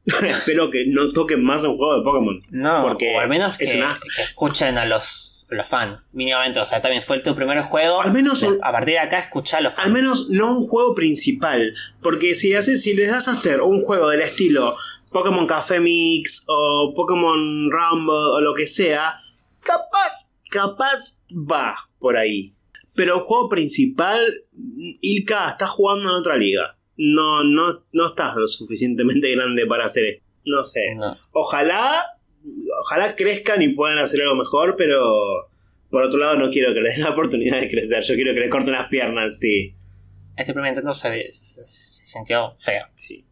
espero 0.27 0.71
que 0.71 0.87
no 0.87 1.09
toquen 1.09 1.43
más 1.45 1.63
un 1.65 1.77
juego 1.77 1.99
de 1.99 2.03
Pokémon. 2.03 2.43
No, 2.51 2.83
Porque 2.89 3.15
o 3.15 3.21
al 3.21 3.29
menos 3.29 3.57
es 3.59 3.73
que 3.73 3.83
escuchen 4.23 4.79
a 4.79 4.87
los, 4.87 5.40
los 5.51 5.69
fans, 5.69 6.01
mínimamente. 6.13 6.61
O 6.61 6.65
sea, 6.65 6.81
también 6.81 7.03
fue 7.03 7.21
tu 7.21 7.35
primer 7.35 7.61
juego. 7.63 8.01
Al 8.01 8.13
menos 8.13 8.43
a 8.43 8.73
partir 8.73 8.95
de 8.95 9.01
acá 9.01 9.19
escuchá 9.19 9.59
a 9.59 9.61
los 9.61 9.75
fans. 9.75 9.87
Al 9.87 9.93
menos 9.93 10.29
no 10.31 10.57
un 10.57 10.67
juego 10.67 10.95
principal. 10.95 11.75
Porque 12.03 12.35
si, 12.35 12.55
haces, 12.55 12.83
si 12.83 12.95
les 12.95 13.11
das 13.11 13.29
a 13.29 13.33
hacer 13.33 13.61
un 13.61 13.83
juego 13.83 14.09
del 14.09 14.21
estilo 14.21 14.77
Pokémon 15.11 15.47
Café 15.47 15.81
Mix 15.81 16.45
o 16.47 16.93
Pokémon 16.95 17.71
Rumble 17.71 18.15
o 18.15 18.41
lo 18.41 18.55
que 18.55 18.67
sea, 18.67 19.21
capaz, 19.61 20.29
capaz 20.51 21.19
va 21.31 21.77
por 21.99 22.17
ahí. 22.17 22.55
Pero 22.95 23.17
el 23.17 23.21
juego 23.23 23.49
principal, 23.49 24.45
Ilka 25.01 25.51
está 25.51 25.67
jugando 25.67 26.11
en 26.11 26.17
otra 26.17 26.37
liga. 26.37 26.77
No, 26.97 27.45
no, 27.45 27.85
no 27.93 28.09
estás 28.09 28.37
lo 28.37 28.47
suficientemente 28.47 29.31
grande 29.35 29.67
para 29.67 29.85
hacer 29.85 30.05
esto. 30.05 30.25
No 30.45 30.63
sé. 30.63 30.83
No. 30.99 31.17
Ojalá, 31.33 32.05
ojalá 32.81 33.15
crezcan 33.17 33.63
y 33.63 33.69
puedan 33.75 33.99
hacer 33.99 34.21
algo 34.23 34.37
mejor, 34.37 34.75
pero 34.77 35.49
por 35.91 36.03
otro 36.05 36.19
lado 36.19 36.37
no 36.37 36.51
quiero 36.51 36.73
que 36.75 36.81
les 36.81 36.95
den 36.97 37.05
la 37.05 37.11
oportunidad 37.11 37.61
de 37.61 37.69
crecer. 37.69 38.03
Yo 38.03 38.15
quiero 38.15 38.33
que 38.35 38.41
le 38.41 38.49
corten 38.51 38.73
las 38.73 38.89
piernas, 38.89 39.39
sí. 39.39 39.75
Este 40.37 40.53
primer 40.53 40.71
Nintendo 40.73 40.95
se, 40.95 41.11
ve- 41.11 41.31
se, 41.33 41.65
se 41.67 42.07
sintió 42.07 42.55
feo. 42.59 42.87
sí. 42.95 43.25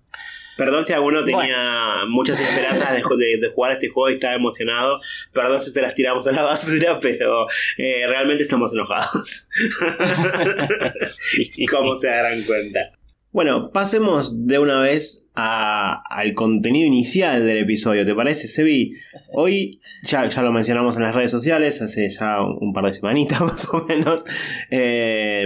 Perdón 0.56 0.84
si 0.84 0.92
alguno 0.92 1.24
tenía 1.24 1.98
muchas 2.08 2.40
esperanzas 2.40 2.90
de, 2.92 2.96
de- 3.16 3.38
de 3.38 3.48
jugar 3.54 3.70
este 3.74 3.88
juego 3.90 4.10
y 4.10 4.14
estaba 4.14 4.34
emocionado. 4.34 5.00
Perdón 5.32 5.62
si 5.62 5.70
se 5.70 5.80
las 5.80 5.94
tiramos 5.94 6.26
a 6.26 6.32
la 6.32 6.42
basura, 6.42 6.98
pero 6.98 7.46
eh, 7.76 8.04
realmente 8.08 8.42
estamos 8.42 8.74
enojados. 8.74 9.48
Como 11.70 11.94
se 11.94 12.08
darán 12.08 12.42
cuenta. 12.42 12.97
Bueno, 13.30 13.70
pasemos 13.72 14.46
de 14.46 14.58
una 14.58 14.80
vez 14.80 15.24
a- 15.34 16.02
al 16.08 16.32
contenido 16.34 16.86
inicial 16.86 17.44
del 17.46 17.58
episodio, 17.58 18.06
¿te 18.06 18.14
parece, 18.14 18.48
Sebi? 18.48 18.94
Hoy 19.34 19.80
ya, 20.02 20.28
ya 20.28 20.42
lo 20.42 20.50
mencionamos 20.52 20.96
en 20.96 21.02
las 21.02 21.14
redes 21.14 21.30
sociales, 21.30 21.82
hace 21.82 22.08
ya 22.08 22.40
un, 22.42 22.56
un 22.60 22.72
par 22.72 22.86
de 22.86 22.92
semanitas 22.94 23.40
más 23.42 23.68
o 23.72 23.84
menos. 23.86 24.24
Eh, 24.70 25.44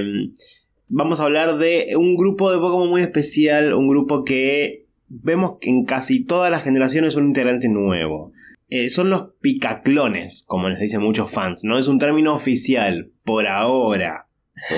vamos 0.89 1.19
a 1.21 1.25
hablar 1.25 1.59
de 1.59 1.95
un 1.97 2.17
grupo 2.17 2.53
de 2.53 2.59
Pokémon 2.59 2.89
muy 2.89 3.03
especial, 3.03 3.75
un 3.75 3.89
grupo 3.89 4.25
que 4.25 4.87
vemos 5.09 5.59
que 5.61 5.69
en 5.69 5.85
casi 5.85 6.25
todas 6.25 6.51
las 6.51 6.63
generaciones 6.63 7.17
un 7.17 7.27
integrante 7.29 7.69
nuevo. 7.69 8.33
Eh, 8.71 8.89
son 8.89 9.11
los 9.11 9.33
picaclones, 9.43 10.45
como 10.47 10.69
les 10.71 10.79
dicen 10.81 11.03
muchos 11.03 11.31
fans. 11.31 11.63
No 11.65 11.79
es 11.79 11.89
un 11.89 11.99
término 11.99 12.33
oficial, 12.35 13.11
por 13.25 13.47
ahora. 13.47 14.29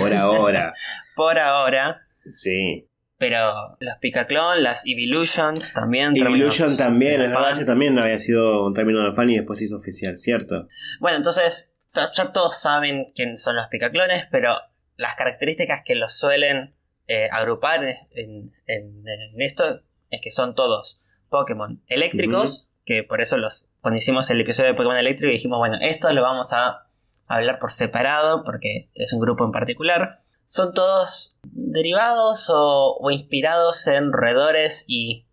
Por 0.01 0.13
ahora. 0.15 0.73
Por 1.17 1.39
ahora. 1.39 2.01
Sí. 2.27 2.87
Pero 3.27 3.77
los 3.81 3.95
Picaclon, 4.03 4.63
las 4.63 4.85
Evolutions 4.87 5.73
también. 5.73 6.15
Evolution 6.17 6.77
también, 6.77 7.13
es 7.23 7.29
verdad, 7.31 7.51
ese 7.53 7.65
también 7.65 7.99
había 7.99 8.19
sido 8.19 8.67
un 8.67 8.75
término 8.75 9.03
de 9.09 9.15
fan 9.17 9.31
y 9.31 9.37
después 9.37 9.59
se 9.59 9.65
hizo 9.65 9.77
oficial, 9.79 10.19
¿cierto? 10.19 10.69
Bueno, 11.01 11.17
entonces 11.17 11.77
to- 11.93 12.11
ya 12.13 12.33
todos 12.33 12.61
saben 12.61 13.13
quién 13.15 13.37
son 13.39 13.57
los 13.57 13.69
picaclones, 13.69 14.29
pero 14.31 14.55
las 14.97 15.15
características 15.15 15.83
que 15.87 15.95
los 15.95 16.13
suelen 16.13 16.75
eh, 17.09 17.29
agrupar 17.33 17.83
en, 17.83 18.53
en- 18.67 19.05
en 19.09 19.41
esto 19.41 19.81
es 20.11 20.21
que 20.21 20.31
son 20.31 20.55
todos 20.55 21.01
Pokémon 21.31 21.83
eléctricos, 21.87 22.69
que 22.85 23.03
por 23.05 23.23
eso 23.23 23.39
los 23.39 23.71
cuando 23.81 23.97
hicimos 23.97 24.29
el 24.29 24.41
episodio 24.41 24.69
de 24.71 24.75
Pokémon 24.75 24.97
eléctrico 24.99 25.33
dijimos, 25.33 25.59
bueno, 25.59 25.79
esto 25.81 26.13
lo 26.13 26.21
vamos 26.23 26.53
a 26.53 26.87
hablar 27.27 27.59
por 27.59 27.73
separado 27.73 28.45
porque 28.45 28.91
es 28.95 29.15
un 29.15 29.21
grupo 29.21 29.45
en 29.47 29.53
particular. 29.53 30.21
Son 30.47 30.73
todos 30.73 31.37
derivados 31.43 32.51
o, 32.51 32.97
o 33.01 33.11
inspirados 33.11 33.87
en 33.87 34.13
roedores 34.13 34.85
y 34.87 35.27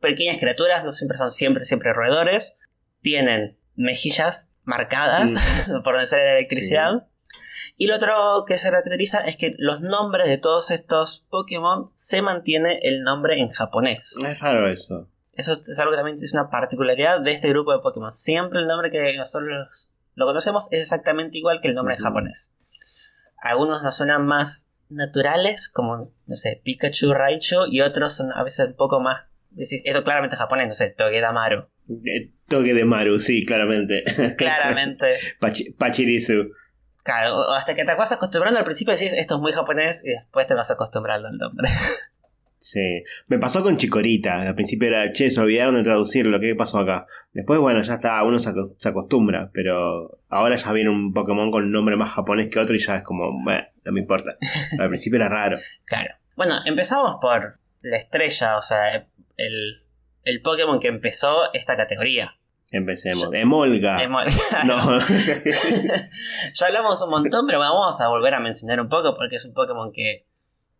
pequeñas 0.00 0.38
criaturas, 0.38 0.84
no 0.84 0.92
siempre 0.92 1.18
son 1.18 1.30
siempre, 1.30 1.64
siempre 1.64 1.92
roedores. 1.92 2.56
Tienen 3.02 3.58
mejillas 3.74 4.52
marcadas 4.64 5.34
por 5.84 5.94
donde 5.94 6.06
sale 6.06 6.24
la 6.24 6.38
electricidad. 6.38 7.06
Y 7.76 7.86
lo 7.86 7.96
otro 7.96 8.44
que 8.46 8.58
se 8.58 8.68
caracteriza 8.68 9.20
es 9.20 9.36
que 9.36 9.54
los 9.58 9.80
nombres 9.80 10.28
de 10.28 10.38
todos 10.38 10.70
estos 10.70 11.24
Pokémon 11.28 11.88
se 11.88 12.22
mantiene 12.22 12.80
el 12.82 13.02
nombre 13.02 13.40
en 13.40 13.48
japonés. 13.48 14.16
Es 14.24 14.38
raro 14.38 14.70
eso. 14.70 15.08
Eso 15.32 15.52
es, 15.52 15.78
algo 15.80 15.90
que 15.90 15.96
también 15.96 16.16
es 16.20 16.32
una 16.32 16.50
particularidad 16.50 17.20
de 17.20 17.32
este 17.32 17.48
grupo 17.48 17.72
de 17.72 17.80
Pokémon. 17.80 18.12
Siempre 18.12 18.60
el 18.60 18.68
nombre 18.68 18.90
que 18.90 19.16
nosotros 19.16 19.88
lo 20.14 20.26
conocemos 20.26 20.68
es 20.70 20.82
exactamente 20.82 21.38
igual 21.38 21.60
que 21.60 21.68
el 21.68 21.74
nombre 21.74 21.96
en 21.96 22.02
japonés. 22.02 22.53
Algunos 23.44 23.82
nos 23.82 23.96
suenan 23.96 24.26
más 24.26 24.68
naturales, 24.90 25.68
como, 25.68 26.10
no 26.26 26.36
sé, 26.36 26.60
Pikachu, 26.64 27.12
Raichu, 27.12 27.66
y 27.70 27.80
otros 27.82 28.14
son 28.16 28.32
a 28.34 28.42
veces 28.42 28.68
un 28.68 28.74
poco 28.74 29.00
más... 29.00 29.26
decís, 29.50 29.82
esto 29.84 30.02
claramente 30.02 30.34
es 30.34 30.40
japonés, 30.40 30.68
no 30.68 30.74
sé, 30.74 30.90
Togedamaru. 30.90 31.66
Eh, 31.88 32.32
toque 32.48 32.72
de 32.74 32.84
Maru, 32.84 33.18
sí, 33.18 33.44
claramente. 33.44 34.04
Claramente. 34.38 35.06
Pachi- 35.40 35.76
Pachirisu. 35.76 36.50
Claro, 37.02 37.50
hasta 37.52 37.74
que 37.74 37.84
te 37.84 37.94
vas 37.94 38.12
acostumbrando 38.12 38.58
al 38.58 38.64
principio 38.64 38.94
decís 38.94 39.12
esto 39.12 39.34
es 39.34 39.40
muy 39.42 39.52
japonés 39.52 40.02
y 40.04 40.08
después 40.08 40.46
te 40.46 40.54
vas 40.54 40.70
acostumbrando 40.70 41.28
al 41.28 41.36
nombre. 41.36 41.68
Sí. 42.58 43.02
Me 43.26 43.38
pasó 43.38 43.62
con 43.62 43.76
Chikorita. 43.76 44.40
Al 44.40 44.54
principio 44.54 44.88
era, 44.88 45.12
che, 45.12 45.30
se 45.30 45.40
olvidaron 45.40 45.74
de 45.74 45.82
traducirlo. 45.82 46.40
¿Qué 46.40 46.54
pasó 46.54 46.78
acá? 46.78 47.04
Después, 47.32 47.60
bueno, 47.60 47.82
ya 47.82 47.94
está, 47.94 48.22
uno 48.22 48.38
se, 48.38 48.50
acos- 48.50 48.74
se 48.78 48.88
acostumbra. 48.88 49.50
Pero 49.52 50.18
ahora 50.28 50.56
ya 50.56 50.72
viene 50.72 50.88
un 50.90 51.12
Pokémon 51.12 51.50
con 51.50 51.64
un 51.64 51.72
nombre 51.72 51.96
más 51.96 52.10
japonés 52.12 52.48
que 52.50 52.58
otro 52.60 52.74
y 52.74 52.78
ya 52.78 52.96
es 52.96 53.02
como, 53.02 53.30
bueno, 53.44 53.64
no 53.84 53.92
me 53.92 54.00
importa. 54.00 54.36
Al 54.80 54.88
principio 54.88 55.16
era 55.16 55.28
raro. 55.28 55.58
Claro. 55.84 56.14
Bueno, 56.36 56.54
empezamos 56.64 57.16
por 57.20 57.58
la 57.82 57.96
estrella, 57.96 58.56
o 58.56 58.62
sea, 58.62 59.06
el, 59.36 59.82
el 60.24 60.40
Pokémon 60.42 60.80
que 60.80 60.88
empezó 60.88 61.52
esta 61.52 61.76
categoría. 61.76 62.36
Empecemos. 62.72 63.28
Emolga. 63.32 63.98
Emo- 64.02 64.24
No. 64.66 64.98
ya 66.54 66.66
hablamos 66.66 67.00
un 67.02 67.10
montón, 67.10 67.46
pero 67.46 67.58
vamos 67.58 68.00
a 68.00 68.08
volver 68.08 68.34
a 68.34 68.40
mencionar 68.40 68.80
un 68.80 68.88
poco 68.88 69.14
porque 69.16 69.36
es 69.36 69.44
un 69.44 69.52
Pokémon 69.54 69.92
que 69.92 70.26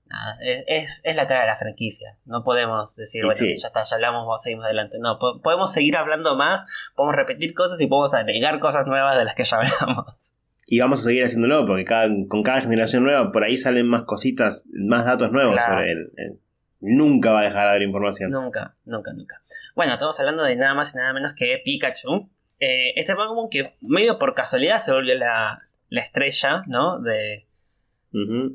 nada, 0.07 0.37
es, 0.43 0.65
es, 0.67 1.01
es 1.05 1.17
la 1.17 1.27
cara 1.27 1.41
de 1.43 1.47
la 1.47 1.57
franquicia. 1.57 2.17
No 2.25 2.45
podemos 2.45 2.95
decir, 2.97 3.25
bueno, 3.25 3.37
sí. 3.39 3.57
ya 3.59 3.69
está, 3.69 3.83
ya 3.83 3.97
hablamos, 3.97 4.23
vamos, 4.27 4.43
seguimos 4.43 4.65
adelante. 4.67 4.99
No, 5.01 5.19
po- 5.19 5.41
podemos 5.43 5.73
seguir 5.73 5.97
hablando 5.97 6.37
más, 6.37 6.67
podemos 6.95 7.17
repetir 7.17 7.55
cosas 7.55 7.81
y 7.81 7.87
podemos 7.87 8.15
agregar 8.15 8.59
cosas 8.61 8.87
nuevas 8.87 9.17
de 9.19 9.25
las 9.25 9.35
que 9.35 9.45
ya 9.45 9.57
hablamos. 9.59 10.35
y 10.67 10.81
vamos 10.81 11.01
a 11.01 11.03
seguir 11.05 11.25
haciéndolo 11.25 11.67
porque 11.67 11.85
cada, 11.85 12.09
con 12.29 12.43
cada 12.43 12.61
generación 12.61 13.05
nueva 13.05 13.31
por 13.33 13.45
ahí 13.45 13.57
salen 13.59 13.87
más 13.89 14.05
cositas, 14.05 14.65
más 14.73 15.05
datos 15.05 15.31
nuevos 15.33 15.55
Claro. 15.55 15.75
sobre 15.79 15.93
él. 15.93 16.13
Él 16.17 16.41
Nunca 16.87 17.31
va 17.33 17.41
a 17.41 17.45
dejar 17.45 17.63
de 17.65 17.69
haber 17.71 17.83
información. 17.83 18.31
Nunca, 18.31 18.77
nunca, 18.85 19.15
nunca. 19.15 19.41
Bueno, 19.75 19.95
estamos 19.95 20.21
hablando 20.21 20.43
de 20.43 20.55
nada 20.57 20.75
más 20.75 20.95
y 20.95 20.99
nada 20.99 21.15
menos 21.15 21.33
que 21.35 21.63
Pikachu. 21.65 22.29
Eh, 22.61 22.93
este 22.97 23.15
Pokémon 23.15 23.49
que 23.51 23.75
medio 23.81 24.19
por 24.19 24.35
casualidad 24.35 24.77
se 24.79 24.93
volvió 24.93 25.15
la, 25.15 25.61
la 25.89 26.01
estrella, 26.03 26.63
¿no? 26.67 27.01
De, 27.01 27.47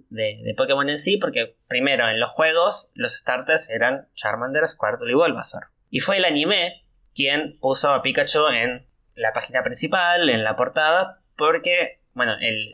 De, 0.09 0.41
de 0.43 0.53
Pokémon 0.55 0.89
en 0.89 0.97
sí, 0.97 1.17
porque 1.17 1.57
primero 1.67 2.07
en 2.09 2.19
los 2.19 2.29
juegos 2.29 2.91
los 2.93 3.13
starters 3.17 3.69
eran 3.69 4.07
Charmander, 4.15 4.65
Squirtle 4.65 5.11
y 5.11 5.15
Bulbasaur. 5.15 5.67
Y 5.89 5.99
fue 5.99 6.17
el 6.17 6.25
anime 6.25 6.85
quien 7.13 7.57
puso 7.59 7.91
a 7.91 8.01
Pikachu 8.01 8.47
en 8.47 8.87
la 9.15 9.33
página 9.33 9.61
principal, 9.63 10.29
en 10.29 10.43
la 10.45 10.55
portada, 10.55 11.21
porque, 11.35 11.99
bueno, 12.13 12.33
el, 12.39 12.73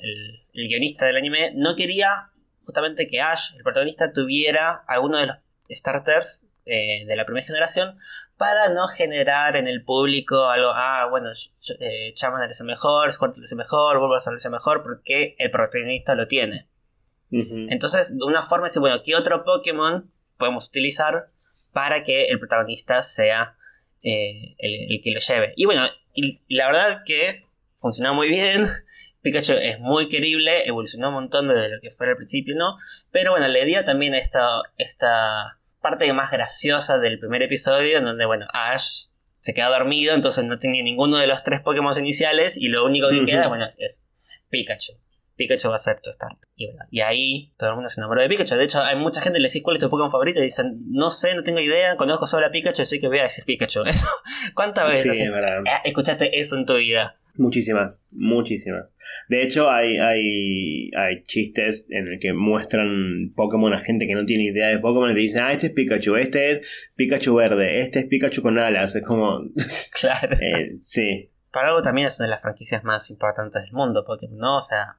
el- 0.53 0.67
guionista 0.67 1.05
del 1.05 1.17
anime 1.17 1.51
no 1.55 1.75
quería 1.75 2.29
justamente 2.65 3.07
que 3.07 3.19
Ash, 3.21 3.55
el 3.57 3.63
protagonista, 3.63 4.13
tuviera 4.13 4.83
alguno 4.87 5.17
de 5.19 5.25
los 5.27 5.37
starters 5.69 6.45
eh, 6.65 7.05
de 7.05 7.15
la 7.15 7.25
primera 7.25 7.45
generación 7.45 7.97
para 8.37 8.69
no 8.69 8.87
generar 8.87 9.55
en 9.55 9.67
el 9.67 9.83
público 9.83 10.45
algo, 10.49 10.71
ah, 10.73 11.07
bueno, 11.09 11.29
eh, 11.79 12.13
Charmander 12.13 12.49
es 12.49 12.59
el 12.59 12.67
mejor, 12.67 13.11
Squirtle 13.11 13.43
es 13.43 13.51
el 13.51 13.57
mejor, 13.57 13.99
Bulbasaur 13.99 14.35
es 14.35 14.45
el 14.45 14.51
mejor, 14.51 14.83
porque 14.83 15.35
el 15.39 15.51
protagonista 15.51 16.15
lo 16.15 16.27
tiene. 16.27 16.67
Entonces, 17.31 18.17
de 18.17 18.25
una 18.25 18.41
forma, 18.41 18.67
decir, 18.67 18.79
bueno, 18.79 19.01
¿qué 19.03 19.15
otro 19.15 19.43
Pokémon 19.43 20.09
podemos 20.37 20.67
utilizar 20.67 21.31
para 21.73 22.03
que 22.03 22.25
el 22.25 22.39
protagonista 22.39 23.03
sea 23.03 23.57
eh, 24.03 24.55
el, 24.57 24.93
el 24.93 25.01
que 25.03 25.11
lo 25.11 25.19
lleve? 25.19 25.53
Y 25.57 25.65
bueno, 25.65 25.81
y 26.13 26.39
la 26.47 26.67
verdad 26.67 27.03
que 27.05 27.45
funcionó 27.73 28.13
muy 28.13 28.27
bien. 28.27 28.63
Pikachu 29.21 29.53
es 29.53 29.79
muy 29.79 30.07
querible, 30.07 30.67
evolucionó 30.67 31.07
un 31.09 31.15
montón 31.15 31.47
desde 31.47 31.69
lo 31.69 31.81
que 31.81 31.89
fue 31.89 32.07
al 32.07 32.15
principio, 32.15 32.55
¿no? 32.55 32.77
Pero 33.11 33.31
bueno, 33.31 33.47
le 33.47 33.65
dio 33.65 33.83
también 33.83 34.13
esta, 34.13 34.61
esta 34.77 35.59
parte 35.81 36.11
más 36.13 36.31
graciosa 36.31 36.99
del 36.99 37.19
primer 37.19 37.41
episodio, 37.41 37.97
en 37.97 38.05
donde, 38.05 38.25
bueno, 38.25 38.45
Ash 38.53 39.07
se 39.39 39.53
queda 39.55 39.69
dormido, 39.69 40.13
entonces 40.13 40.45
no 40.45 40.59
tenía 40.59 40.83
ninguno 40.83 41.17
de 41.17 41.25
los 41.25 41.43
tres 41.43 41.61
Pokémon 41.61 41.93
iniciales, 41.97 42.55
y 42.55 42.69
lo 42.69 42.85
único 42.85 43.09
que 43.09 43.25
queda, 43.25 43.47
bueno, 43.47 43.67
es 43.79 44.05
Pikachu. 44.49 44.93
Pikachu 45.35 45.69
va 45.69 45.75
a 45.75 45.79
ser 45.79 45.99
tu 46.01 46.11
start. 46.11 46.37
Y, 46.55 46.67
bueno, 46.67 46.81
y 46.91 47.01
ahí 47.01 47.53
todo 47.57 47.69
el 47.69 47.75
mundo 47.75 47.89
se 47.89 47.99
enamoró 47.99 48.21
de 48.21 48.29
Pikachu. 48.29 48.55
De 48.55 48.63
hecho, 48.63 48.81
hay 48.81 48.95
mucha 48.97 49.21
gente 49.21 49.37
que 49.37 49.41
le 49.41 49.47
decís 49.47 49.63
cuál 49.63 49.77
es 49.77 49.81
tu 49.83 49.89
Pokémon 49.89 50.11
favorito 50.11 50.39
y 50.39 50.43
dicen, 50.43 50.81
no 50.89 51.11
sé, 51.11 51.35
no 51.35 51.43
tengo 51.43 51.59
idea, 51.59 51.97
conozco 51.97 52.27
solo 52.27 52.45
a 52.45 52.51
Pikachu, 52.51 52.81
así 52.83 52.99
que 52.99 53.07
voy 53.07 53.19
a 53.19 53.23
decir 53.23 53.43
Pikachu. 53.45 53.83
¿Cuántas 54.55 54.87
veces 54.87 55.17
Sí, 55.17 55.23
eh, 55.23 55.63
escuchaste 55.83 56.39
eso 56.39 56.55
en 56.57 56.65
tu 56.65 56.75
vida? 56.75 57.17
Muchísimas, 57.37 58.07
muchísimas. 58.11 58.95
De 59.27 59.43
hecho, 59.43 59.69
hay, 59.69 59.97
hay, 59.97 60.89
hay 60.95 61.25
chistes 61.25 61.85
en 61.89 62.07
el 62.07 62.19
que 62.19 62.31
muestran 62.31 63.33
Pokémon 63.35 63.73
a 63.73 63.81
gente 63.81 64.07
que 64.07 64.15
no 64.15 64.25
tiene 64.25 64.45
idea 64.45 64.67
de 64.69 64.79
Pokémon 64.79 65.11
y 65.11 65.15
te 65.15 65.19
dicen, 65.19 65.41
ah, 65.43 65.51
este 65.51 65.67
es 65.67 65.73
Pikachu, 65.73 66.15
este 66.15 66.51
es 66.51 66.61
Pikachu 66.95 67.35
verde, 67.35 67.81
este 67.81 67.99
es 67.99 68.05
Pikachu 68.05 68.41
con 68.41 68.57
alas. 68.57 68.95
Es 68.95 69.03
como, 69.03 69.41
Claro. 69.99 70.33
eh, 70.39 70.77
sí. 70.79 71.29
Para 71.51 71.69
algo 71.69 71.81
también 71.81 72.07
es 72.07 72.17
una 72.19 72.27
de 72.27 72.31
las 72.31 72.41
franquicias 72.41 72.83
más 72.85 73.09
importantes 73.09 73.63
del 73.63 73.73
mundo, 73.73 74.05
Pokémon, 74.05 74.37
¿no? 74.37 74.57
O 74.57 74.61
sea, 74.61 74.97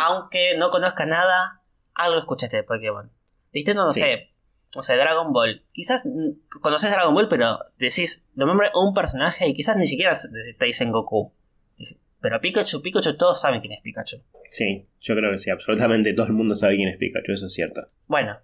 Aunque 0.00 0.56
no 0.58 0.70
conozcas 0.70 1.06
nada, 1.06 1.62
algo 1.94 2.18
escuchaste 2.18 2.56
de 2.58 2.62
Pokémon. 2.64 3.10
Distinto, 3.52 3.84
no 3.84 3.92
Sí. 3.92 4.00
sé, 4.00 4.30
no 4.74 4.82
sé, 4.82 4.96
Dragon 4.96 5.32
Ball. 5.32 5.64
Quizás 5.72 6.04
conoces 6.60 6.90
Dragon 6.90 7.14
Ball, 7.14 7.28
pero 7.28 7.58
decís, 7.78 8.26
de 8.34 8.46
nombre 8.46 8.70
un 8.74 8.94
personaje 8.94 9.46
y 9.48 9.54
quizás 9.54 9.76
ni 9.76 9.86
siquiera 9.86 10.16
te 10.58 10.64
dicen 10.66 10.90
Goku. 10.90 11.32
Pero 12.20 12.40
Pikachu, 12.40 12.82
Pikachu, 12.82 13.16
todos 13.16 13.40
saben 13.40 13.60
quién 13.60 13.72
es 13.72 13.80
Pikachu. 13.80 14.22
Sí, 14.48 14.86
yo 15.00 15.16
creo 15.16 15.32
que 15.32 15.38
sí, 15.38 15.50
absolutamente 15.50 16.12
todo 16.12 16.26
el 16.26 16.32
mundo 16.32 16.54
sabe 16.54 16.76
quién 16.76 16.88
es 16.88 16.96
Pikachu, 16.98 17.32
eso 17.32 17.46
es 17.46 17.52
cierto. 17.52 17.82
Bueno, 18.06 18.38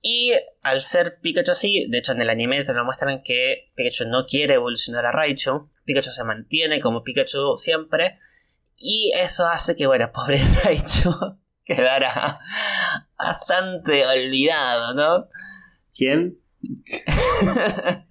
y 0.00 0.32
al 0.62 0.82
ser 0.82 1.18
Pikachu 1.20 1.50
así, 1.50 1.86
de 1.90 1.98
hecho 1.98 2.12
en 2.12 2.20
el 2.20 2.30
anime 2.30 2.62
te 2.64 2.72
lo 2.74 2.84
muestran 2.84 3.22
que 3.24 3.72
Pikachu 3.74 4.04
no 4.08 4.26
quiere 4.26 4.54
evolucionar 4.54 5.04
a 5.06 5.12
Raichu. 5.12 5.68
Pikachu 5.84 6.10
se 6.10 6.22
mantiene 6.24 6.80
como 6.80 7.02
Pikachu 7.02 7.56
siempre. 7.56 8.14
Y 8.76 9.12
eso 9.14 9.46
hace 9.46 9.76
que, 9.76 9.86
bueno, 9.86 10.10
pobre 10.14 10.38
Raichu 10.64 11.10
quedara 11.64 12.40
bastante 13.18 14.06
olvidado, 14.06 14.94
¿no? 14.94 15.28
¿Quién? 15.94 16.38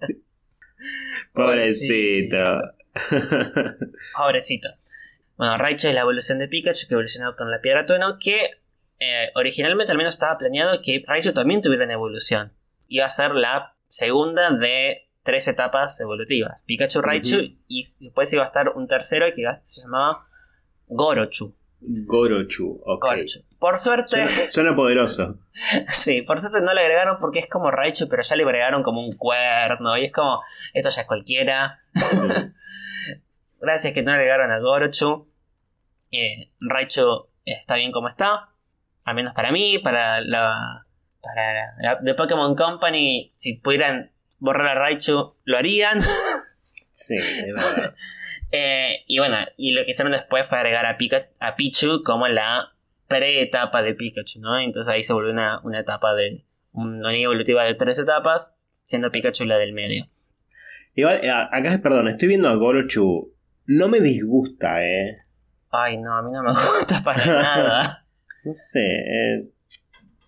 Pobrecito. 1.32 2.56
Pobrecito. 4.16 4.68
Bueno, 5.36 5.58
Raichu 5.58 5.88
es 5.88 5.94
la 5.94 6.02
evolución 6.02 6.38
de 6.38 6.48
Pikachu 6.48 6.86
que 6.86 6.94
evolucionó 6.94 7.34
con 7.36 7.50
la 7.50 7.60
piedra 7.60 7.86
tono, 7.86 8.18
que 8.18 8.62
eh, 9.00 9.30
originalmente 9.34 9.92
al 9.92 9.98
menos 9.98 10.14
estaba 10.14 10.38
planeado 10.38 10.80
que 10.80 11.04
Raichu 11.06 11.32
también 11.32 11.60
tuviera 11.60 11.84
una 11.84 11.94
evolución. 11.94 12.52
Iba 12.86 13.06
a 13.06 13.10
ser 13.10 13.34
la 13.34 13.76
segunda 13.88 14.50
de 14.50 15.10
tres 15.22 15.48
etapas 15.48 15.98
evolutivas. 16.00 16.62
Pikachu, 16.66 17.00
Raichu 17.00 17.56
y 17.66 17.84
después 18.00 18.32
iba 18.32 18.42
a 18.42 18.46
estar 18.46 18.70
un 18.70 18.86
tercero 18.86 19.26
que 19.34 19.44
se 19.62 19.82
llamaba 19.82 20.28
Gorochu. 20.86 21.54
Gorochu, 21.80 22.80
ok. 22.84 23.04
Gorochu. 23.04 23.44
Por 23.58 23.78
suerte, 23.78 24.26
Suena, 24.26 24.50
suena 24.50 24.76
poderoso. 24.76 25.38
sí, 25.86 26.22
por 26.22 26.38
suerte 26.38 26.60
no 26.60 26.74
le 26.74 26.80
agregaron 26.82 27.18
porque 27.18 27.38
es 27.38 27.46
como 27.46 27.70
Raichu, 27.70 28.08
pero 28.08 28.22
ya 28.22 28.36
le 28.36 28.42
agregaron 28.42 28.82
como 28.82 29.00
un 29.00 29.16
cuerno. 29.16 29.96
Y 29.96 30.04
es 30.04 30.12
como, 30.12 30.40
esto 30.72 30.90
ya 30.90 31.02
es 31.02 31.06
cualquiera. 31.06 31.82
Gracias 33.60 33.92
que 33.92 34.02
no 34.02 34.12
le 34.12 34.18
agregaron 34.18 34.50
a 34.50 34.58
Gorochu. 34.58 35.28
Eh, 36.10 36.50
Raichu 36.60 37.28
está 37.44 37.76
bien 37.76 37.92
como 37.92 38.08
está. 38.08 38.50
Al 39.04 39.14
menos 39.14 39.32
para 39.34 39.52
mí, 39.52 39.78
para 39.78 40.20
la. 40.20 40.86
Para 41.22 41.74
la 41.80 41.98
de 42.02 42.14
Pokémon 42.14 42.54
Company, 42.54 43.32
si 43.36 43.54
pudieran 43.54 44.12
borrar 44.38 44.76
a 44.76 44.80
Raichu, 44.80 45.32
lo 45.44 45.56
harían. 45.56 45.98
Sí, 46.96 47.16
es 47.16 47.44
verdad. 47.52 47.96
Eh, 48.56 49.02
y 49.08 49.18
bueno, 49.18 49.36
y 49.56 49.72
lo 49.72 49.84
que 49.84 49.90
hicieron 49.90 50.12
después 50.12 50.46
fue 50.46 50.58
agregar 50.58 50.86
a, 50.86 50.96
Pika- 50.96 51.28
a 51.40 51.56
Pichu 51.56 52.02
como 52.04 52.28
la 52.28 52.72
pre-etapa 53.08 53.82
de 53.82 53.94
Pikachu, 53.94 54.40
¿no? 54.40 54.58
Entonces 54.60 54.94
ahí 54.94 55.02
se 55.02 55.12
volvió 55.12 55.32
una, 55.32 55.60
una 55.64 55.80
etapa 55.80 56.14
de. 56.14 56.44
Una 56.72 57.10
línea 57.10 57.24
evolutiva 57.26 57.64
de 57.64 57.74
tres 57.74 57.98
etapas, 57.98 58.52
siendo 58.84 59.10
Pikachu 59.10 59.44
la 59.44 59.58
del 59.58 59.72
medio. 59.72 60.06
Igual, 60.94 61.20
eh, 61.24 61.30
acá, 61.30 61.80
perdón, 61.82 62.08
estoy 62.08 62.28
viendo 62.28 62.48
a 62.48 62.54
Gorochu. 62.54 63.32
No 63.66 63.88
me 63.88 64.00
disgusta, 64.00 64.84
eh. 64.84 65.18
Ay, 65.70 65.96
no, 65.98 66.16
a 66.16 66.22
mí 66.22 66.30
no 66.32 66.42
me 66.42 66.50
gusta 66.52 67.02
para 67.02 67.26
nada. 67.26 68.06
No 68.44 68.52
sé. 68.52 68.80
eh, 68.80 69.48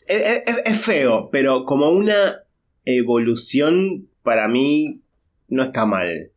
es, 0.07 0.43
es- 0.47 0.63
es 0.65 0.85
feo, 0.85 1.29
pero 1.31 1.65
como 1.65 1.91
una 1.91 2.45
evolución, 2.85 4.09
para 4.23 4.49
mí, 4.49 5.03
no 5.49 5.63
está 5.65 5.85
mal. 5.87 6.31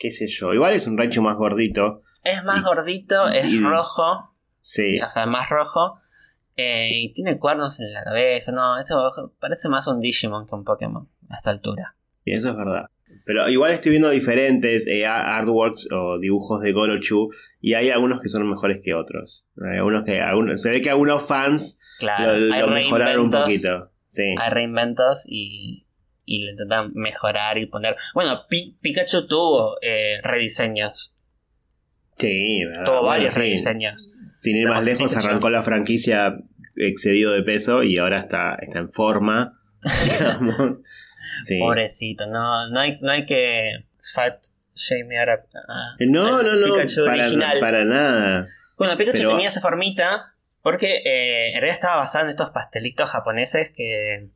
Qué 0.00 0.10
sé 0.10 0.26
yo. 0.26 0.52
Igual 0.54 0.72
es 0.74 0.86
un 0.88 0.96
Raichu 0.98 1.20
más 1.22 1.36
gordito. 1.36 2.02
Es 2.24 2.42
más 2.42 2.60
Y- 2.60 2.64
gordito, 2.64 3.28
es 3.28 3.62
rojo, 3.62 4.34
Sí. 4.60 4.98
o 5.00 5.10
sea, 5.10 5.26
más 5.26 5.48
rojo. 5.50 5.98
eh, 6.56 6.90
y 6.92 7.12
tiene 7.14 7.38
cuernos 7.38 7.80
en 7.80 7.92
la 7.94 8.02
cabeza. 8.04 8.52
No, 8.52 8.78
esto 8.78 9.32
parece 9.40 9.68
más 9.70 9.86
un 9.86 9.98
Digimon 10.00 10.46
que 10.46 10.54
un 10.54 10.64
Pokémon 10.64 11.08
a 11.30 11.36
esta 11.36 11.50
altura. 11.50 11.94
Y 12.24 12.32
eso 12.34 12.50
es 12.50 12.56
verdad. 12.56 12.86
Pero 13.24 13.48
igual 13.48 13.70
estoy 13.70 13.90
viendo 13.90 14.10
diferentes 14.10 14.86
eh, 14.86 15.06
artworks 15.06 15.88
o 15.90 16.18
dibujos 16.18 16.60
de 16.60 16.72
Gorochu. 16.72 17.30
Y 17.62 17.74
hay 17.74 17.88
algunos 17.90 18.20
que 18.20 18.28
son 18.28 18.46
mejores 18.50 18.82
que 18.84 18.92
otros. 18.94 19.46
Hay 19.62 19.78
algunos 19.78 20.04
que, 20.04 20.20
algunos, 20.20 20.60
se 20.60 20.68
ve 20.70 20.80
que 20.82 20.90
algunos 20.90 21.26
fans 21.26 21.78
Claro, 21.98 22.36
lo, 22.36 22.54
lo 22.58 22.68
mejoraron 22.68 23.24
un 23.26 23.30
poquito. 23.30 23.90
Sí. 24.06 24.34
hay 24.38 24.50
reinventos 24.50 25.24
y, 25.28 25.86
y 26.32 26.44
lo 26.44 26.52
intentan 26.52 26.92
mejorar 26.94 27.58
y 27.58 27.66
poner. 27.66 27.96
Bueno, 28.14 28.46
Pi- 28.48 28.76
Pikachu 28.80 29.26
tuvo 29.26 29.76
eh, 29.82 30.20
rediseños, 30.22 31.12
Sí, 32.16 32.64
verdad. 32.64 32.84
tuvo 32.84 33.02
varios 33.04 33.34
sí. 33.34 33.40
rediseños. 33.40 34.12
Sin 34.40 34.56
ir 34.56 34.68
más 34.68 34.84
lejos, 34.84 35.10
Pikachu. 35.10 35.26
arrancó 35.28 35.50
la 35.50 35.62
franquicia 35.62 36.36
excedido 36.76 37.32
de 37.32 37.42
peso 37.42 37.82
y 37.82 37.98
ahora 37.98 38.20
está, 38.20 38.54
está 38.62 38.78
en 38.78 38.90
forma. 38.92 39.60
digamos. 40.18 40.78
Sí. 41.44 41.58
Pobrecito, 41.58 42.26
no, 42.26 42.68
no, 42.70 42.78
hay, 42.80 42.98
no 43.00 43.10
hay 43.10 43.24
que 43.26 43.72
fat 44.14 44.36
shamear 44.74 45.30
a, 45.30 45.32
a- 45.34 45.96
No, 46.00 46.36
al 46.38 46.46
no, 46.46 46.54
no. 46.56 46.74
Pikachu 46.74 47.04
Para, 47.06 47.22
original. 47.24 47.58
para 47.60 47.84
nada. 47.84 48.46
Bueno, 48.78 48.96
Pikachu 48.96 49.18
Pero- 49.18 49.30
tenía 49.30 49.48
esa 49.48 49.60
formita 49.60 50.34
porque 50.62 51.02
eh, 51.04 51.48
en 51.48 51.54
realidad 51.54 51.74
estaba 51.74 51.96
basado 51.96 52.24
en 52.26 52.30
estos 52.30 52.50
pastelitos 52.50 53.10
japoneses 53.10 53.72
que, 53.74 54.28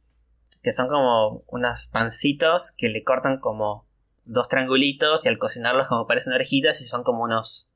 que 0.64 0.72
son 0.72 0.88
como 0.88 1.44
unos 1.46 1.86
pancitos 1.92 2.72
que 2.72 2.88
le 2.88 3.04
cortan 3.04 3.38
como 3.38 3.86
dos 4.24 4.48
triangulitos 4.48 5.26
y 5.26 5.28
al 5.28 5.36
cocinarlos 5.36 5.86
como 5.88 6.06
parecen 6.06 6.32
orejitas 6.32 6.80
y 6.80 6.86
son 6.86 7.04
como 7.04 7.22
unos 7.22 7.68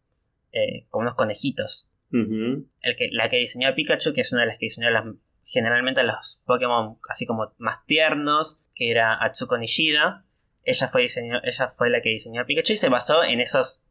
eh, 0.52 0.86
como 0.88 1.02
unos 1.02 1.14
conejitos. 1.14 1.90
El 2.10 2.96
que, 2.96 3.10
la 3.12 3.28
que 3.28 3.36
diseñó 3.36 3.68
a 3.68 3.74
Pikachu, 3.74 4.14
que 4.14 4.22
es 4.22 4.32
una 4.32 4.40
de 4.40 4.46
las 4.46 4.58
que 4.58 4.64
diseñó 4.64 4.88
las, 4.88 5.04
generalmente 5.44 6.02
los 6.02 6.40
Pokémon 6.46 6.98
así 7.10 7.26
como 7.26 7.52
más 7.58 7.84
tiernos, 7.84 8.62
que 8.74 8.90
era 8.90 9.22
Atsuko 9.22 9.58
Nishida. 9.58 10.24
Ella 10.64 10.88
fue, 10.88 11.02
diseñó, 11.02 11.40
ella 11.44 11.74
fue 11.76 11.90
la 11.90 12.00
que 12.00 12.08
diseñó 12.08 12.40
a 12.40 12.46
Pikachu 12.46 12.72
y 12.72 12.78
se 12.78 12.88
basó 12.88 13.22
en 13.22 13.40
esos 13.40 13.82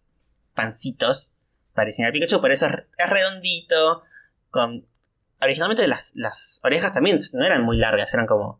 pancitos 0.55 1.35
para 1.75 1.85
diseñar 1.85 2.09
a 2.09 2.13
Pikachu. 2.13 2.41
Por 2.41 2.51
eso 2.51 2.65
es, 2.65 2.73
es 2.97 3.09
redondito. 3.11 4.01
Con... 4.49 4.87
Originalmente 5.39 5.87
las, 5.87 6.13
las 6.15 6.59
orejas 6.63 6.93
también 6.93 7.19
no 7.33 7.45
eran 7.45 7.63
muy 7.63 7.77
largas, 7.77 8.11
eran 8.15 8.25
como 8.25 8.59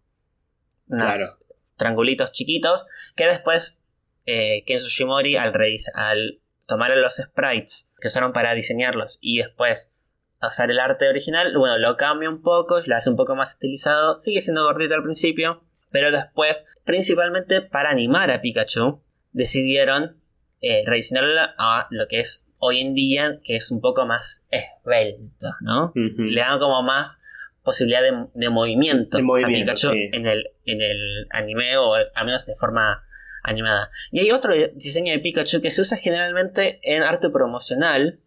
unos 0.88 1.04
Claro. 1.06 1.24
triangulitos 1.76 2.32
chiquitos. 2.32 2.86
Que 3.16 3.26
después 3.26 3.78
eh, 4.26 4.64
Ken 4.66 4.78
Tsushimori 4.78 5.38
al, 5.38 5.54
al 5.96 6.40
tomaron 6.66 7.02
los 7.02 7.16
sprites 7.16 7.92
que 8.02 8.08
usaron 8.10 8.34
para 8.34 8.54
diseñarlos 8.54 9.20
y 9.22 9.38
después 9.38 9.92
hacer 10.40 10.70
el 10.70 10.80
arte 10.80 11.08
original, 11.08 11.54
bueno, 11.58 11.78
lo 11.78 11.98
cambia 11.98 12.30
un 12.30 12.42
poco, 12.42 12.80
lo 12.86 12.96
hace 12.96 13.10
un 13.10 13.16
poco 13.16 13.36
más 13.36 13.52
estilizado, 13.52 14.14
sigue 14.14 14.42
siendo 14.42 14.64
gordito 14.66 14.94
al 14.94 15.02
principio, 15.04 15.64
pero 15.90 16.12
después, 16.12 16.66
principalmente 16.84 17.62
para 17.62 17.90
animar 17.90 18.30
a 18.30 18.42
Pikachu, 18.42 19.02
decidieron 19.32 20.22
eh, 20.62 20.84
rediseñarlo 20.86 21.32
a 21.58 21.88
lo 21.90 22.08
que 22.08 22.20
es 22.20 22.46
hoy 22.60 22.82
en 22.82 22.94
día, 22.94 23.40
que 23.44 23.56
es 23.56 23.72
un 23.72 23.82
poco 23.82 24.06
más 24.06 24.46
esbelto, 24.52 25.48
¿no? 25.62 25.92
Le 25.96 26.42
dan 26.42 26.60
como 26.60 26.84
más 26.84 27.22
posibilidad 27.68 28.02
de, 28.02 28.28
de 28.34 28.50
movimiento, 28.50 29.18
De 29.18 29.24
movimiento, 29.24 29.72
a 29.72 29.76
Pikachu 29.76 29.92
sí. 29.92 30.10
en, 30.14 30.26
el, 30.26 30.44
en 30.66 30.82
el 30.82 31.28
anime 31.30 31.78
o 31.78 31.94
al 31.94 32.26
menos 32.26 32.46
de 32.48 32.56
forma 32.56 33.04
animada. 33.44 33.90
Y 34.12 34.20
hay 34.22 34.32
otro 34.32 34.54
diseño 34.74 35.12
de 35.14 35.20
Pikachu 35.20 35.62
que 35.62 35.70
se 35.70 35.82
usa 35.82 35.98
generalmente 35.98 36.80
en 36.84 37.04
arte 37.04 37.30
promocional 37.30 38.20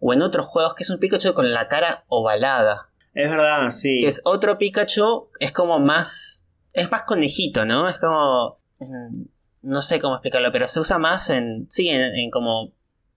o 0.00 0.12
en 0.12 0.22
otros 0.22 0.46
juegos 0.46 0.74
que 0.74 0.82
es 0.84 0.90
un 0.90 0.98
Pikachu 0.98 1.34
con 1.34 1.52
la 1.52 1.68
cara 1.68 2.04
ovalada. 2.08 2.88
Es 3.14 3.30
verdad, 3.30 3.70
sí. 3.70 4.00
Que 4.00 4.08
es 4.08 4.20
otro 4.24 4.58
Pikachu, 4.58 5.30
es 5.40 5.52
como 5.52 5.78
más. 5.80 6.44
Es 6.72 6.90
más 6.90 7.02
conejito, 7.02 7.64
¿no? 7.64 7.88
Es 7.88 7.98
como. 7.98 8.58
mm, 8.78 9.22
No 9.62 9.82
sé 9.82 10.00
cómo 10.00 10.14
explicarlo, 10.16 10.52
pero 10.52 10.68
se 10.68 10.78
usa 10.80 10.98
más 10.98 11.30
en. 11.30 11.66
Sí, 11.70 11.88
en, 11.88 12.02
en 12.14 12.30
como. 12.30 12.72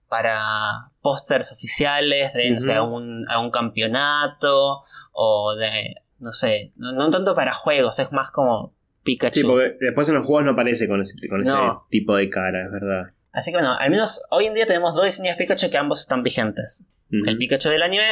Para 0.08 0.42
pósters 1.00 1.52
oficiales 1.52 2.34
de, 2.34 2.50
no 2.50 2.58
sé, 2.58 2.78
Ujú. 2.78 2.96
un, 2.96 3.24
a 3.30 3.38
un 3.40 3.50
campeonato 3.50 4.82
o 5.12 5.54
de. 5.56 5.94
No 6.18 6.32
sé, 6.32 6.72
no, 6.76 6.92
no 6.92 7.10
tanto 7.10 7.34
para 7.34 7.52
juegos, 7.52 7.98
es 7.98 8.12
más 8.12 8.30
como 8.30 8.74
Pikachu. 9.02 9.40
Sí, 9.40 9.44
porque 9.46 9.76
después 9.80 10.08
en 10.08 10.14
los 10.14 10.24
juegos 10.26 10.44
no 10.44 10.52
aparece 10.52 10.86
con 10.88 11.00
ese, 11.00 11.14
con 11.28 11.40
ese 11.42 11.50
No. 11.50 11.86
tipo 11.90 12.16
de 12.16 12.28
cara, 12.30 12.64
es 12.64 12.70
verdad. 12.70 13.12
Así 13.32 13.50
que 13.50 13.56
bueno, 13.56 13.74
al 13.78 13.90
menos 13.90 14.22
hoy 14.30 14.46
en 14.46 14.54
día 14.54 14.66
tenemos 14.66 14.94
dos 14.94 15.04
diseños 15.04 15.36
de 15.36 15.44
Pikachu 15.44 15.70
que 15.70 15.78
ambos 15.78 16.00
están 16.00 16.22
vigentes. 16.22 16.86
El 17.10 17.36
Pikachu 17.38 17.68
del 17.70 17.82
anime, 17.82 18.04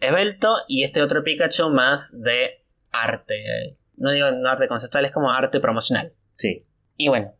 esbelto, 0.00 0.48
y 0.68 0.82
este 0.82 1.00
otro 1.02 1.22
Pikachu 1.22 1.70
más 1.70 2.20
de 2.20 2.64
arte. 2.90 3.78
No 3.96 4.10
digo 4.10 4.32
no 4.32 4.48
arte 4.48 4.66
conceptual, 4.66 5.04
es 5.04 5.12
como 5.12 5.30
arte 5.30 5.60
promocional. 5.60 6.12
Sí. 6.36 6.66
Y 6.96 7.08
bueno, 7.08 7.34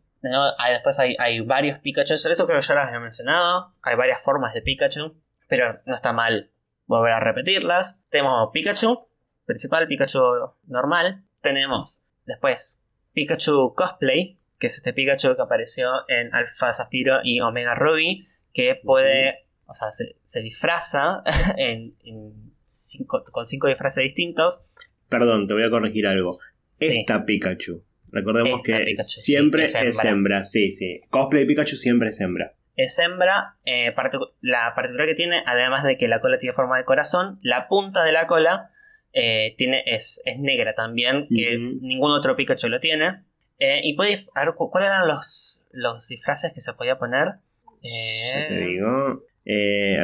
después 0.71 0.99
hay, 0.99 1.17
hay 1.19 1.41
varios 1.41 1.79
Pikachu. 1.81 2.17
Sobre 2.17 2.35
eso 2.35 2.47
creo 2.47 2.61
que 2.61 2.67
ya 2.67 2.75
las 2.75 2.93
he 2.95 3.01
mencionado. 3.01 3.75
Hay 3.83 3.97
varias 3.97 4.23
formas 4.23 4.55
de 4.55 4.63
Pikachu, 4.63 5.21
pero 5.49 5.81
no 5.87 5.95
está 5.95 6.13
mal 6.13 6.53
volver 6.87 7.13
a 7.13 7.21
repetirlas. 7.21 8.01
Tenemos 8.11 8.51
Pikachu, 8.53 9.07
principal, 9.47 9.87
Pikachu 9.87 10.21
normal. 10.67 11.25
Tenemos 11.41 12.03
después 12.27 12.83
Pikachu 13.13 13.75
Cosplay, 13.77 14.39
que 14.59 14.67
es 14.69 14.77
este 14.77 14.93
Pikachu 14.93 15.37
que 15.37 15.43
apareció 15.43 15.91
en 16.09 16.35
Alpha 16.35 16.73
Zafiro 16.73 17.21
y 17.23 17.41
Omega 17.41 17.75
Ruby, 17.75 18.27
que 18.53 18.81
puede, 18.83 19.47
o 19.67 19.75
sea, 19.75 19.91
se, 19.91 20.17
se 20.23 20.41
disfraza 20.41 21.23
en, 21.59 21.97
en 22.05 22.53
cinco- 22.67 23.25
con 23.31 23.47
cinco 23.47 23.69
disfraces 23.69 24.03
distintos. 24.05 24.61
Perdón, 25.09 25.47
te 25.49 25.55
voy 25.55 25.65
a 25.65 25.71
corregir 25.71 26.07
algo. 26.07 26.39
Sí. 26.73 27.01
Esta 27.01 27.25
Pikachu. 27.25 27.85
Recordemos 28.11 28.51
Esta 28.65 28.79
que 28.79 28.85
Pikachu, 28.85 29.09
siempre 29.21 29.65
es 29.65 29.75
es, 29.75 29.83
hembra. 29.99 30.11
hembra. 30.11 30.45
Sí, 30.45 30.71
sí. 30.71 31.01
Cosplay 31.11 31.47
Pikachu 31.47 31.77
siempre 31.77 32.09
es 32.09 32.21
hembra. 32.21 32.55
Es 32.77 32.99
hembra. 32.99 33.55
eh, 33.65 33.95
particu- 33.95 34.33
la 34.41 34.73
particularidad 34.75 35.13
que 35.13 35.17
tiene, 35.17 35.43
además 35.47 35.85
de 35.85 35.97
que 35.97 36.09
la 36.09 36.21
cola 36.21 36.39
tiene 36.39 36.53
forma 36.55 36.77
de 36.77 36.85
corazón, 36.85 37.39
la 37.43 37.69
punta 37.69 38.03
de 38.05 38.13
la 38.13 38.27
cola 38.27 38.71
eh, 39.13 39.55
tiene, 39.57 39.83
es, 39.87 40.21
es 40.25 40.39
negra 40.41 40.75
también, 40.75 41.29
que 41.35 41.57
ningún 41.59 42.11
otro 42.11 42.35
Pikachu 42.37 42.69
lo 42.69 42.81
tiene. 42.81 43.23
Eh, 43.61 43.81
y 43.85 43.95
puede, 43.95 44.19
a 44.35 44.45
ver, 44.45 44.55
cu- 44.55 44.71
¿cuáles 44.71 44.89
eran 44.91 45.07
los, 45.07 45.65
los 45.71 46.09
disfraces 46.09 46.53
que 46.53 46.61
se 46.61 46.73
podía 46.73 46.99
poner? 46.99 47.35
Ya 47.83 48.49
te 48.49 48.59
digo. 48.67 49.23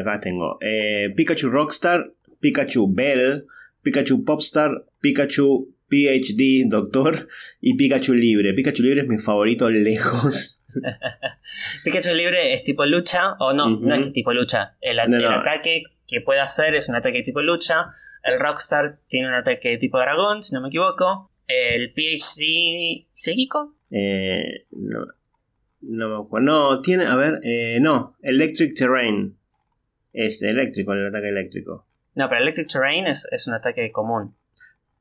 Acá 0.01 0.21
tengo. 0.21 0.59
Pikachu 1.17 1.49
Rockstar, 1.51 2.13
Pikachu 2.41 2.93
Bell, 2.95 3.47
Pikachu 3.83 4.25
Popstar, 4.25 4.71
Pikachu 5.01 5.75
PhD 5.89 6.69
Doctor 6.69 7.27
y 7.61 7.75
Pikachu 7.77 8.15
Libre. 8.15 8.55
Pikachu 8.55 8.83
Libre 8.83 9.01
es 9.03 9.09
mi 9.09 9.19
favorito 9.19 9.69
lejos. 9.71 10.60
Pikachu 11.85 12.15
libre 12.15 12.55
es 12.55 12.65
tipo 12.65 12.85
lucha, 12.87 13.35
o 13.39 13.53
no, 13.53 13.69
no 13.71 13.95
es 13.95 14.07
que 14.07 14.13
tipo 14.13 14.33
lucha. 14.33 14.77
El, 14.81 14.99
a- 14.99 15.07
No, 15.07 15.17
el 15.17 15.23
no. 15.25 15.31
ataque 15.31 15.85
que 16.07 16.21
puede 16.21 16.41
hacer 16.41 16.75
es 16.75 16.89
un 16.89 16.97
ataque 16.97 17.23
tipo 17.23 17.41
lucha. 17.43 17.91
El 18.23 18.39
Rockstar 18.39 18.99
tiene 19.09 19.29
un 19.29 19.35
ataque 19.35 19.77
tipo 19.79 19.99
dragón, 19.99 20.43
si 20.43 20.55
no 20.55 20.61
me 20.61 20.69
equivoco. 20.69 21.31
El 21.47 21.93
PhD 21.93 23.07
psíquico. 23.11 23.75
Eh, 23.91 24.67
no, 24.73 25.07
no 25.83 26.09
me 26.09 26.25
acuerdo. 26.25 26.47
No, 26.47 26.83
tiene. 26.83 27.07
A 27.07 27.17
ver. 27.17 27.41
eh, 27.43 27.79
no. 27.81 28.17
Electric 28.23 28.75
Terrain. 28.77 29.37
Es 30.13 30.43
eléctrico, 30.43 30.93
el 30.93 31.07
ataque 31.09 31.29
eléctrico. 31.29 31.87
No, 32.15 32.29
pero 32.29 32.43
Electric 32.43 32.69
Terrain 32.69 33.07
es, 33.07 33.27
es 33.31 33.47
un 33.47 33.55
ataque 33.55 33.91
común. 33.93 34.35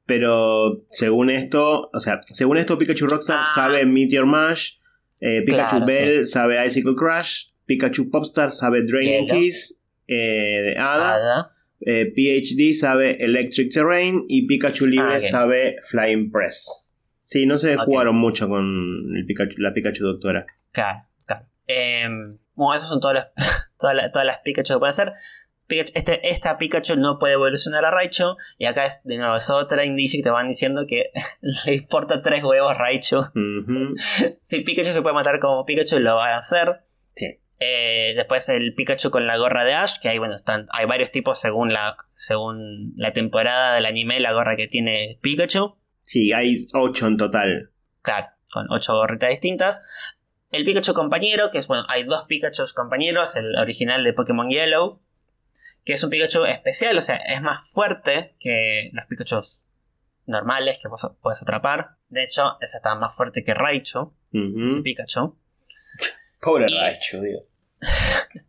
Pero 0.05 0.85
según 0.89 1.29
esto, 1.29 1.89
o 1.93 1.99
sea, 1.99 2.21
según 2.25 2.57
esto, 2.57 2.77
Pikachu 2.77 3.05
Rockstar 3.07 3.37
Ah. 3.41 3.51
sabe 3.53 3.85
Meteor 3.85 4.25
Mash, 4.25 4.77
eh, 5.21 5.41
Pikachu 5.45 5.77
Claro, 5.77 5.85
Bell 5.85 6.25
sabe 6.25 6.65
Icicle 6.65 6.95
Crush, 6.95 7.45
Pikachu 7.65 8.09
Popstar 8.09 8.51
sabe 8.51 8.83
Draining. 8.85 9.27
Kiss 9.27 9.77
eh, 10.07 10.75
Hada. 10.77 11.51
eh, 11.81 12.11
PhD 12.15 12.73
sabe 12.73 13.23
Electric 13.23 13.71
Terrain 13.71 14.25
y 14.27 14.47
Pikachu 14.47 14.85
Libre 14.87 15.13
Ah, 15.13 15.17
ok. 15.17 15.19
sabe 15.19 15.75
Flying 15.89 16.31
Press. 16.31 16.87
Sí, 17.21 17.45
no 17.45 17.57
se 17.57 17.77
jugaron 17.77 18.15
mucho 18.15 18.47
con 18.47 19.15
el 19.15 19.25
Pikachu, 19.25 19.61
la 19.61 19.73
Pikachu 19.73 20.03
Doctora. 20.03 20.45
Claro, 20.71 20.99
claro. 21.25 21.45
Em, 21.67 22.37
bueno, 22.55 22.73
esas 22.75 22.89
son 22.89 22.99
todas 22.99 23.15
las, 23.35 23.71
todas, 23.79 23.95
las, 23.95 24.11
todas 24.11 24.25
las 24.25 24.39
Pikachu 24.39 24.73
que 24.73 24.79
puede 24.79 24.89
hacer. 24.89 25.11
Pikachu- 25.69 25.91
este, 25.93 26.27
esta 26.27 26.57
Pikachu 26.57 26.95
no 26.97 27.19
puede 27.19 27.35
evolucionar 27.35 27.85
a 27.85 27.91
Raichu. 27.91 28.35
Y 28.57 28.65
acá 28.65 28.85
es, 28.85 29.01
de 29.03 29.17
nuevo, 29.17 29.35
es 29.35 29.49
otra 29.49 29.85
indicio 29.85 30.19
que 30.19 30.23
te 30.23 30.29
van 30.31 30.47
diciendo 30.49 30.85
que 30.87 31.11
le 31.65 31.75
importa 31.75 32.21
tres 32.21 32.43
huevos 32.43 32.75
Raichu. 32.77 33.21
Si 34.41 34.61
Pikachu 34.61 34.91
se 34.91 35.01
puede 35.01 35.13
matar 35.15 35.39
como 35.39 35.65
Pikachu, 35.65 35.99
lo 35.99 36.15
va 36.17 36.33
a 36.33 36.37
hacer. 36.37 36.81
Sí. 37.15 37.39
Eh, 37.61 38.13
después 38.15 38.47
el 38.49 38.73
Pikachu 38.73 39.11
con 39.11 39.27
la 39.27 39.37
gorra 39.37 39.63
de 39.65 39.73
Ash, 39.73 39.99
que 40.01 40.09
hay, 40.09 40.17
bueno, 40.17 40.35
están, 40.35 40.67
hay 40.71 40.85
varios 40.85 41.11
tipos 41.11 41.39
según 41.39 41.73
la, 41.73 41.97
según 42.11 42.93
la 42.95 43.11
temporada 43.13 43.75
del 43.75 43.85
anime, 43.85 44.19
la 44.19 44.31
gorra 44.33 44.55
que 44.55 44.67
tiene 44.67 45.19
Pikachu. 45.21 45.75
Sí, 46.01 46.33
hay 46.33 46.55
ocho 46.73 47.07
en 47.07 47.17
total. 47.17 47.71
Claro, 48.01 48.27
con 48.51 48.65
ocho 48.71 48.93
gorritas 48.95 49.29
distintas. 49.29 49.83
El 50.51 50.63
Pikachu 50.63 50.93
compañero, 50.93 51.51
que 51.51 51.59
es 51.59 51.67
bueno, 51.67 51.83
hay 51.89 52.03
dos 52.03 52.23
Pikachus 52.23 52.73
compañeros, 52.73 53.35
el 53.35 53.55
original 53.57 54.03
de 54.03 54.13
Pokémon 54.13 54.49
Yellow, 54.49 54.99
que 55.89 55.95
es 55.95 56.03
un 56.03 56.11
Pikachu 56.11 56.45
especial, 56.45 56.95
o 56.95 57.01
sea, 57.01 57.15
es 57.15 57.41
más 57.41 57.67
fuerte 57.67 58.35
que 58.39 58.91
los 58.93 59.05
Pikachus 59.07 59.63
normales 60.27 60.77
que 60.79 60.87
vos 60.87 61.09
puedes 61.19 61.41
atrapar. 61.41 61.95
De 62.09 62.23
hecho, 62.23 62.57
ese 62.61 62.77
está 62.77 62.93
más 62.93 63.15
fuerte 63.15 63.43
que 63.43 63.55
Raichu, 63.55 64.13
Ujú. 64.31 64.65
ese 64.65 64.81
Pikachu. 64.83 65.35
Pobre 66.39 66.67
Y- 66.69 66.77
Raichu, 66.79 67.21
digo. 67.21 67.39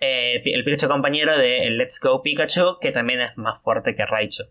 Eh, 0.00 0.42
el 0.44 0.64
Pikachu 0.64 0.88
compañero 0.88 1.36
de 1.38 1.70
Let's 1.70 2.00
Go 2.00 2.22
Pikachu, 2.22 2.78
que 2.80 2.92
también 2.92 3.20
es 3.20 3.36
más 3.36 3.62
fuerte 3.62 3.94
que 3.94 4.04
Raichu. 4.06 4.44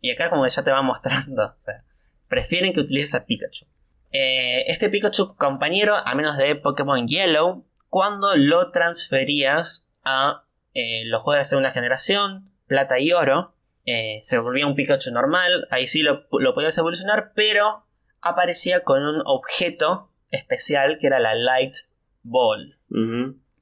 Y 0.00 0.10
acá 0.10 0.30
como 0.30 0.44
que 0.44 0.50
ya 0.50 0.62
te 0.64 0.70
va 0.70 0.82
mostrando, 0.82 1.44
o 1.58 1.60
sea, 1.60 1.84
prefieren 2.28 2.72
que 2.72 2.80
utilices 2.80 3.14
a 3.16 3.24
Pikachu. 3.26 3.66
Eh, 4.12 4.64
este 4.68 4.88
Pikachu 4.90 5.34
compañero, 5.36 5.94
a 5.96 6.14
menos 6.14 6.36
de 6.38 6.54
Pokémon 6.56 7.06
Yellow, 7.08 7.64
cuando 7.88 8.36
lo 8.36 8.70
transferías 8.72 9.88
a 10.04 10.44
eh, 10.74 11.04
los 11.06 11.22
juegos 11.22 11.40
de 11.40 11.48
segunda 11.48 11.70
generación, 11.70 12.50
plata 12.66 12.98
y 12.98 13.12
oro, 13.12 13.54
eh, 13.84 14.20
se 14.22 14.38
volvía 14.38 14.66
un 14.66 14.74
Pikachu 14.74 15.10
normal, 15.10 15.66
ahí 15.70 15.86
sí 15.86 16.02
lo, 16.02 16.26
lo 16.30 16.54
podías 16.54 16.76
evolucionar, 16.76 17.32
pero 17.34 17.86
aparecía 18.20 18.80
con 18.80 19.02
un 19.02 19.22
objeto 19.24 20.10
especial 20.30 20.98
que 20.98 21.06
era 21.06 21.20
la 21.20 21.34
Light 21.34 21.74
Ball. 22.22 22.78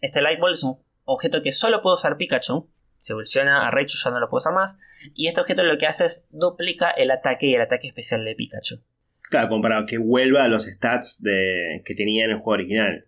Este 0.00 0.20
Light 0.20 0.40
Ball 0.40 0.52
es 0.52 0.62
un 0.62 0.78
objeto 1.04 1.42
que 1.42 1.52
solo 1.52 1.82
puede 1.82 1.94
usar 1.94 2.16
Pikachu. 2.16 2.68
Si 2.98 3.12
evoluciona 3.12 3.66
a 3.66 3.70
Raichu 3.70 3.98
ya 4.02 4.10
no 4.10 4.20
lo 4.20 4.28
puede 4.28 4.40
usar 4.40 4.54
más. 4.54 4.78
Y 5.14 5.28
este 5.28 5.40
objeto 5.40 5.62
lo 5.62 5.78
que 5.78 5.86
hace 5.86 6.06
es 6.06 6.28
duplica 6.30 6.90
el 6.90 7.10
ataque 7.10 7.46
y 7.46 7.54
el 7.54 7.60
ataque 7.60 7.88
especial 7.88 8.24
de 8.24 8.34
Pikachu. 8.34 8.82
Claro, 9.22 9.48
como 9.48 9.62
para 9.62 9.84
que 9.86 9.98
vuelva 9.98 10.44
a 10.44 10.48
los 10.48 10.64
stats 10.64 11.20
de, 11.22 11.82
que 11.84 11.94
tenía 11.94 12.24
en 12.24 12.32
el 12.32 12.36
juego 12.38 12.52
original. 12.52 13.06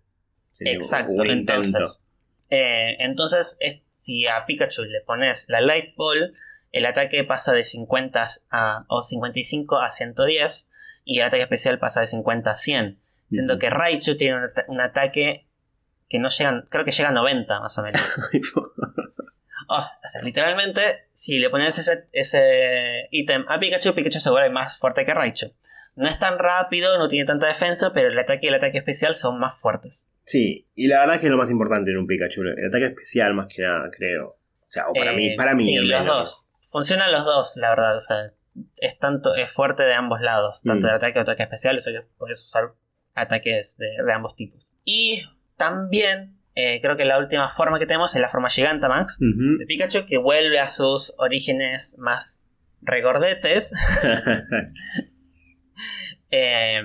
Sería 0.51 0.73
Exacto. 0.73 1.23
Entonces, 1.25 2.05
eh, 2.49 2.97
entonces 2.99 3.57
es- 3.59 3.81
si 3.91 4.27
a 4.27 4.45
Pikachu 4.45 4.83
le 4.83 5.01
pones 5.01 5.45
la 5.49 5.61
Light 5.61 5.95
Ball, 5.95 6.33
el 6.71 6.85
ataque 6.85 7.23
pasa 7.23 7.51
de 7.51 7.63
50 7.63 8.27
a, 8.51 8.85
o 8.87 9.03
55 9.03 9.77
a 9.79 9.89
110. 9.89 10.69
Y 11.05 11.19
el 11.19 11.25
ataque 11.25 11.41
especial 11.43 11.79
pasa 11.79 12.01
de 12.01 12.07
50 12.07 12.51
a 12.51 12.55
100. 12.55 12.99
Siendo 13.29 13.57
que 13.57 13.69
Raichu 13.69 14.15
tiene 14.15 14.37
un, 14.37 14.43
ata- 14.43 14.65
un 14.67 14.79
ataque 14.79 15.47
que 16.07 16.19
no 16.19 16.29
llega, 16.29 16.63
creo 16.69 16.85
que 16.85 16.91
llega 16.91 17.09
a 17.09 17.13
90 17.13 17.59
más 17.59 17.77
o 17.77 17.83
menos. 17.83 18.01
Oh, 19.71 19.77
o 20.03 20.07
sea, 20.09 20.23
literalmente, 20.23 20.81
si 21.11 21.37
le 21.37 21.51
pones 21.51 21.77
ese, 21.77 22.07
ese 22.11 23.07
ítem 23.11 23.45
a 23.47 23.59
Pikachu, 23.59 23.93
Pikachu 23.93 24.19
se 24.19 24.31
vuelve 24.31 24.49
más 24.49 24.79
fuerte 24.79 25.05
que 25.05 25.13
Raichu. 25.13 25.53
No 25.95 26.07
es 26.07 26.17
tan 26.17 26.39
rápido, 26.39 26.97
no 26.97 27.07
tiene 27.07 27.25
tanta 27.27 27.45
defensa, 27.45 27.93
pero 27.93 28.07
el 28.07 28.17
ataque 28.17 28.47
y 28.47 28.49
el 28.49 28.55
ataque 28.55 28.79
especial 28.79 29.13
son 29.13 29.37
más 29.37 29.61
fuertes. 29.61 30.09
Sí, 30.31 30.67
y 30.75 30.85
la 30.87 30.99
verdad 30.99 31.15
es 31.15 31.21
que 31.21 31.25
es 31.27 31.31
lo 31.31 31.39
más 31.39 31.49
importante 31.49 31.89
en 31.89 31.97
un 31.97 32.05
Pikachu. 32.05 32.41
El 32.43 32.67
ataque 32.67 32.85
especial, 32.85 33.33
más 33.33 33.51
que 33.51 33.63
nada, 33.63 33.89
creo. 33.89 34.27
O 34.27 34.37
sea, 34.67 34.87
o 34.87 34.93
para 34.93 35.13
Eh, 35.13 35.15
mí, 35.15 35.35
para 35.35 35.55
mí. 35.55 35.65
Sí, 35.65 35.75
los 35.77 36.01
menos. 36.01 36.05
dos. 36.17 36.45
Funcionan 36.71 37.11
los 37.11 37.25
dos, 37.25 37.57
la 37.57 37.69
verdad. 37.71 37.97
O 37.97 38.01
sea, 38.01 38.31
es 38.77 38.99
tanto, 38.99 39.33
es 39.33 39.51
fuerte 39.51 39.81
de 39.81 39.95
ambos 39.95 40.21
lados. 40.21 40.61
Tanto 40.63 40.85
Mm. 40.85 40.89
el 40.91 40.95
ataque 40.97 41.13
como 41.13 41.23
ataque 41.23 41.41
especial. 41.43 41.77
O 41.77 41.79
sea 41.79 41.93
que 41.93 42.05
puedes 42.19 42.43
usar 42.43 42.73
ataques 43.15 43.77
de, 43.79 43.87
de 44.05 44.13
ambos 44.13 44.35
tipos. 44.35 44.69
Y 44.85 45.19
también, 45.57 46.37
eh, 46.53 46.79
creo 46.79 46.95
que 46.95 47.05
la 47.05 47.17
última 47.17 47.49
forma 47.49 47.79
que 47.79 47.87
tenemos 47.87 48.13
es 48.13 48.21
la 48.21 48.29
forma 48.29 48.51
Gigantamax 48.51 49.17
Ujú. 49.21 49.57
de 49.57 49.65
Pikachu, 49.65 50.05
que 50.05 50.19
vuelve 50.19 50.59
a 50.59 50.67
sus 50.67 51.15
orígenes 51.17 51.95
más 51.97 52.45
regordetes. 52.81 53.73
Eh, 56.31 56.81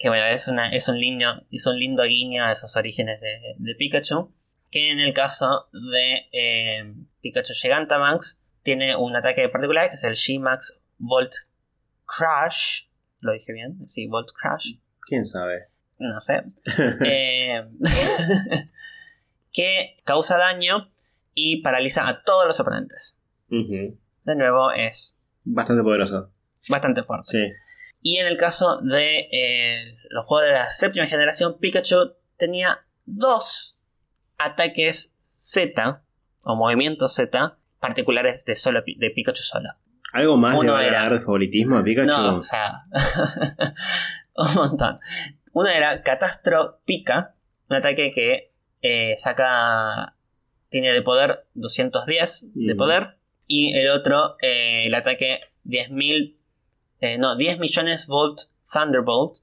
que 0.00 0.08
bueno, 0.08 0.24
es, 0.24 0.48
una, 0.48 0.70
es, 0.72 0.88
un 0.88 0.98
lindo, 0.98 1.26
es 1.52 1.66
un 1.66 1.78
lindo 1.78 2.02
guiño 2.04 2.42
a 2.42 2.52
esos 2.52 2.74
orígenes 2.76 3.20
de, 3.20 3.54
de 3.58 3.74
Pikachu. 3.74 4.32
Que 4.70 4.90
en 4.92 4.98
el 5.00 5.12
caso 5.12 5.68
de 5.72 6.28
eh, 6.32 6.94
Pikachu 7.20 7.52
Gigantamax 7.54 8.42
tiene 8.62 8.96
un 8.96 9.14
ataque 9.14 9.48
particular 9.50 9.90
que 9.90 9.96
es 9.96 10.04
el 10.04 10.14
G-Max 10.14 10.80
Volt 10.98 11.32
Crash. 12.06 12.84
¿Lo 13.18 13.32
dije 13.32 13.52
bien? 13.52 13.86
Sí, 13.90 14.06
Volt 14.06 14.30
Crash. 14.32 14.76
¿Quién 15.02 15.26
sabe? 15.26 15.66
No 15.98 16.18
sé. 16.20 16.44
Eh, 17.04 17.62
que 19.52 19.96
causa 20.04 20.38
daño 20.38 20.90
y 21.34 21.62
paraliza 21.62 22.08
a 22.08 22.22
todos 22.22 22.46
los 22.46 22.58
oponentes. 22.60 23.20
De 23.48 24.36
nuevo, 24.36 24.70
es 24.72 25.18
Bastante 25.44 25.82
poderoso. 25.82 26.30
bastante 26.68 27.02
fuerte. 27.02 27.26
Sí. 27.30 27.54
Y 28.02 28.16
en 28.16 28.26
el 28.26 28.36
caso 28.36 28.80
de 28.82 29.28
eh, 29.32 29.96
los 30.10 30.24
juegos 30.24 30.46
de 30.46 30.52
la 30.54 30.64
séptima 30.70 31.06
generación, 31.06 31.58
Pikachu 31.60 32.14
tenía 32.38 32.80
dos 33.04 33.76
ataques 34.38 35.14
Z 35.24 36.02
o 36.42 36.56
movimientos 36.56 37.14
Z 37.14 37.58
particulares 37.78 38.44
de, 38.44 38.56
solo, 38.56 38.82
de 38.84 39.10
Pikachu 39.10 39.42
solo. 39.42 39.68
¿Algo 40.12 40.36
más 40.36 40.54
Uno 40.58 40.76
le 40.76 40.90
va 40.90 40.98
a 40.98 41.02
dar 41.02 41.12
de 41.12 41.20
favoritismo 41.20 41.76
a 41.78 41.84
Pikachu? 41.84 42.08
No, 42.08 42.36
o 42.36 42.42
sea, 42.42 42.84
un 44.34 44.54
montón. 44.54 44.98
Uno 45.52 45.68
era 45.68 46.02
Catastro 46.02 46.80
Pica, 46.84 47.34
un 47.68 47.76
ataque 47.76 48.12
que 48.12 48.52
eh, 48.82 49.14
saca, 49.18 50.16
tiene 50.68 50.92
de 50.92 51.02
poder 51.02 51.46
210 51.54 52.50
de 52.54 52.74
Mm. 52.74 52.78
poder, 52.78 53.16
y 53.46 53.76
el 53.76 53.88
otro, 53.90 54.36
eh, 54.40 54.86
el 54.86 54.94
ataque 54.94 55.40
10.000, 55.64 56.34
eh, 57.00 57.18
no, 57.18 57.36
10 57.36 57.58
millones 57.58 58.06
Volt 58.06 58.40
Thunderbolt, 58.72 59.38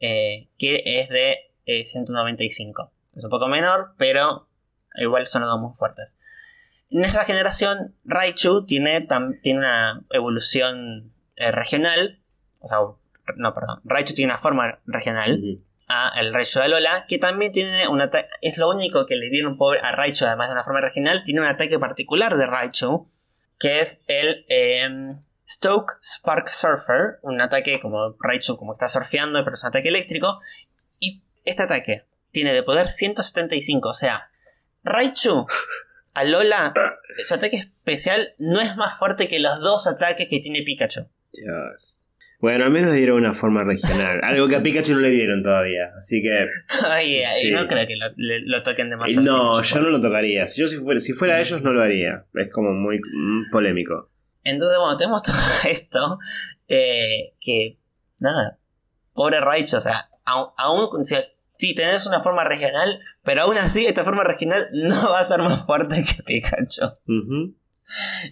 eh, 0.00 0.48
que 0.58 0.82
es 0.84 1.08
de 1.08 1.38
eh, 1.66 1.84
195. 1.84 2.92
Es 3.14 3.24
un 3.24 3.30
poco 3.30 3.48
menor, 3.48 3.94
pero 3.96 4.48
igual 4.96 5.26
son 5.26 5.42
los 5.42 5.50
dos 5.50 5.60
muy 5.60 5.74
fuertes. 5.74 6.18
En 6.90 7.04
esa 7.04 7.24
generación, 7.24 7.96
Raichu 8.04 8.66
tiene, 8.66 9.06
tiene 9.42 9.58
una 9.58 10.04
evolución 10.10 11.12
eh, 11.36 11.50
regional. 11.50 12.20
O 12.60 12.66
sea, 12.66 12.78
no, 13.36 13.54
perdón. 13.54 13.80
Raichu 13.84 14.14
tiene 14.14 14.30
una 14.32 14.38
forma 14.38 14.78
regional 14.86 15.38
Ujú. 15.38 15.64
a 15.88 16.12
el 16.20 16.32
Raichu 16.32 16.58
de 16.58 16.66
Alola, 16.66 17.06
que 17.08 17.18
también 17.18 17.52
tiene 17.52 17.88
un 17.88 18.00
ataque. 18.00 18.28
Es 18.42 18.58
lo 18.58 18.68
único 18.68 19.06
que 19.06 19.16
le 19.16 19.30
dieron 19.30 19.56
pobre 19.56 19.80
a 19.82 19.92
Raichu, 19.92 20.24
además 20.24 20.48
de 20.48 20.54
una 20.54 20.64
forma 20.64 20.80
regional. 20.80 21.24
Tiene 21.24 21.40
un 21.40 21.46
ataque 21.46 21.78
particular 21.78 22.36
de 22.36 22.46
Raichu, 22.46 23.10
que 23.58 23.80
es 23.80 24.04
el 24.06 24.44
em, 24.48 25.20
Stoke 25.48 25.94
Spark 26.02 26.48
Surfer. 26.48 27.18
Un 27.22 27.40
ataque 27.40 27.80
como 27.80 28.16
Raichu, 28.20 28.56
como 28.56 28.72
está 28.72 28.88
surfeando, 28.88 29.42
pero 29.44 29.54
es 29.54 29.62
un 29.64 29.68
ataque 29.68 29.88
eléctrico. 29.88 30.40
Y 30.98 31.22
este 31.44 31.62
ataque 31.62 32.04
tiene 32.30 32.52
de 32.52 32.62
poder 32.62 32.88
175. 32.88 33.88
O 33.88 33.94
sea, 33.94 34.30
Raichu, 34.82 35.46
Alola, 36.14 36.72
su 37.24 37.34
ataque 37.34 37.56
especial 37.56 38.34
no 38.38 38.60
es 38.60 38.76
más 38.76 38.98
fuerte 38.98 39.28
que 39.28 39.40
los 39.40 39.60
dos 39.60 39.86
ataques 39.86 40.28
que 40.28 40.40
tiene 40.40 40.62
Pikachu. 40.62 41.06
Dios. 41.32 42.00
Bueno, 42.40 42.66
al 42.66 42.70
menos 42.72 42.90
le 42.92 42.98
dieron 42.98 43.16
una 43.18 43.32
forma 43.32 43.64
regional. 43.64 44.20
Algo 44.22 44.48
que 44.48 44.56
a 44.56 44.62
Pikachu 44.62 44.92
no 44.94 45.00
le 45.00 45.10
dieron 45.10 45.42
todavía. 45.42 45.92
Así 45.96 46.22
que. 46.22 46.46
Sí. 47.32 47.50
no 47.50 47.66
creo 47.66 47.86
que 47.86 47.96
lo, 47.96 48.06
le- 48.16 48.40
lo 48.46 48.62
toquen 48.62 48.88
eh, 48.88 48.90
demasiado. 48.90 49.22
No, 49.22 49.62
yo 49.62 49.80
no 49.80 49.88
lo 49.90 50.00
tocaría. 50.00 50.46
Si 50.46 50.60
yo 50.60 50.68
si 50.68 50.76
fuera, 50.76 51.00
si 51.00 51.14
fuera 51.14 51.40
ellos, 51.40 51.62
no 51.62 51.72
lo 51.72 51.80
haría. 51.82 52.26
Es 52.34 52.52
como 52.52 52.72
muy 52.72 52.98
mm, 52.98 53.50
polémico. 53.50 54.10
Entonces, 54.44 54.78
bueno, 54.78 54.96
tenemos 54.96 55.22
todo 55.22 55.36
esto. 55.68 56.18
eh, 56.68 57.34
que, 57.40 57.78
nada, 58.18 58.58
pobre 59.12 59.40
Raichu, 59.40 59.76
o 59.76 59.80
sea, 59.80 60.10
aún, 60.24 60.48
aún 60.56 61.04
si, 61.04 61.16
si 61.58 61.74
tenés 61.74 62.06
una 62.06 62.20
forma 62.20 62.44
regional, 62.44 63.00
pero 63.22 63.42
aún 63.42 63.56
así 63.58 63.86
esta 63.86 64.04
forma 64.04 64.24
regional 64.24 64.68
no 64.72 65.10
va 65.10 65.20
a 65.20 65.24
ser 65.24 65.40
más 65.40 65.64
fuerte 65.66 66.04
que 66.04 66.22
Pikachu. 66.22 66.92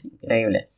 Increíble. 0.05 0.71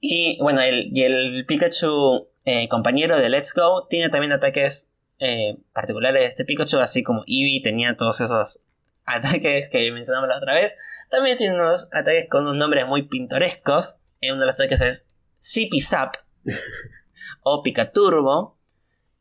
Y 0.00 0.38
bueno, 0.40 0.60
el, 0.60 0.90
y 0.96 1.02
el 1.02 1.44
Pikachu 1.46 2.28
eh, 2.44 2.68
compañero 2.68 3.16
de 3.16 3.28
Let's 3.28 3.52
Go 3.54 3.86
tiene 3.88 4.08
también 4.10 4.32
ataques 4.32 4.90
eh, 5.18 5.58
particulares 5.72 6.20
de 6.22 6.26
este 6.26 6.44
Pikachu, 6.44 6.78
así 6.78 7.02
como 7.02 7.24
Eevee 7.26 7.60
tenía 7.62 7.96
todos 7.96 8.20
esos 8.20 8.60
ataques 9.04 9.68
que 9.68 9.90
mencionamos 9.90 10.28
la 10.28 10.38
otra 10.38 10.54
vez. 10.54 10.76
También 11.10 11.36
tiene 11.36 11.56
unos 11.56 11.88
ataques 11.92 12.28
con 12.30 12.42
unos 12.42 12.56
nombres 12.56 12.86
muy 12.86 13.08
pintorescos. 13.08 13.98
Eh, 14.20 14.32
uno 14.32 14.40
de 14.40 14.46
los 14.46 14.54
ataques 14.54 14.80
es 14.80 15.06
Zippy 15.42 15.80
Zap 15.80 16.14
o 17.42 17.62
Picaturbo. 17.62 18.58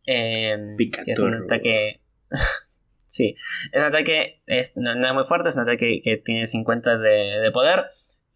eh, 0.06 0.56
que 0.56 1.12
es 1.12 1.20
un 1.20 1.32
Picaturbo. 1.32 1.45
ataque. 1.45 2.02
sí, 3.06 3.36
ese 3.72 3.86
ataque 3.86 4.41
es, 4.45 4.76
no, 4.76 4.95
no 4.95 5.08
es 5.08 5.14
muy 5.14 5.24
fuerte, 5.26 5.50
es 5.50 5.56
un 5.56 5.64
ataque 5.64 6.02
que 6.04 6.18
tiene 6.18 6.48
50 6.48 6.98
de, 6.98 7.10
de 7.41 7.52
poder, 7.52 7.86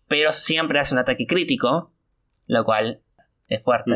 pero 0.07 0.31
siempre 0.33 0.79
hace 0.79 0.93
un 0.93 0.99
ataque 0.99 1.25
crítico, 1.27 1.93
lo 2.47 2.63
cual 2.65 3.01
es 3.47 3.63
fuerte. 3.63 3.91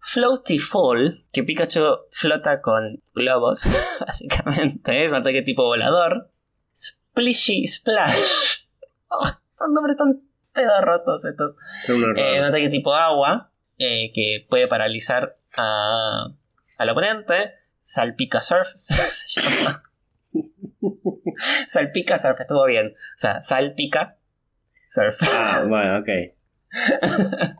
Floaty 0.00 0.58
Fall, 0.58 1.26
que 1.32 1.42
Pikachu 1.42 1.80
flota 2.10 2.60
con 2.62 3.02
globos, 3.14 3.68
básicamente, 4.00 5.04
es 5.04 5.10
un 5.12 5.18
ataque 5.18 5.42
tipo 5.42 5.64
volador. 5.64 6.30
Splishy 6.74 7.66
Splash. 7.66 8.14
Oh, 9.08 9.24
son 9.50 9.72
nombres 9.72 9.96
tan 9.96 10.20
pedorrotos 10.56 11.24
estos. 11.24 11.54
Son 11.86 12.02
unos 12.02 12.16
Eh, 12.18 12.38
un 12.40 12.44
ataque 12.46 12.68
tipo 12.68 12.92
agua 12.94 13.50
eh, 13.78 14.10
que 14.14 14.44
puede 14.48 14.66
paralizar 14.66 15.36
a- 15.56 16.26
al 16.78 16.90
oponente. 16.90 17.54
Salpica 17.82 18.40
Surf 18.42 18.68
se 18.74 19.40
llama. 19.40 19.82
Salpica 21.68 22.18
Surf, 22.18 22.40
estuvo 22.40 22.64
bien. 22.66 22.88
O 22.88 23.18
sea, 23.18 23.42
salpica 23.42 24.16
Surf. 24.88 25.18
Ah, 25.22 25.62
bueno, 25.68 25.98
ok. 25.98 26.08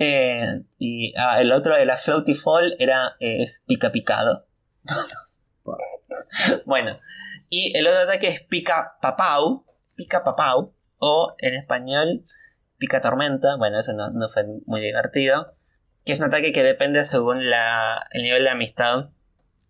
Eh, 0.00 0.62
y 0.78 1.12
ah, 1.16 1.40
el 1.40 1.50
otro 1.50 1.74
de 1.76 1.84
la 1.84 1.96
Floaty 1.96 2.34
Fall 2.34 2.76
era 2.78 3.16
eh, 3.18 3.42
es 3.42 3.64
pica 3.66 3.90
picado. 3.90 4.46
bueno, 6.66 6.98
y 7.50 7.76
el 7.76 7.86
otro 7.86 8.00
ataque 8.00 8.28
es 8.28 8.40
pica 8.42 8.96
papau. 9.02 9.64
Pica 9.96 10.22
papau. 10.22 10.72
O 10.98 11.34
en 11.38 11.54
español, 11.54 12.24
pica 12.76 13.00
tormenta. 13.00 13.56
Bueno, 13.56 13.78
eso 13.78 13.92
no, 13.92 14.10
no 14.10 14.28
fue 14.30 14.44
muy 14.66 14.80
divertido. 14.80 15.54
Que 16.04 16.12
es 16.12 16.20
un 16.20 16.26
ataque 16.26 16.52
que 16.52 16.62
depende 16.62 17.04
según 17.04 17.48
la, 17.50 18.04
el 18.12 18.22
nivel 18.22 18.44
de 18.44 18.50
amistad 18.50 19.10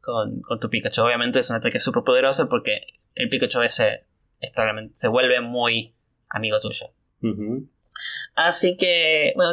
con, 0.01 0.41
con 0.43 0.61
tu 0.61 0.69
Pikachu. 0.69 1.03
Obviamente 1.03 1.39
es 1.39 1.51
un 1.51 1.57
ataque 1.57 1.81
súper 1.81 2.05
poderoso 2.05 2.49
porque 2.49 2.83
el 3.15 3.29
Pikachu 3.29 3.63
ese 3.63 4.07
es 4.41 4.53
claramente, 4.53 4.97
se 4.97 5.09
vuelve 5.09 5.41
muy 5.41 5.95
amigo 6.29 6.61
tuyo. 6.61 6.93
Así 8.37 8.77
que, 8.77 9.33
bueno, 9.35 9.53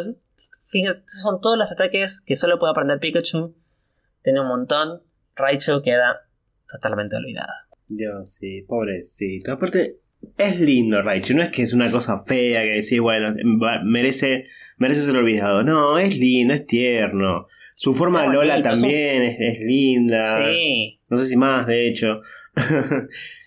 fíjate, 0.63 1.03
son 1.07 1.41
todos 1.41 1.57
los 1.57 1.71
ataques 1.71 2.21
que 2.21 2.35
solo 2.35 2.59
puede 2.59 2.71
aprender 2.71 2.99
Pikachu. 2.99 3.55
Tiene 4.21 4.41
un 4.41 4.47
montón. 4.47 5.01
Raichu 5.35 5.81
queda 5.81 6.27
totalmente 6.67 7.15
olvidado. 7.15 7.51
Dios, 7.87 8.35
sí, 8.35 8.61
pobrecito. 8.61 9.53
Aparte, 9.53 9.99
es 10.37 10.59
lindo 10.59 11.01
Raichu. 11.01 11.33
No 11.35 11.41
es 11.43 11.49
que 11.49 11.61
es 11.63 11.73
una 11.73 11.91
cosa 11.91 12.17
fea 12.17 12.61
que 12.63 12.71
decir, 12.71 13.01
bueno, 13.01 13.33
va- 13.61 13.81
merece, 13.83 14.45
merece 14.77 15.01
ser 15.01 15.15
olvidado. 15.17 15.63
No, 15.63 15.97
es 15.97 16.17
lindo, 16.17 16.53
es 16.53 16.65
tierno. 16.65 17.47
Su 17.75 17.93
forma 17.93 18.21
de 18.23 18.33
Lola 18.33 18.61
también 18.61 19.23
es, 19.23 19.35
es 19.39 19.59
linda. 19.59 20.37
Sí. 20.45 20.99
No 21.09 21.17
sé 21.17 21.25
si 21.25 21.35
más, 21.35 21.67
de 21.67 21.87
hecho. 21.87 22.21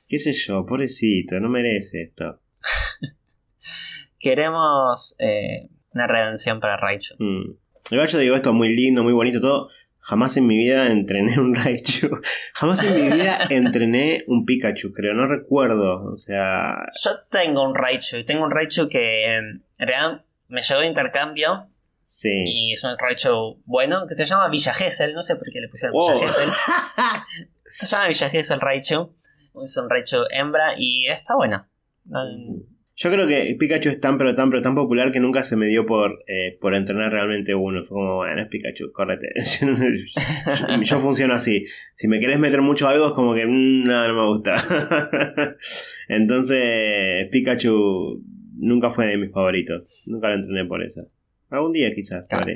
¿Qué 0.09 0.19
sé 0.19 0.33
yo? 0.33 0.65
Pobrecito, 0.67 1.39
no 1.41 1.49
merece 1.49 2.03
esto. 2.03 2.41
Queremos 4.19 5.15
eh, 5.19 5.69
una 5.95 6.07
redención 6.07 6.61
para 6.61 6.77
Raichu. 6.77 7.15
Mm. 7.19 7.55
Igual 7.91 8.09
yo 8.09 8.19
digo 8.19 8.37
esto 8.37 8.53
muy 8.53 8.75
lindo, 8.75 9.03
muy 9.03 9.13
bonito, 9.13 9.41
todo. 9.41 9.69
Jamás 10.09 10.37
en 10.39 10.47
mi 10.47 10.57
vida 10.57 10.87
entrené 10.87 11.39
un 11.39 11.55
Raichu. 11.55 12.09
Jamás 12.55 12.83
en 12.83 12.95
mi 12.95 13.13
vida 13.15 13.39
entrené 13.51 14.25
un 14.27 14.47
Pikachu, 14.47 14.93
creo. 14.95 15.13
No 15.13 15.27
recuerdo. 15.27 16.03
O 16.13 16.17
sea. 16.17 16.77
Yo 17.05 17.11
tengo 17.31 17.63
un 17.63 17.75
Raichu 17.75 18.17
y 18.17 18.25
tengo 18.25 18.45
un 18.45 18.51
Raichu 18.51 18.89
que 18.89 19.35
en 19.37 19.65
realidad 19.79 20.25
me 20.49 20.63
llegó 20.63 20.81
de 20.81 20.87
intercambio 20.87 21.69
Sí. 22.05 22.31
y 22.47 22.73
es 22.73 22.83
un 22.85 22.97
Raichu 22.99 23.61
bueno 23.67 24.07
que 24.09 24.15
se 24.15 24.25
llama 24.25 24.49
Villa 24.49 24.73
Gesell. 24.73 25.13
No 25.13 25.21
sé 25.21 25.37
por 25.37 25.47
qué 25.53 25.61
le 25.61 25.69
pusieron 25.69 25.95
Oh. 25.95 26.15
Villa 26.15 26.27
Gesell. 26.27 26.49
Se 27.71 27.87
llama 27.87 28.09
Miyagi, 28.09 28.39
es 28.39 28.51
el 28.51 28.61
Raichu. 28.61 29.15
Es 29.63 29.77
un 29.77 29.91
Raichu 29.91 30.25
hembra 30.31 30.73
y 30.79 31.07
está 31.09 31.37
bueno. 31.37 31.67
No- 32.07 32.25
Yo 33.01 33.11
creo 33.11 33.29
que 33.29 33.55
Pikachu 33.61 33.91
es 33.91 34.01
tan 34.01 34.19
pero 34.19 34.35
tan 34.35 34.51
pero 34.51 34.61
tan 34.61 34.75
popular 34.75 35.13
que 35.13 35.21
nunca 35.21 35.45
se 35.45 35.55
me 35.55 35.67
dio 35.69 35.87
por, 35.87 36.25
eh, 36.27 36.59
por 36.61 36.75
entrenar 36.75 37.13
realmente 37.13 37.55
uno. 37.55 37.83
Fue 37.83 37.97
como, 37.97 38.17
bueno, 38.17 38.43
es 38.43 38.49
Pikachu, 38.49 38.91
córrete. 38.93 39.29
yo, 39.61 40.83
yo 40.83 40.99
funciono 40.99 41.35
así. 41.35 41.65
Si 41.95 42.09
me 42.09 42.19
querés 42.19 42.41
meter 42.41 42.61
mucho 42.61 42.89
algo 42.89 43.07
es 43.07 43.13
como 43.13 43.35
que 43.35 43.47
mm, 43.47 43.85
no, 43.85 44.09
no 44.09 44.15
me 44.15 44.27
gusta. 44.27 44.57
Entonces, 46.09 47.29
Pikachu 47.31 48.21
nunca 48.57 48.91
fue 48.91 49.07
de 49.07 49.17
mis 49.17 49.33
favoritos. 49.33 50.03
Nunca 50.07 50.29
lo 50.31 50.35
entrené 50.35 50.65
por 50.65 50.83
eso. 50.83 51.03
Algún 51.51 51.73
día 51.73 51.95
quizás 51.95 52.27
Claro. 52.29 52.53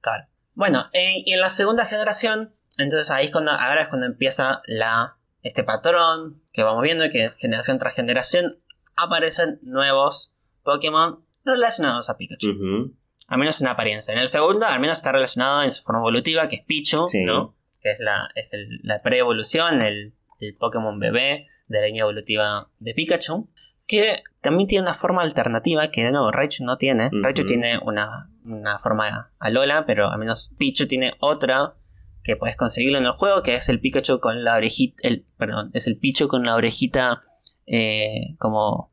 Claro. 0.00 0.24
Bueno, 0.54 0.84
en- 0.92 1.22
y 1.26 1.32
en 1.32 1.40
la 1.40 1.48
segunda 1.48 1.84
generación, 1.84 2.52
entonces 2.78 3.10
ahí 3.10 3.26
es 3.26 3.32
cuando, 3.32 3.50
ahora 3.50 3.82
es 3.82 3.88
cuando 3.88 4.06
empieza 4.06 4.62
la, 4.66 5.16
este 5.42 5.64
patrón 5.64 6.40
que 6.52 6.62
vamos 6.62 6.82
viendo 6.84 7.10
que 7.10 7.30
generación 7.38 7.78
tras 7.78 7.96
generación 7.96 8.58
aparecen 9.04 9.58
nuevos 9.62 10.32
Pokémon 10.62 11.24
relacionados 11.44 12.10
a 12.10 12.16
Pikachu. 12.16 12.50
Ujú. 12.50 12.94
Al 13.28 13.38
menos 13.38 13.60
en 13.60 13.68
apariencia. 13.68 14.12
En 14.14 14.20
el 14.20 14.28
segundo, 14.28 14.66
al 14.66 14.80
menos 14.80 14.98
está 14.98 15.12
relacionado 15.12 15.62
en 15.62 15.70
su 15.72 15.82
forma 15.84 16.00
evolutiva, 16.00 16.48
que 16.48 16.56
es 16.56 16.64
Pichu, 16.64 17.06
Sí. 17.08 17.22
¿no? 17.24 17.54
Que 17.80 17.90
es 17.92 17.98
la, 18.00 18.28
es 18.34 18.52
el- 18.52 18.80
la 18.82 19.00
pre-evolución, 19.02 19.80
el, 19.82 20.14
el 20.40 20.56
Pokémon 20.56 20.98
bebé 20.98 21.46
de 21.68 21.80
la 21.80 21.86
línea 21.86 22.02
evolutiva 22.02 22.68
de 22.78 22.92
Pikachu. 22.94 23.48
Que 23.86 24.22
también 24.40 24.68
tiene 24.68 24.82
una 24.82 24.94
forma 24.94 25.22
alternativa 25.22 25.88
que 25.90 26.04
de 26.04 26.12
nuevo 26.12 26.30
Raichu 26.30 26.64
no 26.64 26.76
tiene. 26.76 27.06
Ujú. 27.06 27.22
Raichu 27.22 27.46
tiene 27.46 27.78
una, 27.82 28.30
una 28.44 28.78
forma 28.78 29.32
Alola, 29.38 29.84
pero 29.86 30.08
al 30.10 30.18
menos 30.18 30.52
Pichu 30.58 30.86
tiene 30.86 31.14
otra 31.20 31.74
que 32.22 32.36
puedes 32.36 32.56
conseguirlo 32.56 32.98
en 32.98 33.06
el 33.06 33.12
juego, 33.12 33.42
que 33.42 33.54
es 33.54 33.68
el 33.68 33.80
Pikachu 33.80 34.20
con 34.20 34.44
la 34.44 34.56
orejita. 34.56 34.96
El, 35.02 35.24
perdón, 35.38 35.70
es 35.74 35.86
el 35.86 35.96
Pichu 35.98 36.28
con 36.28 36.44
la 36.44 36.54
orejita 36.54 37.20
eh, 37.66 38.36
como. 38.38 38.89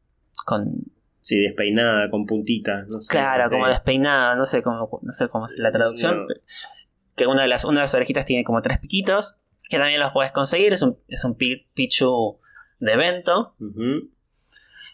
Con. 0.47 0.85
Sí, 1.19 1.41
despeinada, 1.41 2.09
con 2.09 2.25
puntitas. 2.25 2.87
No 2.89 3.01
sé, 3.01 3.11
Claro, 3.11 3.49
como 3.49 3.65
de 3.67 3.73
despeinada, 3.73 4.37
no 4.37 4.45
sé 4.45 4.63
cómo, 4.63 4.99
no 5.01 5.11
sé 5.11 5.27
cómo 5.27 5.47
es 5.47 5.51
la 5.57 5.73
traducción. 5.73 6.19
No. 6.19 6.25
Que 7.17 7.27
una 7.27 7.41
de, 7.41 7.49
las, 7.49 7.65
una 7.65 7.79
de 7.79 7.83
las 7.83 7.93
orejitas 7.95 8.25
tiene 8.25 8.45
como 8.45 8.61
tres 8.61 8.77
piquitos, 8.79 9.37
que 9.69 9.77
también 9.77 9.99
los 9.99 10.11
puedes 10.11 10.31
conseguir. 10.31 10.71
Es 10.71 10.81
un, 10.81 10.97
es 11.09 11.25
un 11.25 11.35
pi- 11.35 11.67
Pichu 11.73 12.39
de 12.79 12.93
evento. 12.93 13.55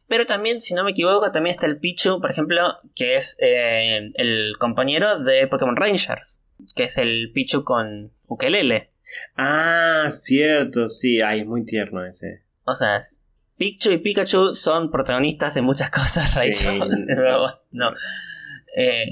Pero 0.07 0.25
también, 0.25 0.59
si 0.59 0.73
no 0.73 0.83
me 0.83 0.91
equivoco, 0.91 1.31
también 1.31 1.53
está 1.53 1.65
el 1.67 1.77
Pichu, 1.79 2.19
por 2.19 2.31
ejemplo, 2.31 2.61
que 2.95 3.15
es 3.15 3.37
eh, 3.39 4.11
el 4.15 4.53
compañero 4.59 5.19
de 5.19 5.47
Pokémon 5.47 5.75
Rangers, 5.75 6.41
que 6.75 6.83
es 6.83 6.97
el 6.97 7.31
Pichu 7.33 7.63
con 7.63 8.11
ukelele. 8.27 8.91
Ah, 9.35 10.09
cierto, 10.11 10.87
sí. 10.87 11.21
Ay, 11.21 11.41
es 11.41 11.45
muy 11.45 11.63
tierno 11.65 12.03
ese. 12.05 12.41
O 12.65 12.73
sea, 12.73 12.97
es- 12.97 13.19
Pichu 13.57 13.91
y 13.91 13.97
Pikachu 13.97 14.53
son 14.53 14.91
protagonistas 14.91 15.53
de 15.53 15.61
muchas 15.61 15.89
cosas, 15.91 16.31
Sí. 16.31 16.39
Raichu. 16.65 16.87
Pero, 17.07 17.45
no. 17.71 17.91
Eh, 18.75 19.05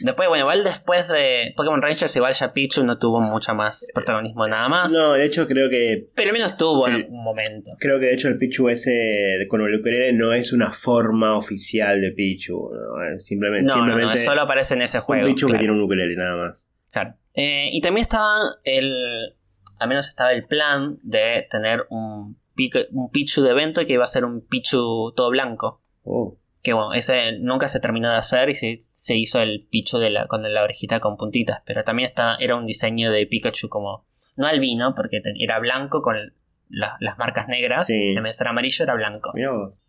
después, 0.00 0.28
bueno, 0.28 0.42
igual 0.44 0.64
después 0.64 1.08
de 1.08 1.54
Pokémon 1.56 1.80
Rangers, 1.80 2.14
igual 2.16 2.34
ya 2.34 2.52
Pichu 2.52 2.84
no 2.84 2.98
tuvo 2.98 3.20
mucho 3.20 3.54
más 3.54 3.88
protagonismo 3.94 4.46
nada 4.46 4.68
más. 4.68 4.92
No, 4.92 5.12
de 5.12 5.24
hecho 5.24 5.46
creo 5.46 5.70
que 5.70 6.08
Pero 6.14 6.28
al 6.30 6.34
menos 6.34 6.56
tuvo 6.56 6.86
en 6.88 6.94
Sí. 6.96 7.00
algún 7.02 7.24
momento. 7.24 7.70
Creo 7.78 7.98
que 7.98 8.06
de 8.06 8.14
hecho 8.14 8.28
el 8.28 8.36
Pichu 8.38 8.68
ese 8.68 9.46
con 9.48 9.62
el 9.62 9.74
ukelele 9.80 10.12
no 10.12 10.32
es 10.34 10.52
una 10.52 10.72
forma 10.72 11.36
oficial 11.36 12.00
de 12.00 12.10
Pichu. 12.12 12.70
¿no? 12.72 13.18
Simplemente, 13.18 13.66
No, 13.74 13.86
no, 13.86 13.96
no, 13.98 14.14
solo 14.18 14.42
aparece 14.42 14.74
en 14.74 14.82
ese 14.82 14.98
un 14.98 15.04
juego. 15.04 15.26
Pichu 15.28 15.46
que 15.46 15.52
claro, 15.52 15.60
tiene 15.62 15.74
un 15.74 15.82
ukelele 15.82 16.16
nada 16.16 16.36
más. 16.46 16.68
claro. 16.90 17.14
Eh, 17.36 17.70
y 17.72 17.80
también 17.80 18.02
estaba 18.02 18.36
el. 18.62 18.92
Al 19.80 19.88
menos 19.88 20.06
estaba 20.08 20.30
el 20.32 20.46
plan 20.46 20.98
de 21.02 21.46
tener 21.50 21.84
un, 21.90 22.38
Pica- 22.54 22.86
un 22.92 23.10
Pichu 23.10 23.42
de 23.42 23.50
evento 23.50 23.84
que 23.86 23.92
iba 23.94 24.04
a 24.04 24.08
ser 24.08 24.24
un 24.24 24.46
Pichu 24.46 25.12
todo 25.16 25.30
blanco. 25.30 25.80
Oh. 26.04 26.36
Que 26.62 26.72
bueno, 26.72 26.92
ese 26.94 27.32
nunca 27.40 27.68
se 27.68 27.80
terminó 27.80 28.10
de 28.10 28.16
hacer 28.16 28.48
y 28.48 28.54
se, 28.54 28.80
se 28.90 29.16
hizo 29.16 29.40
el 29.40 29.66
Pichu 29.70 29.98
de 29.98 30.10
la, 30.10 30.26
con 30.28 30.42
la 30.42 30.62
orejita 30.62 31.00
con 31.00 31.16
puntitas. 31.16 31.62
Pero 31.66 31.84
también 31.84 32.08
está, 32.08 32.36
era 32.36 32.56
un 32.56 32.66
diseño 32.66 33.10
de 33.12 33.26
Pikachu 33.26 33.68
como. 33.68 34.06
No 34.36 34.46
albino, 34.46 34.94
porque 34.96 35.20
era 35.38 35.58
blanco 35.60 36.02
con 36.02 36.16
la- 36.68 36.96
las 37.00 37.18
marcas 37.18 37.48
negras. 37.48 37.86
Sí. 37.86 38.14
En 38.16 38.22
vez 38.22 38.32
de 38.32 38.38
ser 38.38 38.48
amarillo, 38.48 38.82
era 38.84 38.94
blanco. 38.94 39.32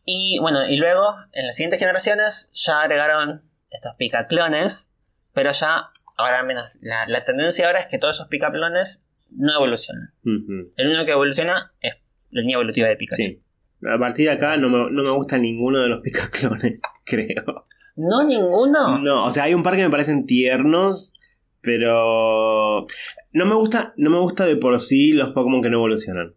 Y 0.03 0.37
bueno, 0.39 0.67
y 0.67 0.75
luego 0.77 1.15
en 1.31 1.45
las 1.47 1.55
siguientes 1.55 1.79
generaciones 1.79 2.51
ya 2.53 2.81
agregaron 2.81 3.41
estos 3.71 3.95
picaclones, 3.95 4.93
pero 5.33 5.51
ya, 5.51 5.89
ahora 6.15 6.43
menos, 6.43 6.69
la, 6.81 7.07
la 7.07 7.23
tendencia 7.25 7.65
ahora 7.67 7.79
es 7.79 7.87
que 7.87 7.97
todos 7.97 8.15
esos 8.15 8.27
picaclones 8.27 9.03
no 9.31 9.53
evolucionan. 9.55 10.13
El 10.23 10.87
único 10.87 11.05
que 11.05 11.11
evoluciona 11.11 11.73
es 11.81 11.95
la 12.35 12.41
línea 12.41 12.55
evolutiva 12.55 12.89
de 12.89 12.97
Pikachu. 12.97 13.23
Sí. 13.23 13.41
A 13.89 13.97
partir 13.97 14.25
de 14.25 14.33
acá 14.33 14.57
no 14.57 14.67
me, 14.67 14.91
no 14.91 15.03
me 15.03 15.11
gusta 15.11 15.37
ninguno 15.37 15.79
de 15.79 15.87
los 15.87 16.01
picaclones, 16.03 16.81
creo. 17.05 17.65
¿No 17.95 18.25
ninguno? 18.25 18.99
No, 18.99 19.25
o 19.25 19.31
sea, 19.31 19.43
hay 19.43 19.53
un 19.53 19.63
par 19.63 19.77
que 19.77 19.83
me 19.83 19.89
parecen 19.89 20.25
tiernos, 20.25 21.13
pero 21.61 22.85
no 23.31 23.45
me 23.45 23.55
gusta, 23.55 23.93
no 23.95 24.09
me 24.09 24.19
gusta 24.19 24.45
de 24.45 24.57
por 24.57 24.77
sí 24.81 25.13
los 25.13 25.29
Pokémon 25.29 25.61
que 25.61 25.69
no 25.69 25.77
evolucionan. 25.77 26.33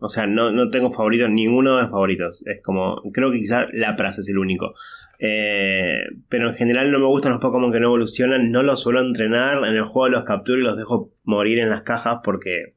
O 0.00 0.08
sea, 0.08 0.26
no, 0.26 0.52
no 0.52 0.70
tengo 0.70 0.92
favoritos, 0.92 1.30
ninguno 1.30 1.76
de 1.76 1.82
los 1.82 1.90
favoritos. 1.90 2.42
Es 2.46 2.62
como, 2.62 3.00
creo 3.12 3.32
que 3.32 3.38
quizás 3.38 3.68
Lapras 3.72 4.18
es 4.18 4.28
el 4.28 4.38
único. 4.38 4.74
Eh, 5.18 6.02
pero 6.28 6.50
en 6.50 6.54
general 6.54 6.92
no 6.92 6.98
me 6.98 7.06
gustan 7.06 7.32
los 7.32 7.40
Pokémon 7.40 7.72
que 7.72 7.80
no 7.80 7.86
evolucionan, 7.86 8.52
no 8.52 8.62
los 8.62 8.80
suelo 8.80 9.00
entrenar, 9.00 9.64
en 9.64 9.74
el 9.74 9.84
juego 9.84 10.10
los 10.10 10.24
capturo 10.24 10.58
y 10.58 10.62
los 10.62 10.76
dejo 10.76 11.10
morir 11.24 11.58
en 11.58 11.70
las 11.70 11.82
cajas 11.82 12.18
porque 12.22 12.74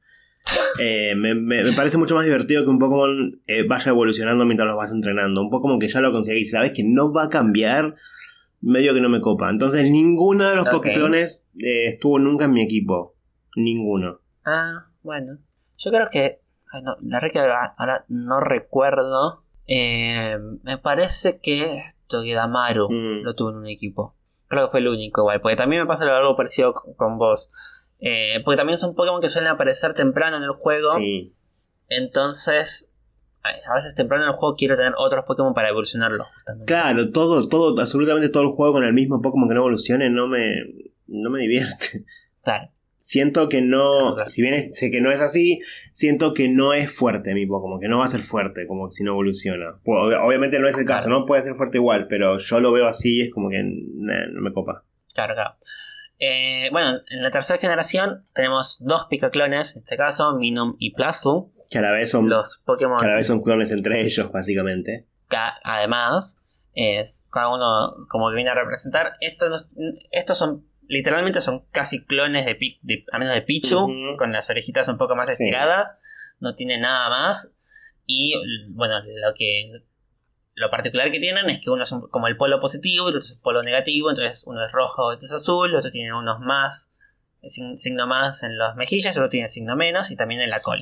eh, 0.80 1.14
me, 1.16 1.36
me- 1.36 1.64
me 1.64 1.74
parece 1.74 1.98
mucho 1.98 2.16
más 2.16 2.26
divertido 2.26 2.64
que 2.64 2.70
un 2.70 2.80
Pokémon 2.80 3.39
eh, 3.48 3.64
vaya 3.68 3.92
evolucionando 3.92 4.46
mientras 4.46 4.68
los 4.68 4.78
vas 4.78 4.92
entrenando. 4.92 5.42
Un 5.42 5.50
Pokémon 5.50 5.80
que 5.80 5.88
ya 5.88 6.02
lo 6.02 6.12
conseguís, 6.12 6.52
sabes 6.52 6.72
que 6.76 6.84
no 6.84 7.12
va 7.12 7.24
a 7.24 7.30
cambiar, 7.30 7.96
medio 8.62 8.94
que 8.94 9.02
no 9.02 9.10
me 9.10 9.22
copa. 9.22 9.50
Entonces 9.50 9.89
ninguno 9.89 10.50
de 10.50 10.56
los 10.56 10.68
Ok. 10.68 10.74
Pokéclones 10.74 11.48
eh, 11.60 11.88
estuvo 11.89 12.20
nunca 12.20 12.46
en 12.46 12.54
mi 12.54 12.64
equipo. 12.64 13.16
Ninguno. 13.56 14.20
Ah, 14.46 14.86
bueno. 15.04 15.38
Yo 15.78 15.92
creo 15.92 16.08
que. 16.12 16.39
ay, 16.72 16.82
no, 16.84 16.96
la 17.02 17.20
verdad 17.20 17.32
que 17.34 17.39
ahora, 17.39 18.06
no 18.08 18.39
recuerdo. 18.39 19.39
Me 19.68 20.78
parece 20.82 21.39
que 21.42 21.66
Togedamaru 22.08 22.89
Mm. 22.89 23.24
lo 23.24 23.36
tuvo 23.36 23.52
en 23.52 23.56
un 23.58 23.68
equipo. 23.68 24.16
Creo 24.48 24.66
que 24.66 24.72
fue 24.72 24.80
el 24.82 24.89
único, 24.89 25.22
igual. 25.22 25.39
Porque 25.42 25.56
también 25.56 25.82
me 25.84 25.88
pasa 25.88 26.04
algo 26.18 26.36
parecido 26.36 26.74
con 26.74 27.18
vos. 27.18 27.52
Eh, 28.02 28.41
porque 28.43 28.58
también 28.58 28.78
son 28.78 28.95
Pokémon 28.95 29.22
que 29.22 29.30
suelen 29.30 29.52
aparecer 29.52 29.93
temprano 29.93 30.38
en 30.38 30.43
el 30.43 30.52
juego. 30.52 30.95
Sí. 30.97 31.34
Entonces, 31.88 32.91
a 33.43 33.76
veces 33.76 33.95
temprano 33.95 34.24
en 34.24 34.30
el 34.32 34.36
juego 34.36 34.56
quiero 34.56 34.76
tener 34.76 34.93
otros 34.97 35.24
Pokémon 35.26 35.54
para 35.54 35.70
evolucionarlos, 35.70 36.28
justamente. 36.34 36.66
Claro, 36.66 37.12
todo, 37.12 37.47
todo, 37.47 37.80
absolutamente 37.80 38.30
todo 38.30 38.43
el 38.43 38.49
juego 38.49 38.74
con 38.74 38.84
el 38.84 38.93
mismo 38.93 39.22
Pokémon 39.22 39.47
que 39.47 39.54
no 39.56 39.62
evolucione 39.62 40.10
no 40.10 40.28
me, 40.28 40.56
no 41.08 41.30
me 41.30 41.41
divierte. 41.41 42.06
Claro. 42.43 42.70
Siento 42.97 43.49
que 43.49 43.62
no, 43.62 44.16
Claro. 44.16 44.30
si 44.30 44.41
bien 44.43 44.54
es- 44.54 44.76
sé 44.78 44.89
que 44.91 45.02
no 45.02 45.12
es 45.12 45.20
así, 45.20 45.60
siento 45.91 46.34
que 46.34 46.49
no 46.49 46.74
es 46.74 46.91
fuerte 46.95 47.34
mi 47.34 47.45
Pokémon, 47.47 47.80
que 47.80 47.88
no 47.88 47.97
va 47.99 48.06
a 48.06 48.08
ser 48.08 48.22
fuerte 48.22 48.68
como 48.68 48.89
si 48.91 49.04
no 49.04 49.12
evoluciona. 49.12 49.76
Obviamente 49.86 50.60
no 50.60 50.68
es 50.68 50.78
el 50.78 50.86
caso, 50.86 51.08
Claro. 51.08 51.22
¿no? 51.22 51.26
Puede 51.26 51.41
ser 51.43 51.56
fuerte 51.56 51.78
igual, 51.78 52.08
pero 52.08 52.38
yo 52.38 52.60
lo 52.60 52.72
veo 52.72 52.86
así 52.88 53.18
y 53.18 53.22
es 53.22 53.32
como 53.34 53.49
que 53.49 53.62
nah, 53.64 54.28
no 54.32 54.41
me 54.41 54.54
copa. 54.54 54.84
Claro, 55.14 55.34
claro. 55.34 55.56
Eh, 56.24 56.69
bueno, 56.72 56.99
en 57.09 57.24
la 57.24 57.32
tercera 57.32 57.59
generación 57.59 58.28
tenemos 58.36 58.78
dos 58.80 59.07
Picaclones, 59.09 59.76
en 59.76 59.82
este 59.82 59.97
caso, 59.97 60.36
Minum 60.36 60.76
y 60.78 60.93
Plaslu. 60.93 61.51
Que 61.69 61.80
a 61.80 61.82
la 61.82 61.91
vez 61.91 62.11
son, 62.11 62.30
Los 62.30 62.61
Pokémon 62.63 62.99
que 62.99 63.05
a 63.05 63.09
la 63.09 63.15
vez 63.15 63.26
son 63.28 63.41
clones 63.41 63.72
entre 63.72 64.01
ellos, 64.01 64.32
básicamente. 64.32 65.07
Ca- 65.30 65.59
además, 65.63 66.38
es 66.74 67.28
cada 67.32 67.49
uno 67.49 68.05
como 68.07 68.30
que 68.30 68.36
viene 68.36 68.51
a 68.51 68.55
representar. 68.55 69.13
Estos, 69.19 69.65
estos 70.11 70.38
son, 70.38 70.67
literalmente 70.88 71.41
son 71.41 71.65
casi 71.72 72.05
clones 72.05 72.45
de, 72.45 72.57
de 72.84 73.03
al 73.11 73.19
menos 73.22 73.34
de 73.34 73.41
Pichu, 73.41 73.88
con 74.17 74.32
las 74.32 74.47
orejitas 74.51 74.88
un 74.89 74.97
poco 74.99 75.15
más 75.15 75.26
Sí. 75.26 75.32
estiradas. 75.34 75.97
No 76.39 76.53
tiene 76.53 76.78
nada 76.78 77.09
más. 77.09 77.53
Y 78.05 78.34
bueno, 78.74 78.99
lo 79.03 79.34
que 79.36 79.72
lo 80.62 80.70
particular 80.70 81.12
que 81.12 81.20
tienen 81.20 81.49
es 81.49 81.59
que 81.59 81.70
uno 81.70 81.84
es 81.84 81.91
un- 81.91 82.07
como 82.09 82.28
el 82.28 82.38
polo 82.38 82.59
positivo 82.59 83.07
y 83.07 83.12
el 83.12 83.18
otro 83.18 83.26
es 83.28 83.32
el 83.34 83.39
polo 83.39 83.64
negativo. 83.64 84.09
Entonces 84.09 84.43
uno 84.47 84.64
es 84.66 84.72
rojo, 84.72 85.07
otro 85.07 85.26
es 85.26 85.32
azul, 85.32 85.70
el 85.72 85.76
otro 85.76 85.91
tiene 85.91 86.14
unos 86.14 86.39
más, 86.39 86.91
sin- 87.43 87.78
signo 87.78 88.07
más 88.07 88.43
en 88.43 88.57
las 88.57 88.76
mejillas, 88.76 89.18
otro 89.18 89.30
tiene 89.30 89.49
signo 89.49 89.76
menos 89.76 90.12
y 90.12 90.16
también 90.16 90.41
en 90.41 90.49
la 90.49 90.62
cola. 90.62 90.82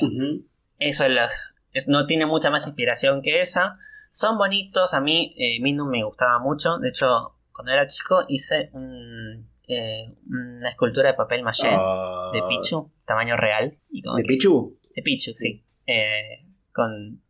Eso 0.77 1.05
es 1.05 1.11
la- 1.11 1.30
es- 1.73 1.88
no 1.88 2.05
tiene 2.05 2.25
mucha 2.25 2.49
más 2.51 2.67
inspiración 2.67 3.21
que 3.21 3.39
esa. 3.41 3.77
Son 4.11 4.38
bonitos, 4.38 4.93
a 4.93 5.01
mí 5.01 5.34
eh, 5.38 5.59
Minun 5.61 5.89
me 5.89 6.03
gustaba 6.03 6.39
mucho. 6.39 6.77
De 6.80 6.89
hecho, 6.89 7.36
cuando 7.53 7.71
era 7.71 7.86
chico 7.88 8.25
hice 8.27 8.69
un, 8.73 9.49
eh, 9.67 10.15
una 10.27 10.67
escultura 10.69 11.09
de 11.09 11.13
papel 11.13 11.43
maché 11.43 11.67
Ah, 11.71 12.32
de 12.34 12.41
Pichu, 12.49 12.91
tamaño 13.05 13.38
real. 13.38 13.77
Y 13.91 14.01
como 14.01 14.17
¿De 14.17 14.23
que- 14.23 14.27
Pichu? 14.30 14.80
de 14.95 15.01
Pichu, 15.03 15.32
sí. 15.36 15.63
Eh, 15.86 16.45
con, 16.73 17.21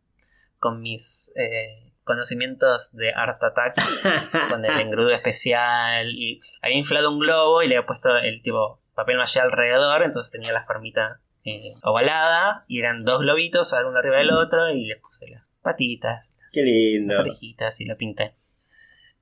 con 0.58 0.80
mis 0.80 1.32
eh, 1.36 1.89
conocimientos 2.14 2.92
de 2.92 3.12
Art 3.14 3.42
Attack, 3.42 3.74
con 4.50 4.64
el 4.64 4.80
engrudo 4.80 5.10
especial. 5.10 6.08
Y 6.10 6.38
había 6.62 6.76
inflado 6.76 7.10
un 7.10 7.18
globo 7.20 7.62
y 7.62 7.68
le 7.68 7.76
había 7.76 7.86
puesto 7.86 8.16
el 8.18 8.42
tipo 8.42 8.80
papel 8.94 9.16
maché 9.16 9.40
alrededor, 9.40 10.02
entonces 10.02 10.30
tenía 10.32 10.52
la 10.52 10.62
formita 10.62 11.20
eh, 11.44 11.72
ovalada 11.82 12.64
y 12.68 12.80
eran 12.80 13.04
dos 13.04 13.20
globitos, 13.20 13.72
uno 13.86 13.96
arriba 13.98 14.18
del 14.18 14.30
otro 14.30 14.68
y 14.70 14.84
les 14.86 14.98
puse 15.00 15.26
las 15.30 15.42
patitas, 15.62 16.34
Qué 16.52 16.62
lindo. 16.62 17.12
las 17.14 17.20
orejitas 17.20 17.80
y 17.80 17.86
lo 17.86 17.96
pinté. 17.96 18.32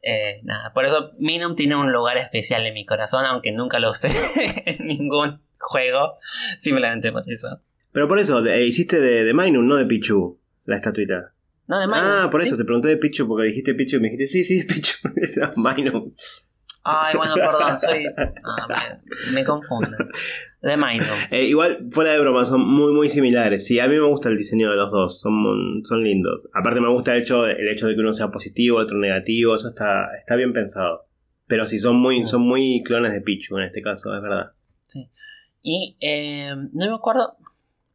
Eh, 0.02 0.40
nada, 0.44 0.72
por 0.72 0.84
eso 0.84 1.12
Minum 1.18 1.54
tiene 1.56 1.76
un 1.76 1.92
lugar 1.92 2.16
especial 2.16 2.64
en 2.66 2.74
mi 2.74 2.86
corazón, 2.86 3.24
aunque 3.26 3.52
nunca 3.52 3.78
lo 3.78 3.90
usé 3.90 4.08
en 4.66 4.86
ningún 4.86 5.42
juego, 5.58 6.18
simplemente 6.58 7.12
por 7.12 7.24
eso. 7.30 7.60
Pero 7.92 8.06
por 8.08 8.18
eso, 8.18 8.42
de- 8.42 8.64
hiciste 8.64 9.00
de, 9.00 9.24
de 9.24 9.34
Minun, 9.34 9.66
no 9.68 9.76
de 9.76 9.86
Pichu, 9.86 10.40
la 10.64 10.76
estatuita. 10.76 11.34
No, 11.68 11.78
de 11.78 11.86
ah, 11.92 12.28
por 12.30 12.40
¿sí? 12.40 12.48
eso 12.48 12.56
te 12.56 12.64
pregunté 12.64 12.88
de 12.88 12.96
Pichu, 12.96 13.28
porque 13.28 13.46
dijiste 13.46 13.74
Pichu 13.74 13.96
y 13.96 14.00
me 14.00 14.08
dijiste, 14.08 14.26
sí, 14.26 14.44
sí, 14.44 14.58
es 14.58 14.64
Pichu. 14.74 14.96
Era 15.36 15.52
Minun. 15.56 16.14
Ay, 16.82 17.14
bueno, 17.16 17.34
perdón, 17.34 17.78
soy. 17.78 18.06
Ah, 18.16 18.98
me, 19.30 19.32
me 19.32 19.44
confundo. 19.44 19.96
De 20.62 20.76
Minum. 20.76 21.06
Eh, 21.30 21.44
igual, 21.44 21.86
fuera 21.90 22.12
de 22.12 22.20
broma, 22.20 22.44
son 22.46 22.66
muy, 22.66 22.92
muy 22.92 23.10
similares. 23.10 23.66
Sí, 23.66 23.78
a 23.78 23.86
mí 23.86 23.94
me 23.94 24.08
gusta 24.08 24.28
el 24.28 24.38
diseño 24.38 24.70
de 24.70 24.76
los 24.76 24.90
dos, 24.90 25.20
son, 25.20 25.82
son 25.84 26.02
lindos. 26.02 26.40
Aparte 26.54 26.80
me 26.80 26.88
gusta 26.88 27.14
el 27.14 27.22
hecho, 27.22 27.46
el 27.46 27.68
hecho 27.68 27.86
de 27.86 27.94
que 27.94 28.00
uno 28.00 28.12
sea 28.12 28.30
positivo, 28.30 28.78
otro 28.78 28.98
negativo, 28.98 29.54
eso 29.54 29.68
está, 29.68 30.16
está 30.18 30.34
bien 30.36 30.52
pensado. 30.52 31.06
Pero 31.46 31.66
sí, 31.66 31.78
son 31.78 31.96
muy, 31.96 32.24
son 32.24 32.42
muy 32.42 32.82
clones 32.82 33.12
de 33.12 33.20
Pichu 33.20 33.58
en 33.58 33.64
este 33.64 33.82
caso, 33.82 34.14
es 34.16 34.22
verdad. 34.22 34.52
Y 35.62 35.96
eh, 36.00 36.54
no 36.72 36.86
me 36.86 36.94
acuerdo. 36.94 37.36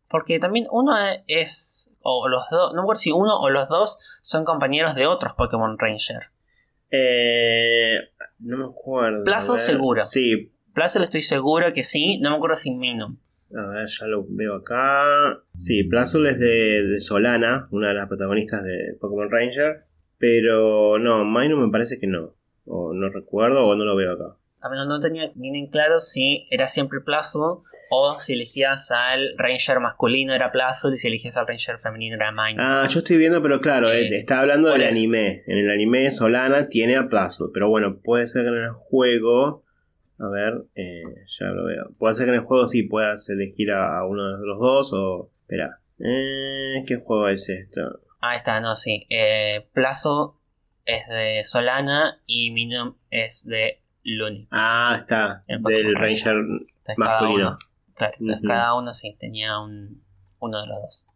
Porque 0.10 0.40
también 0.40 0.66
uno 0.72 0.94
es. 1.28 1.93
O 2.06 2.28
los 2.28 2.44
dos. 2.52 2.72
No 2.74 2.82
me 2.82 2.84
acuerdo 2.84 3.00
si 3.00 3.12
uno 3.12 3.40
o 3.40 3.50
los 3.50 3.68
dos 3.70 3.98
son 4.22 4.44
compañeros 4.44 4.94
de 4.94 5.08
otros 5.08 5.34
Pokémon 5.38 5.78
Ranger. 5.80 6.30
Eh, 6.92 7.98
no 8.40 8.58
me 8.58 8.66
acuerdo. 8.66 9.24
Plazo 9.24 9.54
a 9.54 9.56
ver. 9.56 9.64
seguro. 9.64 10.02
Sí, 10.02 10.54
Plazel 10.74 11.04
estoy 11.04 11.24
seguro 11.24 11.72
que 11.74 11.84
sí. 11.84 12.20
No 12.22 12.30
me 12.32 12.36
acuerdo 12.36 12.56
si 12.58 12.72
Minum. 12.76 13.18
a 13.58 13.68
ver, 13.68 13.88
ya 13.88 14.06
lo 14.06 14.26
veo 14.28 14.56
acá. 14.56 15.42
Sí, 15.56 15.84
Plazul 15.86 16.28
es 16.28 16.40
de, 16.40 16.84
de 16.88 17.02
Solana, 17.02 17.68
una 17.72 17.88
de 17.90 17.94
las 17.96 18.08
protagonistas 18.08 18.64
de 18.64 18.96
Pokémon 19.00 19.32
Ranger. 19.32 19.86
Pero 20.18 21.00
no, 21.00 21.26
Minun 21.26 21.66
me 21.66 21.72
parece 21.72 22.00
que 22.00 22.08
no. 22.08 22.36
O 22.66 22.94
no 22.94 23.10
recuerdo 23.10 23.66
o 23.66 23.76
no 23.76 23.86
lo 23.86 23.96
veo 23.96 24.14
acá. 24.14 24.38
A 24.62 24.70
menos 24.70 24.88
no 24.88 25.00
tenía 25.00 25.32
bien 25.36 25.56
en 25.56 25.68
claro 25.68 26.00
si 26.00 26.48
era 26.52 26.68
siempre 26.68 27.02
Plazel. 27.02 27.42
O 27.96 28.20
si 28.20 28.34
elegías 28.34 28.90
al 28.92 29.36
Ranger 29.38 29.80
masculino 29.80 30.34
era 30.34 30.52
Plazel. 30.52 30.94
Y 30.94 30.98
si 30.98 31.08
elegías 31.10 31.38
al 31.38 31.48
Ranger 31.48 31.78
femenino 31.80 32.16
era 32.16 32.32
Minum. 32.32 32.58
Ah, 32.60 32.88
yo 32.90 33.00
estoy 33.00 33.18
viendo, 33.18 33.42
pero 33.42 33.60
claro, 33.60 33.92
Eh, 33.92 34.08
eh, 34.08 34.16
está 34.18 34.40
hablando 34.40 34.70
del 34.72 34.82
anime. 34.84 35.44
En 35.48 35.58
el 35.60 35.70
anime 35.70 36.10
Solana 36.12 36.70
tiene 36.70 36.96
a 36.98 37.08
Plazul. 37.08 37.52
Pero 37.54 37.70
bueno, 37.70 38.00
puede 38.04 38.26
ser 38.28 38.44
que 38.44 38.50
en 38.50 38.56
el 38.64 38.72
juego. 38.72 39.64
A 40.20 40.30
ver, 40.30 40.64
eh, 40.76 41.04
ya 41.28 41.48
lo 41.48 41.66
veo. 41.66 41.92
Puede 41.98 42.16
ser 42.16 42.26
que 42.26 42.30
en 42.32 42.40
el 42.40 42.46
juego 42.46 42.66
sí 42.68 42.84
puedas 42.84 43.30
elegir 43.30 43.72
a, 43.72 44.00
a 44.00 44.06
uno 44.06 44.38
de 44.40 44.46
los 44.46 44.60
dos 44.60 44.94
o. 44.94 45.32
Espera. 45.42 45.80
Eh, 46.00 46.84
¿Qué 46.88 46.96
juego 46.96 47.28
es 47.30 47.48
esto? 47.50 47.82
Ahí 48.22 48.38
está, 48.38 48.62
no, 48.62 48.76
sí. 48.76 49.06
Eh, 49.10 49.68
Plazo 49.74 50.40
es 50.86 51.08
de 51.10 51.44
Solana 51.46 52.22
y 52.26 52.52
Minum 52.52 52.96
es 53.10 53.46
de 53.48 53.82
Luni. 54.04 54.48
Ah, 54.52 54.98
está. 55.02 55.44
Del 55.48 55.96
Ranger 55.96 56.36
masculino. 56.98 57.50
uno, 57.50 57.58
claro, 57.96 58.16
entonces 58.20 58.48
cada 58.48 58.76
uno 58.78 58.94
sí 58.94 59.16
tenía 59.20 59.60
un, 59.60 60.04
uno 60.40 60.62
de 60.62 60.68
los 60.68 60.82
dos. 60.82 61.08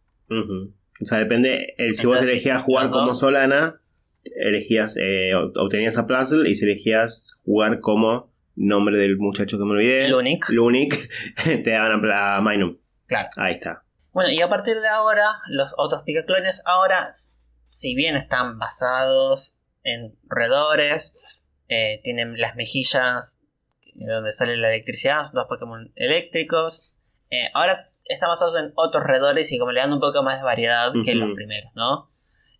O 1.01 1.05
sea, 1.05 1.19
depende. 1.19 1.73
eh, 1.77 1.93
si 1.93 2.05
vos 2.07 2.21
elegías 2.21 2.63
jugar 2.63 2.89
como 2.91 3.07
dos- 3.07 3.19
Solana, 3.19 3.81
elegías, 4.23 4.97
eh, 4.97 5.31
ob- 5.33 5.53
obtenías 5.57 5.97
a 5.97 6.07
Plazel 6.07 6.47
y 6.47 6.55
si 6.55 6.65
elegías 6.65 7.33
jugar 7.45 7.79
como 7.79 8.31
nombre 8.55 8.97
del 8.97 9.17
muchacho 9.17 9.57
que 9.57 9.63
me 9.63 9.71
olvidé, 9.71 10.09
Lunic. 10.09 10.49
Lunic, 10.49 11.09
te 11.43 11.69
daban 11.69 12.03
a, 12.11 12.35
a 12.37 12.41
Minum. 12.41 12.77
Claro. 13.07 13.29
Ahí 13.37 13.53
está. 13.53 13.83
Bueno, 14.11 14.31
y 14.31 14.41
a 14.41 14.49
partir 14.49 14.73
de 14.75 14.87
ahora, 14.87 15.27
los 15.49 15.73
otros 15.77 16.01
picaclones 16.03 16.63
ahora, 16.65 17.09
si 17.69 17.93
bien 17.95 18.15
están 18.15 18.57
basados 18.57 19.55
en 19.83 20.17
roedores, 20.27 21.47
eh, 21.69 22.01
tienen 22.03 22.33
las 22.37 22.55
mejillas 22.55 23.39
donde 24.05 24.31
sale 24.33 24.57
la 24.57 24.69
electricidad, 24.69 25.31
dos 25.33 25.45
Pokémon 25.45 25.91
eléctricos, 25.95 26.91
eh, 27.29 27.49
ahora 27.53 27.91
están 28.05 28.29
basados 28.29 28.55
en 28.55 28.71
otros 28.75 29.03
roedores 29.03 29.51
y 29.51 29.59
como 29.59 29.71
le 29.71 29.81
dan 29.81 29.91
un 29.91 29.99
poco 29.99 30.23
más 30.23 30.37
de 30.37 30.43
variedad 30.43 30.91
que 31.03 31.15
los 31.15 31.33
primeros, 31.35 31.71
¿no? 31.75 32.11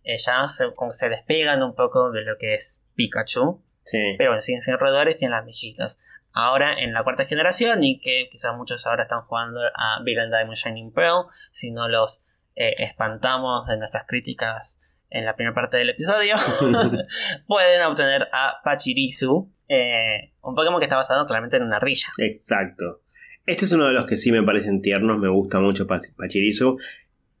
Eh, 0.02 0.16
ya 0.18 0.46
se, 0.48 0.72
como 0.74 0.90
que 0.90 0.96
se 0.96 1.08
despegan 1.08 1.62
un 1.62 1.74
poco 1.74 2.10
de 2.10 2.22
lo 2.22 2.36
que 2.38 2.54
es 2.54 2.82
Pikachu, 2.94 3.62
Sí. 3.84 3.98
pero 4.18 4.30
bueno, 4.30 4.42
siguen 4.42 4.60
siendo 4.60 4.78
roedores, 4.78 5.16
tienen 5.16 5.34
las 5.34 5.46
mejillas. 5.46 5.98
Ahora 6.32 6.74
en 6.78 6.92
la 6.92 7.04
cuarta 7.04 7.24
generación, 7.24 7.82
y 7.82 7.98
que 8.00 8.28
quizás 8.30 8.54
muchos 8.56 8.86
ahora 8.86 9.04
están 9.04 9.22
jugando 9.22 9.60
a 9.74 10.00
Brilliant 10.02 10.30
Diamond 10.30 10.56
Shining 10.56 10.92
Pearl, 10.92 11.24
si 11.52 11.70
no 11.70 11.88
los 11.88 12.24
eh, 12.54 12.74
espantamos 12.78 13.66
de 13.66 13.78
nuestras 13.78 14.04
críticas 14.06 14.78
en 15.08 15.24
la 15.24 15.36
primera 15.36 15.54
parte 15.54 15.78
del 15.78 15.88
episodio, 15.88 16.36
pueden 17.46 17.82
obtener 17.86 18.28
a 18.32 18.60
Pachirisu, 18.62 19.50
eh, 19.68 20.32
un 20.42 20.54
Pokémon 20.54 20.78
que 20.78 20.84
está 20.84 20.96
basado 20.96 21.26
claramente 21.26 21.56
en 21.56 21.64
una 21.64 21.76
ardilla. 21.76 22.08
Exacto. 22.18 23.02
Este 23.46 23.64
es 23.64 23.72
uno 23.72 23.86
de 23.86 23.94
los 23.94 24.06
que 24.06 24.16
sí 24.16 24.30
me 24.32 24.42
parecen 24.42 24.82
tiernos, 24.82 25.18
me 25.18 25.28
gusta 25.28 25.60
mucho 25.60 25.86
Pach- 25.86 26.14
Pachirisu. 26.16 26.78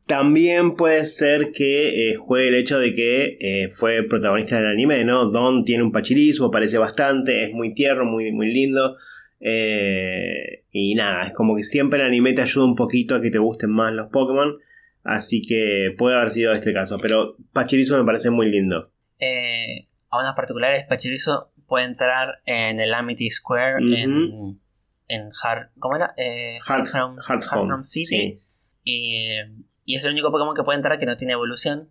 También 0.06 0.74
puede 0.74 1.04
ser 1.04 1.52
que 1.52 2.10
eh, 2.12 2.16
juegue 2.16 2.48
el 2.48 2.54
hecho 2.54 2.78
de 2.78 2.94
que 2.94 3.36
eh, 3.40 3.68
fue 3.68 4.02
protagonista 4.04 4.56
del 4.56 4.68
anime, 4.68 5.04
¿no? 5.04 5.26
Don 5.30 5.66
tiene 5.66 5.82
un 5.82 5.92
Pachirisu, 5.92 6.46
aparece 6.46 6.78
bastante, 6.78 7.44
es 7.44 7.52
muy 7.52 7.74
tierno, 7.74 8.06
muy, 8.06 8.32
muy 8.32 8.50
lindo. 8.50 8.96
Eh, 9.40 10.64
y 10.72 10.94
nada, 10.94 11.24
es 11.24 11.32
como 11.32 11.54
que 11.56 11.62
siempre 11.62 12.00
el 12.00 12.06
anime 12.06 12.32
te 12.32 12.40
ayuda 12.42 12.64
un 12.64 12.74
poquito 12.74 13.14
a 13.16 13.20
que 13.20 13.30
te 13.30 13.38
gusten 13.38 13.70
más 13.70 13.92
los 13.92 14.10
Pokémon. 14.10 14.56
Así 15.04 15.42
que 15.44 15.94
puede 15.96 16.16
haber 16.16 16.30
sido 16.30 16.52
este 16.52 16.72
caso, 16.72 16.98
pero 17.00 17.36
Pachirisu 17.52 17.96
me 17.98 18.04
parece 18.04 18.30
muy 18.30 18.50
lindo. 18.50 18.90
Eh, 19.18 19.88
a 20.10 20.18
unas 20.18 20.34
particulares, 20.34 20.84
Pachirisu 20.88 21.32
puede 21.68 21.84
entrar 21.84 22.40
en 22.46 22.80
el 22.80 22.92
Amity 22.94 23.30
Square 23.30 23.76
en, 24.02 24.60
en 25.06 25.28
Hard, 25.42 25.68
¿cómo 25.78 25.94
era? 25.96 26.14
Eh, 26.16 26.58
Home, 26.68 27.20
Hearthome 27.28 27.84
City. 27.84 28.06
sí. 28.06 28.40
Y, 28.84 29.28
y 29.84 29.94
es 29.96 30.04
el 30.04 30.12
único 30.12 30.30
Pokémon 30.32 30.54
que 30.56 30.62
puede 30.62 30.76
entrar 30.76 30.98
que 30.98 31.04
no 31.06 31.16
tiene 31.16 31.34
evolución. 31.34 31.90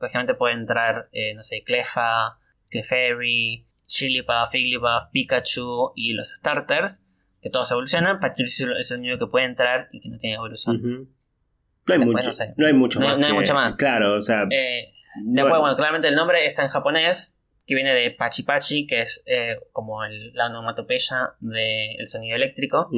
Lógicamente 0.00 0.34
puede 0.34 0.54
entrar, 0.54 1.08
eh, 1.12 1.32
no 1.34 1.42
sé, 1.42 1.62
Clefa, 1.64 2.38
Clefairy, 2.68 3.66
Chilipa, 3.86 4.46
Figlipuff, 4.48 5.10
Pikachu 5.12 5.92
y 5.94 6.12
los 6.14 6.28
starters, 6.30 7.04
que 7.40 7.50
todos 7.50 7.70
evolucionan. 7.70 8.18
Pachirisu 8.18 8.72
es 8.78 8.90
el 8.90 9.00
único 9.00 9.18
que 9.18 9.30
puede 9.30 9.44
entrar 9.46 9.88
y 9.92 10.00
que 10.00 10.08
no 10.08 10.18
tiene 10.18 10.36
evolución. 10.36 10.82
No 10.82 11.94
hay 11.94 11.98
Después 11.98 12.06
mucho, 12.06 12.26
no 12.26 12.32
sé. 12.32 12.54
no 12.56 12.66
hay 12.66 12.72
mucho 12.72 12.98
No 13.00 13.06
hay- 13.06 13.12
más. 13.12 13.18
no 13.20 13.26
hay 13.26 13.32
que- 13.32 13.38
mucho 13.38 13.54
más. 13.54 13.76
Claro, 13.76 14.14
o 14.18 14.22
sea. 14.22 14.42
Eh, 14.50 14.86
después, 15.24 15.58
bueno, 15.60 15.76
claramente 15.76 16.08
el 16.08 16.14
nombre 16.16 16.44
está 16.46 16.62
en 16.64 16.68
japonés, 16.68 17.38
que 17.66 17.74
viene 17.74 17.94
de 17.94 18.10
Pachi 18.10 18.42
Pachi, 18.42 18.86
que 18.86 19.00
es 19.00 19.22
eh, 19.26 19.58
como 19.72 20.04
el- 20.04 20.32
la 20.34 20.46
onomatopeya 20.46 21.34
del 21.40 22.06
sonido 22.06 22.36
eléctrico, 22.36 22.90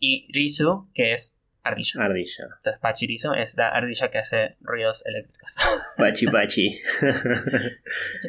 y 0.00 0.28
Risu, 0.32 0.90
que 0.94 1.12
es 1.12 1.40
ardilla. 1.62 2.02
Ardilla. 2.04 2.44
Entonces, 2.56 2.78
Pachirisu 2.80 3.32
es 3.34 3.56
la 3.56 3.68
ardilla 3.68 4.10
que 4.10 4.18
hace 4.18 4.56
ruidos 4.60 5.04
eléctricos. 5.06 5.54
Pachi 5.96 6.26
Pachi. 6.26 6.78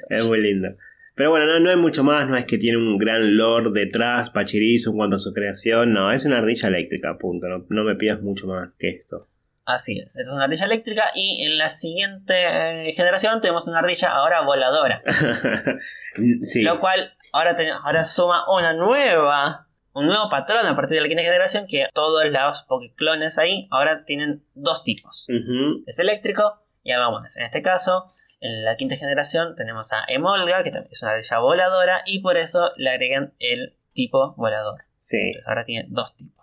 es 0.10 0.26
muy 0.26 0.42
lindo. 0.42 0.70
Pero 1.16 1.30
bueno, 1.30 1.46
no, 1.46 1.60
no 1.62 1.70
hay 1.70 1.78
mucho 1.78 2.04
más, 2.04 2.28
no 2.28 2.36
es 2.36 2.46
que 2.46 2.58
tiene 2.58 2.78
un 2.78 2.98
gran 2.98 3.38
lore 3.38 3.72
detrás, 3.74 4.30
Pachirisu 4.32 4.92
en 4.92 4.98
cuanto 4.98 5.16
a 5.16 5.20
su 5.20 5.34
creación, 5.34 5.94
no, 5.94 6.12
es 6.12 6.26
una 6.26 6.40
ardilla 6.40 6.68
eléctrica, 6.68 7.18
punto, 7.18 7.48
no, 7.48 7.66
no 7.70 7.84
me 7.86 7.96
pidas 7.96 8.22
mucho 8.22 8.48
más 8.48 8.76
que 8.76 8.90
esto. 8.90 9.28
Así 9.66 9.98
es, 10.00 10.16
esta 10.16 10.30
es 10.30 10.36
una 10.36 10.44
ardilla 10.46 10.66
eléctrica 10.66 11.04
y 11.16 11.44
en 11.46 11.58
la 11.58 11.70
siguiente 11.70 12.34
eh, 12.88 12.94
generación 12.94 13.42
tenemos 13.42 13.66
una 13.66 13.80
ardilla 13.80 14.10
ahora 14.16 14.42
voladora, 14.42 15.02
sí, 16.42 16.62
lo 16.62 16.80
cual 16.80 17.14
ahora, 17.34 17.56
te- 17.56 17.72
ahora 17.72 18.06
suma 18.06 18.44
una 18.54 18.74
nueva, 18.74 19.68
un 19.94 20.06
nuevo 20.08 20.30
patrón 20.30 20.66
a 20.68 20.76
partir 20.76 20.96
de 20.98 21.02
la 21.02 21.08
quinta 21.08 21.24
generación 21.24 21.66
que 21.68 21.88
todos 21.94 22.26
los 22.30 22.64
Pokéclones 22.64 23.38
ahí 23.38 23.68
ahora 23.72 24.06
tienen 24.06 24.46
dos 24.54 24.84
tipos, 24.84 25.26
es 25.88 26.00
eléctrico 26.00 26.62
y 26.84 26.92
algo 26.92 27.12
más. 27.20 27.36
En 27.38 27.44
este 27.44 27.62
caso, 27.64 28.06
en 28.42 28.64
la 28.66 28.76
quinta 28.76 28.96
generación 28.96 29.56
tenemos 29.56 29.92
a 29.94 30.04
Emolga, 30.08 30.62
que 30.64 30.70
también 30.72 30.92
es 30.92 31.02
una 31.02 31.14
ardilla 31.14 31.40
voladora 31.40 32.02
y 32.06 32.20
por 32.22 32.38
eso 32.38 32.72
le 32.78 32.92
agregan 32.92 33.34
el 33.40 33.78
tipo 33.94 34.36
volador. 34.38 34.82
sí. 34.98 35.18
Entonces, 35.18 35.48
ahora 35.48 35.66
tiene 35.66 35.88
dos 35.90 36.16
tipos. 36.16 36.35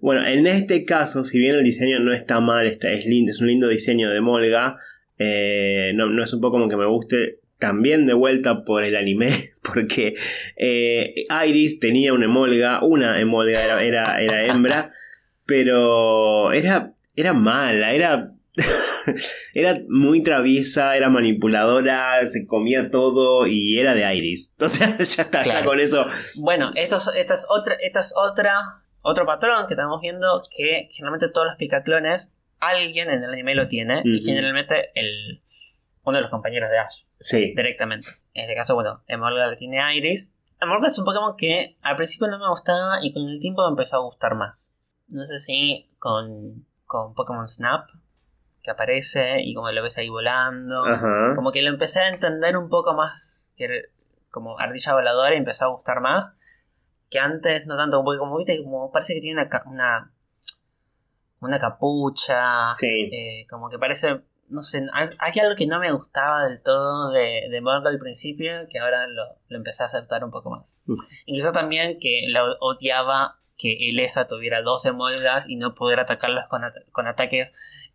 Bueno, 0.00 0.26
en 0.26 0.46
este 0.46 0.84
caso, 0.84 1.24
si 1.24 1.38
bien 1.38 1.56
el 1.56 1.64
diseño 1.64 1.98
no 2.00 2.12
está 2.12 2.40
mal, 2.40 2.66
está, 2.66 2.90
es, 2.90 3.06
lindo, 3.06 3.30
es 3.30 3.40
un 3.40 3.48
lindo 3.48 3.68
diseño 3.68 4.10
de 4.10 4.20
Molga, 4.20 4.76
eh, 5.18 5.92
no, 5.94 6.06
no 6.06 6.24
es 6.24 6.32
un 6.32 6.40
poco 6.40 6.56
como 6.56 6.68
que 6.68 6.76
me 6.76 6.86
guste 6.86 7.38
también 7.58 8.04
de 8.04 8.14
vuelta 8.14 8.64
por 8.64 8.84
el 8.84 8.96
anime, 8.96 9.54
porque 9.62 10.14
eh, 10.56 11.24
Iris 11.46 11.80
tenía 11.80 12.12
una 12.12 12.26
emolga, 12.26 12.80
una 12.82 13.20
emolga 13.20 13.62
era, 13.62 13.82
era, 13.82 14.20
era 14.20 14.46
hembra, 14.46 14.92
pero 15.46 16.52
era, 16.52 16.92
era 17.16 17.32
mala, 17.32 17.92
era, 17.92 18.32
era 19.54 19.80
muy 19.88 20.22
traviesa, 20.22 20.96
era 20.96 21.08
manipuladora, 21.08 22.26
se 22.26 22.46
comía 22.46 22.90
todo 22.90 23.46
y 23.46 23.78
era 23.78 23.94
de 23.94 24.14
Iris. 24.14 24.52
Sea, 24.58 24.98
ya 24.98 25.22
está, 25.22 25.42
ya 25.44 25.64
con 25.64 25.80
eso. 25.80 26.06
Bueno, 26.36 26.70
esto 26.74 26.98
esta 27.16 27.34
es 27.34 27.46
otra, 27.48 27.76
esta 27.80 28.00
es 28.00 28.12
otra, 28.16 28.82
otro 29.06 29.26
patrón 29.26 29.66
que 29.66 29.74
estamos 29.74 30.00
viendo 30.00 30.42
que 30.50 30.88
generalmente 30.90 31.28
todos 31.28 31.46
los 31.46 31.56
picaclones, 31.56 32.32
alguien 32.58 33.10
en 33.10 33.22
el 33.22 33.30
anime 33.32 33.54
lo 33.54 33.68
tiene, 33.68 34.00
y 34.04 34.20
generalmente 34.22 34.90
el, 34.94 35.42
uno 36.04 36.16
de 36.16 36.22
los 36.22 36.30
compañeros 36.30 36.70
de 36.70 36.78
Ash, 36.78 37.02
Sí. 37.20 37.52
directamente. 37.54 38.08
En 38.32 38.42
este 38.44 38.54
caso, 38.56 38.74
bueno, 38.74 39.02
Emolga 39.06 39.46
le 39.46 39.56
tiene 39.56 39.80
a 39.80 39.94
Iris. 39.94 40.32
Emolga 40.60 40.88
es 40.88 40.98
un 40.98 41.04
Pokémon 41.04 41.36
que 41.36 41.76
al 41.82 41.96
principio 41.96 42.28
no 42.28 42.38
me 42.38 42.48
gustaba 42.48 42.98
y 43.02 43.12
con 43.12 43.28
el 43.28 43.38
tiempo 43.40 43.62
me 43.64 43.70
empezó 43.72 43.96
a 43.96 44.00
gustar 44.00 44.34
más. 44.34 44.74
No 45.08 45.24
sé 45.26 45.38
si 45.38 45.90
con, 45.98 46.66
con 46.86 47.14
Pokémon 47.14 47.46
Snap, 47.46 47.88
que 48.62 48.70
aparece 48.70 49.42
y 49.42 49.54
como 49.54 49.70
lo 49.70 49.82
ves 49.82 49.98
ahí 49.98 50.08
volando. 50.08 50.86
Ajá. 50.86 51.34
Como 51.36 51.52
que 51.52 51.60
lo 51.62 51.68
empecé 51.68 52.00
a 52.00 52.08
entender 52.08 52.56
un 52.56 52.70
poco 52.70 52.94
más, 52.94 53.52
que 53.56 53.68
como 54.30 54.58
ardilla 54.58 54.94
voladora 54.94 55.34
y 55.34 55.38
empezó 55.38 55.66
a 55.66 55.68
gustar 55.68 56.00
más. 56.00 56.34
Que 57.14 57.20
antes, 57.20 57.64
no 57.66 57.76
tanto, 57.76 58.02
porque 58.02 58.18
como 58.18 58.36
viste, 58.38 58.60
como 58.64 58.90
parece 58.90 59.14
que 59.14 59.20
tiene 59.20 59.40
una, 59.40 59.48
una, 59.66 60.12
una 61.38 61.60
capucha. 61.60 62.74
Sí. 62.74 63.08
eh, 63.12 63.46
como 63.48 63.70
que 63.70 63.78
parece, 63.78 64.20
no 64.48 64.62
sé, 64.62 64.84
hay, 64.92 65.10
hay 65.20 65.40
algo 65.40 65.54
que 65.54 65.68
no 65.68 65.78
me 65.78 65.92
gustaba 65.92 66.48
del 66.48 66.60
todo 66.60 67.12
de, 67.12 67.42
de 67.52 67.62
al 67.64 67.98
principio, 68.00 68.50
que 68.68 68.80
ahora 68.80 69.06
lo, 69.06 69.22
lo 69.46 69.56
empecé 69.56 69.84
a 69.84 69.86
aceptar 69.86 70.24
un 70.24 70.32
poco 70.32 70.50
más. 70.50 70.82
Mm. 70.86 70.94
Y 71.26 71.32
quizá 71.34 71.52
también 71.52 71.98
que 72.00 72.26
lo 72.30 72.56
odiaba 72.58 73.36
que 73.56 73.90
Elesa 73.90 74.26
tuviera 74.26 74.62
12 74.62 74.90
molgas 74.90 75.48
y 75.48 75.54
no 75.54 75.76
pudiera 75.76 76.02
atacarlos 76.02 76.46
con, 76.50 76.64
at- 76.64 76.74
con 76.90 77.06
ataques 77.06 77.52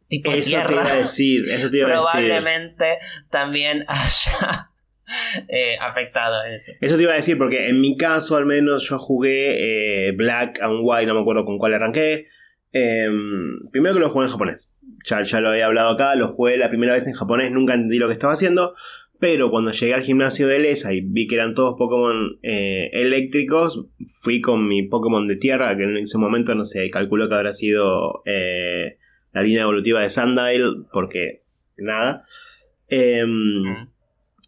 tipo 0.07 0.31
Eso 0.31 0.49
te 0.65 0.71
iba 0.73 0.81
a 0.81 0.95
decir, 0.95 1.41
eso 1.49 1.69
te 1.69 1.77
iba 1.79 1.87
a 1.87 1.91
decir. 1.91 2.03
probablemente 2.11 2.99
también 3.29 3.83
haya 3.89 4.68
eh, 5.47 5.75
afectado 5.79 6.43
eso. 6.45 6.73
Eso 6.81 6.97
te 6.97 7.03
iba 7.03 7.13
a 7.13 7.15
decir, 7.15 7.37
porque 7.37 7.69
en 7.69 7.81
mi 7.81 7.97
caso 7.97 8.37
al 8.37 8.45
menos 8.45 8.87
yo 8.87 8.97
jugué 8.97 10.07
eh, 10.07 10.11
Black 10.13 10.61
and 10.61 10.79
White, 10.81 11.07
no 11.07 11.15
me 11.15 11.21
acuerdo 11.21 11.45
con 11.45 11.57
cuál 11.57 11.73
arranqué. 11.73 12.27
Em, 12.71 13.67
primero 13.71 13.95
que 13.95 14.01
lo 14.01 14.09
jugué 14.09 14.25
en 14.25 14.31
japonés. 14.31 14.71
Ya, 15.05 15.23
ya 15.23 15.39
lo 15.39 15.49
había 15.49 15.65
hablado 15.65 15.89
acá, 15.89 16.15
lo 16.15 16.27
jugué 16.27 16.57
la 16.57 16.69
primera 16.69 16.93
vez 16.93 17.07
en 17.07 17.13
japonés, 17.13 17.51
nunca 17.51 17.73
entendí 17.73 17.97
lo 17.97 18.07
que 18.07 18.13
estaba 18.13 18.33
haciendo. 18.33 18.75
Pero 19.19 19.51
cuando 19.51 19.71
llegué 19.71 19.93
al 19.93 20.03
gimnasio 20.03 20.47
de 20.47 20.59
Lesa 20.59 20.93
y 20.93 21.01
vi 21.01 21.27
que 21.27 21.35
eran 21.35 21.53
todos 21.53 21.75
Pokémon 21.77 22.39
eh, 22.41 22.89
eléctricos, 22.93 23.85
fui 24.13 24.39
con 24.39 24.65
mi 24.65 24.87
Pokémon 24.87 25.27
de 25.27 25.35
tierra, 25.35 25.75
que 25.75 25.83
en 25.83 25.97
ese 25.97 26.17
momento 26.17 26.55
no 26.55 26.63
sé, 26.63 26.89
calculo 26.89 27.27
que 27.27 27.35
habrá 27.35 27.51
sido 27.51 28.21
eh, 28.25 28.97
la 29.33 29.41
línea 29.43 29.63
evolutiva 29.63 30.01
de 30.01 30.09
Sandile, 30.09 30.85
porque 30.93 31.43
nada. 31.77 32.25
Em, 32.87 33.89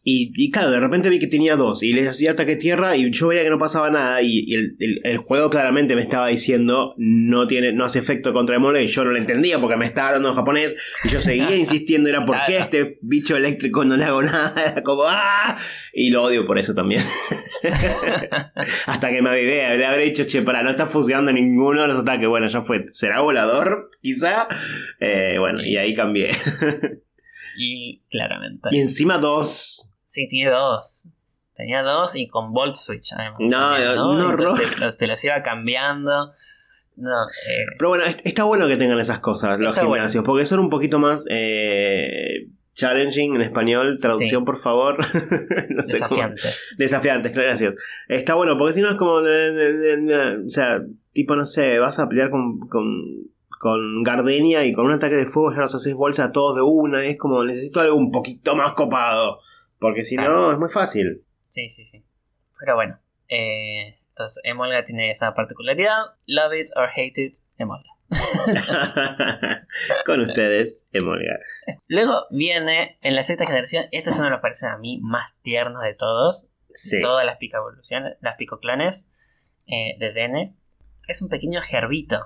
y, 0.03 0.31
y 0.35 0.49
claro, 0.49 0.71
de 0.71 0.79
repente 0.79 1.09
vi 1.09 1.19
que 1.19 1.27
tenía 1.27 1.55
dos 1.55 1.83
y 1.83 1.93
les 1.93 2.07
hacía 2.07 2.31
ataque 2.31 2.55
tierra 2.55 2.95
y 2.95 3.11
yo 3.11 3.27
veía 3.27 3.43
que 3.43 3.51
no 3.51 3.59
pasaba 3.59 3.91
nada 3.91 4.21
y, 4.23 4.45
y 4.47 4.55
el, 4.55 4.75
el- 4.79 4.99
el 5.03 5.17
juego 5.17 5.49
claramente 5.51 5.95
me 5.95 6.01
estaba 6.01 6.27
diciendo 6.27 6.95
no 6.97 7.45
tiene 7.47 7.71
no 7.71 7.85
hace 7.85 7.99
efecto 7.99 8.33
contra 8.33 8.55
el 8.55 8.61
mole 8.61 8.83
y 8.83 8.87
yo 8.87 9.03
no 9.03 9.11
lo 9.11 9.17
entendía 9.17 9.59
porque 9.61 9.77
me 9.77 9.85
estaba 9.85 10.07
hablando 10.09 10.29
en 10.29 10.35
japonés 10.35 10.75
y 11.05 11.09
yo 11.09 11.19
seguía 11.19 11.55
insistiendo 11.55 12.09
era 12.09 12.25
por 12.25 12.35
qué 12.47 12.57
este 12.57 12.97
bicho 13.03 13.37
eléctrico 13.37 13.85
no 13.85 13.95
le 13.95 14.05
hago 14.05 14.23
nada 14.23 14.53
era 14.71 14.81
como 14.81 15.03
¡ah! 15.05 15.57
y 15.93 16.09
lo 16.09 16.23
odio 16.23 16.47
por 16.47 16.57
eso 16.57 16.73
también. 16.73 17.03
Hasta 18.87 19.09
que 19.11 19.21
me 19.21 19.29
avivé 19.29 19.77
le 19.77 19.85
habré 19.85 20.03
dicho 20.05 20.25
che 20.25 20.41
para 20.41 20.63
no 20.63 20.71
está 20.71 20.87
funcionando 20.87 21.31
ninguno 21.31 21.81
de 21.83 21.87
los 21.89 21.97
ataques 21.97 22.27
bueno 22.27 22.47
ya 22.49 22.61
fue 22.61 22.85
será 22.89 23.21
volador 23.21 23.89
quizá 24.01 24.47
Eh, 24.99 25.35
bueno 25.39 25.63
y 25.63 25.77
ahí 25.77 25.93
cambié. 25.93 26.31
Y 27.57 28.01
claramente. 28.09 28.69
y 28.71 28.79
encima 28.79 29.17
dos 29.17 29.90
Sí, 30.11 30.27
tiene 30.27 30.51
dos. 30.51 31.07
Tenía 31.55 31.83
dos 31.83 32.17
y 32.17 32.27
con 32.27 32.51
Volt 32.51 32.75
Switch 32.75 33.13
además. 33.13 33.39
No, 33.39 33.49
también, 33.49 33.95
no, 33.95 34.13
no, 34.15 34.31
Entonces 34.31 34.71
te, 34.75 34.79
los, 34.81 34.97
te 34.97 35.07
los 35.07 35.23
iba 35.23 35.41
cambiando. 35.41 36.33
No, 36.97 37.23
eh, 37.23 37.65
Pero 37.77 37.89
bueno, 37.89 38.03
est- 38.03 38.19
está 38.25 38.43
bueno 38.43 38.67
que 38.67 38.75
tengan 38.75 38.99
esas 38.99 39.19
cosas, 39.19 39.57
los 39.59 39.69
Está 39.69 39.81
bueno. 39.85 39.95
gimnasios, 40.03 40.23
porque 40.25 40.43
son 40.45 40.59
un 40.59 40.69
poquito 40.69 40.99
más 40.99 41.23
eh, 41.29 42.47
challenging 42.73 43.35
en 43.35 43.41
español. 43.41 43.99
Traducción, 44.01 44.41
Sí. 44.41 44.45
por 44.45 44.57
favor. 44.57 44.97
no 45.69 45.81
sé 45.81 45.99
cómo- 45.99 46.15
desafiantes. 46.21 46.75
Desafiantes, 46.77 47.31
gracias. 47.33 47.73
Está 48.09 48.33
bueno, 48.33 48.57
porque 48.57 48.73
si 48.73 48.81
no 48.81 48.89
es 48.89 48.95
como. 48.97 49.21
eh, 49.21 49.29
eh, 49.29 49.95
eh, 50.09 50.37
o 50.45 50.49
sea, 50.49 50.81
tipo, 51.13 51.35
no 51.37 51.45
sé, 51.45 51.79
vas 51.79 51.99
a 51.99 52.09
pelear 52.09 52.29
con. 52.29 52.59
con 52.67 53.31
con 53.59 54.01
Gardenia 54.01 54.65
y 54.65 54.73
con 54.73 54.87
un 54.87 54.93
ataque 54.93 55.13
de 55.13 55.27
fuego 55.27 55.51
ya 55.53 55.61
los 55.61 55.75
haces 55.75 55.93
bolsa 55.93 56.23
a 56.25 56.31
todos 56.31 56.55
de 56.55 56.63
una. 56.63 57.05
Es 57.05 57.15
como 57.19 57.43
necesito 57.43 57.79
algo 57.79 57.95
un 57.95 58.09
poquito 58.11 58.55
más 58.55 58.73
copado. 58.73 59.37
Porque 59.81 60.03
si 60.03 60.15
no, 60.15 60.51
es 60.51 60.59
muy 60.59 60.69
fácil. 60.69 61.25
Sí, 61.49 61.69
sí, 61.69 61.85
sí. 61.85 62.05
Pero 62.59 62.75
bueno. 62.75 62.99
Eh, 63.27 63.97
entonces, 64.09 64.39
Emolga 64.43 64.85
tiene 64.85 65.09
esa 65.09 65.33
particularidad. 65.33 66.03
Love 66.27 66.53
it 66.53 66.67
or 66.75 66.89
hate 66.95 67.17
it, 67.17 67.33
Emolga. 67.57 67.89
con 70.05 70.21
ustedes, 70.21 70.85
Emolga. 70.91 71.39
Luego 71.87 72.27
viene 72.29 72.99
en 73.01 73.15
la 73.15 73.23
sexta 73.23 73.47
generación. 73.47 73.85
Este 73.91 74.11
es 74.11 74.17
uno 74.17 74.25
de 74.25 74.31
los 74.31 74.39
parecen 74.41 74.69
a 74.69 74.77
mí 74.77 74.99
más 75.01 75.33
tiernos 75.41 75.81
de 75.81 75.95
todos. 75.95 76.47
Sí. 76.75 76.99
Todas 76.99 77.25
las 77.25 77.37
pica 77.37 77.57
evoluciones, 77.57 78.17
las 78.21 78.35
picoclones 78.35 79.07
eh, 79.65 79.95
de 79.99 80.13
Dene. 80.13 80.55
Es 81.07 81.23
un 81.23 81.29
pequeño 81.29 81.59
gerbito. 81.59 82.17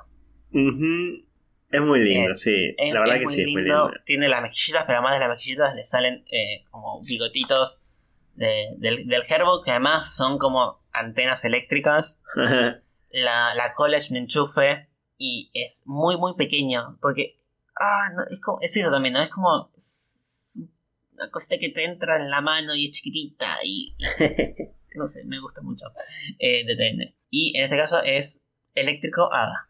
Ujú. 0.52 1.25
Es 1.76 1.82
muy 1.82 2.00
lindo, 2.04 2.32
Eh, 2.32 2.36
sí. 2.36 2.76
Es, 2.78 2.94
La 2.94 3.00
verdad 3.02 3.16
es 3.16 3.20
que 3.22 3.26
muy 3.26 3.36
sí, 3.36 3.42
es 3.42 3.48
muy 3.52 3.62
lindo. 3.64 3.92
Tiene 4.06 4.30
las 4.30 4.42
mejillitas, 4.42 4.84
pero 4.86 4.98
además 5.00 5.14
de 5.20 5.20
las 5.28 5.36
mejillitas 5.36 5.76
le 5.76 5.84
salen 5.86 6.24
eh, 6.32 6.64
como 6.72 7.02
bigotitos 7.04 7.80
de- 8.36 8.76
del, 8.78 9.08
del 9.08 9.24
gerbo, 9.24 9.62
que 9.64 9.72
además 9.72 10.16
son 10.16 10.38
como 10.38 10.84
antenas 10.92 11.44
eléctricas. 11.46 12.22
La, 13.12 13.56
la 13.56 13.74
cola 13.76 13.96
es 13.98 14.12
un 14.12 14.18
enchufe 14.18 14.90
y 15.18 15.50
es 15.54 15.84
muy, 15.86 16.18
muy 16.18 16.36
pequeño. 16.36 16.98
Porque, 17.02 17.40
ah, 17.80 18.10
no, 18.14 18.24
es, 18.30 18.42
como, 18.42 18.60
es 18.62 18.76
eso 18.76 18.92
también, 18.92 19.14
¿no? 19.14 19.22
Es 19.22 19.30
como 19.30 19.72
es 19.76 20.60
una 21.14 21.30
cosita 21.32 21.58
que 21.58 21.70
te 21.70 21.86
entra 21.86 22.18
en 22.18 22.30
la 22.30 22.42
mano 22.42 22.76
y 22.76 22.86
es 22.86 22.92
chiquitita 22.92 23.48
y, 23.64 23.96
no 24.96 25.08
sé, 25.08 25.24
me 25.24 25.40
gusta 25.40 25.62
mucho 25.62 25.86
eh, 26.40 26.66
de 26.66 26.76
TN. 26.76 27.16
Y 27.30 27.58
en 27.58 27.64
este 27.64 27.78
caso 27.78 28.02
es 28.04 28.46
eléctrico 28.74 29.30
hada. 29.32 29.70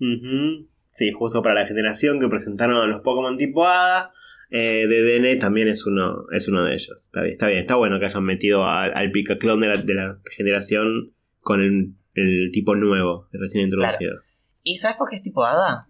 Ujú. 0.00 0.70
Sí, 0.96 1.12
justo 1.12 1.42
para 1.42 1.60
la 1.60 1.66
generación 1.66 2.18
que 2.18 2.26
presentaron 2.26 2.90
los 2.90 3.02
Pokémon 3.02 3.36
tipo 3.36 3.66
Hada. 3.66 4.14
Eh, 4.48 4.86
DDN 4.86 5.38
también 5.38 5.68
es 5.68 5.84
uno, 5.84 6.24
es 6.32 6.48
uno 6.48 6.64
de 6.64 6.72
ellos. 6.72 7.02
Está 7.04 7.20
bien, 7.20 7.32
está 7.34 7.48
bien, 7.48 7.58
está 7.58 7.74
bueno 7.74 8.00
que 8.00 8.06
hayan 8.06 8.24
metido 8.24 8.64
al, 8.64 8.96
al 8.96 9.10
Picaclón 9.10 9.60
de 9.60 9.66
la, 9.66 9.76
de 9.76 9.92
la 9.92 10.18
generación 10.34 11.12
con 11.42 11.60
el, 11.60 11.92
el 12.14 12.50
tipo 12.50 12.74
nuevo, 12.76 13.28
recién 13.30 13.66
introducido. 13.66 14.22
¿Y 14.62 14.78
sabes 14.78 14.96
por 14.96 15.10
qué 15.10 15.16
es 15.16 15.22
tipo 15.22 15.44
hada? 15.44 15.88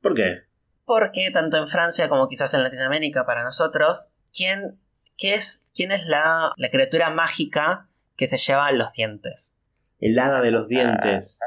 ¿Por 0.00 0.14
qué? 0.14 0.44
Porque 0.86 1.30
tanto 1.34 1.58
en 1.58 1.68
Francia 1.68 2.08
como 2.08 2.26
quizás 2.26 2.54
en 2.54 2.62
Latinoamérica 2.62 3.26
para 3.26 3.44
nosotros, 3.44 4.12
¿quién, 4.32 4.80
qué 5.18 5.34
es, 5.34 5.70
quién 5.74 5.92
es 5.92 6.06
la, 6.06 6.50
la 6.56 6.70
criatura 6.70 7.10
mágica 7.10 7.90
que 8.16 8.26
se 8.26 8.38
lleva 8.38 8.72
los 8.72 8.90
dientes? 8.94 9.58
El 10.00 10.18
hada 10.18 10.40
de 10.40 10.50
los 10.50 10.66
dientes. 10.66 11.40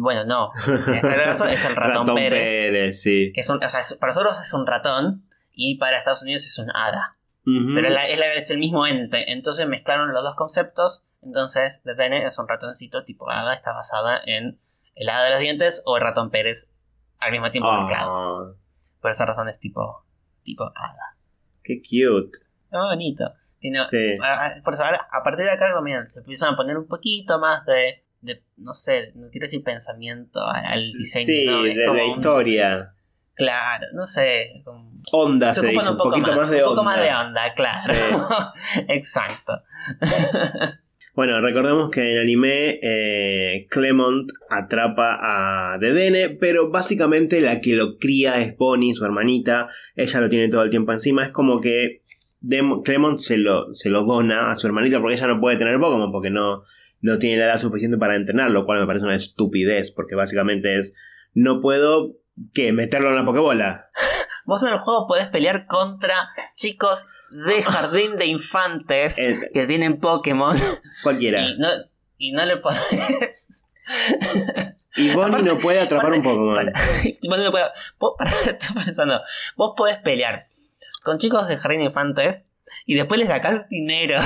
Bueno, 0.00 0.24
no. 0.24 0.50
Este 0.92 1.14
caso 1.16 1.46
es 1.46 1.64
el 1.64 1.74
ratón, 1.76 2.14
Pérez. 2.14 3.00
sí. 3.02 3.32
Que 3.34 3.40
es 3.40 3.50
un- 3.50 3.62
o 3.62 3.68
sea, 3.68 3.80
para 3.98 4.10
nosotros 4.10 4.40
es 4.40 4.52
un 4.54 4.66
ratón 4.66 5.26
y 5.52 5.76
para 5.78 5.96
Estados 5.96 6.22
Unidos 6.22 6.46
es 6.46 6.58
un 6.58 6.70
hada. 6.74 7.16
Pero 7.44 7.88
la- 7.88 8.06
es, 8.06 8.18
la- 8.18 8.34
es 8.34 8.50
el 8.50 8.58
mismo 8.58 8.86
ente. 8.86 9.32
Entonces 9.32 9.66
mezclaron 9.68 10.12
los 10.12 10.22
dos 10.22 10.34
conceptos. 10.36 11.04
Entonces, 11.22 11.82
The 11.84 11.94
Dene 11.94 12.24
es 12.24 12.38
un 12.38 12.46
ratoncito 12.46 13.04
tipo 13.04 13.30
hada. 13.30 13.54
Está 13.54 13.72
basada 13.72 14.20
en 14.24 14.60
el 14.94 15.08
hada 15.08 15.24
de 15.24 15.30
los 15.30 15.40
dientes 15.40 15.82
o 15.86 15.96
el 15.96 16.02
ratón 16.02 16.30
Pérez 16.30 16.70
al 17.18 17.32
mismo 17.32 17.50
tiempo 17.50 17.72
mezclado. 17.72 18.10
Ah, 18.12 18.54
Por 19.00 19.10
esa 19.10 19.24
razón 19.26 19.48
es 19.48 19.58
tipo, 19.58 20.04
tipo 20.42 20.64
hada. 20.64 21.16
qué 21.64 21.80
cute. 21.80 22.38
Muy 22.70 22.80
bonito. 22.86 23.24
Tiene, 23.60 23.80
Sí. 23.88 23.96
a- 24.22 24.46
a- 24.46 24.62
por 24.62 24.74
eso 24.74 24.84
ahora, 24.84 25.08
a 25.10 25.22
partir 25.24 25.44
de 25.46 25.50
acá 25.50 25.72
comienzan, 25.74 26.10
se 26.10 26.20
empiezan 26.20 26.52
a 26.54 26.56
poner 26.56 26.76
un 26.78 26.86
poquito 26.86 27.38
más 27.40 27.64
de, 27.66 28.04
de, 28.20 28.42
no 28.56 28.72
sé, 28.72 29.12
no 29.14 29.28
quiero 29.30 29.44
decir 29.46 29.62
pensamiento 29.62 30.40
al, 30.46 30.80
diseño. 30.92 31.26
Sí, 31.26 31.46
¿no? 31.46 31.62
de, 31.62 31.88
un- 31.90 31.98
historia. 32.16 32.94
Claro, 33.34 33.86
no 33.94 34.04
sé. 34.06 34.62
como- 34.64 34.88
Onda 35.12 35.52
se, 35.52 35.60
se 35.60 35.68
dice, 35.68 35.88
un, 35.90 35.96
poquito 35.96 36.34
más, 36.34 36.50
de 36.50 36.56
un 36.58 36.62
poco 36.70 36.80
onda. 36.80 36.82
más 36.82 37.00
de 37.02 37.14
onda, 37.14 37.52
claro. 37.54 37.94
Exacto. 38.88 39.52
Bueno, 41.14 41.40
recordemos 41.40 41.90
que 41.90 42.00
en 42.02 42.06
el 42.16 42.20
anime 42.22 42.78
eh, 42.80 43.66
Clement 43.70 44.30
atrapa 44.50 45.18
a 45.20 45.76
Dedenne, 45.78 46.28
pero 46.28 46.70
básicamente 46.70 47.40
la 47.40 47.60
que 47.60 47.74
lo 47.74 47.98
cría 47.98 48.38
es 48.40 48.56
Bonnie, 48.56 48.94
su 48.94 49.04
hermanita. 49.04 49.68
Ella 49.96 50.20
lo 50.20 50.28
tiene 50.28 50.48
todo 50.48 50.62
el 50.62 50.70
tiempo 50.70 50.92
encima. 50.92 51.24
Es 51.24 51.32
como 51.32 51.60
que 51.60 52.02
Dem- 52.40 52.84
Clement 52.84 53.18
se 53.18 53.36
lo, 53.36 53.74
se 53.74 53.88
lo 53.90 54.04
dona 54.04 54.52
a 54.52 54.54
su 54.54 54.68
hermanita 54.68 55.00
porque 55.00 55.14
ella 55.16 55.26
no 55.26 55.40
puede 55.40 55.56
tener 55.56 55.80
Pokémon 55.80 56.12
porque 56.12 56.30
no, 56.30 56.62
no 57.00 57.18
tiene 57.18 57.38
la 57.38 57.46
edad 57.46 57.58
suficiente 57.58 57.96
para 57.98 58.16
entrenar, 58.16 58.50
lo 58.50 58.66
cual 58.66 58.80
me 58.80 58.86
parece 58.86 59.04
una 59.04 59.14
estupidez 59.16 59.90
porque 59.90 60.14
básicamente 60.14 60.76
es 60.78 60.94
no 61.34 61.60
puedo 61.60 62.16
que 62.54 62.72
meterlo 62.72 63.08
en 63.10 63.16
la 63.16 63.24
Pokébola. 63.24 63.90
Vos 64.46 64.62
en 64.62 64.70
el 64.70 64.78
juego 64.78 65.06
podés 65.06 65.26
pelear 65.28 65.66
contra 65.66 66.14
chicos 66.56 67.06
de 67.30 67.62
jardín 67.62 68.16
de 68.16 68.26
infantes 68.26 69.16
que 69.52 69.66
tienen 69.66 70.00
Pokémon 70.00 70.56
cualquiera. 71.02 71.42
y 71.42 71.58
no, 71.58 71.68
y 72.16 72.32
no 72.32 72.46
le 72.46 72.56
podés. 72.56 73.64
Y 74.96 75.10
Bonnie 75.14 75.36
Aparte- 75.36 75.48
no 75.48 75.56
puede 75.58 75.80
atrapar 75.80 76.12
un 76.12 76.22
Pokémon. 76.22 76.54
Para- 76.54 76.72
vos 77.28 77.38
no 77.38 77.50
puedo- 77.50 77.70
vos- 77.98 78.14
pará, 78.18 78.30
estoy 78.30 78.84
pensando. 78.84 79.20
Vos 79.56 79.74
podés 79.76 79.98
pelear 79.98 80.40
con 81.04 81.18
chicos 81.18 81.46
de 81.48 81.56
jardín 81.56 81.80
de 81.80 81.84
infantes 81.86 82.46
y 82.86 82.94
después 82.94 83.18
les 83.20 83.28
sacás 83.28 83.68
dinero. 83.68 84.16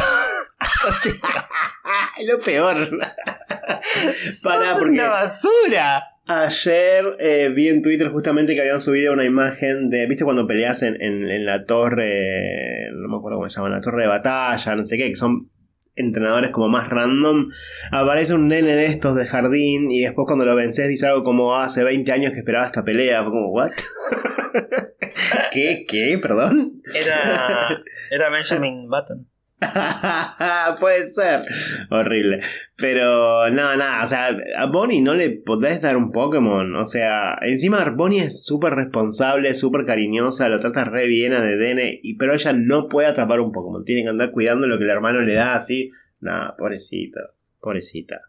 lo 2.26 2.38
peor. 2.40 2.76
Pará, 2.98 3.80
¡Sos 3.80 4.78
porque- 4.78 4.90
una 4.92 5.08
basura! 5.08 6.04
Ayer 6.24 7.04
eh, 7.18 7.50
vi 7.52 7.68
en 7.68 7.82
Twitter 7.82 8.08
justamente 8.10 8.54
que 8.54 8.60
habían 8.60 8.80
subido 8.80 9.12
una 9.12 9.24
imagen 9.24 9.90
de. 9.90 10.06
¿Viste 10.06 10.24
cuando 10.24 10.46
peleas 10.46 10.82
en, 10.82 10.94
en- 11.02 11.28
en 11.28 11.44
la 11.46 11.64
torre? 11.64 12.90
No 12.94 13.08
me 13.08 13.16
acuerdo 13.16 13.38
cómo 13.38 13.48
se 13.48 13.56
llama, 13.56 13.70
la 13.70 13.80
torre 13.80 14.02
de 14.02 14.08
batalla, 14.08 14.76
no 14.76 14.84
sé 14.84 14.96
qué, 14.96 15.08
que 15.08 15.16
son 15.16 15.50
entrenadores 15.96 16.50
como 16.50 16.68
más 16.68 16.88
random. 16.88 17.48
Aparece 17.90 18.34
un 18.34 18.46
nene 18.48 18.76
de 18.76 18.86
estos 18.86 19.16
de 19.16 19.26
jardín 19.26 19.90
y 19.90 20.02
después 20.02 20.26
cuando 20.26 20.44
lo 20.44 20.54
vences 20.54 20.88
dice 20.88 21.06
algo 21.06 21.24
como 21.24 21.56
"Ah, 21.56 21.64
hace 21.64 21.82
20 21.82 22.12
años 22.12 22.32
que 22.32 22.38
esperaba 22.38 22.66
esta 22.66 22.84
pelea. 22.84 23.22
Fue 23.22 23.32
como, 23.32 23.50
¿what? 23.50 23.70
¿Qué? 25.52 25.84
¿Qué? 25.88 26.18
¿Perdón? 26.22 26.80
Era, 26.94 27.68
era 28.10 28.30
Benjamin 28.30 28.88
Button. 28.88 29.28
Puede 30.80 31.04
ser. 31.04 31.42
Horrible. 31.90 32.40
Pero 32.76 33.50
no, 33.50 33.76
nada, 33.76 34.04
o 34.04 34.06
sea, 34.06 34.36
a 34.56 34.66
Bonnie 34.66 35.00
no 35.00 35.14
le 35.14 35.30
podés 35.30 35.80
dar 35.80 35.96
un 35.96 36.10
Pokémon. 36.10 36.74
O 36.76 36.86
sea, 36.86 37.36
encima 37.42 37.88
Bonnie 37.90 38.20
es 38.20 38.44
súper 38.44 38.74
responsable, 38.74 39.54
súper 39.54 39.84
cariñosa, 39.84 40.48
lo 40.48 40.60
trata 40.60 40.84
re 40.84 41.06
bien 41.06 41.32
a 41.32 41.40
Dedenne, 41.40 42.00
y, 42.02 42.16
pero 42.16 42.34
ella 42.34 42.52
no 42.52 42.88
puede 42.88 43.08
atrapar 43.08 43.40
un 43.40 43.52
Pokémon. 43.52 43.84
Tiene 43.84 44.02
que 44.02 44.08
andar 44.08 44.30
cuidando 44.32 44.66
lo 44.66 44.78
que 44.78 44.84
el 44.84 44.90
hermano 44.90 45.20
le 45.20 45.34
da 45.34 45.54
así. 45.54 45.90
Nada, 46.20 46.54
pobrecita, 46.56 47.20
pobrecita. 47.60 48.20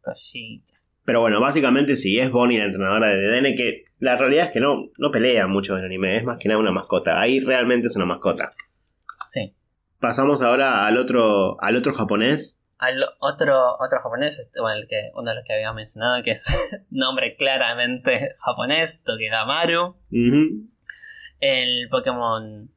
Cosita. 0.00 0.74
Pero 1.04 1.20
bueno, 1.20 1.40
básicamente 1.40 1.96
sí, 1.96 2.18
es 2.18 2.30
Bonnie 2.30 2.58
la 2.58 2.64
entrenadora 2.64 3.08
de 3.08 3.16
Dedenne, 3.16 3.54
que 3.54 3.84
la 3.98 4.16
realidad 4.16 4.46
es 4.46 4.52
que 4.52 4.60
no, 4.60 4.90
no 4.98 5.10
pelea 5.10 5.46
mucho 5.46 5.74
en 5.74 5.80
el 5.80 5.86
anime, 5.86 6.16
es 6.16 6.24
más 6.24 6.38
que 6.38 6.48
nada 6.48 6.60
una 6.60 6.72
mascota. 6.72 7.20
Ahí 7.20 7.40
realmente 7.40 7.88
es 7.88 7.96
una 7.96 8.06
mascota. 8.06 8.52
Pasamos 10.04 10.42
ahora 10.42 10.86
al 10.86 10.98
otro, 10.98 11.56
al 11.62 11.76
otro 11.76 11.94
japonés. 11.94 12.60
Al 12.76 13.02
otro, 13.20 13.76
otro 13.80 14.00
japonés, 14.02 14.38
este, 14.38 14.60
bueno, 14.60 14.76
el 14.82 14.86
que, 14.86 15.10
uno 15.14 15.30
de 15.30 15.36
los 15.36 15.44
que 15.46 15.54
había 15.54 15.72
mencionado, 15.72 16.22
que 16.22 16.32
es 16.32 16.82
nombre 16.90 17.36
claramente 17.36 18.34
japonés, 18.38 19.02
Tokigamaru. 19.02 19.96
Ujú. 20.10 20.68
el 21.40 21.88
Pokémon 21.90 22.70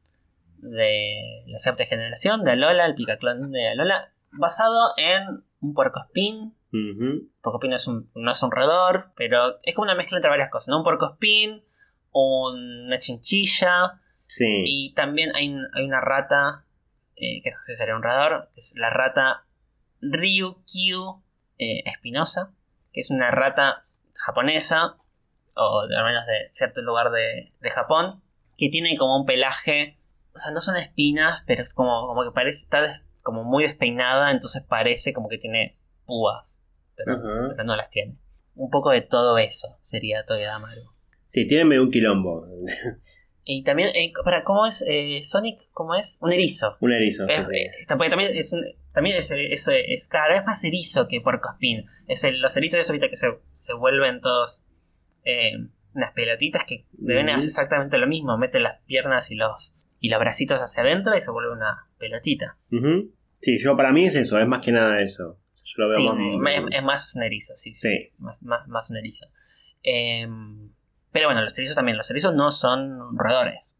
de 0.60 1.44
la 1.48 1.60
séptima 1.60 1.88
generación 1.90 2.44
de 2.45 2.52
Alola, 2.52 2.86
el 2.86 2.95
Picaclón 2.95 3.52
de 3.52 3.68
Alola, 3.68 4.14
basado 4.32 4.94
en 4.98 5.44
un 5.60 5.74
puercoespín. 5.74 6.56
Ujú. 6.72 7.30
Puercoespín 7.41 7.72
no 7.72 7.76
es 7.76 7.88
un, 7.88 8.10
no 8.16 8.32
es 8.32 8.41
un 8.41 8.52
roedor, 8.52 9.12
pero 9.18 9.58
es 9.64 9.76
como 9.76 9.84
una 9.86 9.95
mezcla 9.95 10.18
entre 10.18 10.30
varias 10.30 10.49
cosas, 10.49 10.70
¿no? 10.70 10.78
Un 10.78 10.84
puercoespín, 10.84 11.64
una 12.12 12.98
chinchilla, 12.99 13.99
Sí. 14.30 14.64
y 14.66 14.94
también 14.94 15.32
hay, 15.36 15.54
hay 15.74 15.86
una 15.86 16.02
rata, 16.02 16.66
eh, 17.18 17.41
que 17.44 17.49
roedor, 18.02 18.49
que 18.53 18.61
es 18.61 18.73
la 18.77 18.89
rata 18.89 19.45
Ryukyu 20.02 21.22
eh, 21.57 21.84
espinosa, 21.85 22.53
que 22.94 23.02
es 23.02 23.10
una 23.11 23.31
rata 23.31 23.81
japonesa, 24.14 24.98
o 25.56 25.81
al 25.81 26.06
menos 26.06 26.26
de 26.26 26.49
cierto 26.52 26.81
lugar 26.81 27.10
de, 27.11 27.52
de 27.60 27.69
Japón, 27.69 28.22
que 28.57 28.69
tiene 28.69 28.98
como 28.98 29.19
un 29.19 29.26
pelaje, 29.26 29.98
o 30.34 30.39
sea, 30.39 30.52
no 30.52 30.61
son 30.61 30.77
espinas, 30.77 31.44
pero 31.48 31.61
es 31.64 31.73
como, 31.73 32.07
como 32.07 32.23
que 32.23 32.31
parece, 32.34 32.57
está 32.64 32.81
des- 32.81 33.02
como 33.23 33.44
muy 33.44 33.64
despeinada, 33.64 34.31
entonces 34.31 34.64
parece 34.64 35.14
como 35.14 35.27
que 35.30 35.38
tiene 35.38 35.77
púas, 36.06 36.64
pero, 36.95 37.18
no 37.64 37.76
las 37.76 37.89
tiene. 37.89 38.18
Un 38.56 38.69
poco 38.69 38.91
de 38.91 39.02
todo 39.02 39.38
eso 39.38 39.77
sería 39.81 40.26
Togedamaru. 40.26 40.81
Sí, 41.27 41.48
tiene 41.48 41.65
medio 41.65 41.84
un 41.84 41.91
quilombo. 41.91 42.48
Y 43.49 43.64
también, 43.64 43.90
eh, 43.95 44.11
para, 44.26 44.44
¿cómo 44.44 44.65
es? 44.68 44.84
Eh, 44.88 45.22
Sonic, 45.24 45.69
¿cómo 45.72 45.95
es? 45.95 46.18
Un 46.22 46.34
erizo. 46.34 46.76
un 46.82 46.91
erizo. 46.91 47.26
sí, 47.28 47.34
Es- 47.34 47.48
sí. 47.48 47.56
eh, 47.57 47.69
porque 47.98 48.10
también 48.10 48.30
es, 48.34 48.52
también 48.91 49.15
es, 49.15 49.32
es, 49.32 49.68
es- 49.69 50.07
claro, 50.10 50.34
es 50.36 50.44
más 50.45 50.61
erizo 50.65 51.07
que 51.07 51.22
puercoespín. 51.22 51.86
Es 52.07 52.26
el- 52.26 52.41
los 52.41 52.57
erizos 52.57 52.80
esos 52.80 52.90
ahorita 52.90 53.07
que 53.07 53.15
se, 53.15 53.28
se 53.53 53.74
vuelven 53.74 54.19
todos 54.19 54.65
eh, 55.24 55.53
unas 55.94 56.11
pelotitas 56.11 56.65
que 56.65 56.86
deben 56.91 57.30
hacer 57.30 57.48
exactamente 57.48 57.98
lo 57.98 58.07
mismo. 58.07 58.38
Mete 58.38 58.60
las 58.60 58.80
piernas 58.82 59.32
y 59.32 59.36
los, 59.36 59.74
y 60.02 60.10
los 60.10 60.19
bracitos 60.19 60.60
hacia 60.60 60.84
adentro 60.84 61.15
y 61.18 61.22
se 61.22 61.32
vuelve 61.32 61.52
una 61.53 61.90
pelotita. 61.98 62.57
Sí, 63.41 63.57
yo 63.60 63.78
para 63.78 63.94
mí 63.94 64.06
es 64.06 64.15
eso, 64.15 64.38
es 64.40 64.48
más 64.48 64.64
que 64.64 64.72
nada 64.74 65.02
eso. 65.02 65.40
Yo 65.64 65.74
lo 65.84 65.88
veo 65.90 65.98
Sí, 65.98 66.38
más- 66.38 66.53
es, 66.53 66.64
es 66.78 66.84
más 66.84 67.15
un 67.15 67.24
erizo, 67.24 67.56
sí. 67.56 67.74
sí. 67.74 67.88
Sí. 67.90 68.11
Más, 68.18 68.41
más, 68.41 68.68
más 68.68 68.90
un 68.90 68.98
erizo. 68.98 69.26
Em, 69.84 70.66
pero 71.18 71.30
bueno, 71.30 71.41
los 71.41 71.57
erizos 71.57 71.76
también. 71.76 71.98
Los 71.98 72.10
erizos 72.11 72.35
no 72.35 72.52
son 72.52 73.18
roedores. 73.18 73.80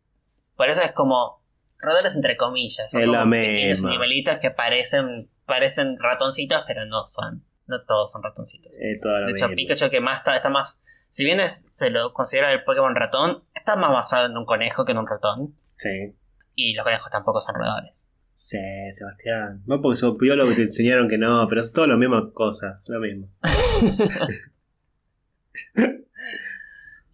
Por 0.56 0.70
eso 0.70 0.82
es 0.82 0.92
como 0.92 1.44
roedores 1.78 2.16
entre 2.16 2.36
comillas. 2.36 2.90
Son 2.90 3.02
Es 3.02 3.08
la 3.08 3.20
como 3.20 3.32
pequeños 3.32 3.68
misma. 3.78 3.90
animalitos 3.90 4.38
que 4.38 4.50
parecen, 4.50 5.30
parecen 5.46 5.98
ratoncitos, 6.00 6.64
pero 6.66 6.86
no 6.88 7.06
son. 7.06 7.46
No 7.68 7.84
todos 7.86 8.12
son 8.12 8.24
ratoncitos. 8.24 8.72
Toda 9.04 9.20
la 9.20 9.28
De 9.28 9.34
hecho, 9.34 9.50
misma. 9.50 9.56
Pikachu 9.56 9.90
que 9.92 10.02
más 10.02 10.18
está, 10.18 10.36
está 10.36 10.50
más... 10.50 10.82
Si 11.12 11.24
bien 11.24 11.40
es- 11.40 11.68
se 11.72 11.92
lo 11.92 12.12
considera 12.14 12.52
el 12.52 12.64
Pokémon 12.64 12.96
ratón, 12.96 13.44
está 13.54 13.76
más 13.76 13.92
basado 13.92 14.26
en 14.26 14.36
un 14.38 14.46
conejo 14.46 14.84
que 14.86 14.94
en 14.94 14.98
un 14.98 15.08
ratón. 15.08 15.56
Sí. 15.76 16.16
Y 16.56 16.74
los 16.74 16.84
conejos 16.84 17.12
tampoco 17.12 17.40
son 17.40 17.56
roedores. 17.56 18.08
Sí, 18.34 18.58
Sebastián. 18.94 19.62
No 19.68 19.82
porque 19.82 19.98
sos 20.00 20.18
biólogo 20.18 20.52
y 20.52 20.56
te 20.56 20.64
enseñaron 20.64 21.08
que 21.08 21.18
no, 21.18 21.48
pero 21.48 21.62
es 21.62 21.72
todo 21.72 21.88
lo 21.88 21.98
mismo 21.98 22.34
cosa, 22.34 22.82
lo 22.88 23.00
mismo. 23.00 23.30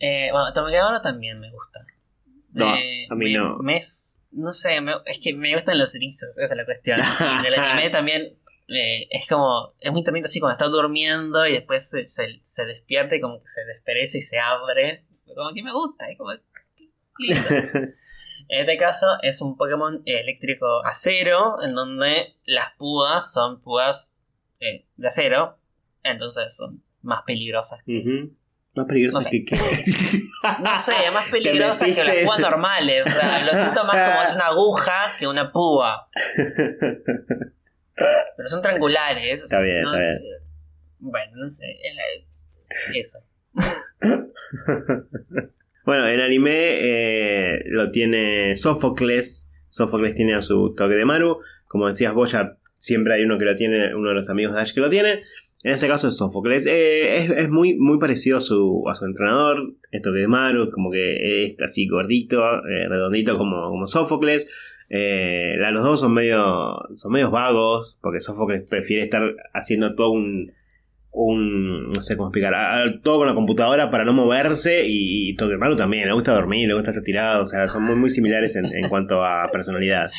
Eh, 0.06 0.30
bueno, 0.32 0.52
Tomogadoro 0.54 1.02
también 1.02 1.40
me 1.40 1.50
gusta. 1.50 1.86
No, 2.52 2.76
Eh, 2.76 3.08
a 3.10 3.16
mí 3.16 3.26
me- 3.34 3.40
no. 3.40 3.58
me 3.60 3.78
es- 3.78 4.20
no 4.32 4.52
sé, 4.52 4.82
me- 4.82 4.96
es 5.06 5.20
que 5.24 5.34
me 5.34 5.54
gustan 5.54 5.78
los 5.78 5.96
erizos, 5.96 6.38
esa 6.38 6.54
es 6.54 6.58
la 6.58 6.66
cuestión. 6.66 7.00
Y 7.00 7.02
el 7.48 7.54
anime 7.56 7.90
también 7.90 8.38
eh, 8.68 9.08
es 9.12 9.28
como, 9.28 9.74
es 9.80 9.92
muy 9.92 10.04
también 10.04 10.26
así 10.26 10.40
cuando 10.40 10.54
está 10.54 10.68
durmiendo 10.68 11.46
y 11.48 11.52
después 11.54 11.88
se, 11.90 12.08
se, 12.08 12.40
se 12.42 12.66
despierta 12.66 13.16
y 13.16 13.22
como 13.22 13.40
que 13.40 13.48
se 13.48 13.64
desperece 13.66 14.18
y 14.18 14.22
se 14.22 14.40
abre. 14.40 15.06
Como 15.36 15.54
que 15.54 15.64
me 15.64 15.72
gusta, 15.72 16.10
es 16.10 16.18
como 16.18 16.32
lindo. 17.20 17.50
En 18.50 18.60
este 18.60 18.78
caso 18.78 19.08
es 19.22 19.42
un 19.42 19.56
Pokémon 19.56 20.04
eléctrico 20.06 20.84
acero, 20.86 21.62
en 21.64 21.74
donde 21.76 22.36
las 22.46 22.72
púas 22.78 23.32
son 23.32 23.62
púas 23.62 24.16
eh, 24.60 24.86
de 24.98 25.08
acero, 25.08 25.58
entonces 26.04 26.56
son 26.56 26.84
más 27.02 27.22
peligrosas. 27.24 27.80
Ujú. 27.88 28.36
Más 28.76 28.86
peligroso 28.88 29.18
No 29.20 29.22
sé. 29.22 29.30
que, 29.30 29.46
que... 29.46 29.56
No 30.64 30.76
sé, 30.76 30.94
más 31.14 31.26
peligrosas 31.32 31.92
que 31.92 32.04
las 32.04 32.16
púas 32.26 32.40
normales. 32.40 33.06
O 33.06 33.10
sea, 33.10 33.44
lo 33.46 33.52
siento 33.54 33.84
más 33.86 33.96
como 34.12 34.24
es 34.24 34.36
una 34.36 34.48
aguja 34.48 34.94
que 35.20 35.28
una 35.28 35.52
púa. 35.52 36.10
Pero 37.96 38.50
son 38.50 38.62
triangulares. 38.62 39.46
o 39.46 39.48
sea, 39.48 39.60
Está 39.60 39.62
bien, 39.62 39.82
no- 39.84 39.90
está 39.90 40.00
bien. 40.00 40.18
Bueno, 41.00 41.32
no 41.36 41.48
sé. 41.50 41.66
Eso. 42.96 43.20
Bueno, 45.86 46.08
el 46.08 46.22
anime 46.22 46.52
eh, 46.54 47.60
lo 47.66 47.92
tiene 47.92 48.58
Sófocles. 48.58 49.48
Sófocles 49.70 50.16
tiene 50.16 50.34
a 50.34 50.42
su 50.42 50.74
toque 50.76 50.96
de 50.96 51.06
Maru. 51.06 51.40
Como 51.68 51.88
decías 51.88 52.14
vos, 52.14 52.32
ya 52.32 52.58
siempre 52.78 53.14
hay 53.16 53.24
uno 53.24 53.38
que 53.38 53.46
lo 53.46 53.56
tiene, 53.56 53.94
uno 53.94 54.10
de 54.10 54.16
los 54.16 54.30
amigos 54.30 54.56
de 54.56 54.62
Ash 54.62 54.74
que 54.74 54.80
lo 54.80 54.90
tiene. 54.90 55.24
En 55.64 55.72
este 55.74 55.88
caso 55.88 56.10
es 56.10 56.18
Sófocles. 56.18 56.66
Eh, 56.66 57.18
es 57.18 57.30
es 57.30 57.50
muy, 57.50 57.76
muy 57.76 57.98
parecido 58.00 58.38
a 58.38 58.42
su, 58.42 58.84
a 58.90 58.96
su 58.96 59.06
entrenador, 59.06 59.74
toque 60.04 60.20
de 60.20 60.28
Maru, 60.28 60.70
como 60.72 60.92
que 60.92 61.46
es 61.46 61.56
así 61.62 61.88
gordito, 61.88 62.44
eh, 62.68 62.88
redondito 62.90 63.38
como, 63.38 63.70
como 63.70 63.88
Sófocles. 63.88 64.50
Eh, 64.90 65.56
la- 65.58 65.72
los 65.72 65.84
dos 65.84 66.02
son 66.02 66.14
medio 66.14 66.80
son 66.96 67.14
medios 67.14 67.32
vagos, 67.32 67.98
porque 68.02 68.20
Sófocles 68.20 68.64
prefiere 68.70 69.04
estar 69.04 69.24
haciendo 69.54 69.96
todo 69.96 70.12
un, 70.12 70.52
un 71.12 71.94
no 71.94 72.04
sé 72.04 72.18
cómo 72.18 72.30
explicar, 72.30 72.54
a- 72.56 72.84
a- 72.84 73.00
todo 73.02 73.20
con 73.20 73.28
la 73.28 73.34
computadora 73.36 73.90
para 73.90 74.04
no 74.04 74.14
moverse 74.14 74.86
y, 74.86 75.30
y 75.30 75.36
Tokemaru 75.36 75.76
también, 75.78 76.08
le 76.08 76.14
gusta 76.14 76.34
dormir, 76.34 76.68
le 76.68 76.74
gusta 76.74 76.90
estar 76.92 77.04
tirado, 77.04 77.44
o 77.44 77.46
sea, 77.46 77.68
son 77.68 77.86
muy, 77.86 77.96
muy 77.96 78.10
similares 78.10 78.56
en, 78.56 78.66
en 78.66 78.90
cuanto 78.90 79.24
a 79.24 79.50
personalidad. 79.52 80.10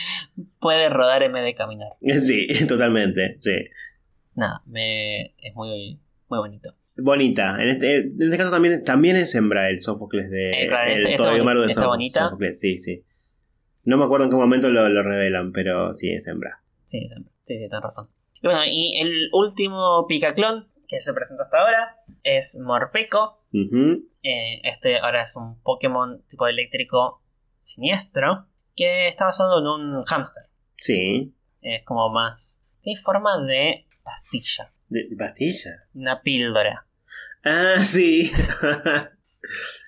Puede 0.60 0.88
rodar 0.88 1.22
en 1.22 1.32
vez 1.32 1.44
de 1.44 1.54
caminar. 1.54 1.88
Sí, 2.00 2.46
totalmente, 2.66 3.36
sí. 3.40 3.52
Nada, 4.35 4.62
me... 4.66 5.35
es 5.39 5.55
muy, 5.55 5.98
muy 6.28 6.39
bonito. 6.39 6.74
Bonita, 6.97 7.56
en 7.61 7.69
este, 7.69 7.97
en 7.98 8.23
este 8.23 8.39
caso 8.39 8.51
también, 8.51 8.85
también 8.85 9.16
es 9.16 9.35
hembra 9.35 9.69
el 9.69 9.81
Sófocles 9.81 10.31
de 10.31 10.51
Eh, 10.62 10.69
claro, 10.69 10.90
el 10.90 10.98
esta- 10.98 11.11
esta 11.11 11.31
Tokemaru 11.31 11.61
de 11.62 11.70
Sófo- 11.70 11.89
bonita. 11.89 12.24
Sófocles, 12.24 12.61
sí, 12.61 12.78
sí. 12.78 13.05
No 13.85 13.97
me 13.98 14.05
acuerdo 14.05 14.24
en 14.27 14.31
qué 14.31 14.36
momento 14.36 14.69
lo, 14.70 14.89
lo 14.89 15.02
revelan, 15.02 15.52
pero 15.52 15.93
sí, 15.93 16.12
es 16.12 16.27
hembra. 16.27 16.62
Sí, 16.85 17.01
sí, 17.11 17.24
sí, 17.43 17.59
tienes 17.59 17.81
razón. 17.82 18.09
Y 18.40 18.47
bueno, 18.47 18.61
y 18.66 18.98
el 19.01 19.28
último 19.32 20.06
Picaclon 20.09 20.69
que 20.86 21.01
se 21.01 21.12
presenta 21.15 21.43
hasta 21.44 21.59
ahora 21.59 21.97
es 22.23 22.59
Morpeko. 22.62 23.43
Ujú. 23.52 24.06
Eh, 24.23 24.61
este 24.65 24.98
ahora 24.98 25.23
es 25.23 25.36
un 25.36 25.61
Pokémon 25.62 26.23
tipo 26.28 26.47
eléctrico 26.47 27.23
siniestro 27.61 28.47
que 28.77 29.06
está 29.06 29.24
basado 29.27 29.59
en 29.61 29.66
un 29.66 30.02
hámster. 30.05 30.44
Sí. 30.77 31.35
Es 31.62 31.82
como 31.85 32.11
más... 32.11 32.62
Tiene 32.82 33.01
forma 33.01 33.40
de 33.47 33.86
pastilla, 34.05 34.72
¿De, 34.89 35.09
de 35.09 35.16
pastilla? 35.16 35.70
una 35.94 36.20
píldora. 36.22 36.86
Ah, 37.44 37.81
sí. 37.85 38.31
es 38.31 39.10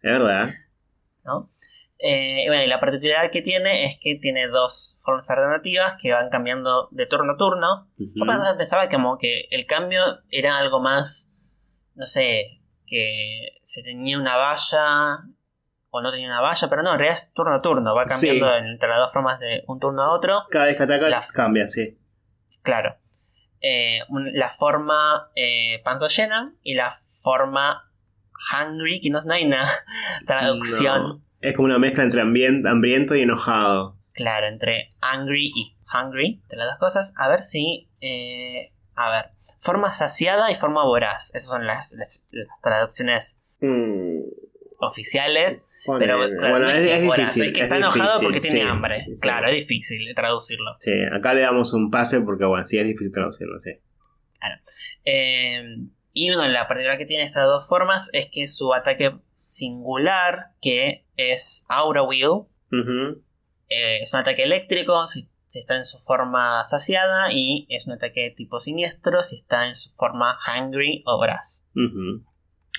verdad. 0.02 0.50
¿no? 1.24 1.48
Eh, 1.98 2.44
bueno, 2.48 2.62
y 2.62 2.66
la 2.66 2.78
particularidad 2.78 3.30
que 3.30 3.40
tiene 3.42 3.86
es 3.86 3.96
que 4.00 4.16
tiene 4.16 4.48
dos 4.48 4.98
formas 5.02 5.28
alternativas 5.30 5.96
que 6.00 6.12
van 6.12 6.28
cambiando 6.28 6.88
de 6.90 7.06
turno 7.06 7.32
a 7.32 7.36
turno. 7.36 7.90
Yo 7.96 8.24
Ujú. 8.24 8.58
pensaba 8.58 8.88
como 8.88 9.16
que 9.18 9.46
el 9.50 9.66
cambio 9.66 10.02
era 10.30 10.58
algo 10.58 10.80
más, 10.80 11.32
no 11.94 12.04
sé, 12.06 12.60
que 12.86 13.58
se 13.62 13.82
tenía 13.82 14.18
una 14.18 14.36
valla 14.36 15.24
o 15.88 16.02
no 16.02 16.12
tenía 16.12 16.26
una 16.28 16.42
valla, 16.42 16.68
pero 16.68 16.82
no, 16.82 16.92
en 16.92 16.98
realidad 16.98 17.18
es 17.18 17.32
turno 17.32 17.54
a 17.56 17.62
turno, 17.62 17.94
va 17.94 18.04
cambiando 18.04 18.46
Sí. 18.46 18.54
entre 18.58 18.88
las 18.90 18.98
dos 18.98 19.12
formas 19.14 19.40
de 19.40 19.64
un 19.66 19.80
turno 19.80 20.02
a 20.02 20.12
otro. 20.14 20.42
Cada 20.50 20.66
vez 20.66 20.76
que 20.76 20.82
ataca 20.82 21.08
La- 21.08 21.24
cambia, 21.32 21.66
sí. 21.66 21.98
Claro. 22.62 22.98
Eh, 23.60 24.00
un- 24.08 24.32
la 24.34 24.48
forma 24.50 25.30
eh, 25.34 25.80
panza 25.84 26.08
llena 26.08 26.54
y 26.62 26.74
la 26.74 27.02
forma 27.22 27.90
hungry, 28.52 29.00
que 29.00 29.10
no, 29.10 29.20
no 29.22 29.32
hay 29.34 29.44
una 29.46 29.64
traducción 30.26 31.02
No. 31.02 31.22
Es 31.40 31.54
como 31.54 31.66
una 31.66 31.78
mezcla 31.78 32.02
entre 32.04 32.20
hambriento 32.22 33.14
y 33.14 33.22
enojado. 33.22 33.96
claro 34.14 34.46
entre 34.46 34.90
angry 35.00 35.52
y 35.54 35.76
hungry, 35.92 36.42
de 36.48 36.56
las 36.56 36.66
dos 36.68 36.78
cosas. 36.78 37.14
A 37.16 37.28
ver 37.28 37.42
si. 37.42 37.88
eh, 38.00 38.72
a 38.94 39.10
ver. 39.10 39.30
Forma 39.60 39.92
saciada 39.92 40.50
y 40.50 40.54
forma 40.54 40.84
voraz. 40.84 41.34
Esas 41.34 41.48
son 41.50 41.66
las, 41.66 41.92
las- 41.92 42.26
las 42.30 42.48
traducciones 42.62 43.42
Mm, 43.60 44.20
oficiales. 44.78 45.64
Pero 45.98 46.16
claro, 46.18 46.50
bueno, 46.50 46.58
no 46.60 46.68
es, 46.68 46.76
es 46.76 47.02
difícil. 47.02 47.42
es 47.44 47.52
que 47.52 47.58
es 47.58 47.64
está 47.64 47.76
enojado 47.76 48.20
porque 48.20 48.40
tiene 48.40 48.62
hambre. 48.62 49.06
sí. 49.14 49.20
Claro, 49.20 49.48
es 49.48 49.54
difícil 49.54 50.14
traducirlo. 50.14 50.76
Sí, 50.80 50.92
acá 51.12 51.34
le 51.34 51.42
damos 51.42 51.72
un 51.72 51.90
pase 51.90 52.20
porque, 52.20 52.44
bueno, 52.44 52.64
sí 52.66 52.78
es 52.78 52.86
difícil 52.86 53.12
traducirlo, 53.12 53.60
sí. 53.60 53.70
Eh, 55.04 55.62
y 56.12 56.28
bueno, 56.34 56.48
la 56.48 56.66
particularidad 56.68 56.98
que 56.98 57.06
tiene 57.06 57.24
estas 57.24 57.46
dos 57.46 57.68
formas 57.68 58.10
es 58.12 58.28
que 58.30 58.46
su 58.48 58.72
ataque 58.72 59.16
singular, 59.34 60.52
que 60.60 61.04
es 61.16 61.64
Aura 61.68 62.02
Wheel, 62.02 62.44
eh, 63.68 63.98
es 64.00 64.14
un 64.14 64.20
ataque 64.20 64.44
eléctrico 64.44 65.06
si, 65.06 65.28
si 65.46 65.58
está 65.58 65.76
en 65.76 65.84
su 65.84 65.98
forma 65.98 66.62
saciada 66.64 67.32
y 67.32 67.66
es 67.68 67.86
un 67.86 67.94
ataque 67.94 68.32
tipo 68.36 68.60
siniestro 68.60 69.22
si 69.22 69.36
está 69.36 69.66
en 69.68 69.74
su 69.74 69.90
forma 69.90 70.38
hungry 70.46 71.02
o 71.06 71.16
voraz. 71.18 71.66
Ujú. 71.74 72.24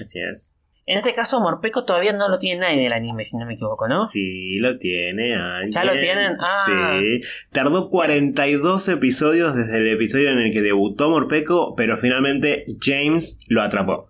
Así 0.02 0.20
es. 0.20 0.58
En 0.90 0.98
este 0.98 1.14
caso, 1.14 1.42
Morpeko 1.42 1.84
todavía 1.84 2.14
no 2.14 2.30
lo 2.30 2.40
tiene 2.40 2.62
nadie 2.62 2.80
en 2.80 2.86
el 2.86 2.94
anime, 2.94 3.24
si 3.26 3.36
no 3.36 3.46
me 3.46 3.54
equivoco, 3.56 3.90
¿no? 3.90 4.08
Sí, 4.08 4.58
lo 4.60 4.78
tiene 4.80 5.36
alguien. 5.36 5.72
¿Ya 5.72 5.84
lo 5.84 6.00
tienen? 6.00 6.38
Ah. 6.40 6.98
Sí. 7.02 7.28
Tardó 7.52 7.90
42 7.90 8.88
episodios 8.88 9.54
desde 9.54 9.78
el 9.80 9.88
episodio 9.90 10.30
en 10.32 10.40
el 10.40 10.52
que 10.54 10.62
debutó 10.62 11.10
Morpeko, 11.10 11.76
pero 11.76 11.98
finalmente 11.98 12.66
James 12.82 13.40
lo 13.48 13.62
atrapó. 13.64 14.10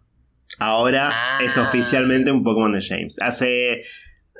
Ahora 0.60 1.10
Ah. 1.12 1.40
es 1.44 1.58
oficialmente 1.58 2.32
un 2.32 2.44
Pokémon 2.44 2.72
de 2.74 2.82
James. 2.88 3.18
Hace, 3.24 3.82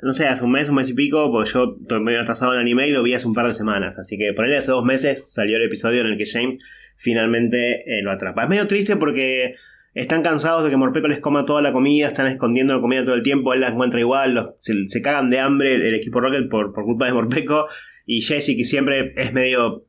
no 0.00 0.12
sé, 0.12 0.28
hace 0.28 0.44
un 0.44 0.52
mes, 0.52 0.68
un 0.68 0.76
mes 0.76 0.88
y 0.90 0.94
pico, 0.94 1.32
porque 1.32 1.50
yo 1.50 1.76
estoy 1.82 2.00
medio 2.00 2.20
atrasado 2.20 2.52
en 2.52 2.58
el 2.60 2.62
anime 2.62 2.86
y 2.86 2.92
lo 2.92 3.02
vi 3.02 3.14
hace 3.14 3.26
un 3.26 3.34
par 3.34 3.48
de 3.48 3.54
semanas. 3.54 3.98
Así 3.98 4.16
que 4.16 4.32
por 4.32 4.44
ahí 4.44 4.54
hace 4.54 4.70
dos 4.70 4.84
meses 4.84 5.32
salió 5.32 5.56
el 5.56 5.64
episodio 5.64 6.02
en 6.02 6.06
el 6.06 6.16
que 6.16 6.24
James 6.26 6.58
finalmente 6.96 7.82
eh, 7.98 8.02
lo 8.02 8.12
atrapa. 8.12 8.44
Es 8.44 8.48
medio 8.48 8.68
triste 8.68 8.94
porque 8.96 9.56
están 10.00 10.22
cansados 10.22 10.64
de 10.64 10.70
que 10.70 10.76
Morpeko 10.76 11.08
les 11.08 11.20
coma 11.20 11.44
toda 11.44 11.60
la 11.62 11.72
comida, 11.72 12.06
están 12.08 12.26
escondiendo 12.26 12.74
la 12.74 12.80
comida 12.80 13.04
todo 13.04 13.14
el 13.14 13.22
tiempo, 13.22 13.52
él 13.54 13.60
la 13.60 13.68
encuentra 13.68 14.00
igual, 14.00 14.34
los- 14.34 14.48
se, 14.58 14.74
se 14.86 15.02
cagan 15.02 15.30
de 15.30 15.40
hambre 15.40 15.74
el 15.74 15.94
equipo 15.94 16.20
Rocket 16.20 16.48
por, 16.48 16.72
por 16.72 16.84
culpa 16.84 17.06
de 17.06 17.12
Morpeko. 17.12 17.66
Y 18.06 18.22
Jesse, 18.22 18.56
que 18.56 18.64
siempre 18.64 19.12
es 19.16 19.32
medio. 19.34 19.84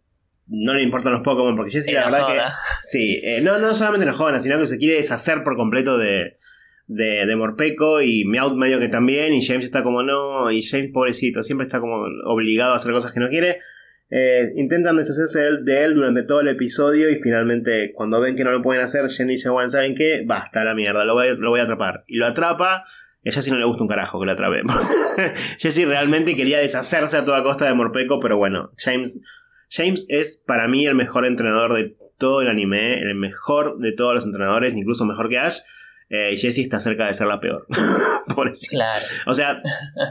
No 0.48 0.73
le 0.73 0.81
importan 0.81 1.14
los 1.14 1.22
Pokémon, 1.22 1.56
porque 1.56 1.72
Jesse, 1.72 1.94
la 1.94 2.06
verdad 2.06 2.27
que. 2.27 2.34
Sí, 2.81 3.22
eh, 3.23 3.40
no, 3.41 3.60
no 3.60 3.73
solamente 3.76 4.06
nos 4.06 4.18
jodan, 4.18 4.41
sino 4.44 4.57
que 4.60 4.65
se 4.65 4.77
quiere 4.77 4.95
deshacer 4.95 5.44
por 5.44 5.56
completo 5.56 5.98
de, 5.98 6.38
de, 6.88 7.26
de 7.26 7.36
Morpeko 7.36 8.02
y 8.02 8.26
Meowth 8.26 8.56
medio 8.57 8.80
que 8.80 8.90
también. 8.90 9.34
Y 9.36 9.45
James 9.45 9.64
está 9.64 9.84
como 9.84 10.02
no, 10.03 10.52
y 10.52 10.64
James, 10.64 10.90
pobrecito, 10.91 11.44
siempre 11.44 11.65
está 11.68 11.80
como 11.80 12.03
obligado 12.26 12.73
a 12.73 12.77
hacer 12.77 12.91
cosas 12.91 13.14
que 13.14 13.19
no 13.19 13.30
quiere. 13.30 13.60
Eh, 14.11 14.53
intentan 14.56 14.95
deshacerse 14.95 15.40
de 15.61 15.84
él, 15.84 15.94
durante 15.94 16.23
todo 16.23 16.41
el 16.41 16.48
episodio 16.48 17.10
y 17.11 17.19
finalmente 17.22 17.91
cuando 17.94 18.19
ven 18.19 18.36
que 18.36 18.44
no 18.44 18.52
lo 18.52 18.61
pueden 18.61 18.81
hacer, 18.81 19.07
Jen 19.10 19.27
dice, 19.27 19.49
bueno, 19.49 19.69
¿saben 19.69 19.94
qué? 19.94 20.23
Basta 20.26 20.64
la 20.64 20.73
mierda, 20.73 21.06
lo 21.06 21.14
voy, 21.14 21.60
a- 21.60 21.64
atrapar. 21.64 22.03
Y 22.07 22.18
lo 22.18 22.26
atrapa 22.26 22.77
a 22.77 23.31
Jesse 23.31 23.52
no 23.52 23.60
le 23.60 23.65
gusta 23.65 23.84
un 23.84 23.90
carajo 23.90 24.19
que 24.19 24.26
lo 24.26 24.31
atrape. 24.31 24.61
Jesse 25.60 25.86
realmente 25.86 26.36
quería 26.36 26.60
deshacerse 26.60 27.18
a 27.18 27.26
toda 27.26 27.44
costa 27.44 27.65
de 27.65 27.73
Morpeko, 27.73 28.19
pero 28.19 28.38
bueno, 28.38 28.72
James, 28.77 29.19
James 29.69 30.06
es 30.10 30.41
para 30.48 30.68
mí 30.68 30.88
el 30.88 30.95
mejor 30.95 31.26
entrenador 31.26 31.73
de 31.73 31.95
todo 32.18 32.41
el 32.41 32.48
anime, 32.48 32.99
el 32.99 33.15
mejor 33.15 33.77
de 33.77 33.91
todos 33.91 34.15
los 34.15 34.26
entrenadores, 34.26 34.76
incluso 34.76 35.06
mejor 35.06 35.30
que 35.30 35.38
Ash. 35.38 35.60
Eh, 36.10 36.34
y 36.34 36.38
Jesse 36.38 36.60
está 36.60 36.80
cerca 36.80 37.06
de 37.06 37.14
ser 37.14 37.27
la 37.27 37.40
peor. 37.40 37.68
Pobrecito. 38.36 38.72
Claro. 38.72 38.99
O 39.27 39.36
sea, 39.36 39.61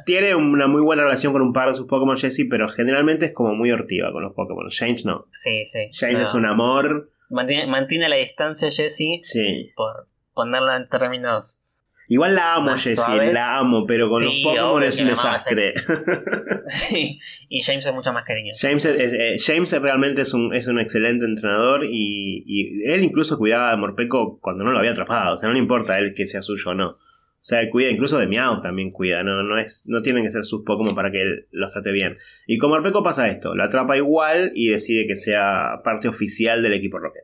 tiene 0.06 0.34
una 0.34 0.66
muy 0.68 0.80
buena 0.82 1.02
relación 1.02 1.32
con 1.32 1.42
un 1.42 1.52
par 1.52 1.68
de 1.70 1.74
sus 1.74 1.86
Pokémon 1.86 2.16
Jesse, 2.16 2.42
pero 2.48 2.68
generalmente 2.68 3.26
es 3.26 3.32
como 3.32 3.54
muy 3.54 3.70
hortiva 3.72 4.12
con 4.12 4.22
los 4.22 4.32
Pokémon. 4.34 4.66
James 4.70 5.04
no. 5.04 5.24
Sí, 5.30 5.64
sí. 5.64 5.90
James 5.92 6.18
No. 6.18 6.22
es 6.22 6.34
un 6.34 6.46
amor. 6.46 7.10
Mantiene, 7.30 7.66
mantiene 7.66 8.08
la 8.08 8.16
distancia 8.16 8.70
Jesse 8.70 9.20
Sí. 9.22 9.72
por 9.76 10.08
ponerlo 10.34 10.72
en 10.74 10.88
términos. 10.88 11.60
Igual 12.10 12.34
la 12.34 12.54
amo, 12.54 12.70
Jessie, 12.76 13.32
la 13.32 13.58
amo, 13.58 13.84
pero 13.86 14.08
con 14.08 14.22
Sí, 14.22 14.42
los 14.42 14.52
Pokémon 14.54 14.82
es 14.82 14.98
un 15.00 15.08
desastre. 15.08 15.74
Sí, 16.66 17.18
y 17.48 17.60
James 17.62 17.86
es 17.86 17.94
mucho 17.94 18.12
más 18.12 18.24
cariñoso. 18.24 18.66
James, 18.66 18.84
es- 18.84 19.00
es- 19.00 19.12
eh, 19.12 19.36
James 19.38 19.70
realmente 19.80 20.22
es 20.22 20.34
un, 20.34 20.54
es 20.54 20.66
un 20.68 20.78
excelente 20.78 21.24
entrenador 21.24 21.84
y, 21.84 22.42
y 22.46 22.82
él 22.90 23.02
incluso 23.04 23.38
cuidaba 23.38 23.70
de 23.70 23.76
Morpeko 23.78 24.38
cuando 24.40 24.64
no 24.64 24.72
lo 24.72 24.78
había 24.78 24.90
atrapado. 24.92 25.34
O 25.34 25.38
sea, 25.38 25.48
no 25.48 25.52
le 25.54 25.58
importa 25.60 25.94
a 25.94 25.98
él 25.98 26.12
que 26.14 26.26
sea 26.26 26.42
suyo 26.42 26.70
o 26.70 26.74
no. 26.74 26.88
O 26.90 27.44
sea, 27.48 27.60
él 27.60 27.70
cuida, 27.70 27.88
incluso 27.88 28.18
de 28.18 28.26
Meow 28.26 28.60
también 28.60 28.90
cuida. 28.90 29.22
No, 29.22 29.42
no, 29.42 29.58
es, 29.58 29.84
no 29.88 30.02
tienen 30.02 30.24
que 30.24 30.30
ser 30.30 30.44
sus 30.44 30.62
Pokémon 30.64 30.94
para 30.94 31.10
que 31.10 31.22
él 31.22 31.46
los 31.52 31.72
trate 31.72 31.92
bien. 31.92 32.18
Y 32.46 32.58
con 32.58 32.70
Morpeko 32.70 33.02
pasa 33.02 33.28
esto: 33.28 33.54
lo 33.54 33.62
atrapa 33.64 33.96
igual 33.96 34.52
y 34.54 34.68
decide 34.68 35.06
que 35.06 35.14
sea 35.16 35.80
parte 35.84 36.08
oficial 36.08 36.62
del 36.62 36.72
equipo 36.74 36.98
Rocket. 36.98 37.22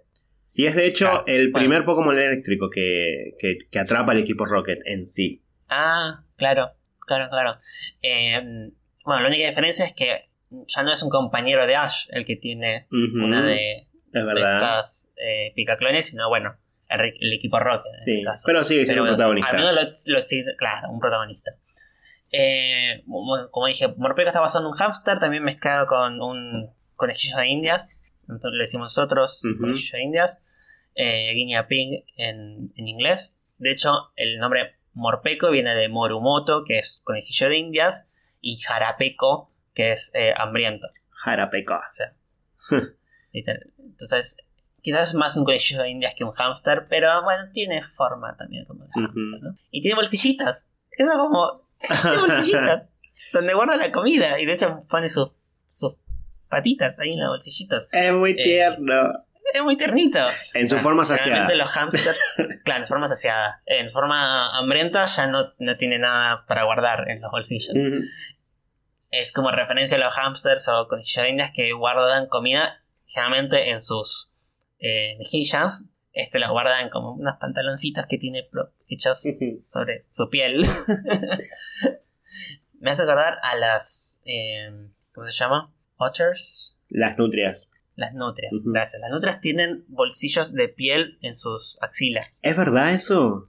Y 0.54 0.66
es 0.66 0.74
de 0.76 0.86
hecho 0.86 1.26
el 1.26 1.50
bueno. 1.50 1.64
primer 1.64 1.84
Pokémon 1.84 2.16
eléctrico 2.18 2.70
que, 2.70 3.34
que, 3.38 3.58
que 3.70 3.78
atrapa 3.78 4.12
al 4.12 4.18
equipo 4.18 4.44
Rocket 4.44 4.78
en 4.86 5.04
sí. 5.06 5.42
Ah, 5.68 6.24
claro, 6.36 6.70
claro, 7.00 7.28
claro. 7.28 7.56
Eh, 8.02 8.40
bueno, 9.04 9.22
la 9.22 9.28
única 9.28 9.46
diferencia 9.48 9.84
es 9.84 9.92
que 9.92 10.28
ya 10.68 10.82
no 10.84 10.92
es 10.92 11.02
un 11.02 11.10
compañero 11.10 11.66
de 11.66 11.74
Ash 11.76 12.06
el 12.10 12.24
que 12.24 12.36
tiene 12.36 12.86
una 12.90 13.44
de, 13.44 13.78
es 13.78 13.86
de 14.12 14.24
verdad. 14.24 14.52
estas 14.58 15.10
eh, 15.16 15.52
picaclones, 15.56 16.06
sino 16.06 16.28
bueno, 16.28 16.56
el, 16.88 17.00
el 17.00 17.32
equipo 17.32 17.58
Rocket 17.58 17.92
en 17.98 18.02
Sí, 18.04 18.12
este 18.12 18.24
caso. 18.24 18.42
pero 18.46 18.62
sigue 18.64 18.84
siendo 18.86 19.02
un 19.02 19.08
protagonista. 19.08 19.50
Al 19.50 19.56
menos 19.56 19.74
lo, 20.06 20.14
lo- 20.18 20.56
claro, 20.56 20.90
un 20.90 21.00
protagonista. 21.00 21.50
Eh, 22.30 23.02
como, 23.50 23.66
dije, 23.66 23.88
Morpeko 23.96 24.28
está 24.28 24.40
basado 24.40 24.64
en 24.64 24.68
un 24.68 24.72
hámster, 24.72 25.18
también 25.18 25.42
mezclado 25.44 25.86
con 25.86 26.20
un 26.20 26.70
conejillo 26.96 27.36
de 27.38 27.46
indias. 27.48 28.00
Entonces 28.28 28.52
le 28.52 28.64
decimos 28.64 28.96
nosotros 28.96 29.42
Ujú. 29.44 29.60
conejillo 29.60 29.98
de 29.98 30.02
indias. 30.04 30.42
Eh, 30.94 31.32
guinea 31.34 31.66
pig 31.66 32.04
en, 32.16 32.72
en 32.76 32.88
inglés. 32.88 33.36
De 33.58 33.72
hecho, 33.72 34.12
el 34.16 34.38
nombre 34.38 34.76
Morpeko 34.92 35.50
viene 35.50 35.74
de 35.74 35.88
Morumoto, 35.88 36.64
que 36.64 36.78
es 36.78 37.00
conejillo 37.04 37.48
de 37.48 37.58
indias, 37.58 38.08
y 38.40 38.58
Jarapeko, 38.58 39.50
que 39.74 39.90
es 39.90 40.12
eh, 40.14 40.32
hambriento. 40.36 40.88
Jarapeko. 41.10 41.80
Literal. 43.32 43.72
Entonces, 43.78 44.36
quizás 44.80 45.08
es 45.10 45.14
más 45.14 45.36
un 45.36 45.44
conejillo 45.44 45.82
de 45.82 45.90
indias 45.90 46.14
que 46.14 46.24
un 46.24 46.32
hámster, 46.32 46.86
pero 46.88 47.22
bueno, 47.24 47.50
tiene 47.52 47.82
forma 47.82 48.36
también 48.36 48.64
como 48.66 48.84
de 48.84 48.90
hámster, 48.92 49.22
Ujú. 49.22 49.44
¿no? 49.44 49.54
Y 49.70 49.82
tiene 49.82 49.96
bolsillitas. 49.96 50.70
Eso 50.92 51.18
como... 51.18 51.52
Tiene 52.02 52.18
bolsillitas. 52.18 52.92
donde 53.32 53.52
guarda 53.54 53.76
la 53.76 53.92
comida. 53.92 54.40
Y 54.40 54.46
de 54.46 54.52
hecho 54.52 54.84
pone 54.88 55.08
sus, 55.08 55.32
sus 55.62 55.96
patitas 56.48 56.98
ahí 57.00 57.12
en 57.12 57.20
los 57.20 57.28
bolsillitos. 57.30 57.86
Es 57.92 58.12
muy 58.12 58.32
Eh, 58.32 58.36
tierno. 58.42 59.12
Es 59.52 59.62
muy 59.62 59.76
ternito. 59.76 60.18
En 60.54 60.68
su 60.68 60.76
Ah, 60.76 60.80
forma 60.80 61.04
saciada. 61.04 61.54
Los 61.54 61.70
hamsters, 61.76 62.18
claro, 62.64 62.82
en 62.82 62.88
forma 62.88 63.06
saciada. 63.06 63.62
En 63.66 63.88
forma 63.90 64.56
hambrienta 64.58 65.04
ya 65.06 65.26
no, 65.28 65.52
no 65.58 65.76
tiene 65.76 65.98
nada 65.98 66.44
para 66.46 66.64
guardar 66.64 67.08
en 67.10 67.20
los 67.20 67.30
bolsillos. 67.30 67.74
Es 69.10 69.30
como 69.32 69.50
referencia 69.52 69.96
a 69.96 70.00
los 70.00 70.12
hamsters 70.14 70.66
o 70.68 70.88
indias 71.28 71.52
que 71.54 71.72
guardan 71.72 72.26
comida 72.28 72.82
generalmente 73.06 73.70
en 73.70 73.80
sus 73.82 74.30
eh, 74.80 75.14
mejillas. 75.18 75.84
Este 76.12 76.38
lo 76.40 76.50
guardan 76.50 76.90
como 76.90 77.12
unos 77.12 77.34
pantaloncitos 77.40 78.06
que 78.06 78.18
tiene 78.18 78.48
hechos 78.88 79.22
sobre 79.64 80.06
su 80.10 80.30
piel. 80.30 80.66
Me 82.80 82.90
hace 82.90 83.02
acordar 83.02 83.38
a 83.42 83.56
las. 83.56 84.20
eh, 84.24 84.70
¿Cómo 85.14 85.26
se 85.28 85.32
llama? 85.32 85.72
Otters. 85.96 86.76
Las 86.88 87.16
nutrias. 87.18 87.70
Las 87.96 88.12
nutrias, 88.14 88.52
gracias. 88.64 89.00
Las 89.00 89.10
nutrias 89.10 89.40
tienen 89.40 89.84
bolsillos 89.88 90.52
de 90.52 90.68
piel 90.68 91.18
en 91.22 91.34
sus 91.36 91.78
axilas. 91.80 92.40
¿Es 92.42 92.56
verdad 92.56 92.92
eso? 92.92 93.46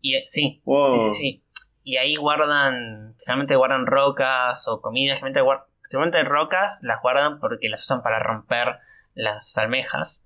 Y 0.00 0.16
eh, 0.16 0.24
sí, 0.26 0.60
Wow. 0.64 0.88
sí, 0.88 0.96
sí, 1.00 1.14
sí. 1.18 1.42
Y 1.84 1.96
ahí 1.98 2.16
guardan, 2.16 3.14
generalmente 3.18 3.54
guardan 3.54 3.86
rocas 3.86 4.66
o 4.66 4.80
comida, 4.80 5.14
generalmente, 5.14 5.40
guar- 5.42 5.66
generalmente 5.88 6.28
rocas 6.28 6.80
las 6.82 7.00
guardan 7.00 7.38
porque 7.38 7.68
las 7.68 7.84
usan 7.84 8.02
para 8.02 8.18
romper 8.18 8.78
las 9.14 9.56
almejas. 9.56 10.24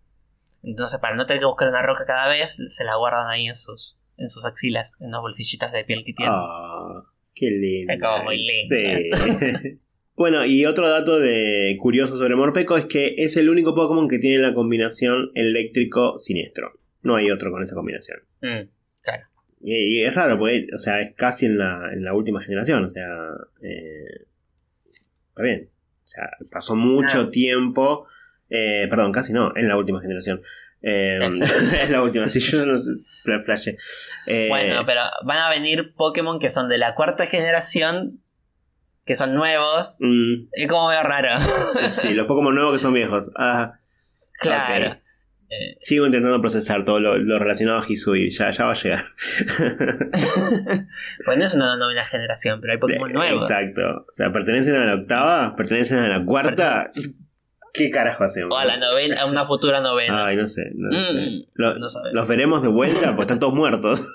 Entonces, 0.63 0.99
para 1.01 1.15
no 1.17 1.27
tener 1.27 1.41
que 1.41 1.47
buscar 1.47 1.69
una 1.69 1.83
roca 1.83 2.05
cada 2.07 2.29
vez, 2.29 2.57
se 2.69 2.85
las 2.85 2.97
guardan 2.97 3.29
ahí 3.29 3.47
en 3.47 3.57
sus, 3.57 3.99
en 4.17 4.29
sus 4.31 4.45
axilas, 4.47 4.97
en 5.01 5.11
las 5.11 5.21
bolsillitas 5.21 5.71
de 5.73 5.85
piel 5.85 6.03
que 6.05 6.15
tiene. 6.15 6.33
Ah, 6.35 7.03
qué 7.35 7.51
lindo. 7.51 7.93
Se 7.93 7.99
acabó 7.99 8.25
muy 8.25 8.39
lindas. 8.39 9.01
Sí. 9.63 9.81
bueno, 10.21 10.45
y 10.45 10.67
otro 10.67 10.87
dato 10.89 11.19
de 11.19 11.75
curioso 11.79 12.19
sobre 12.19 12.37
Morpeko 12.37 12.77
es 12.77 12.85
que 12.85 13.15
es 13.17 13.37
el 13.39 13.49
único 13.49 13.75
Pokémon 13.75 14.07
que 14.07 14.19
tiene 14.19 14.39
la 14.43 14.53
combinación 14.53 15.31
eléctrico 15.35 16.19
siniestro. 16.19 16.73
No 17.03 17.17
hay 17.17 17.31
otro 17.31 17.51
con 17.51 17.63
esa 17.63 17.75
combinación. 17.75 18.19
Mm, 18.43 18.69
claro. 19.03 19.27
Y, 19.63 19.99
y 20.01 20.05
es 20.05 20.15
raro, 20.15 20.39
porque, 20.39 20.67
o 20.75 20.79
sea, 20.79 21.01
es 21.01 21.15
casi 21.17 21.47
en 21.47 21.57
la, 21.57 21.91
en 21.93 22.05
la 22.05 22.13
última 22.13 22.43
generación, 22.43 22.85
o 22.85 22.89
sea, 22.91 23.07
eh, 23.63 24.27
está 25.31 25.43
bien. 25.43 25.71
O 26.05 26.07
sea, 26.07 26.29
pasó 26.51 26.77
mucho 26.77 27.31
tiempo, 27.31 28.07
eh, 28.51 28.87
perdón, 28.91 29.13
casi 29.13 29.33
no, 29.33 29.57
en 29.57 29.69
la 29.69 29.77
última 29.79 30.01
generación. 30.03 30.43
Eh, 30.83 31.19
es 31.23 31.91
la 31.91 32.03
última, 32.03 32.29
si 32.29 32.41
yo 32.41 32.67
no 32.67 32.77
sé, 32.77 32.91
fla- 33.25 33.43
flashé. 33.43 33.79
Eh, 34.27 34.49
Bueno, 34.51 34.83
pero 34.87 35.01
van 35.25 35.39
a 35.39 35.49
venir 35.51 35.95
Pokémon 35.95 36.39
que 36.39 36.49
son 36.51 36.69
de 36.69 36.77
la 36.79 36.95
cuarta 36.95 37.27
generación, 37.27 38.21
que 39.11 39.17
son 39.17 39.35
nuevos. 39.35 39.97
mm, 39.99 40.47
Es 40.53 40.69
como 40.69 40.89
medio 40.89 41.03
raro. 41.03 41.31
sí, 41.91 42.15
los 42.15 42.29
Pokémon 42.29 42.55
nuevos 42.55 42.75
que 42.75 42.79
son 42.79 42.93
viejos. 42.95 43.33
Ah, 43.37 43.73
claro. 44.39 45.01
Eh, 45.53 45.79
sigo 45.83 46.07
intentando 46.07 46.41
procesar 46.41 46.85
todo 46.85 47.01
lo, 47.01 47.17
lo 47.19 47.41
relacionado 47.41 47.81
a 47.81 47.85
Hisui, 47.89 48.31
ya, 48.31 48.53
ya 48.53 48.67
va 48.67 48.71
a 48.71 48.75
llegar. 48.75 49.05
pues 51.25 51.39
no 51.39 51.45
es 51.45 51.55
una 51.55 51.77
novena 51.77 52.05
generación, 52.05 52.61
pero 52.61 52.73
hay 52.75 52.79
Pokémon 52.79 53.13
nuevos. 53.13 53.51
Exacto. 53.51 53.81
O 54.09 54.13
sea, 54.13 54.33
¿pertenecen 54.33 54.77
a 54.77 54.85
la 54.87 54.95
octava? 54.95 55.57
¿Pertenecen 55.57 55.99
a 55.99 56.07
la 56.09 56.25
cuarta? 56.25 56.93
¿Qué 57.75 57.91
carajo 57.91 58.23
hacemos? 58.23 58.55
O 58.55 58.59
a 58.59 58.65
la 58.65 58.77
novena, 58.77 59.21
a 59.23 59.27
una 59.27 59.45
futura 59.45 59.81
novena. 59.81 60.27
Ay, 60.27 60.37
no 60.37 60.47
sé. 60.47 60.71
No, 60.75 60.97
Mm, 60.97 61.03
sé. 61.03 61.47
Lo- 61.55 61.79
no 61.81 61.89
sabemos. 61.89 62.15
los 62.15 62.29
veremos 62.29 62.63
de 62.63 62.69
vuelta 62.69 63.09
porque 63.17 63.23
están 63.23 63.41
todos 63.41 63.55
muertos. 63.55 64.07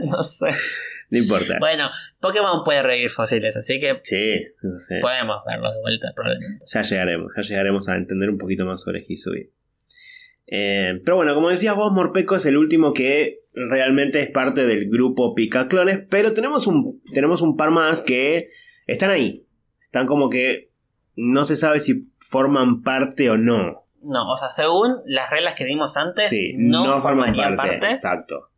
No 0.00 0.22
sé. 0.24 0.48
No 1.12 1.18
importa. 1.18 1.58
Bueno, 1.60 1.90
Pokémon 2.20 2.64
puede 2.64 2.82
revivir 2.82 3.10
fósiles, 3.10 3.54
así 3.56 3.78
que 3.78 4.00
Sí, 4.02 4.34
no 4.62 4.78
sé. 4.78 4.98
podemos 5.00 5.42
verlos 5.46 5.74
de 5.74 5.80
vuelta 5.82 6.08
probablemente. 6.16 6.64
Ya 6.66 6.80
llegaremos, 6.82 7.32
ya 7.36 7.42
llegaremos 7.42 7.88
a 7.90 7.96
entender 7.96 8.30
un 8.30 8.38
poquito 8.38 8.64
más 8.64 8.80
sobre 8.80 9.04
Hisui. 9.06 9.50
Eh, 10.46 11.00
pero 11.04 11.16
bueno, 11.16 11.34
como 11.34 11.50
decías 11.50 11.76
vos, 11.76 11.92
Morpeko 11.92 12.36
es 12.36 12.46
el 12.46 12.56
último 12.56 12.92
que 12.94 13.40
realmente 13.54 14.20
es 14.20 14.30
parte 14.30 14.66
del 14.66 14.88
grupo 14.90 15.34
Pica 15.34 15.68
Clones, 15.68 16.00
pero 16.08 16.32
tenemos 16.32 16.66
un, 16.66 17.02
tenemos 17.12 17.42
un 17.42 17.56
par 17.56 17.70
más 17.70 18.00
que 18.00 18.50
están 18.86 19.10
ahí. 19.10 19.46
Están 19.84 20.06
como 20.06 20.30
que 20.30 20.70
no 21.14 21.44
se 21.44 21.56
sabe 21.56 21.80
si 21.80 22.08
forman 22.20 22.82
parte 22.82 23.28
o 23.28 23.36
no. 23.36 23.84
No, 24.02 24.28
o 24.32 24.36
sea, 24.36 24.48
según 24.48 24.96
las 25.04 25.30
reglas 25.30 25.54
que 25.54 25.64
vimos 25.64 25.96
antes, 25.98 26.30
Sí, 26.30 26.54
no, 26.56 26.86
no, 26.86 26.92
forman 26.98 27.26
formarían 27.34 27.56
parte. 27.56 27.72
parte, 27.78 27.90
Exacto. 27.90 28.48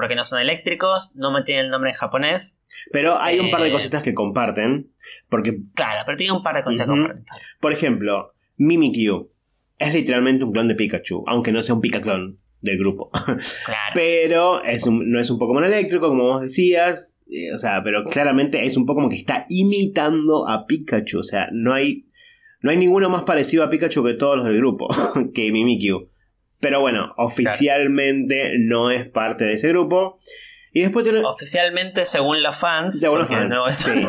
Porque 0.00 0.14
no 0.14 0.22
son 0.24 0.38
eléctricos, 0.38 1.10
no 1.16 1.32
mantienen 1.32 1.64
el 1.64 1.70
nombre 1.72 1.90
en 1.90 1.96
japonés. 1.96 2.60
Pero 2.92 3.20
hay 3.20 3.40
un 3.40 3.50
par 3.50 3.62
de 3.62 3.68
Eh. 3.68 3.72
cositas 3.72 4.00
que 4.00 4.14
comparten. 4.14 4.92
Porque, 5.28 5.58
Claro, 5.74 6.02
pero 6.06 6.16
tiene 6.16 6.32
un 6.34 6.42
par 6.44 6.54
de 6.54 6.62
cosas 6.62 6.82
que 6.82 6.86
comparten. 6.86 7.24
por 7.58 7.72
ejemplo, 7.72 8.32
Mimikyu 8.58 9.32
es 9.76 9.94
literalmente 9.94 10.44
un 10.44 10.52
clon 10.52 10.68
de 10.68 10.76
Pikachu, 10.76 11.24
aunque 11.26 11.50
no 11.50 11.60
sea 11.64 11.74
un 11.74 11.80
Pika 11.80 12.00
clon 12.00 12.38
del 12.60 12.78
grupo. 12.78 13.10
Claro. 13.66 13.92
Pero 13.94 14.62
es 14.64 14.86
un- 14.86 15.10
no 15.10 15.18
es 15.18 15.30
un 15.30 15.38
Pokémon 15.40 15.64
eléctrico, 15.64 16.08
como 16.08 16.24
vos 16.24 16.42
decías. 16.42 17.16
eh, 17.30 17.52
o 17.52 17.58
sea, 17.58 17.82
pero 17.82 18.04
claramente 18.04 18.64
es 18.66 18.76
un 18.76 18.86
Pokémon 18.86 19.10
que 19.10 19.16
está 19.16 19.46
imitando 19.48 20.48
a 20.48 20.64
Pikachu. 20.66 21.18
O 21.18 21.22
sea, 21.24 21.48
no 21.52 21.72
hay, 21.74 22.06
no 22.62 22.70
hay 22.70 22.76
ninguno 22.76 23.08
más 23.10 23.24
parecido 23.24 23.64
a 23.64 23.68
Pikachu 23.70 24.02
que 24.04 24.14
todos 24.14 24.36
los 24.36 24.46
del 24.46 24.56
grupo, 24.58 24.88
que 25.34 25.50
Mimikyu. 25.52 26.08
Pero 26.60 26.80
bueno, 26.80 27.14
oficialmente 27.16 28.58
no 28.58 28.90
es 28.90 29.08
parte 29.08 29.44
de 29.44 29.54
ese 29.54 29.68
grupo. 29.68 30.18
Y 30.72 30.82
después 30.82 31.04
tiene... 31.04 31.22
Oficialmente, 31.24 32.04
según 32.04 32.42
los 32.42 32.56
fans, 32.56 33.00
Según 33.00 33.20
los 33.20 33.28
fans, 33.28 33.48
no 33.48 33.66
es, 33.66 33.76
sí. 33.76 34.06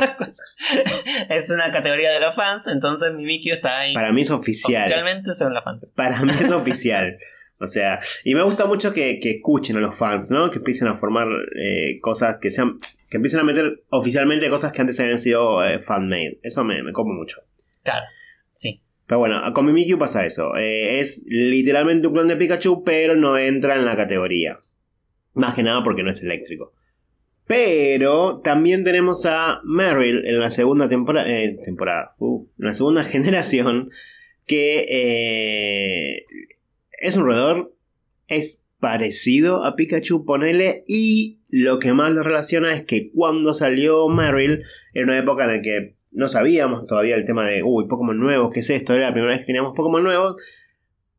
es 1.30 1.50
una 1.50 1.72
categoría 1.72 2.12
de 2.12 2.20
los 2.20 2.36
fans, 2.36 2.68
entonces 2.68 3.14
Mimikyu 3.14 3.54
está 3.54 3.80
ahí. 3.80 3.94
Para 3.94 4.12
mí 4.12 4.22
es 4.22 4.32
oficial. 4.32 4.84
Oficialmente, 4.84 5.34
según 5.34 5.54
los 5.54 5.64
fans. 5.64 5.94
Para 5.96 6.22
mí 6.22 6.32
es 6.32 6.52
oficial. 6.52 7.18
O 7.62 7.68
sea, 7.68 8.00
y 8.24 8.36
me 8.36 8.44
gusta 8.44 8.66
mucho 8.66 8.94
que, 8.94 9.20
que 9.20 9.32
escuchen 9.32 9.78
a 9.78 9.80
los 9.80 9.96
fans, 9.96 10.32
¿no? 10.32 10.50
Que 10.50 10.60
empiecen 10.60 10.88
a 10.88 10.96
formar 10.96 11.28
eh, 11.28 12.00
cosas 12.02 12.38
que 12.42 12.52
sean. 12.52 12.78
Que 13.10 13.18
empiecen 13.18 13.42
a 13.42 13.44
meter 13.44 13.84
oficialmente 13.90 14.50
cosas 14.50 14.72
que 14.72 14.82
antes 14.82 15.00
habían 15.00 15.18
sido 15.18 15.64
eh, 15.64 15.80
fan-made. 15.80 16.40
Eso 16.44 16.64
me, 16.64 16.82
me 16.84 16.94
como 16.94 17.14
mucho. 17.14 17.42
Claro, 17.84 18.06
sí. 18.54 18.82
Pero 19.10 19.18
bueno, 19.20 19.42
con 19.54 19.66
Mimikyu 19.66 19.98
pasa 19.98 20.24
eso. 20.24 20.56
Eh, 20.56 21.00
es 21.00 21.26
literalmente 21.28 22.06
un 22.06 22.14
clon 22.14 22.28
de 22.28 22.36
Pikachu, 22.36 22.84
pero 22.84 23.16
no 23.16 23.40
entra 23.40 23.76
en 23.76 23.84
la 23.86 23.98
categoría. 23.98 24.60
Más 25.34 25.56
que 25.56 25.64
nada 25.64 25.84
porque 25.84 26.04
no 26.04 26.12
es 26.12 26.22
eléctrico. 26.22 26.74
Pero 27.48 28.42
también 28.44 28.84
tenemos 28.84 29.26
a 29.26 29.62
Meryl 29.64 30.28
en 30.28 30.40
la 30.40 30.52
segunda 30.52 30.88
tempora- 30.88 31.28
eh, 31.28 31.58
temporada. 31.66 32.14
uh, 32.20 32.46
en 32.60 32.66
la 32.66 32.74
segunda 32.74 33.04
generación. 33.16 33.90
Que 34.46 34.86
eh, 34.88 36.26
es 37.02 37.18
un 37.18 37.26
roedor. 37.26 37.74
Es 38.28 38.64
parecido 38.80 39.66
a 39.66 39.76
Pikachu, 39.76 40.24
ponele. 40.24 40.84
Y 40.88 41.40
lo 41.50 41.80
que 41.80 41.94
más 41.94 42.14
lo 42.14 42.22
relaciona 42.22 42.74
es 42.74 42.84
que 42.84 43.10
cuando 43.10 43.56
salió 43.56 44.08
Meryl, 44.08 44.62
era 44.94 45.06
una 45.06 45.18
época 45.18 45.46
en 45.46 45.52
la 45.56 45.62
que 45.64 45.96
no 46.12 46.28
sabíamos 46.28 46.86
todavía 46.86 47.16
el 47.16 47.26
tema 47.26 47.48
de, 47.48 47.64
uy, 47.64 47.88
Pokémon 47.88 48.18
nuevos, 48.18 48.54
¿qué 48.54 48.62
es 48.62 48.70
esto? 48.70 48.94
Era 48.94 49.08
la 49.08 49.14
primera 49.14 49.34
vez 49.34 49.42
que 49.42 49.48
teníamos 49.48 49.74
Pokémon 49.76 50.04
nuevos. 50.04 50.42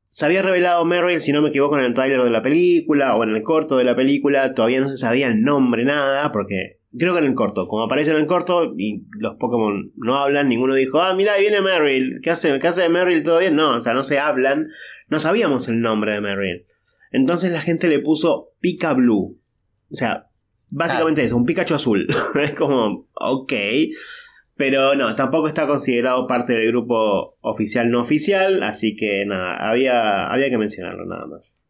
Se 0.02 0.26
había 0.26 0.42
revelado 0.42 0.84
Meryl, 0.84 1.20
si 1.20 1.32
no 1.32 1.40
me 1.40 1.50
equivoco, 1.50 1.78
en 1.78 1.84
el 1.84 1.94
tráiler 1.94 2.22
de 2.22 2.30
la 2.30 2.42
película 2.42 3.14
o 3.14 3.22
en 3.22 3.30
el 3.30 3.42
corto 3.42 3.76
de 3.76 3.84
la 3.84 3.94
película. 3.94 4.54
Todavía 4.54 4.80
no 4.80 4.88
se 4.88 4.96
sabía 4.96 5.28
el 5.28 5.42
nombre, 5.42 5.84
nada, 5.84 6.32
porque 6.32 6.80
creo 6.98 7.12
que 7.12 7.20
en 7.20 7.26
el 7.26 7.34
corto, 7.34 7.68
como 7.68 7.84
aparece 7.84 8.10
en 8.10 8.16
el 8.16 8.26
corto 8.26 8.74
y 8.76 9.04
los 9.18 9.36
Pokémon 9.36 9.92
no 9.94 10.16
hablan, 10.16 10.48
ninguno 10.48 10.74
dijo, 10.74 11.00
ah, 11.00 11.14
mira, 11.14 11.34
ahí 11.34 11.42
viene 11.42 11.60
Meryl, 11.60 12.20
¿qué 12.22 12.30
hace, 12.30 12.58
¿qué 12.58 12.66
hace 12.66 12.82
de 12.82 12.88
Meryl? 12.88 13.22
¿Todo 13.22 13.38
bien? 13.38 13.54
No, 13.54 13.76
o 13.76 13.80
sea, 13.80 13.94
no 13.94 14.02
se 14.02 14.18
hablan, 14.18 14.66
no 15.08 15.20
sabíamos 15.20 15.68
el 15.68 15.80
nombre 15.80 16.12
de 16.12 16.20
Meryl. 16.20 16.66
Entonces 17.12 17.52
la 17.52 17.60
gente 17.60 17.88
le 17.88 18.00
puso 18.00 18.50
Pika 18.60 18.94
Blue. 18.94 19.38
O 19.90 19.94
sea, 19.94 20.30
básicamente 20.70 21.22
eso, 21.22 21.36
un 21.36 21.44
Pikachu 21.44 21.74
azul. 21.74 22.06
es 22.42 22.52
como, 22.52 23.08
ok. 23.14 23.52
Pero 24.60 24.94
no, 24.94 25.14
tampoco 25.14 25.48
está 25.48 25.66
considerado 25.66 26.26
parte 26.26 26.52
del 26.52 26.66
grupo 26.66 27.38
oficial 27.40 27.90
no 27.90 28.02
oficial, 28.02 28.62
así 28.62 28.94
que 28.94 29.24
nada, 29.24 29.56
había, 29.56 30.26
había 30.26 30.50
que 30.50 30.58
mencionarlo 30.58 31.06
nada 31.06 31.24
más. 31.24 31.62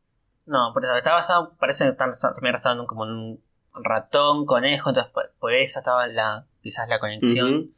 No, 0.45 0.73
pero 0.75 0.97
está 0.97 1.13
basado, 1.13 1.55
parece 1.61 1.85
que 1.85 1.91
están 1.91 2.11
también 2.21 2.53
basado 2.53 2.85
como 2.89 3.05
en 3.05 3.11
un 3.13 3.45
ratón, 3.75 4.45
conejo, 4.45 4.91
entonces 4.91 5.13
por, 5.13 5.27
por 5.39 5.55
eso 5.55 5.79
estaba 5.79 6.09
la, 6.09 6.49
quizás 6.65 6.89
la 6.89 6.99
conexión. 6.99 7.77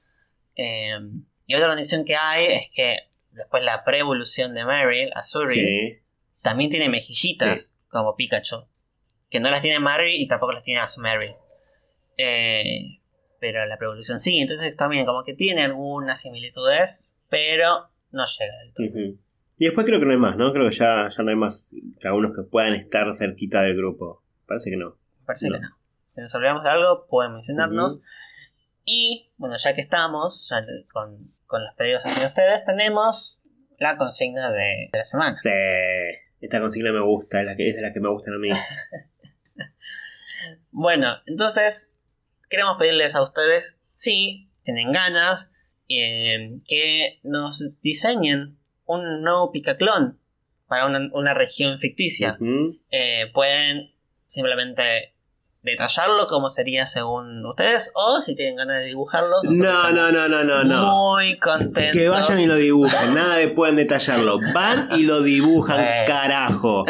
Eh, 0.57 0.99
y 1.45 1.55
otra 1.57 1.69
conexión 1.69 2.07
que 2.07 2.17
hay 2.17 2.47
es 2.47 2.71
que 2.75 2.97
después 3.33 3.63
la 3.63 3.85
pre-evolución 3.85 4.55
de 4.55 4.65
Meryl 4.65 5.11
a 5.15 5.25
Suri 5.25 5.55
Sí. 5.55 5.99
también 6.41 6.71
tiene 6.71 6.89
mejillitas 6.89 7.77
como 7.91 8.17
Pikachu. 8.17 8.65
Que 9.29 9.41
no 9.41 9.51
las 9.51 9.61
tiene 9.61 9.79
Meryl 9.79 10.23
y 10.23 10.27
tampoco 10.27 10.53
las 10.53 10.63
tiene 10.63 10.81
Meryl. 11.03 11.35
Eh, 12.17 13.02
pero 13.43 13.67
la 13.67 13.77
pre-evolución 13.77 14.21
sí, 14.21 14.39
entonces 14.39 14.77
también 14.77 15.05
como 15.05 15.25
que 15.25 15.35
tiene 15.35 15.63
algunas 15.65 16.21
similitudes, 16.21 17.11
pero 17.29 17.91
no 18.13 18.23
llega 18.25 18.57
del 18.59 18.73
todo. 18.73 19.19
Y 19.59 19.65
después 19.65 19.85
creo 19.85 19.99
que 19.99 20.07
no 20.07 20.13
hay 20.13 20.19
más, 20.19 20.37
¿no? 20.37 20.53
Creo 20.53 20.71
que 20.71 20.77
ya, 20.77 21.09
ya 21.09 21.23
no 21.25 21.31
hay 21.31 21.35
más 21.37 21.75
que 22.01 22.07
algunos 22.07 22.37
que 22.37 22.43
puedan 22.45 22.75
estar 22.75 23.13
cerquita 23.17 23.63
del 23.63 23.77
grupo. 23.77 24.23
Parece 24.47 24.71
que 24.71 24.77
no. 24.77 24.97
Parece 25.27 25.49
No. 25.49 25.57
que 25.57 25.61
no. 25.63 25.77
Si 26.15 26.21
nos 26.21 26.35
olvidamos 26.37 26.63
de 26.63 26.71
algo, 26.71 27.07
pueden 27.09 27.33
mencionarnos. 27.33 28.01
Y 28.85 29.33
bueno, 29.39 29.57
ya 29.59 29.75
que 29.75 29.81
estamos 29.81 30.49
ya 30.49 30.65
con, 30.93 31.35
con 31.47 31.63
los 31.63 31.75
pedidos 31.75 32.07
hacia 32.07 32.29
ustedes, 32.29 32.65
tenemos 32.65 33.41
la 33.81 33.97
consigna 33.97 34.53
de, 34.53 34.89
de 34.93 34.99
la 34.99 35.05
semana. 35.05 35.35
Sí. 35.35 35.51
Esta 36.41 36.61
consigna 36.61 36.93
me 36.93 37.01
gusta, 37.03 37.41
es, 37.41 37.47
la 37.47 37.57
que, 37.57 37.71
es 37.71 37.75
de 37.75 37.83
las 37.83 37.93
que 37.93 37.99
me 37.99 38.09
gustan 38.09 38.35
a 38.35 38.39
mí. 38.39 38.51
Bueno, 40.75 41.09
entonces 41.27 41.92
queremos 42.53 42.77
pedirles 42.77 43.15
a 43.15 43.23
ustedes, 43.23 43.81
si 43.95 44.51
tienen 44.63 44.93
ganas, 44.93 45.53
eh, 45.89 46.61
que 46.69 47.19
nos 47.23 47.81
diseñen 47.81 48.59
un 48.85 49.23
nuevo 49.23 49.51
picaclón 49.51 50.21
para 50.69 50.87
una, 50.87 51.09
una 51.15 51.33
región 51.33 51.79
ficticia. 51.79 52.39
Eh, 52.91 53.31
pueden 53.33 53.95
simplemente 54.27 55.12
detallarlo 55.63 56.27
como 56.29 56.51
sería 56.51 56.87
según 56.87 57.45
ustedes, 57.47 57.93
o 57.95 58.21
si 58.21 58.35
tienen 58.35 58.57
ganas 58.57 58.79
de 58.79 58.87
dibujarlo. 58.87 59.37
No, 59.45 59.91
no, 59.93 60.11
no, 60.13 60.29
no, 60.29 60.45
no, 60.45 60.65
no. 60.65 60.93
Muy 61.15 61.37
contentos. 61.39 61.93
Que 61.93 62.09
vayan 62.09 62.41
y 62.41 62.47
lo 62.47 62.57
dibujen, 62.57 63.15
nada 63.15 63.37
de 63.37 63.49
pueden 63.49 63.77
detallarlo. 63.77 64.39
Van 64.55 64.89
y 64.99 65.05
lo 65.05 65.23
dibujan, 65.23 65.81
Eh. 65.85 66.05
carajo. 66.07 66.85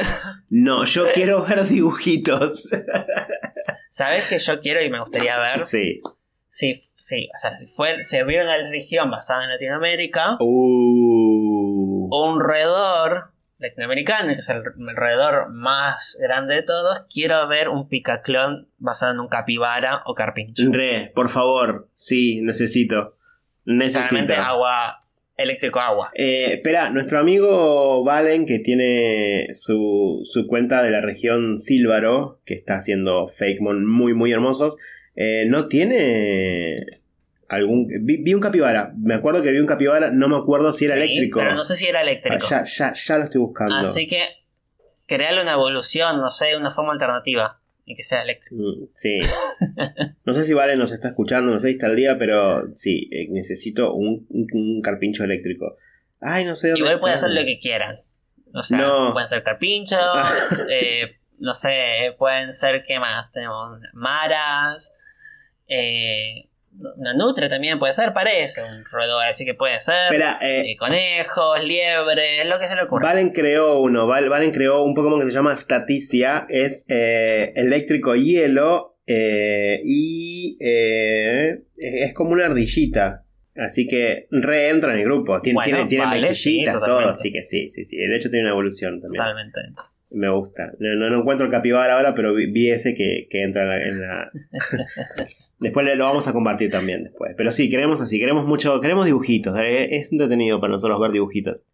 No, 0.48 0.84
yo 0.84 1.06
quiero 1.12 1.44
ver 1.44 1.66
dibujitos. 1.68 2.70
¿Sabes 3.90 4.26
que 4.26 4.38
yo 4.38 4.60
quiero 4.60 4.82
y 4.82 4.88
me 4.90 5.00
gustaría 5.00 5.38
ver? 5.38 5.66
Sí. 5.66 5.98
Si, 6.48 6.74
si, 6.96 7.26
o 7.34 7.38
sea, 7.40 7.50
si 7.50 7.66
fue, 7.66 8.04
se 8.04 8.22
hubiera 8.24 8.44
una 8.44 8.56
región 8.68 9.10
basada 9.10 9.44
en 9.44 9.50
Latinoamérica, 9.50 10.36
Uh. 10.40 12.08
un 12.10 12.40
roedor 12.40 13.32
latinoamericano, 13.62 14.28
que 14.28 14.40
es 14.40 14.48
el 14.48 14.62
roedor 14.64 15.50
más 15.50 16.18
grande 16.20 16.56
de 16.56 16.62
todos, 16.62 17.04
quiero 17.12 17.48
ver 17.48 17.68
un 17.68 17.88
picaclón 17.88 18.68
basado 18.78 19.12
en 19.12 19.20
un 19.20 19.28
capibara 19.28 20.02
o 20.06 20.14
carpincho. 20.14 20.70
Re, 20.70 21.12
por 21.14 21.30
favor, 21.30 21.88
sí, 21.92 22.40
necesito. 22.42 23.16
Necesito. 23.64 24.08
Claramente 24.08 24.34
agua, 24.34 25.04
eléctrico 25.36 25.80
agua. 25.80 26.10
Eh, 26.14 26.54
espera, 26.54 26.90
nuestro 26.90 27.18
amigo 27.18 28.04
Valen, 28.04 28.44
que 28.44 28.58
tiene 28.58 29.48
su, 29.54 30.20
su 30.24 30.46
cuenta 30.46 30.82
de 30.82 30.90
la 30.90 31.00
región 31.00 31.58
Sílvaro, 31.58 32.40
que 32.44 32.54
está 32.54 32.74
haciendo 32.74 33.28
Fakemon 33.28 33.86
muy, 33.86 34.14
muy 34.14 34.32
hermosos, 34.32 34.76
eh, 35.14 35.44
no 35.46 35.68
tiene 35.68 37.01
algún. 37.52 37.86
Vi, 38.02 38.22
vi 38.22 38.34
un 38.34 38.40
capibara, 38.40 38.92
me 38.96 39.14
acuerdo 39.14 39.42
que 39.42 39.50
vi 39.52 39.58
un 39.58 39.66
capibara, 39.66 40.10
no 40.10 40.28
me 40.28 40.36
acuerdo 40.36 40.72
si 40.72 40.86
era 40.86 40.96
Sí, 40.96 41.02
eléctrico. 41.02 41.38
Pero 41.40 41.54
no 41.54 41.64
sé 41.64 41.76
si 41.76 41.86
era 41.86 42.00
Ah, 42.00 42.02
eléctrico. 42.02 42.44
ya, 42.48 42.64
ya, 42.64 42.92
ya 42.92 43.18
lo 43.18 43.24
estoy 43.24 43.40
buscando. 43.40 43.74
Así 43.76 44.06
que 44.06 44.22
crearle 45.06 45.42
una 45.42 45.52
evolución, 45.52 46.20
no 46.20 46.30
sé, 46.30 46.56
una 46.56 46.70
forma 46.70 46.92
alternativa 46.92 47.60
y 47.84 47.94
que 47.94 48.02
sea 48.02 48.22
eléctrico. 48.22 48.56
Mm, 48.56 48.86
Sí. 48.90 49.20
No 50.24 50.32
sé 50.32 50.44
si 50.44 50.52
Valen 50.54 50.78
nos 50.78 50.92
está 50.92 51.08
escuchando, 51.08 51.52
no 51.52 51.58
sé 51.58 51.66
si 51.68 51.72
está 51.74 51.88
al 51.88 51.96
día, 51.96 52.16
pero 52.18 52.74
sí, 52.76 53.08
eh, 53.12 53.26
necesito 53.30 53.92
un, 53.92 54.26
un- 54.30 54.46
un 54.52 54.80
carpincho 54.82 55.24
eléctrico. 55.24 55.76
Ay, 56.20 56.44
no 56.44 56.54
sé 56.54 56.68
dónde 56.68 56.80
Igual 56.80 57.00
pueden 57.00 57.16
hacer 57.16 57.30
lo 57.30 57.40
que 57.44 57.58
quieran. 57.58 58.00
O 58.54 58.62
sea, 58.62 58.78
No. 58.78 59.12
pueden 59.12 59.28
ser 59.28 59.42
carpinchos, 59.42 59.98
eh, 60.70 61.16
no 61.40 61.54
sé, 61.54 62.14
pueden 62.18 62.52
ser, 62.54 62.84
¿qué 62.86 63.00
más? 63.00 63.32
Tenemos 63.32 63.78
maras, 63.94 64.92
eh, 65.66 66.48
una 66.96 67.14
nutria 67.14 67.48
también 67.48 67.78
puede 67.78 67.92
ser, 67.92 68.12
parece 68.12 68.62
un 68.62 68.84
roedor, 68.90 69.22
así 69.24 69.44
que 69.44 69.54
puede 69.54 69.78
ser. 69.80 70.04
Espera, 70.12 70.38
eh, 70.40 70.72
eh, 70.72 70.76
conejos, 70.76 71.64
liebres, 71.64 72.44
lo 72.46 72.58
que 72.58 72.66
se 72.66 72.74
le 72.76 72.82
ocurra. 72.82 73.08
Valen 73.08 73.30
creó 73.30 73.80
uno, 73.80 74.06
Val- 74.06 74.28
Valen 74.28 74.50
creó 74.50 74.82
un 74.82 74.94
Pokémon 74.94 75.20
que 75.20 75.26
se 75.26 75.32
llama 75.32 75.56
Staticia, 75.56 76.46
es 76.48 76.84
eh, 76.88 77.52
eléctrico 77.56 78.14
hielo 78.14 78.96
y 79.84 80.56
eh, 80.60 81.62
es 81.76 82.14
como 82.14 82.30
una 82.30 82.46
ardillita. 82.46 83.24
Así 83.54 83.86
que 83.86 84.28
reentra 84.30 84.92
en 84.94 85.00
el 85.00 85.04
grupo. 85.04 85.38
Tiene, 85.42 85.56
Bueno, 85.56 85.68
tiene, 85.76 85.88
tiene 85.88 86.04
vale, 86.06 86.34
sí, 86.34 86.64
todo. 86.70 87.00
Así 87.00 87.30
que 87.30 87.44
sí, 87.44 87.68
sí, 87.68 87.84
sí. 87.84 87.96
De 87.98 88.16
hecho, 88.16 88.30
tiene 88.30 88.44
una 88.44 88.52
evolución 88.52 88.98
también. 89.00 89.22
Totalmente. 89.22 89.60
Me 90.14 90.28
gusta. 90.30 90.72
No, 90.78 90.94
no, 90.96 91.08
no 91.10 91.20
encuentro 91.20 91.46
el 91.46 91.52
capibara 91.52 91.96
ahora, 91.96 92.14
pero 92.14 92.34
vi, 92.34 92.70
ese 92.70 92.92
que, 92.92 93.26
que 93.30 93.42
entra 93.42 93.62
en 93.82 93.98
la. 94.00 94.30
después 95.58 95.96
lo 95.96 96.04
vamos 96.04 96.28
a 96.28 96.32
compartir 96.32 96.70
también 96.70 97.04
después. 97.04 97.32
Pero 97.36 97.50
sí, 97.50 97.68
queremos 97.68 98.00
así, 98.00 98.18
queremos 98.18 98.46
mucho, 98.46 98.80
queremos 98.80 99.06
dibujitos. 99.06 99.56
eh, 99.58 99.96
Es 99.96 100.12
entretenido 100.12 100.60
para 100.60 100.72
nosotros 100.72 101.00
ver 101.00 101.12
dibujitos. 101.12 101.66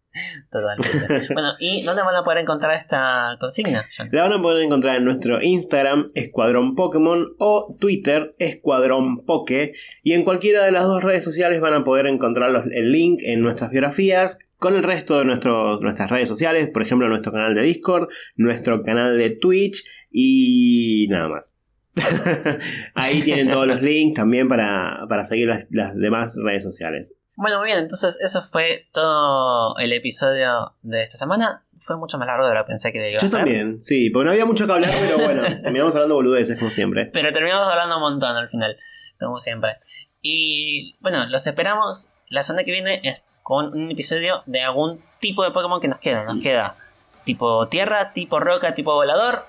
Totalmente. 0.51 1.27
bueno, 1.33 1.49
¿y 1.59 1.83
dónde 1.83 2.01
van 2.01 2.15
a 2.15 2.23
poder 2.23 2.39
encontrar 2.39 2.73
esta 2.75 3.35
consigna? 3.39 3.83
La 4.11 4.23
van 4.23 4.33
a 4.33 4.41
poder 4.41 4.63
encontrar 4.63 4.97
en 4.97 5.05
nuestro 5.05 5.41
Instagram, 5.41 6.07
Escuadrón 6.15 6.75
Pokémon, 6.75 7.27
o 7.39 7.75
Twitter, 7.79 8.35
Escuadrón 8.39 9.25
Poke. 9.25 9.73
Y 10.03 10.13
en 10.13 10.23
cualquiera 10.23 10.63
de 10.63 10.71
las 10.71 10.83
dos 10.85 11.03
redes 11.03 11.23
sociales 11.23 11.59
van 11.59 11.73
a 11.73 11.83
poder 11.83 12.07
encontrar 12.07 12.51
los- 12.51 12.65
el 12.71 12.91
link 12.91 13.19
en 13.23 13.41
nuestras 13.41 13.69
biografías. 13.71 14.39
Con 14.59 14.75
el 14.75 14.83
resto 14.83 15.17
de 15.19 15.25
nuestros- 15.25 15.81
nuestras 15.81 16.09
redes 16.11 16.27
sociales, 16.27 16.69
por 16.71 16.81
ejemplo, 16.83 17.07
nuestro 17.07 17.31
canal 17.31 17.55
de 17.55 17.61
Discord, 17.63 18.09
nuestro 18.35 18.83
canal 18.83 19.17
de 19.17 19.31
Twitch 19.31 19.83
y 20.11 21.07
nada 21.09 21.29
más. 21.29 21.55
Ahí 22.95 23.21
tienen 23.21 23.49
todos 23.49 23.67
los 23.67 23.81
links 23.81 24.15
también 24.15 24.47
para, 24.47 25.05
para 25.09 25.25
seguir 25.25 25.47
las, 25.47 25.65
las 25.69 25.95
demás 25.95 26.35
redes 26.43 26.63
sociales. 26.63 27.15
Bueno, 27.35 27.59
muy 27.59 27.67
bien, 27.67 27.79
entonces 27.79 28.17
eso 28.21 28.41
fue 28.41 28.87
todo 28.91 29.77
el 29.77 29.93
episodio 29.93 30.71
de 30.83 31.01
esta 31.01 31.17
semana. 31.17 31.61
Fue 31.77 31.95
mucho 31.97 32.17
más 32.17 32.27
largo 32.27 32.45
de 32.47 32.53
lo 32.53 32.61
que 32.65 32.67
pensé 32.67 32.91
que 32.91 32.97
iba 33.11 33.17
a 33.17 33.21
Yo 33.21 33.29
ser. 33.29 33.39
también, 33.39 33.81
sí, 33.81 34.09
porque 34.09 34.25
no 34.25 34.31
había 34.31 34.45
mucho 34.45 34.65
que 34.65 34.73
hablar, 34.73 34.91
pero 34.93 35.23
bueno, 35.25 35.41
terminamos 35.63 35.95
hablando 35.95 36.15
boludeces 36.15 36.59
como 36.59 36.69
siempre. 36.69 37.05
Pero 37.13 37.31
terminamos 37.31 37.65
hablando 37.67 37.95
un 37.95 38.01
montón 38.01 38.35
al 38.35 38.49
final, 38.49 38.75
como 39.19 39.39
siempre. 39.39 39.77
Y 40.21 40.97
bueno, 40.99 41.25
los 41.27 41.47
esperamos 41.47 42.09
la 42.27 42.43
semana 42.43 42.65
que 42.65 42.71
viene 42.71 43.01
con 43.49 43.73
un 43.73 43.89
episodio 43.89 44.43
de 44.45 44.61
algún 44.61 45.01
tipo 45.19 45.43
de 45.43 45.49
Pokémon 45.49 45.81
que 45.81 45.87
nos 45.87 45.97
queda. 45.97 46.23
Nos 46.23 46.37
queda 46.37 46.75
tipo 47.23 47.67
tierra, 47.67 48.13
tipo 48.13 48.39
roca, 48.39 48.75
tipo 48.75 48.93
volador. 48.93 49.43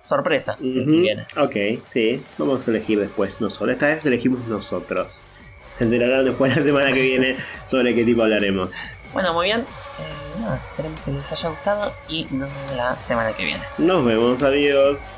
Sorpresa. 0.00 0.52
Ujú, 0.60 1.00
viene. 1.00 1.26
Ok, 1.36 1.82
sí, 1.84 2.22
vamos 2.38 2.68
a 2.68 2.70
elegir 2.70 3.00
después 3.00 3.40
nosotros. 3.40 3.70
Esta 3.70 3.88
vez 3.88 4.06
elegimos 4.06 4.46
nosotros. 4.46 5.24
Se 5.76 5.82
enterarán 5.82 6.26
después 6.26 6.54
la 6.54 6.62
semana 6.62 6.92
que 6.92 7.00
viene 7.02 7.36
sobre 7.66 7.92
qué 7.92 8.04
tipo 8.04 8.22
hablaremos. 8.22 8.70
Bueno, 9.12 9.34
muy 9.34 9.46
bien. 9.46 9.62
Eh, 9.62 10.40
nada, 10.40 10.54
esperemos 10.70 11.00
que 11.00 11.10
les 11.10 11.32
haya 11.32 11.48
gustado 11.48 11.92
y 12.08 12.22
nos 12.30 12.48
vemos 12.54 12.76
la 12.76 13.00
semana 13.00 13.32
que 13.32 13.44
viene. 13.46 13.64
Nos 13.78 14.04
vemos, 14.04 14.44
adiós. 14.44 15.08